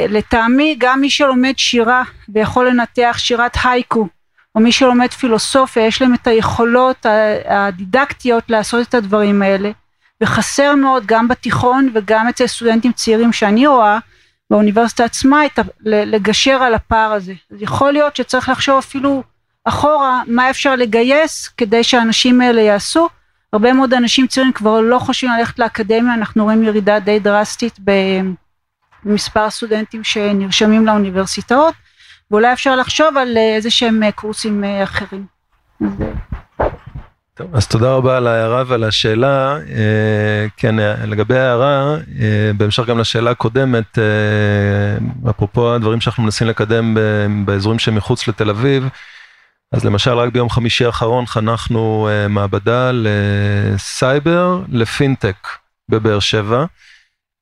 לטעמי 0.08 0.76
גם 0.78 1.00
מי 1.00 1.10
שלומד 1.10 1.52
שירה 1.56 2.02
ויכול 2.28 2.68
לנתח 2.68 3.16
שירת 3.18 3.56
הייקו 3.64 4.08
או 4.54 4.60
מי 4.60 4.72
שלומד 4.72 5.10
פילוסופיה 5.10 5.86
יש 5.86 6.02
להם 6.02 6.14
את 6.14 6.26
היכולות 6.26 7.06
הדידקטיות 7.44 8.50
לעשות 8.50 8.88
את 8.88 8.94
הדברים 8.94 9.42
האלה. 9.42 9.70
וחסר 10.20 10.74
מאוד 10.74 11.06
גם 11.06 11.28
בתיכון 11.28 11.90
וגם 11.94 12.28
אצל 12.28 12.46
סטודנטים 12.46 12.92
צעירים 12.92 13.32
שאני 13.32 13.66
רואה 13.66 13.98
באוניברסיטה 14.50 15.04
עצמה 15.04 15.40
לגשר 15.84 16.62
על 16.62 16.74
הפער 16.74 17.12
הזה. 17.12 17.34
אז 17.52 17.62
יכול 17.62 17.92
להיות 17.92 18.16
שצריך 18.16 18.48
לחשוב 18.48 18.78
אפילו 18.78 19.22
אחורה 19.64 20.22
מה 20.26 20.50
אפשר 20.50 20.76
לגייס 20.76 21.48
כדי 21.56 21.84
שהאנשים 21.84 22.40
האלה 22.40 22.60
יעשו. 22.60 23.08
הרבה 23.52 23.72
מאוד 23.72 23.94
אנשים 23.94 24.26
צעירים 24.26 24.52
כבר 24.52 24.80
לא 24.80 24.98
חושבים 24.98 25.32
ללכת 25.38 25.58
לאקדמיה, 25.58 26.14
אנחנו 26.14 26.44
רואים 26.44 26.62
ירידה 26.64 26.98
די 26.98 27.18
דרסטית 27.18 27.78
במספר 29.04 29.40
הסטודנטים 29.40 30.04
שנרשמים 30.04 30.86
לאוניברסיטאות, 30.86 31.74
ואולי 32.30 32.52
אפשר 32.52 32.76
לחשוב 32.76 33.16
על 33.16 33.36
איזה 33.36 33.70
שהם 33.70 34.10
קורסים 34.10 34.64
אחרים. 34.82 35.26
טוב, 37.34 37.56
אז 37.56 37.66
תודה 37.66 37.92
רבה 37.92 38.16
על 38.16 38.26
ההערה 38.26 38.62
ועל 38.66 38.84
השאלה. 38.84 39.58
כן, 40.56 40.74
לגבי 41.06 41.38
ההערה, 41.38 41.96
בהמשך 42.56 42.86
גם 42.86 42.98
לשאלה 42.98 43.30
הקודמת, 43.30 43.98
אפרופו 45.30 45.74
הדברים 45.74 46.00
שאנחנו 46.00 46.22
מנסים 46.22 46.46
לקדם 46.46 46.96
באזורים 47.44 47.78
שמחוץ 47.78 48.28
לתל 48.28 48.50
אביב, 48.50 48.88
אז 49.74 49.84
למשל 49.84 50.10
רק 50.10 50.32
ביום 50.32 50.50
חמישי 50.50 50.84
האחרון 50.84 51.26
חנכנו 51.26 52.08
uh, 52.08 52.28
מעבדה 52.28 52.90
לסייבר 52.94 54.60
לפינטק 54.68 55.48
בבאר 55.88 56.20
שבע, 56.20 56.64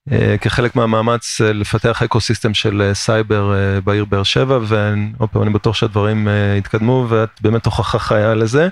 uh, 0.08 0.12
כחלק 0.40 0.76
מהמאמץ 0.76 1.40
uh, 1.40 1.44
לפתח 1.44 2.02
ecosystem 2.02 2.54
של 2.54 2.90
סייבר 2.94 3.52
בעיר 3.84 4.04
באר 4.04 4.22
שבע, 4.22 4.58
ועוד 4.62 5.28
פעם 5.32 5.42
אני 5.42 5.50
בטוח 5.50 5.74
שהדברים 5.76 6.28
יתקדמו 6.58 7.06
ואת 7.08 7.30
באמת 7.40 7.66
הוכחה 7.66 7.98
חיה 7.98 8.34
לזה. 8.34 8.68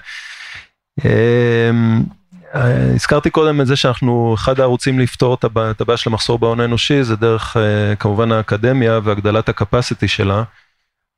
הזכרתי 2.55 3.31
קודם 3.31 3.61
את 3.61 3.66
זה 3.66 3.77
שאנחנו 3.77 4.35
אחד 4.39 4.61
הערוצים 4.61 4.99
לפתור 4.99 5.35
את 5.35 5.81
הבעיה 5.81 5.97
של 5.97 6.11
המחסור 6.11 6.39
בהון 6.39 6.61
האנושי 6.61 7.05
זה 7.05 7.16
דרך 7.16 7.57
כמובן 7.99 8.32
האקדמיה 8.32 9.01
והגדלת 9.03 9.49
הקפסיטי 9.49 10.09
שלה. 10.09 10.43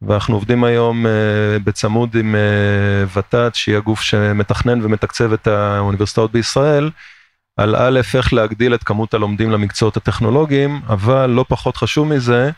ואנחנו 0.07 0.35
עובדים 0.35 0.65
היום 0.65 1.07
uh, 1.07 1.09
בצמוד 1.65 2.17
עם 2.17 2.35
uh, 2.35 3.19
ות"ת 3.19 3.55
שהיא 3.55 3.77
הגוף 3.77 4.03
שמתכנן 4.03 4.85
ומתקצב 4.85 5.33
את 5.33 5.47
האוניברסיטאות 5.47 6.33
בישראל 6.33 6.91
על 7.57 7.77
א' 7.77 8.01
איך 8.15 8.33
להגדיל 8.33 8.75
את 8.75 8.85
כמות 8.85 9.15
הלומדים 9.15 9.51
למקצועות 9.51 9.97
הטכנולוגיים 9.97 10.81
אבל 10.89 11.31
לא 11.31 11.45
פחות 11.49 11.77
חשוב 11.77 12.09
מזה 12.09 12.51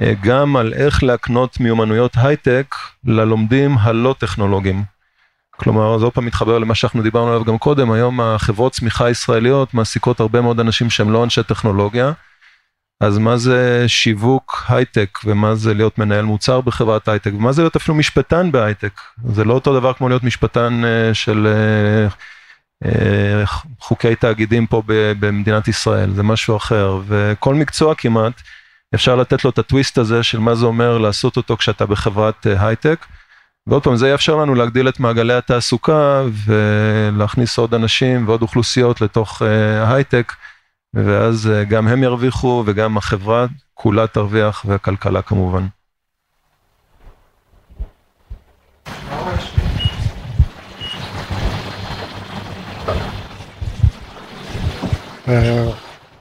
uh, 0.00 0.04
גם 0.22 0.56
על 0.56 0.72
איך 0.72 1.02
להקנות 1.02 1.60
מיומנויות 1.60 2.12
הייטק 2.16 2.74
ללומדים 3.04 3.78
הלא 3.78 4.14
טכנולוגיים. 4.18 4.84
כלומר 5.56 5.98
זה 5.98 6.04
עוד 6.04 6.12
פעם 6.12 6.26
מתחבר 6.26 6.58
למה 6.58 6.74
שאנחנו 6.74 7.02
דיברנו 7.02 7.28
עליו 7.28 7.44
גם 7.44 7.58
קודם 7.58 7.90
היום 7.90 8.20
החברות 8.20 8.72
צמיחה 8.72 9.10
ישראליות 9.10 9.74
מעסיקות 9.74 10.20
הרבה 10.20 10.40
מאוד 10.40 10.60
אנשים 10.60 10.90
שהם 10.90 11.12
לא 11.12 11.24
אנשי 11.24 11.42
טכנולוגיה. 11.42 12.12
אז 13.04 13.18
מה 13.18 13.36
זה 13.36 13.84
שיווק 13.86 14.64
הייטק 14.68 15.18
ומה 15.24 15.54
זה 15.54 15.74
להיות 15.74 15.98
מנהל 15.98 16.24
מוצר 16.24 16.60
בחברת 16.60 17.08
הייטק 17.08 17.30
ומה 17.34 17.52
זה 17.52 17.62
להיות 17.62 17.76
אפילו 17.76 17.94
משפטן 17.94 18.52
בהייטק? 18.52 19.00
זה 19.28 19.44
לא 19.44 19.54
אותו 19.54 19.78
דבר 19.80 19.92
כמו 19.92 20.08
להיות 20.08 20.24
משפטן 20.24 20.82
uh, 20.84 21.14
של 21.14 21.46
אה, 22.84 23.44
חוקי 23.80 24.14
תאגידים 24.14 24.66
פה 24.66 24.82
במדינת 24.86 25.68
ישראל, 25.68 26.10
זה 26.10 26.22
משהו 26.22 26.56
אחר, 26.56 27.00
וכל 27.06 27.54
מקצוע 27.54 27.94
כמעט 27.94 28.42
אפשר 28.94 29.16
לתת 29.16 29.44
לו 29.44 29.50
את 29.50 29.58
הטוויסט 29.58 29.98
הזה 29.98 30.22
של 30.22 30.38
מה 30.38 30.54
זה 30.54 30.66
אומר 30.66 30.98
לעשות 30.98 31.36
אותו 31.36 31.56
כשאתה 31.56 31.86
בחברת 31.86 32.46
אה, 32.46 32.66
הייטק. 32.66 33.06
ועוד 33.66 33.82
פעם, 33.82 33.96
זה 33.96 34.08
יאפשר 34.08 34.36
לנו 34.36 34.54
להגדיל 34.54 34.88
את 34.88 35.00
מעגלי 35.00 35.34
התעסוקה 35.34 36.22
ולהכניס 36.46 37.58
עוד 37.58 37.74
אנשים 37.74 38.28
ועוד 38.28 38.42
אוכלוסיות 38.42 39.00
לתוך 39.00 39.42
ההייטק, 39.82 40.32
ואז 40.94 41.50
גם 41.68 41.88
הם 41.88 42.02
ירוויחו 42.02 42.62
וגם 42.66 42.96
החברה 42.96 43.46
כולה 43.74 44.06
תרוויח 44.06 44.64
והכלכלה 44.68 45.22
כמובן. 45.22 45.66
אה, 55.28 55.70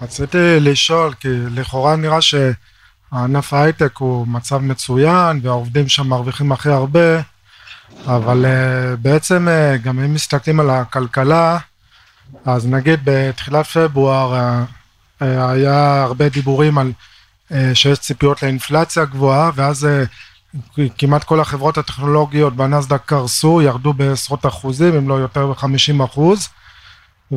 רציתי 0.01 0.59
לשאול, 0.59 1.13
כי 1.13 1.27
לכאורה 1.55 1.95
נראה 1.95 2.19
שענף 2.21 3.53
ההייטק 3.53 3.97
הוא 3.97 4.27
מצב 4.27 4.57
מצוין 4.57 5.39
והעובדים 5.43 5.89
שם 5.89 6.07
מרוויחים 6.07 6.51
הכי 6.51 6.69
הרבה, 6.69 7.21
אבל 8.05 8.45
אה, 8.45 8.95
בעצם 8.95 9.47
אה, 9.47 9.77
גם 9.77 9.99
אם 9.99 10.13
מסתכלים 10.13 10.59
על 10.59 10.69
הכלכלה, 10.69 11.57
אז 12.45 12.68
נגיד 12.68 12.99
בתחילת 13.03 13.68
פברואר 13.68 14.55
היה 15.19 16.03
הרבה 16.03 16.30
דיבורים 16.30 16.77
על 16.77 16.91
שיש 17.73 17.99
ציפיות 17.99 18.43
לאינפלציה 18.43 19.05
גבוהה, 19.05 19.51
ואז 19.55 19.88
כמעט 20.97 21.23
כל 21.23 21.39
החברות 21.39 21.77
הטכנולוגיות 21.77 22.55
בנסדק 22.55 23.01
קרסו, 23.05 23.61
ירדו 23.61 23.93
בעשרות 23.93 24.45
אחוזים, 24.45 24.95
אם 24.95 25.10
לא 25.10 25.14
יותר 25.14 25.47
מ-50 25.47 26.05
אחוז. 26.05 26.49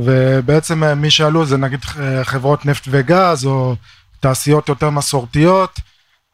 ובעצם 0.05 0.85
אה, 0.85 0.95
מי 0.95 1.11
שעלו 1.11 1.47
זה 1.47 1.57
נגיד 1.57 1.81
אה, 2.01 2.25
חברות 2.25 2.67
נפט 2.67 2.85
וגז 2.91 3.47
או 3.47 3.75
תעשיות 4.21 4.69
יותר 4.69 4.91
מסורתיות 4.91 5.81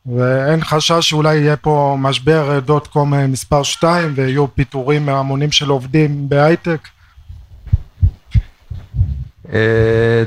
ואין 0.06 0.64
חשש 0.64 1.08
שאולי 1.08 1.36
יהיה 1.36 1.56
פה 1.56 1.96
משבר 1.98 2.58
דוט 2.60 2.86
קום 2.86 3.14
אה, 3.14 3.26
מספר 3.26 3.62
2 3.62 4.12
ויהיו 4.16 4.54
פיטורים 4.54 5.08
המונים 5.08 5.52
של 5.52 5.68
עובדים 5.68 6.28
בהייטק. 6.28 6.88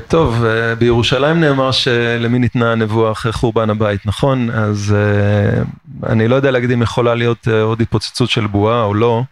טוב, 0.08 0.44
בירושלים 0.78 1.40
נאמר 1.40 1.70
שלמי 1.70 2.38
ניתנה 2.38 2.72
הנבואה 2.72 3.12
אחרי 3.12 3.32
חורבן 3.32 3.70
הבית, 3.70 4.06
נכון? 4.06 4.50
אז 4.50 4.96
אני 6.06 6.28
לא 6.28 6.34
יודע 6.34 6.50
להגיד 6.50 6.70
אם 6.70 6.82
יכולה 6.82 7.14
להיות 7.14 7.48
עוד 7.48 7.80
התפוצצות 7.80 8.30
של 8.30 8.46
בועה 8.46 8.82
או 8.82 8.94
לא. 8.94 9.22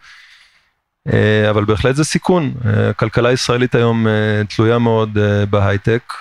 אה, 1.13 1.49
אבל 1.49 1.65
בהחלט 1.65 1.95
זה 1.95 2.03
סיכון, 2.03 2.53
אה, 2.65 2.89
הכלכלה 2.89 3.29
הישראלית 3.29 3.75
היום 3.75 4.07
אה, 4.07 4.41
תלויה 4.55 4.79
מאוד 4.79 5.17
בהייטק. 5.49 6.13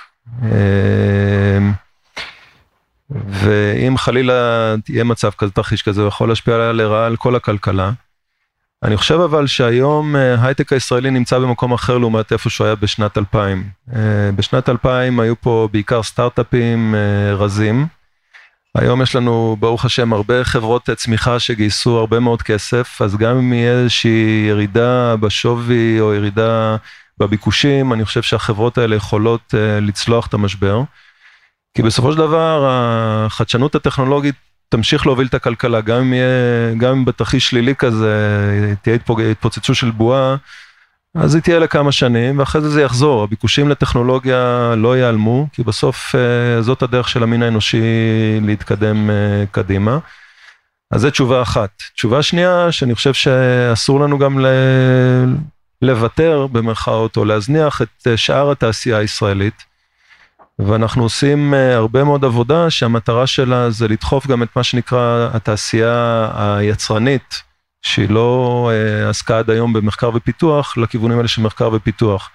ואם 3.11 3.97
חלילה 3.97 4.75
יהיה 4.89 5.05
מצב 5.05 5.31
כזה, 5.31 5.53
תרחיש 5.53 5.83
כזה, 5.83 6.01
הוא 6.01 6.09
יכול 6.09 6.29
להשפיע 6.29 6.73
לרעה 6.73 7.07
על 7.07 7.17
כל 7.17 7.37
הכלכלה. 7.37 7.91
אני 8.85 8.97
חושב 8.97 9.21
אבל 9.21 9.47
שהיום 9.47 10.17
ההייטק 10.17 10.73
הישראלי 10.73 11.11
נמצא 11.11 11.39
במקום 11.39 11.73
אחר 11.73 11.99
לעומת 11.99 12.33
איפה 12.33 12.51
שהוא 12.51 12.65
היה 12.65 12.75
בשנת 12.75 13.19
2000. 13.19 13.69
בשנת 14.37 14.69
2000 14.69 15.21
היו 15.21 15.41
פה 15.41 15.69
בעיקר 15.73 16.03
סטארט-אפים 16.03 16.95
רזים. 17.37 17.87
היום 18.75 19.03
יש 19.03 19.17
לנו 19.17 19.57
ברוך 19.61 19.85
השם 19.85 20.13
הרבה 20.13 20.45
חברות 20.45 20.91
צמיחה 20.91 21.39
שגייסו 21.39 21.99
הרבה 21.99 22.21
מאוד 22.21 22.43
כסף, 22.43 23.03
אז 23.03 23.17
גם 23.17 23.37
אם 23.37 23.53
יהיה 23.53 23.73
איזושהי 23.73 24.47
ירידה 24.49 25.17
בשווי 25.17 26.01
או 26.01 26.15
ירידה 26.15 26.77
בביקושים, 27.19 27.93
אני 27.93 28.05
חושב 28.05 28.23
שהחברות 28.23 28.79
האלה 28.79 28.97
יכולות 28.97 29.55
אה, 29.55 29.81
לצלוח 29.81 30.27
את 30.27 30.35
המשבר. 30.35 30.83
כי 31.77 31.83
בסופו 31.83 32.13
של 32.13 32.19
דבר 32.19 32.67
החדשנות 32.69 33.75
הטכנולוגית 33.75 34.35
תמשיך 34.77 35.07
להוביל 35.07 35.27
את 35.27 35.35
הכלכלה, 35.35 35.81
גם 35.81 36.01
אם 36.01 36.13
יהיה, 36.13 36.75
גם 36.79 36.93
אם 36.93 37.05
בתרחיש 37.05 37.51
שלילי 37.51 37.75
כזה 37.75 38.75
תהיה 38.83 38.99
התפוצצות 39.31 39.77
של 39.77 39.91
בועה, 39.91 40.37
אז 41.15 41.35
היא 41.35 41.43
תהיה 41.43 41.59
לכמה 41.59 41.93
שנים 41.93 42.39
ואחרי 42.39 42.61
זה 42.61 42.69
זה 42.69 42.83
יחזור, 42.83 43.25
הביקושים 43.25 43.69
לטכנולוגיה 43.69 44.75
לא 44.77 44.97
ייעלמו, 44.97 45.47
כי 45.53 45.63
בסוף 45.63 46.15
uh, 46.15 46.63
זאת 46.63 46.83
הדרך 46.83 47.09
של 47.09 47.23
המין 47.23 47.43
האנושי 47.43 47.83
להתקדם 48.43 49.11
uh, 49.11 49.13
קדימה. 49.51 49.99
אז 50.91 51.01
זו 51.01 51.11
תשובה 51.11 51.43
אחת. 51.43 51.71
תשובה 51.95 52.23
שנייה, 52.23 52.73
שאני 52.73 52.95
חושב 52.95 53.13
שאסור 53.15 54.01
לנו 54.01 54.19
גם 54.19 54.41
ל... 54.41 54.47
לוותר 55.83 56.47
במרכאות 56.53 57.17
או 57.17 57.25
להזניח 57.25 57.83
את 57.83 58.07
uh, 58.07 58.17
שאר 58.17 58.51
התעשייה 58.51 58.99
הישראלית. 58.99 59.74
ואנחנו 60.59 61.03
עושים 61.03 61.55
uh, 61.55 61.57
הרבה 61.57 62.05
מאוד 62.05 62.25
עבודה 62.25 62.71
שהמטרה 62.71 63.27
שלה 63.27 63.71
זה 63.71 63.89
לדחוף 63.89 64.27
גם 64.27 64.43
את 64.43 64.49
מה 64.57 64.63
שנקרא 64.63 65.29
התעשייה 65.33 66.31
היצרנית. 66.35 67.43
שהיא 67.85 68.11
לא 68.11 68.71
uh, 68.73 69.11
עסקה 69.11 69.39
עד 69.39 69.51
היום 69.51 69.73
במחקר 69.73 70.11
ופיתוח, 70.15 70.77
לכיוונים 70.77 71.17
האלה 71.17 71.29
של 71.29 71.43
מחקר 71.43 71.71
ופיתוח. 71.73 72.31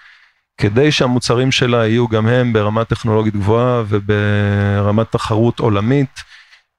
כדי 0.61 0.91
שהמוצרים 0.91 1.51
שלה 1.51 1.87
יהיו 1.87 2.07
גם 2.07 2.27
הם 2.27 2.53
ברמה 2.53 2.85
טכנולוגית 2.85 3.35
גבוהה 3.35 3.83
וברמת 3.87 5.11
תחרות 5.11 5.59
עולמית, 5.59 6.23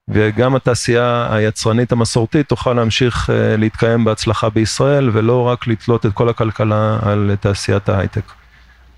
וגם 0.09 0.57
התעשייה 0.57 1.29
היצרנית 1.31 1.93
המסורתית 1.93 2.49
תוכל 2.49 2.73
להמשיך 2.73 3.31
uh, 3.31 3.33
להתקיים 3.59 4.05
בהצלחה 4.05 4.49
בישראל, 4.49 5.11
ולא 5.13 5.43
רק 5.49 5.67
לתלות 5.67 6.07
את 6.07 6.13
כל 6.13 6.29
הכלכלה 6.29 6.99
על 7.03 7.37
תעשיית 7.41 7.89
ההייטק. 7.89 8.40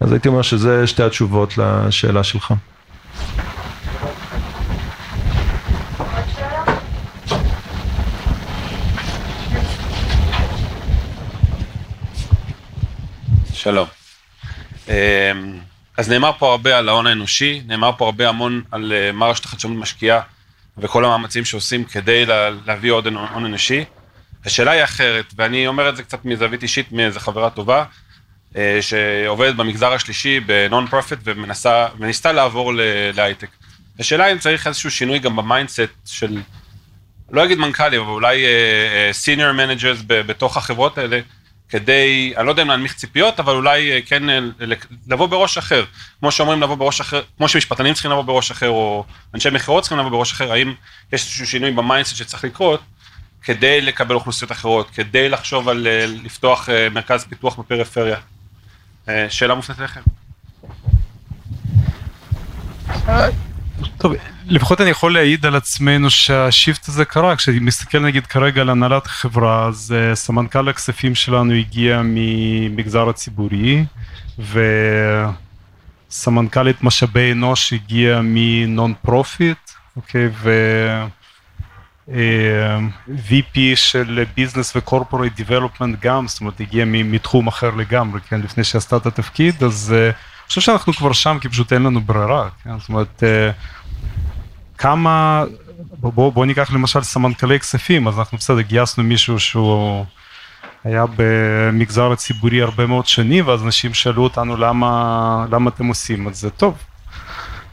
אז 0.03 0.13
הייתי 0.13 0.29
אומר 0.29 0.43
שזה 0.43 0.87
שתי 0.87 1.03
התשובות 1.03 1.59
לשאלה 1.59 2.25
שלך. 2.25 2.55
שלום. 13.55 13.89
אמ, 14.89 14.95
אז 15.97 16.11
נאמר 16.11 16.31
פה 16.39 16.51
הרבה 16.51 16.79
על 16.79 16.89
ההון 16.89 17.07
האנושי, 17.07 17.63
נאמר 17.67 17.91
פה 17.99 18.05
הרבה 18.05 18.29
המון 18.29 18.63
על 18.71 18.93
אה, 18.93 19.13
מה 19.13 19.27
רשת 19.27 19.45
החדשנות 19.45 19.77
משקיעה 19.77 20.21
וכל 20.79 21.05
המאמצים 21.05 21.45
שעושים 21.45 21.85
כדי 21.85 22.27
להביא 22.67 22.93
עוד 22.93 23.07
הון 23.07 23.45
אנושי. 23.45 23.85
השאלה 24.45 24.71
היא 24.71 24.85
אחרת, 24.85 25.35
ואני 25.37 25.67
אומר 25.67 25.89
את 25.89 25.97
זה 25.97 26.03
קצת 26.03 26.25
מזווית 26.25 26.63
אישית 26.63 26.93
מאיזה 26.93 27.21
חברה 27.21 27.51
טובה, 27.51 27.85
שעובדת 28.81 29.55
במגזר 29.55 29.93
השלישי 29.93 30.41
ב 30.41 30.52
non 30.52 30.87
profit 30.87 31.19
ומנסה, 31.25 31.87
וניסתה 31.99 32.33
לעבור 32.33 32.73
להייטק. 33.15 33.49
השאלה 33.99 34.33
אם 34.33 34.39
צריך 34.39 34.67
איזשהו 34.67 34.91
שינוי 34.91 35.19
גם 35.19 35.37
ב 35.37 35.42
mindset 35.42 35.81
של, 36.07 36.41
לא 37.31 37.45
אגיד 37.45 37.59
מנכ"לים, 37.59 38.01
אבל 38.01 38.11
אולי 38.11 38.45
senior 39.13 39.51
uh, 39.51 39.53
managers 39.53 39.99
בתוך 40.07 40.57
החברות 40.57 40.99
האלה, 40.99 41.21
כדי, 41.73 42.35
אני 42.37 42.47
לא 42.47 42.51
יודע 42.51 42.63
אם 42.63 42.69
להנמיך 42.69 42.95
ציפיות, 42.95 43.41
אבל 43.41 43.55
אולי 43.55 43.93
אה, 43.93 43.99
כן 44.07 44.31
אה, 44.31 44.39
לבוא 45.07 45.27
בראש 45.27 45.59
אחר. 45.59 45.85
כמו 46.21 46.31
שאומרים 46.33 46.63
לבוא 46.63 46.75
בראש 46.75 47.01
אחר, 47.01 47.23
כמו 47.37 47.49
שמשפטנים 47.49 47.95
צריכים 47.95 48.11
לבוא 48.11 48.23
בראש 48.23 48.51
אחר, 48.51 48.69
או 48.69 49.05
אנשי 49.35 49.51
מכירות 49.51 49.83
צריכים 49.83 49.99
לבוא 49.99 50.11
בראש 50.11 50.33
אחר, 50.33 50.53
האם 50.53 50.75
יש 51.13 51.23
איזשהו 51.23 51.47
שינוי 51.47 51.71
ב 51.71 51.76
mindset 51.76 52.17
שצריך 52.17 52.45
לקרות, 52.45 52.81
כדי 53.43 53.81
לקבל 53.81 54.15
אוכלוסיות 54.15 54.53
אחרות, 54.53 54.91
כדי 54.91 55.29
לחשוב 55.29 55.69
על 55.69 55.87
אה, 55.87 56.07
לפתוח 56.07 56.69
מרכז 56.91 57.25
פיתוח 57.25 57.59
בפריפריה. 57.59 58.17
שאלה 59.29 59.55
מופנית 59.55 59.81
אליכם. 59.81 60.01
טוב, 63.99 64.13
לפחות 64.47 64.81
אני 64.81 64.91
יכול 64.91 65.15
להעיד 65.15 65.47
על 65.47 65.57
עצמנו 65.57 66.11
שה 66.11 66.40
shift 66.40 66.89
הזה 66.89 67.05
קרה, 67.05 67.37
כשאני 67.37 67.59
מסתכל 67.59 67.99
נגיד 67.99 68.27
כרגע 68.27 68.61
על 68.61 68.71
הנהלת 68.71 69.07
החברה, 69.07 69.67
אז 69.67 69.95
uh, 69.95 70.15
סמנכ"ל 70.15 70.69
הכספים 70.69 71.15
שלנו 71.15 71.53
הגיע 71.53 72.01
ממגזר 72.05 73.09
הציבורי, 73.09 73.85
וסמנכ"לית 76.09 76.83
משאבי 76.83 77.33
אנוש 77.33 77.73
הגיע 77.73 78.21
מ 78.25 78.42
non 78.42 78.95
profit, 79.03 79.71
אוקיי, 79.97 80.29
ו... 80.33 80.51
uh, 82.13 82.15
VP 83.29 83.59
של 83.75 84.25
business 84.37 84.77
ו 84.77 84.82
corporate 84.82 85.33
development 85.37 86.01
גם, 86.01 86.29
זאת 86.29 86.41
אומרת 86.41 86.61
הגיע 86.61 86.85
מתחום 86.87 87.47
אחר 87.47 87.71
לגמרי, 87.71 88.21
כן, 88.21 88.41
לפני 88.41 88.65
שעשתה 88.65 88.97
את 88.97 89.07
התפקיד, 89.07 89.65
אז 89.65 89.95
uh, 89.95 90.15
אני 90.43 90.49
חושב 90.49 90.61
שאנחנו 90.61 90.93
כבר 90.93 91.13
שם 91.13 91.39
כי 91.41 91.49
פשוט 91.49 91.73
אין 91.73 91.83
לנו 91.83 92.01
ברירה, 92.01 92.49
כן, 92.65 92.79
זאת 92.79 92.89
אומרת 92.89 93.23
uh, 93.23 94.79
כמה, 94.79 95.45
בוא, 96.01 96.33
בוא 96.33 96.47
ניקח 96.47 96.73
למשל 96.73 97.03
סמנכ"לי 97.03 97.61
כספים, 97.61 98.09
אז 98.09 98.19
אנחנו 98.19 98.39
בסדר, 98.39 98.61
גייסנו 98.61 99.05
מישהו 99.05 99.41
שהוא 99.41 100.05
היה 100.85 101.05
במגזר 101.17 102.13
הציבורי 102.13 102.63
הרבה 102.63 102.87
מאוד 102.87 103.07
שנים, 103.07 103.49
ואז 103.49 103.63
אנשים 103.65 103.95
שאלו 103.95 104.23
אותנו 104.23 104.57
למה, 104.57 105.47
למה 105.51 105.71
אתם 105.71 105.87
עושים 105.87 106.29
את 106.29 106.35
זה, 106.35 106.51
טוב. 106.51 106.75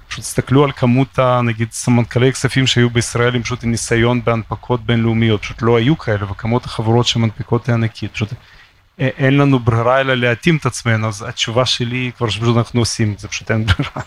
פשוט 0.09 0.23
תסתכלו 0.23 0.63
על 0.63 0.71
כמות 0.71 1.19
נגיד 1.43 1.67
סמנכ"לי 1.71 2.33
כספים 2.33 2.67
שהיו 2.67 2.89
בישראל 2.89 3.35
עם 3.35 3.43
פשוט 3.43 3.63
ניסיון 3.63 4.21
בהנפקות 4.23 4.85
בינלאומיות, 4.85 5.41
פשוט 5.41 5.61
לא 5.61 5.77
היו 5.77 5.97
כאלה, 5.97 6.31
וכמות 6.31 6.65
החברות 6.65 7.07
שמנפיקות 7.07 7.67
היא 7.67 7.73
ענקית, 7.73 8.13
פשוט 8.13 8.33
אין 8.99 9.37
לנו 9.37 9.59
ברירה 9.59 10.01
אלא 10.01 10.13
להתאים 10.13 10.57
את 10.57 10.65
עצמנו, 10.65 11.07
אז 11.07 11.25
התשובה 11.27 11.65
שלי 11.65 11.97
היא 11.97 12.11
כבר 12.17 12.29
שפשוט 12.29 12.57
אנחנו 12.57 12.79
עושים, 12.79 13.15
זה 13.17 13.27
פשוט 13.27 13.51
אין 13.51 13.65
ברירה. 13.65 14.01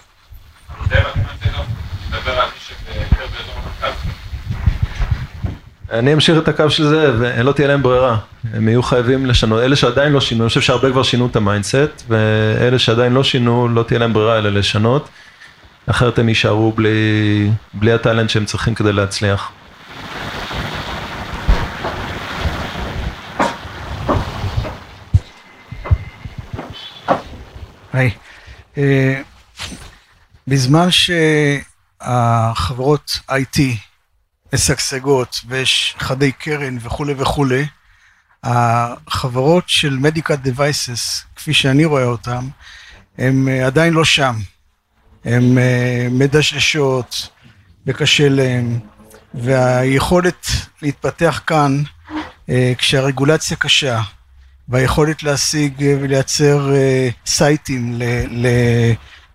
אני 5.90 6.14
אמשיך 6.14 6.38
את 6.38 6.48
הקו 6.48 6.70
של 6.70 6.84
זה, 6.84 7.12
ולא 7.18 7.52
תהיה 7.52 7.68
להם 7.68 7.82
ברירה. 7.82 8.18
הם 8.54 8.68
יהיו 8.68 8.82
חייבים 8.82 9.26
לשנות. 9.26 9.62
אלה 9.62 9.76
שעדיין 9.76 10.12
לא 10.12 10.20
שינו, 10.20 10.42
אני 10.44 10.48
חושב 10.48 10.60
שהרבה 10.60 10.90
כבר 10.90 11.02
שינו 11.02 11.26
את 11.26 11.36
ה 11.36 11.43
mindset, 11.43 12.02
ואלה 12.08 12.78
שעדיין 12.78 13.12
לא 13.12 13.24
שינו, 13.24 13.68
לא 13.68 13.82
תהיה 13.82 13.98
להם 13.98 14.12
ברירה 14.12 14.38
אלא 14.38 14.50
לשנות. 14.50 15.08
אחרת 15.86 16.18
הם 16.18 16.28
יישארו 16.28 16.72
בלי, 16.72 17.50
בלי 17.74 17.92
הטאלנט 17.92 18.30
שהם 18.30 18.44
צריכים 18.44 18.74
כדי 18.74 18.92
להצליח. 18.92 19.52
היי. 27.92 28.10
אה, 28.78 29.20
בזמן 30.48 30.88
שהחברות 32.00 33.18
IT 33.30 33.60
משגשגות 34.54 35.40
ויש 35.48 35.94
חדי 35.98 36.32
קרן 36.32 36.78
וכולי 36.80 37.14
וכולי, 37.18 37.66
החברות 38.42 39.64
של 39.66 39.98
Medical 40.02 40.46
Devices, 40.46 41.24
כפי 41.36 41.54
שאני 41.54 41.84
רואה 41.84 42.04
אותן, 42.04 42.48
הן 43.18 43.48
אה, 43.48 43.66
עדיין 43.66 43.94
לא 43.94 44.04
שם. 44.04 44.34
הן 45.24 45.58
אה, 45.58 46.06
מדשדשות 46.10 47.28
וקשה 47.86 48.28
להן, 48.28 48.78
והיכולת 49.34 50.46
להתפתח 50.82 51.40
כאן 51.46 51.82
כשהרגולציה 52.78 53.56
קשה, 53.56 54.00
והיכולת 54.68 55.22
להשיג 55.22 55.72
ולייצר 56.00 56.70
סייטים 57.26 58.00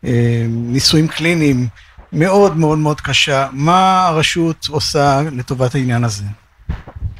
לניסויים 0.03 1.07
קליניים 1.07 1.67
מאוד 2.13 2.57
מאוד 2.57 2.77
מאוד 2.77 3.01
קשה. 3.01 3.47
מה 3.51 4.07
הרשות 4.07 4.67
עושה 4.69 5.21
לטובת 5.31 5.75
העניין 5.75 6.03
הזה? 6.03 6.23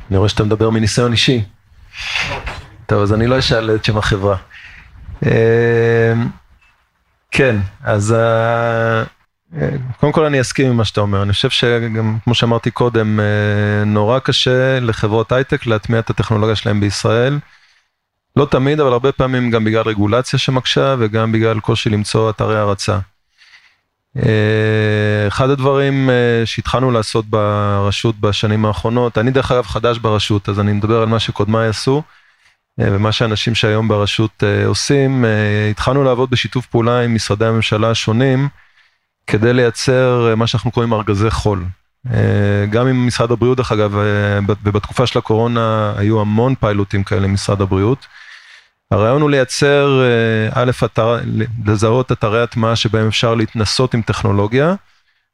אני 0.09 0.17
רואה 0.17 0.29
שאתה 0.29 0.43
מדבר 0.43 0.69
מניסיון 0.69 1.11
אישי. 1.11 1.43
טוב, 2.85 3.01
אז 3.01 3.13
אני 3.13 3.27
לא 3.27 3.39
אשאל 3.39 3.75
את 3.75 3.85
שם 3.85 3.97
החברה. 3.97 4.35
כן, 7.31 7.55
אז 7.83 8.15
קודם 9.99 10.13
כל 10.13 10.25
אני 10.25 10.41
אסכים 10.41 10.67
עם 10.67 10.77
מה 10.77 10.85
שאתה 10.85 11.01
אומר. 11.01 11.23
אני 11.23 11.33
חושב 11.33 11.49
שגם, 11.49 12.17
כמו 12.23 12.35
שאמרתי 12.35 12.71
קודם, 12.71 13.19
נורא 13.85 14.19
קשה 14.19 14.79
לחברות 14.79 15.31
הייטק 15.31 15.65
להטמיע 15.65 15.99
את 15.99 16.09
הטכנולוגיה 16.09 16.55
שלהם 16.55 16.79
בישראל. 16.79 17.39
לא 18.35 18.47
תמיד, 18.51 18.79
אבל 18.79 18.93
הרבה 18.93 19.11
פעמים 19.11 19.51
גם 19.51 19.63
בגלל 19.63 19.81
רגולציה 19.81 20.39
שמקשה 20.39 20.95
וגם 20.99 21.31
בגלל 21.31 21.59
קושי 21.59 21.89
למצוא 21.89 22.29
אתרי 22.29 22.57
הרצה. 22.57 22.99
אחד 25.27 25.49
הדברים 25.49 26.09
שהתחלנו 26.45 26.91
לעשות 26.91 27.25
ברשות 27.25 28.19
בשנים 28.19 28.65
האחרונות, 28.65 29.17
אני 29.17 29.31
דרך 29.31 29.51
אגב 29.51 29.65
חדש 29.65 29.97
ברשות, 29.97 30.49
אז 30.49 30.59
אני 30.59 30.73
מדבר 30.73 31.01
על 31.01 31.07
מה 31.07 31.19
שקודמיי 31.19 31.67
עשו, 31.67 32.03
ומה 32.79 33.11
שאנשים 33.11 33.55
שהיום 33.55 33.87
ברשות 33.87 34.43
עושים, 34.65 35.25
התחלנו 35.71 36.03
לעבוד 36.03 36.29
בשיתוף 36.29 36.65
פעולה 36.65 37.01
עם 37.01 37.15
משרדי 37.15 37.45
הממשלה 37.45 37.89
השונים, 37.89 38.47
כדי 39.27 39.53
לייצר 39.53 40.33
מה 40.37 40.47
שאנחנו 40.47 40.71
קוראים 40.71 40.93
ארגזי 40.93 41.31
חול. 41.31 41.65
גם 42.69 42.87
עם 42.87 43.07
משרד 43.07 43.31
הבריאות 43.31 43.57
דרך 43.57 43.71
אגב, 43.71 43.97
ובתקופה 44.63 45.07
של 45.07 45.19
הקורונה 45.19 45.93
היו 45.97 46.21
המון 46.21 46.55
פיילוטים 46.55 47.03
כאלה 47.03 47.25
עם 47.25 47.33
משרד 47.33 47.61
הבריאות. 47.61 48.07
הרעיון 48.91 49.21
הוא 49.21 49.29
לייצר, 49.29 50.01
א', 50.51 50.71
אתר, 50.85 51.19
לזהות 51.65 52.11
אתרי 52.11 52.43
הטמעה 52.43 52.75
שבהם 52.75 53.07
אפשר 53.07 53.35
להתנסות 53.35 53.93
עם 53.93 54.01
טכנולוגיה, 54.01 54.75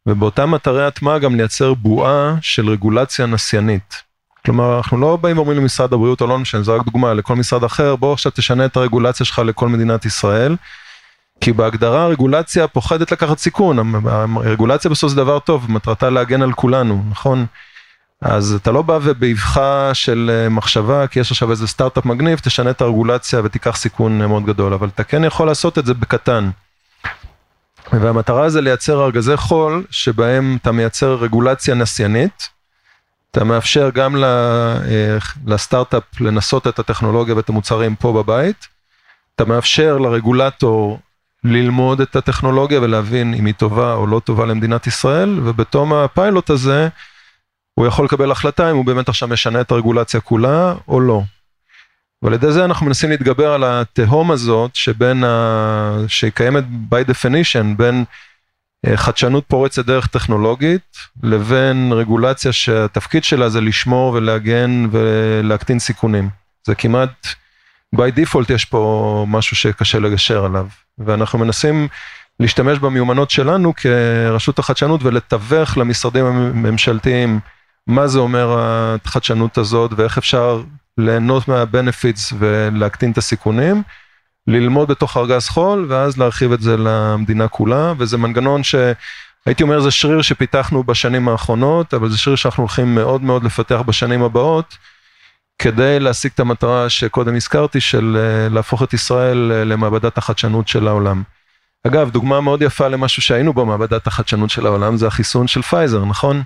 ובאותם 0.05 0.55
אתרי 0.55 0.85
הטמעה 0.85 1.19
גם 1.19 1.35
לייצר 1.35 1.73
בועה 1.73 2.35
של 2.41 2.69
רגולציה 2.69 3.25
נסיינית. 3.25 4.03
כלומר, 4.45 4.77
אנחנו 4.77 4.97
לא 4.97 5.15
באים 5.15 5.37
ואומרים 5.37 5.57
למשרד 5.57 5.93
הבריאות, 5.93 6.21
או 6.21 6.27
לא 6.27 6.39
משנה, 6.39 6.63
זו 6.63 6.75
רק 6.75 6.85
דוגמה, 6.85 7.13
לכל 7.13 7.35
משרד 7.35 7.63
אחר, 7.63 7.95
בוא 7.95 8.13
עכשיו 8.13 8.31
תשנה 8.35 8.65
את 8.65 8.77
הרגולציה 8.77 9.25
שלך 9.25 9.39
לכל 9.39 9.67
מדינת 9.67 10.05
ישראל, 10.05 10.55
כי 11.41 11.53
בהגדרה 11.53 12.03
הרגולציה 12.03 12.67
פוחדת 12.67 13.11
לקחת 13.11 13.37
סיכון, 13.37 14.05
הרגולציה 14.35 14.91
בסוף 14.91 15.09
זה 15.09 15.15
דבר 15.15 15.39
טוב, 15.39 15.71
מטרתה 15.71 16.09
להגן 16.09 16.41
על 16.41 16.53
כולנו, 16.53 17.03
נכון? 17.09 17.45
אז 18.21 18.53
אתה 18.61 18.71
לא 18.71 18.81
בא 18.81 18.99
ובאבחה 19.03 19.93
של 19.93 20.47
מחשבה, 20.49 21.07
כי 21.07 21.19
יש 21.19 21.31
עכשיו 21.31 21.51
איזה 21.51 21.67
סטארט-אפ 21.67 22.05
מגניב, 22.05 22.39
תשנה 22.39 22.69
את 22.69 22.81
הרגולציה 22.81 23.41
ותיקח 23.43 23.75
סיכון 23.75 24.17
מאוד 24.17 24.45
גדול, 24.45 24.73
אבל 24.73 24.87
אתה 24.87 25.03
כן 25.03 25.23
יכול 25.23 25.47
לעשות 25.47 25.77
את 25.77 25.85
זה 25.85 25.93
בקטן. 25.93 26.49
והמטרה 27.91 28.49
זה 28.49 28.61
לייצר 28.61 29.03
ארגזי 29.03 29.37
חול, 29.37 29.83
שבהם 29.89 30.57
אתה 30.61 30.71
מייצר 30.71 31.15
רגולציה 31.15 31.75
נסיינית, 31.75 32.49
אתה 33.33 33.43
מאפשר 33.43 33.89
גם 33.93 34.15
לסטארט-אפ 35.45 36.03
לנסות 36.21 36.67
את 36.67 36.79
הטכנולוגיה 36.79 37.35
ואת 37.35 37.49
המוצרים 37.49 37.95
פה 37.95 38.13
בבית, 38.13 38.67
אתה 39.35 39.45
מאפשר 39.45 39.97
לרגולטור 39.97 40.99
ללמוד 41.43 42.01
את 42.01 42.15
הטכנולוגיה 42.15 42.81
ולהבין 42.81 43.33
אם 43.33 43.45
היא 43.45 43.53
טובה 43.53 43.93
או 43.93 44.07
לא 44.07 44.19
טובה 44.19 44.45
למדינת 44.45 44.87
ישראל, 44.87 45.39
ובתום 45.43 45.93
הפיילוט 45.93 46.49
הזה, 46.49 46.87
הוא 47.73 47.87
יכול 47.87 48.05
לקבל 48.05 48.31
החלטה 48.31 48.71
אם 48.71 48.75
הוא 48.75 48.85
באמת 48.85 49.09
עכשיו 49.09 49.27
משנה 49.27 49.61
את 49.61 49.71
הרגולציה 49.71 50.19
כולה 50.19 50.75
או 50.87 50.99
לא. 50.99 51.21
ועל 52.21 52.33
ידי 52.33 52.51
זה 52.51 52.65
אנחנו 52.65 52.85
מנסים 52.85 53.09
להתגבר 53.09 53.53
על 53.53 53.63
התהום 53.63 54.31
הזאת 54.31 54.75
שבין, 54.75 55.23
ה... 55.23 55.97
שהיא 56.07 56.31
קיימת 56.31 56.63
by 56.91 57.11
definition, 57.11 57.77
בין 57.77 58.05
חדשנות 58.95 59.43
פורצת 59.47 59.85
דרך 59.85 60.07
טכנולוגית 60.07 60.97
לבין 61.23 61.91
רגולציה 61.91 62.51
שהתפקיד 62.51 63.23
שלה 63.23 63.49
זה 63.49 63.61
לשמור 63.61 64.13
ולהגן 64.13 64.85
ולהקטין 64.91 65.79
סיכונים. 65.79 66.29
זה 66.67 66.75
כמעט 66.75 67.27
by 67.95 67.99
default 67.99 68.53
יש 68.53 68.65
פה 68.65 69.25
משהו 69.29 69.55
שקשה 69.55 69.99
לגשר 69.99 70.45
עליו 70.45 70.67
ואנחנו 70.97 71.39
מנסים 71.39 71.87
להשתמש 72.39 72.79
במיומנות 72.79 73.29
שלנו 73.29 73.73
כרשות 73.75 74.59
החדשנות 74.59 75.03
ולתווך 75.03 75.77
למשרדים 75.77 76.25
הממשלתיים 76.25 77.39
מה 77.87 78.07
זה 78.07 78.19
אומר 78.19 78.57
החדשנות 78.59 79.57
הזאת 79.57 79.91
ואיך 79.95 80.17
אפשר 80.17 80.63
ליהנות 80.97 81.47
מהבנפיטס 81.47 82.33
ולהקטין 82.39 83.11
את 83.11 83.17
הסיכונים, 83.17 83.83
ללמוד 84.47 84.87
בתוך 84.87 85.17
ארגז 85.17 85.49
חול 85.49 85.85
ואז 85.89 86.17
להרחיב 86.17 86.51
את 86.51 86.61
זה 86.61 86.77
למדינה 86.77 87.47
כולה 87.47 87.93
וזה 87.97 88.17
מנגנון 88.17 88.61
שהייתי 88.63 89.63
אומר 89.63 89.79
זה 89.79 89.91
שריר 89.91 90.21
שפיתחנו 90.21 90.83
בשנים 90.83 91.29
האחרונות 91.29 91.93
אבל 91.93 92.09
זה 92.09 92.17
שריר 92.17 92.35
שאנחנו 92.35 92.63
הולכים 92.63 92.95
מאוד 92.95 93.21
מאוד 93.21 93.43
לפתח 93.43 93.81
בשנים 93.85 94.23
הבאות 94.23 94.77
כדי 95.59 95.99
להשיג 95.99 96.31
את 96.35 96.39
המטרה 96.39 96.89
שקודם 96.89 97.35
הזכרתי 97.35 97.81
של 97.81 98.17
להפוך 98.51 98.83
את 98.83 98.93
ישראל 98.93 99.37
למעבדת 99.65 100.17
החדשנות 100.17 100.67
של 100.67 100.87
העולם. 100.87 101.23
אגב 101.87 102.09
דוגמה 102.09 102.41
מאוד 102.41 102.61
יפה 102.61 102.87
למשהו 102.87 103.21
שהיינו 103.21 103.53
בו 103.53 103.65
מעבדת 103.65 104.07
החדשנות 104.07 104.49
של 104.49 104.65
העולם 104.65 104.97
זה 104.97 105.07
החיסון 105.07 105.47
של 105.47 105.61
פייזר 105.61 106.05
נכון? 106.05 106.43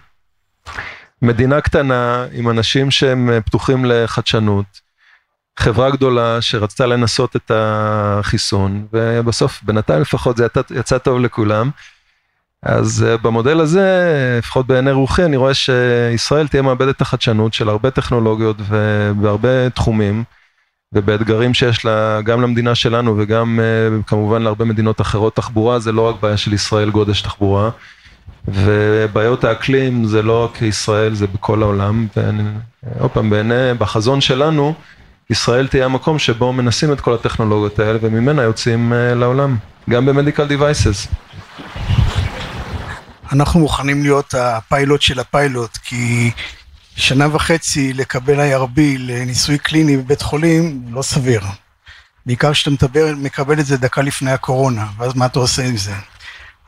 מדינה 1.22 1.62
קטנה 1.62 2.26
עם 2.32 2.50
אנשים 2.50 2.92
שהם 2.92 3.30
פתוחים 3.46 3.86
לחדשנות, 3.86 4.66
חברה 5.58 5.90
גדולה 5.92 6.42
שרצתה 6.42 6.86
לנסות 6.86 7.36
את 7.36 7.52
החיסון 7.56 8.86
ובסוף 8.94 9.60
בינתיים 9.64 10.02
לפחות 10.02 10.38
זה 10.38 10.48
יצא 10.76 10.98
טוב 10.98 11.20
לכולם. 11.20 11.70
אז 12.64 13.06
במודל 13.22 13.60
הזה, 13.60 13.90
לפחות 14.38 14.68
בעיני 14.68 14.92
רוחי, 14.92 15.26
אני 15.26 15.38
רואה 15.38 15.54
שישראל 15.54 16.48
תהיה 16.48 16.62
מעבדת 16.62 17.02
החדשנות 17.02 17.54
של 17.54 17.70
הרבה 17.70 17.92
טכנולוגיות 17.92 18.58
ובהרבה 18.70 19.70
תחומים 19.70 20.24
ובאתגרים 20.94 21.54
שיש 21.54 21.86
לה 21.86 22.22
גם 22.22 22.42
למדינה 22.42 22.76
שלנו 22.76 23.16
וגם 23.18 23.60
כמובן 24.08 24.42
להרבה 24.42 24.66
מדינות 24.66 25.02
אחרות. 25.02 25.36
תחבורה 25.36 25.80
זה 25.80 25.92
לא 25.92 26.02
רק 26.02 26.16
בעיה 26.22 26.38
של 26.38 26.54
ישראל 26.54 26.90
גודש 26.90 27.22
תחבורה. 27.22 27.70
ובעיות 28.48 29.44
האקלים 29.44 30.06
זה 30.06 30.22
לא 30.22 30.44
רק 30.44 30.62
ישראל 30.62 31.14
זה 31.14 31.28
בכל 31.28 31.62
העולם 31.62 32.08
ועוד 32.16 33.12
פעם 33.12 33.30
בעיני 33.30 33.74
בחזון 33.78 34.22
שלנו 34.22 34.74
ישראל 35.30 35.68
תהיה 35.68 35.86
המקום 35.86 36.20
שבו 36.20 36.54
מנסים 36.54 36.94
את 36.94 37.02
כל 37.02 37.14
הטכנולוגיות 37.14 37.80
האלה 37.80 38.00
וממנה 38.02 38.42
יוצאים 38.42 38.94
לעולם 39.16 39.58
גם 39.90 40.06
במדיקל 40.06 40.48
דיווייסס. 40.48 41.08
אנחנו 43.32 43.60
מוכנים 43.60 44.04
להיות 44.04 44.34
הפיילוט 44.34 45.02
של 45.02 45.20
הפיילוט 45.20 45.78
כי 45.78 46.32
שנה 46.96 47.36
וחצי 47.36 47.94
לקבל 47.94 48.54
IRB 48.54 48.80
לניסוי 49.00 49.58
קליני 49.58 49.98
בבית 49.98 50.22
חולים 50.22 50.86
לא 50.92 51.02
סביר. 51.02 51.42
בעיקר 52.26 52.54
כשאתה 52.54 52.88
מקבל 53.18 53.60
את 53.60 53.66
זה 53.66 53.78
דקה 53.78 54.02
לפני 54.02 54.32
הקורונה 54.32 54.86
ואז 54.98 55.16
מה 55.16 55.26
אתה 55.26 55.40
עושה 55.40 55.66
עם 55.66 55.78
זה. 55.78 55.94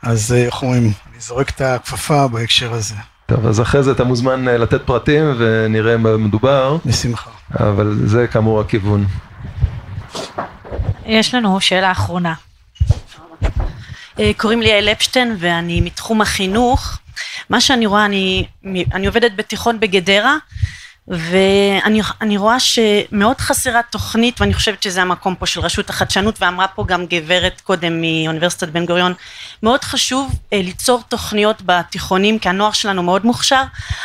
אז 0.02 0.32
איך 0.32 0.62
אומרים, 0.62 0.82
אני 0.82 1.20
זורק 1.20 1.50
את 1.50 1.60
הכפפה 1.60 2.28
בהקשר 2.28 2.72
הזה. 2.72 2.94
טוב, 3.30 3.46
אז 3.46 3.60
אחרי 3.60 3.82
זה 3.82 3.92
אתה 3.92 4.04
מוזמן 4.04 4.44
לתת 4.44 4.82
פרטים 4.84 5.34
ונראה 5.38 5.96
מה 5.96 6.16
מדובר. 6.16 6.76
בשמחה. 6.86 7.30
אבל 7.60 7.98
זה 8.04 8.26
כאמור 8.26 8.60
הכיוון. 8.60 9.06
יש 11.06 11.34
לנו 11.34 11.60
שאלה 11.60 11.90
אחרונה. 11.92 12.34
אה, 14.18 14.30
קוראים 14.36 14.62
לי 14.62 14.68
יעל 14.68 14.88
אפשטיין 14.88 15.36
ואני 15.38 15.80
מתחום 15.80 16.20
החינוך. 16.20 16.98
מה 17.50 17.60
שאני 17.60 17.86
רואה, 17.86 18.04
אני, 18.04 18.46
אני 18.64 19.06
עובדת 19.06 19.32
בתיכון 19.36 19.80
בגדרה 19.80 20.36
ואני 21.08 22.36
רואה 22.36 22.60
שמאוד 22.60 23.38
חסרה 23.38 23.80
תוכנית 23.90 24.40
ואני 24.40 24.54
חושבת 24.54 24.82
שזה 24.82 25.02
המקום 25.02 25.34
פה 25.34 25.46
של 25.46 25.60
רשות 25.60 25.90
החדשנות 25.90 26.42
ואמרה 26.42 26.68
פה 26.68 26.84
גם 26.86 27.06
גברת 27.06 27.60
קודם 27.60 28.00
מאוניברסיטת 28.00 28.68
בן 28.68 28.86
גוריון 28.86 29.14
מאוד 29.62 29.84
חשוב 29.84 30.32
אה, 30.52 30.62
ליצור 30.62 31.02
תוכניות 31.08 31.62
בתיכונים 31.66 32.38
כי 32.38 32.48
הנוער 32.48 32.72
שלנו 32.72 33.02
מאוד 33.02 33.26
מוכשר 33.26 33.62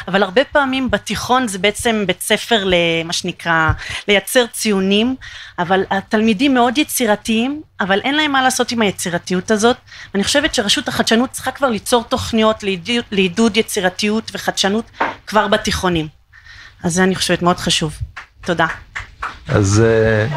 אבל 0.07 0.23
הרבה 0.23 0.43
פעמים 0.43 0.91
בתיכון 0.91 1.47
זה 1.47 1.59
בעצם 1.59 2.03
בית 2.07 2.21
ספר 2.21 2.63
למה 2.65 3.13
שנקרא 3.13 3.71
לייצר 4.07 4.45
ציונים 4.51 5.15
אבל 5.59 5.83
התלמידים 5.89 6.53
מאוד 6.53 6.77
יצירתיים 6.77 7.61
אבל 7.79 7.99
אין 7.99 8.15
להם 8.15 8.31
מה 8.31 8.41
לעשות 8.41 8.71
עם 8.71 8.81
היצירתיות 8.81 9.51
הזאת. 9.51 9.77
אני 10.15 10.23
חושבת 10.23 10.55
שרשות 10.55 10.87
החדשנות 10.87 11.31
צריכה 11.31 11.51
כבר 11.51 11.69
ליצור 11.69 12.03
תוכניות 12.03 12.63
לעידוד, 12.63 13.03
לעידוד 13.11 13.57
יצירתיות 13.57 14.31
וחדשנות 14.33 14.91
כבר 15.27 15.47
בתיכונים 15.47 16.07
אז 16.85 16.93
זה 16.93 17.03
אני 17.03 17.15
חושבת 17.15 17.41
מאוד 17.41 17.57
חשוב. 17.57 17.93
תודה. 18.41 18.67
אז 19.47 19.83
אה, 19.85 20.27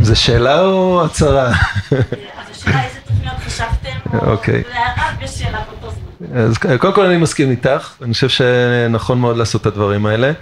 זה 0.00 0.14
שאלה 0.14 0.60
או 0.60 1.04
הצהרה? 1.04 1.48
אז 1.48 1.54
השאלה 2.50 2.84
איזה 2.84 2.98
תוכניות 3.06 3.36
חשבתם, 3.46 3.90
או 4.12 4.30
אוקיי. 4.30 4.62
להערה 4.70 5.14
ושאלה 5.24 5.58
באותו 5.80 5.96
זמן. 5.96 6.36
אז 6.38 6.58
קודם 6.78 6.94
כל 6.94 7.06
אני 7.06 7.16
מסכים 7.16 7.50
איתך, 7.50 7.92
אני 8.02 8.12
חושב 8.12 8.28
שנכון 8.28 9.20
מאוד 9.20 9.36
לעשות 9.36 9.60
את 9.60 9.66
הדברים 9.66 10.06
האלה. 10.06 10.32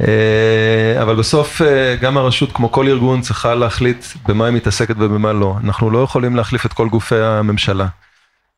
אה, 0.00 1.02
אבל 1.02 1.16
בסוף 1.16 1.62
אה, 1.62 1.96
גם 2.00 2.16
הרשות 2.16 2.52
כמו 2.52 2.72
כל 2.72 2.88
ארגון 2.88 3.20
צריכה 3.20 3.54
להחליט 3.54 4.04
במה 4.28 4.46
היא 4.46 4.54
מתעסקת 4.54 4.94
ובמה 4.98 5.32
לא. 5.32 5.56
אנחנו 5.64 5.90
לא 5.90 5.98
יכולים 5.98 6.36
להחליף 6.36 6.66
את 6.66 6.72
כל 6.72 6.88
גופי 6.88 7.20
הממשלה. 7.20 7.86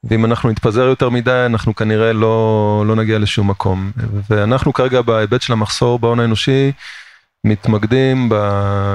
ואם 0.04 0.24
אנחנו 0.24 0.50
נתפזר 0.50 0.82
יותר 0.82 1.10
מדי 1.10 1.42
אנחנו 1.46 1.74
כנראה 1.74 2.12
לא, 2.12 2.84
לא 2.86 2.96
נגיע 2.96 3.18
לשום 3.18 3.50
מקום. 3.50 3.90
ואנחנו 4.30 4.72
כרגע 4.72 5.02
בהיבט 5.02 5.42
של 5.42 5.52
המחסור 5.52 5.98
בהון 5.98 6.20
האנושי 6.20 6.72
מתמקדים, 7.46 8.28
ב, 8.28 8.34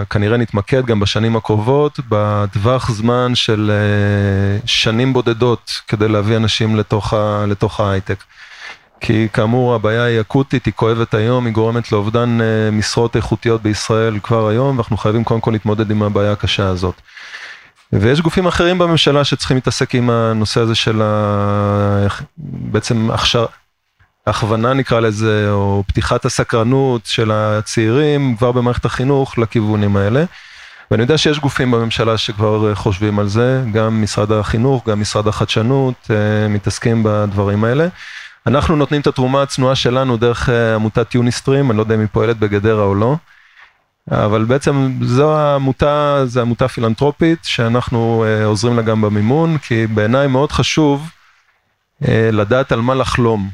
כנראה 0.10 0.38
נתמקד 0.38 0.86
גם 0.86 1.00
בשנים 1.00 1.36
הקרובות 1.36 2.00
בטווח 2.10 2.92
זמן 2.92 3.36
של 3.36 3.72
אה, 3.74 4.60
שנים 4.66 5.14
בודדות 5.14 5.72
כדי 5.88 6.08
להביא 6.08 6.38
אנשים 6.38 6.76
לתוך, 6.76 7.14
ה, 7.14 7.46
לתוך 7.48 7.80
ההייטק. 7.80 8.24
כי 9.00 9.28
כאמור 9.34 9.76
הבעיה 9.76 10.04
היא 10.04 10.22
אקוטית, 10.22 10.66
היא 10.66 10.74
כואבת 10.74 11.14
היום, 11.14 11.46
היא 11.46 11.54
גורמת 11.54 11.92
לאובדן 11.92 12.42
אה, 12.42 12.72
משרות 12.72 13.16
איכותיות 13.16 13.62
בישראל 13.62 14.20
כבר 14.20 14.48
היום 14.48 14.78
ואנחנו 14.78 14.98
חייבים 14.98 15.24
קודם 15.24 15.42
כל 15.42 15.52
להתמודד 15.52 15.92
עם 15.92 16.04
הבעיה 16.04 16.32
הקשה 16.32 16.68
הזאת. 16.68 16.96
ויש 17.94 18.22
גופים 18.22 18.48
אחרים 18.48 18.78
בממשלה 18.78 19.24
שצריכים 19.24 19.58
להתעסק 19.58 19.96
עם 19.96 20.10
הנושא 20.10 20.62
הזה 20.62 20.76
של 20.76 21.02
ה... 21.02 22.08
בעצם 22.38 23.12
הכשר... 23.12 23.46
הכוונה 24.28 24.74
נקרא 24.74 25.00
לזה, 25.00 25.52
או 25.52 25.84
פתיחת 25.88 26.26
הסקרנות 26.26 27.02
של 27.06 27.32
הצעירים 27.32 28.36
כבר 28.38 28.52
במערכת 28.52 28.86
החינוך 28.86 29.38
לכיוונים 29.38 29.98
האלה. 29.98 30.24
ואני 30.92 31.04
יודע 31.04 31.18
שיש 31.18 31.40
גופים 31.40 31.72
בממשלה 31.72 32.18
שכבר 32.18 32.76
חושבים 32.76 33.20
על 33.20 33.28
זה, 33.28 33.64
גם 33.74 34.02
משרד 34.02 34.32
החינוך, 34.32 34.88
גם 34.90 35.02
משרד 35.02 35.28
החדשנות, 35.28 35.96
אה, 36.10 36.48
מתעסקים 36.48 37.02
בדברים 37.06 37.64
האלה. 37.64 37.88
אנחנו 38.48 38.76
נותנים 38.76 39.02
את 39.02 39.08
התרומה 39.08 39.42
הצנועה 39.42 39.76
שלנו 39.76 40.18
דרך 40.18 40.50
אה, 40.50 40.76
עמותת 40.76 41.16
יוניסטרים, 41.16 41.72
אני 41.72 41.78
לא 41.78 41.84
יודע 41.84 41.96
אם 41.96 42.00
היא 42.00 42.08
פועלת 42.12 42.38
בגדרה 42.38 42.84
או 42.84 42.96
לא. 42.96 43.16
אבל 44.12 44.44
בעצם 44.44 44.94
זו 45.02 45.38
העמותה, 45.38 46.24
זו 46.26 46.42
עמותה 46.42 46.68
פילנטרופית 46.68 47.40
שאנחנו 47.44 48.26
uh, 48.26 48.46
עוזרים 48.46 48.76
לה 48.76 48.82
גם 48.82 49.02
במימון, 49.02 49.58
כי 49.58 49.88
בעיניי 49.88 50.28
מאוד 50.28 50.52
חשוב 50.52 51.10
uh, 52.04 52.08
לדעת 52.32 52.72
על 52.72 52.82
מה 52.82 52.96
לחלום. 52.96 53.50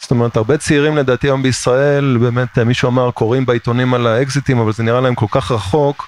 זאת 0.00 0.10
אומרת, 0.10 0.36
הרבה 0.36 0.56
צעירים 0.56 0.96
לדעתי 0.96 1.26
היום 1.26 1.42
בישראל, 1.42 2.16
באמת 2.20 2.58
מישהו 2.58 2.88
אמר 2.88 3.10
קוראים 3.10 3.46
בעיתונים 3.46 3.94
על 3.94 4.06
האקזיטים, 4.06 4.58
אבל 4.58 4.72
זה 4.72 4.82
נראה 4.82 5.00
להם 5.00 5.14
כל 5.14 5.26
כך 5.30 5.52
רחוק, 5.52 6.06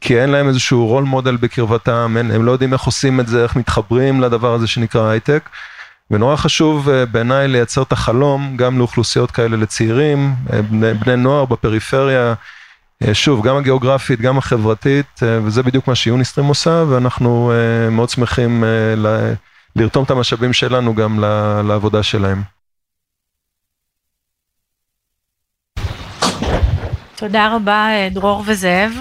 כי 0.00 0.20
אין 0.20 0.30
להם 0.30 0.48
איזשהו 0.48 0.86
רול 0.86 1.04
מודל 1.04 1.36
בקרבתם, 1.36 2.16
הם, 2.18 2.30
הם 2.30 2.44
לא 2.44 2.52
יודעים 2.52 2.72
איך 2.72 2.82
עושים 2.82 3.20
את 3.20 3.28
זה, 3.28 3.42
איך 3.42 3.56
מתחברים 3.56 4.20
לדבר 4.20 4.54
הזה 4.54 4.66
שנקרא 4.66 5.08
הייטק. 5.08 5.48
ונורא 6.10 6.36
חשוב 6.36 6.88
uh, 6.88 6.92
בעיניי 7.10 7.48
לייצר 7.48 7.82
את 7.82 7.92
החלום 7.92 8.56
גם 8.56 8.78
לאוכלוסיות 8.78 9.30
כאלה 9.30 9.56
לצעירים, 9.56 10.34
בני, 10.70 10.94
בני 10.94 11.16
נוער 11.16 11.44
בפריפריה. 11.44 12.34
אה, 13.08 13.14
שוב, 13.14 13.46
גם 13.46 13.56
הגיאוגרפית, 13.56 14.20
גם 14.20 14.38
החברתית, 14.38 15.22
אה, 15.22 15.38
וזה 15.42 15.62
בדיוק 15.62 15.88
מה 15.88 15.94
שיוניסטרים 15.94 16.46
עושה, 16.46 16.84
ואנחנו 16.88 17.52
אה, 17.52 17.90
מאוד 17.90 18.10
שמחים 18.10 18.64
לרתום 19.76 20.04
את 20.04 20.10
המשאבים 20.10 20.52
שלנו 20.52 20.94
גם 20.94 21.20
לעבודה 21.64 22.02
שלהם. 22.02 22.42
תודה 27.14 27.56
רבה 27.56 27.88
דרור 28.10 28.42
וזאב. 28.46 28.92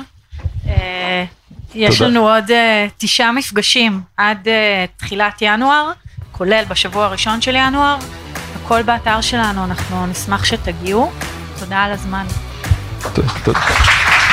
יש 1.76 1.98
תודה. 1.98 2.10
לנו 2.10 2.30
עוד 2.30 2.46
תשעה 2.98 3.32
מפגשים 3.32 4.02
עד 4.18 4.48
תחילת 4.98 5.38
ינואר, 5.42 5.92
כולל 6.32 6.64
בשבוע 6.70 7.06
הראשון 7.06 7.42
של 7.42 7.56
ינואר. 7.56 7.98
הכל 8.56 8.84
באתר 8.84 9.22
שלנו, 9.22 9.64
אנחנו 9.64 10.08
נשמח 10.08 10.46
שתגיעו. 10.46 11.12
תודה 11.60 11.84
על 11.84 11.92
הזמן. 11.92 12.26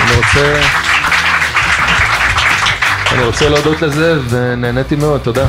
אני 0.00 0.16
רוצה... 0.16 0.60
אני 3.12 3.24
רוצה 3.24 3.48
להודות 3.48 3.82
לזה 3.82 4.18
ונהניתי 4.28 4.96
מאוד, 4.96 5.20
תודה. 5.20 5.46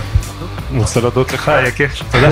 אני 0.71 0.79
רוצה 0.79 0.99
להודות 1.01 1.33
לך, 1.33 1.49
היה 1.49 1.71
כיף. 1.71 2.01
תודה. 2.11 2.29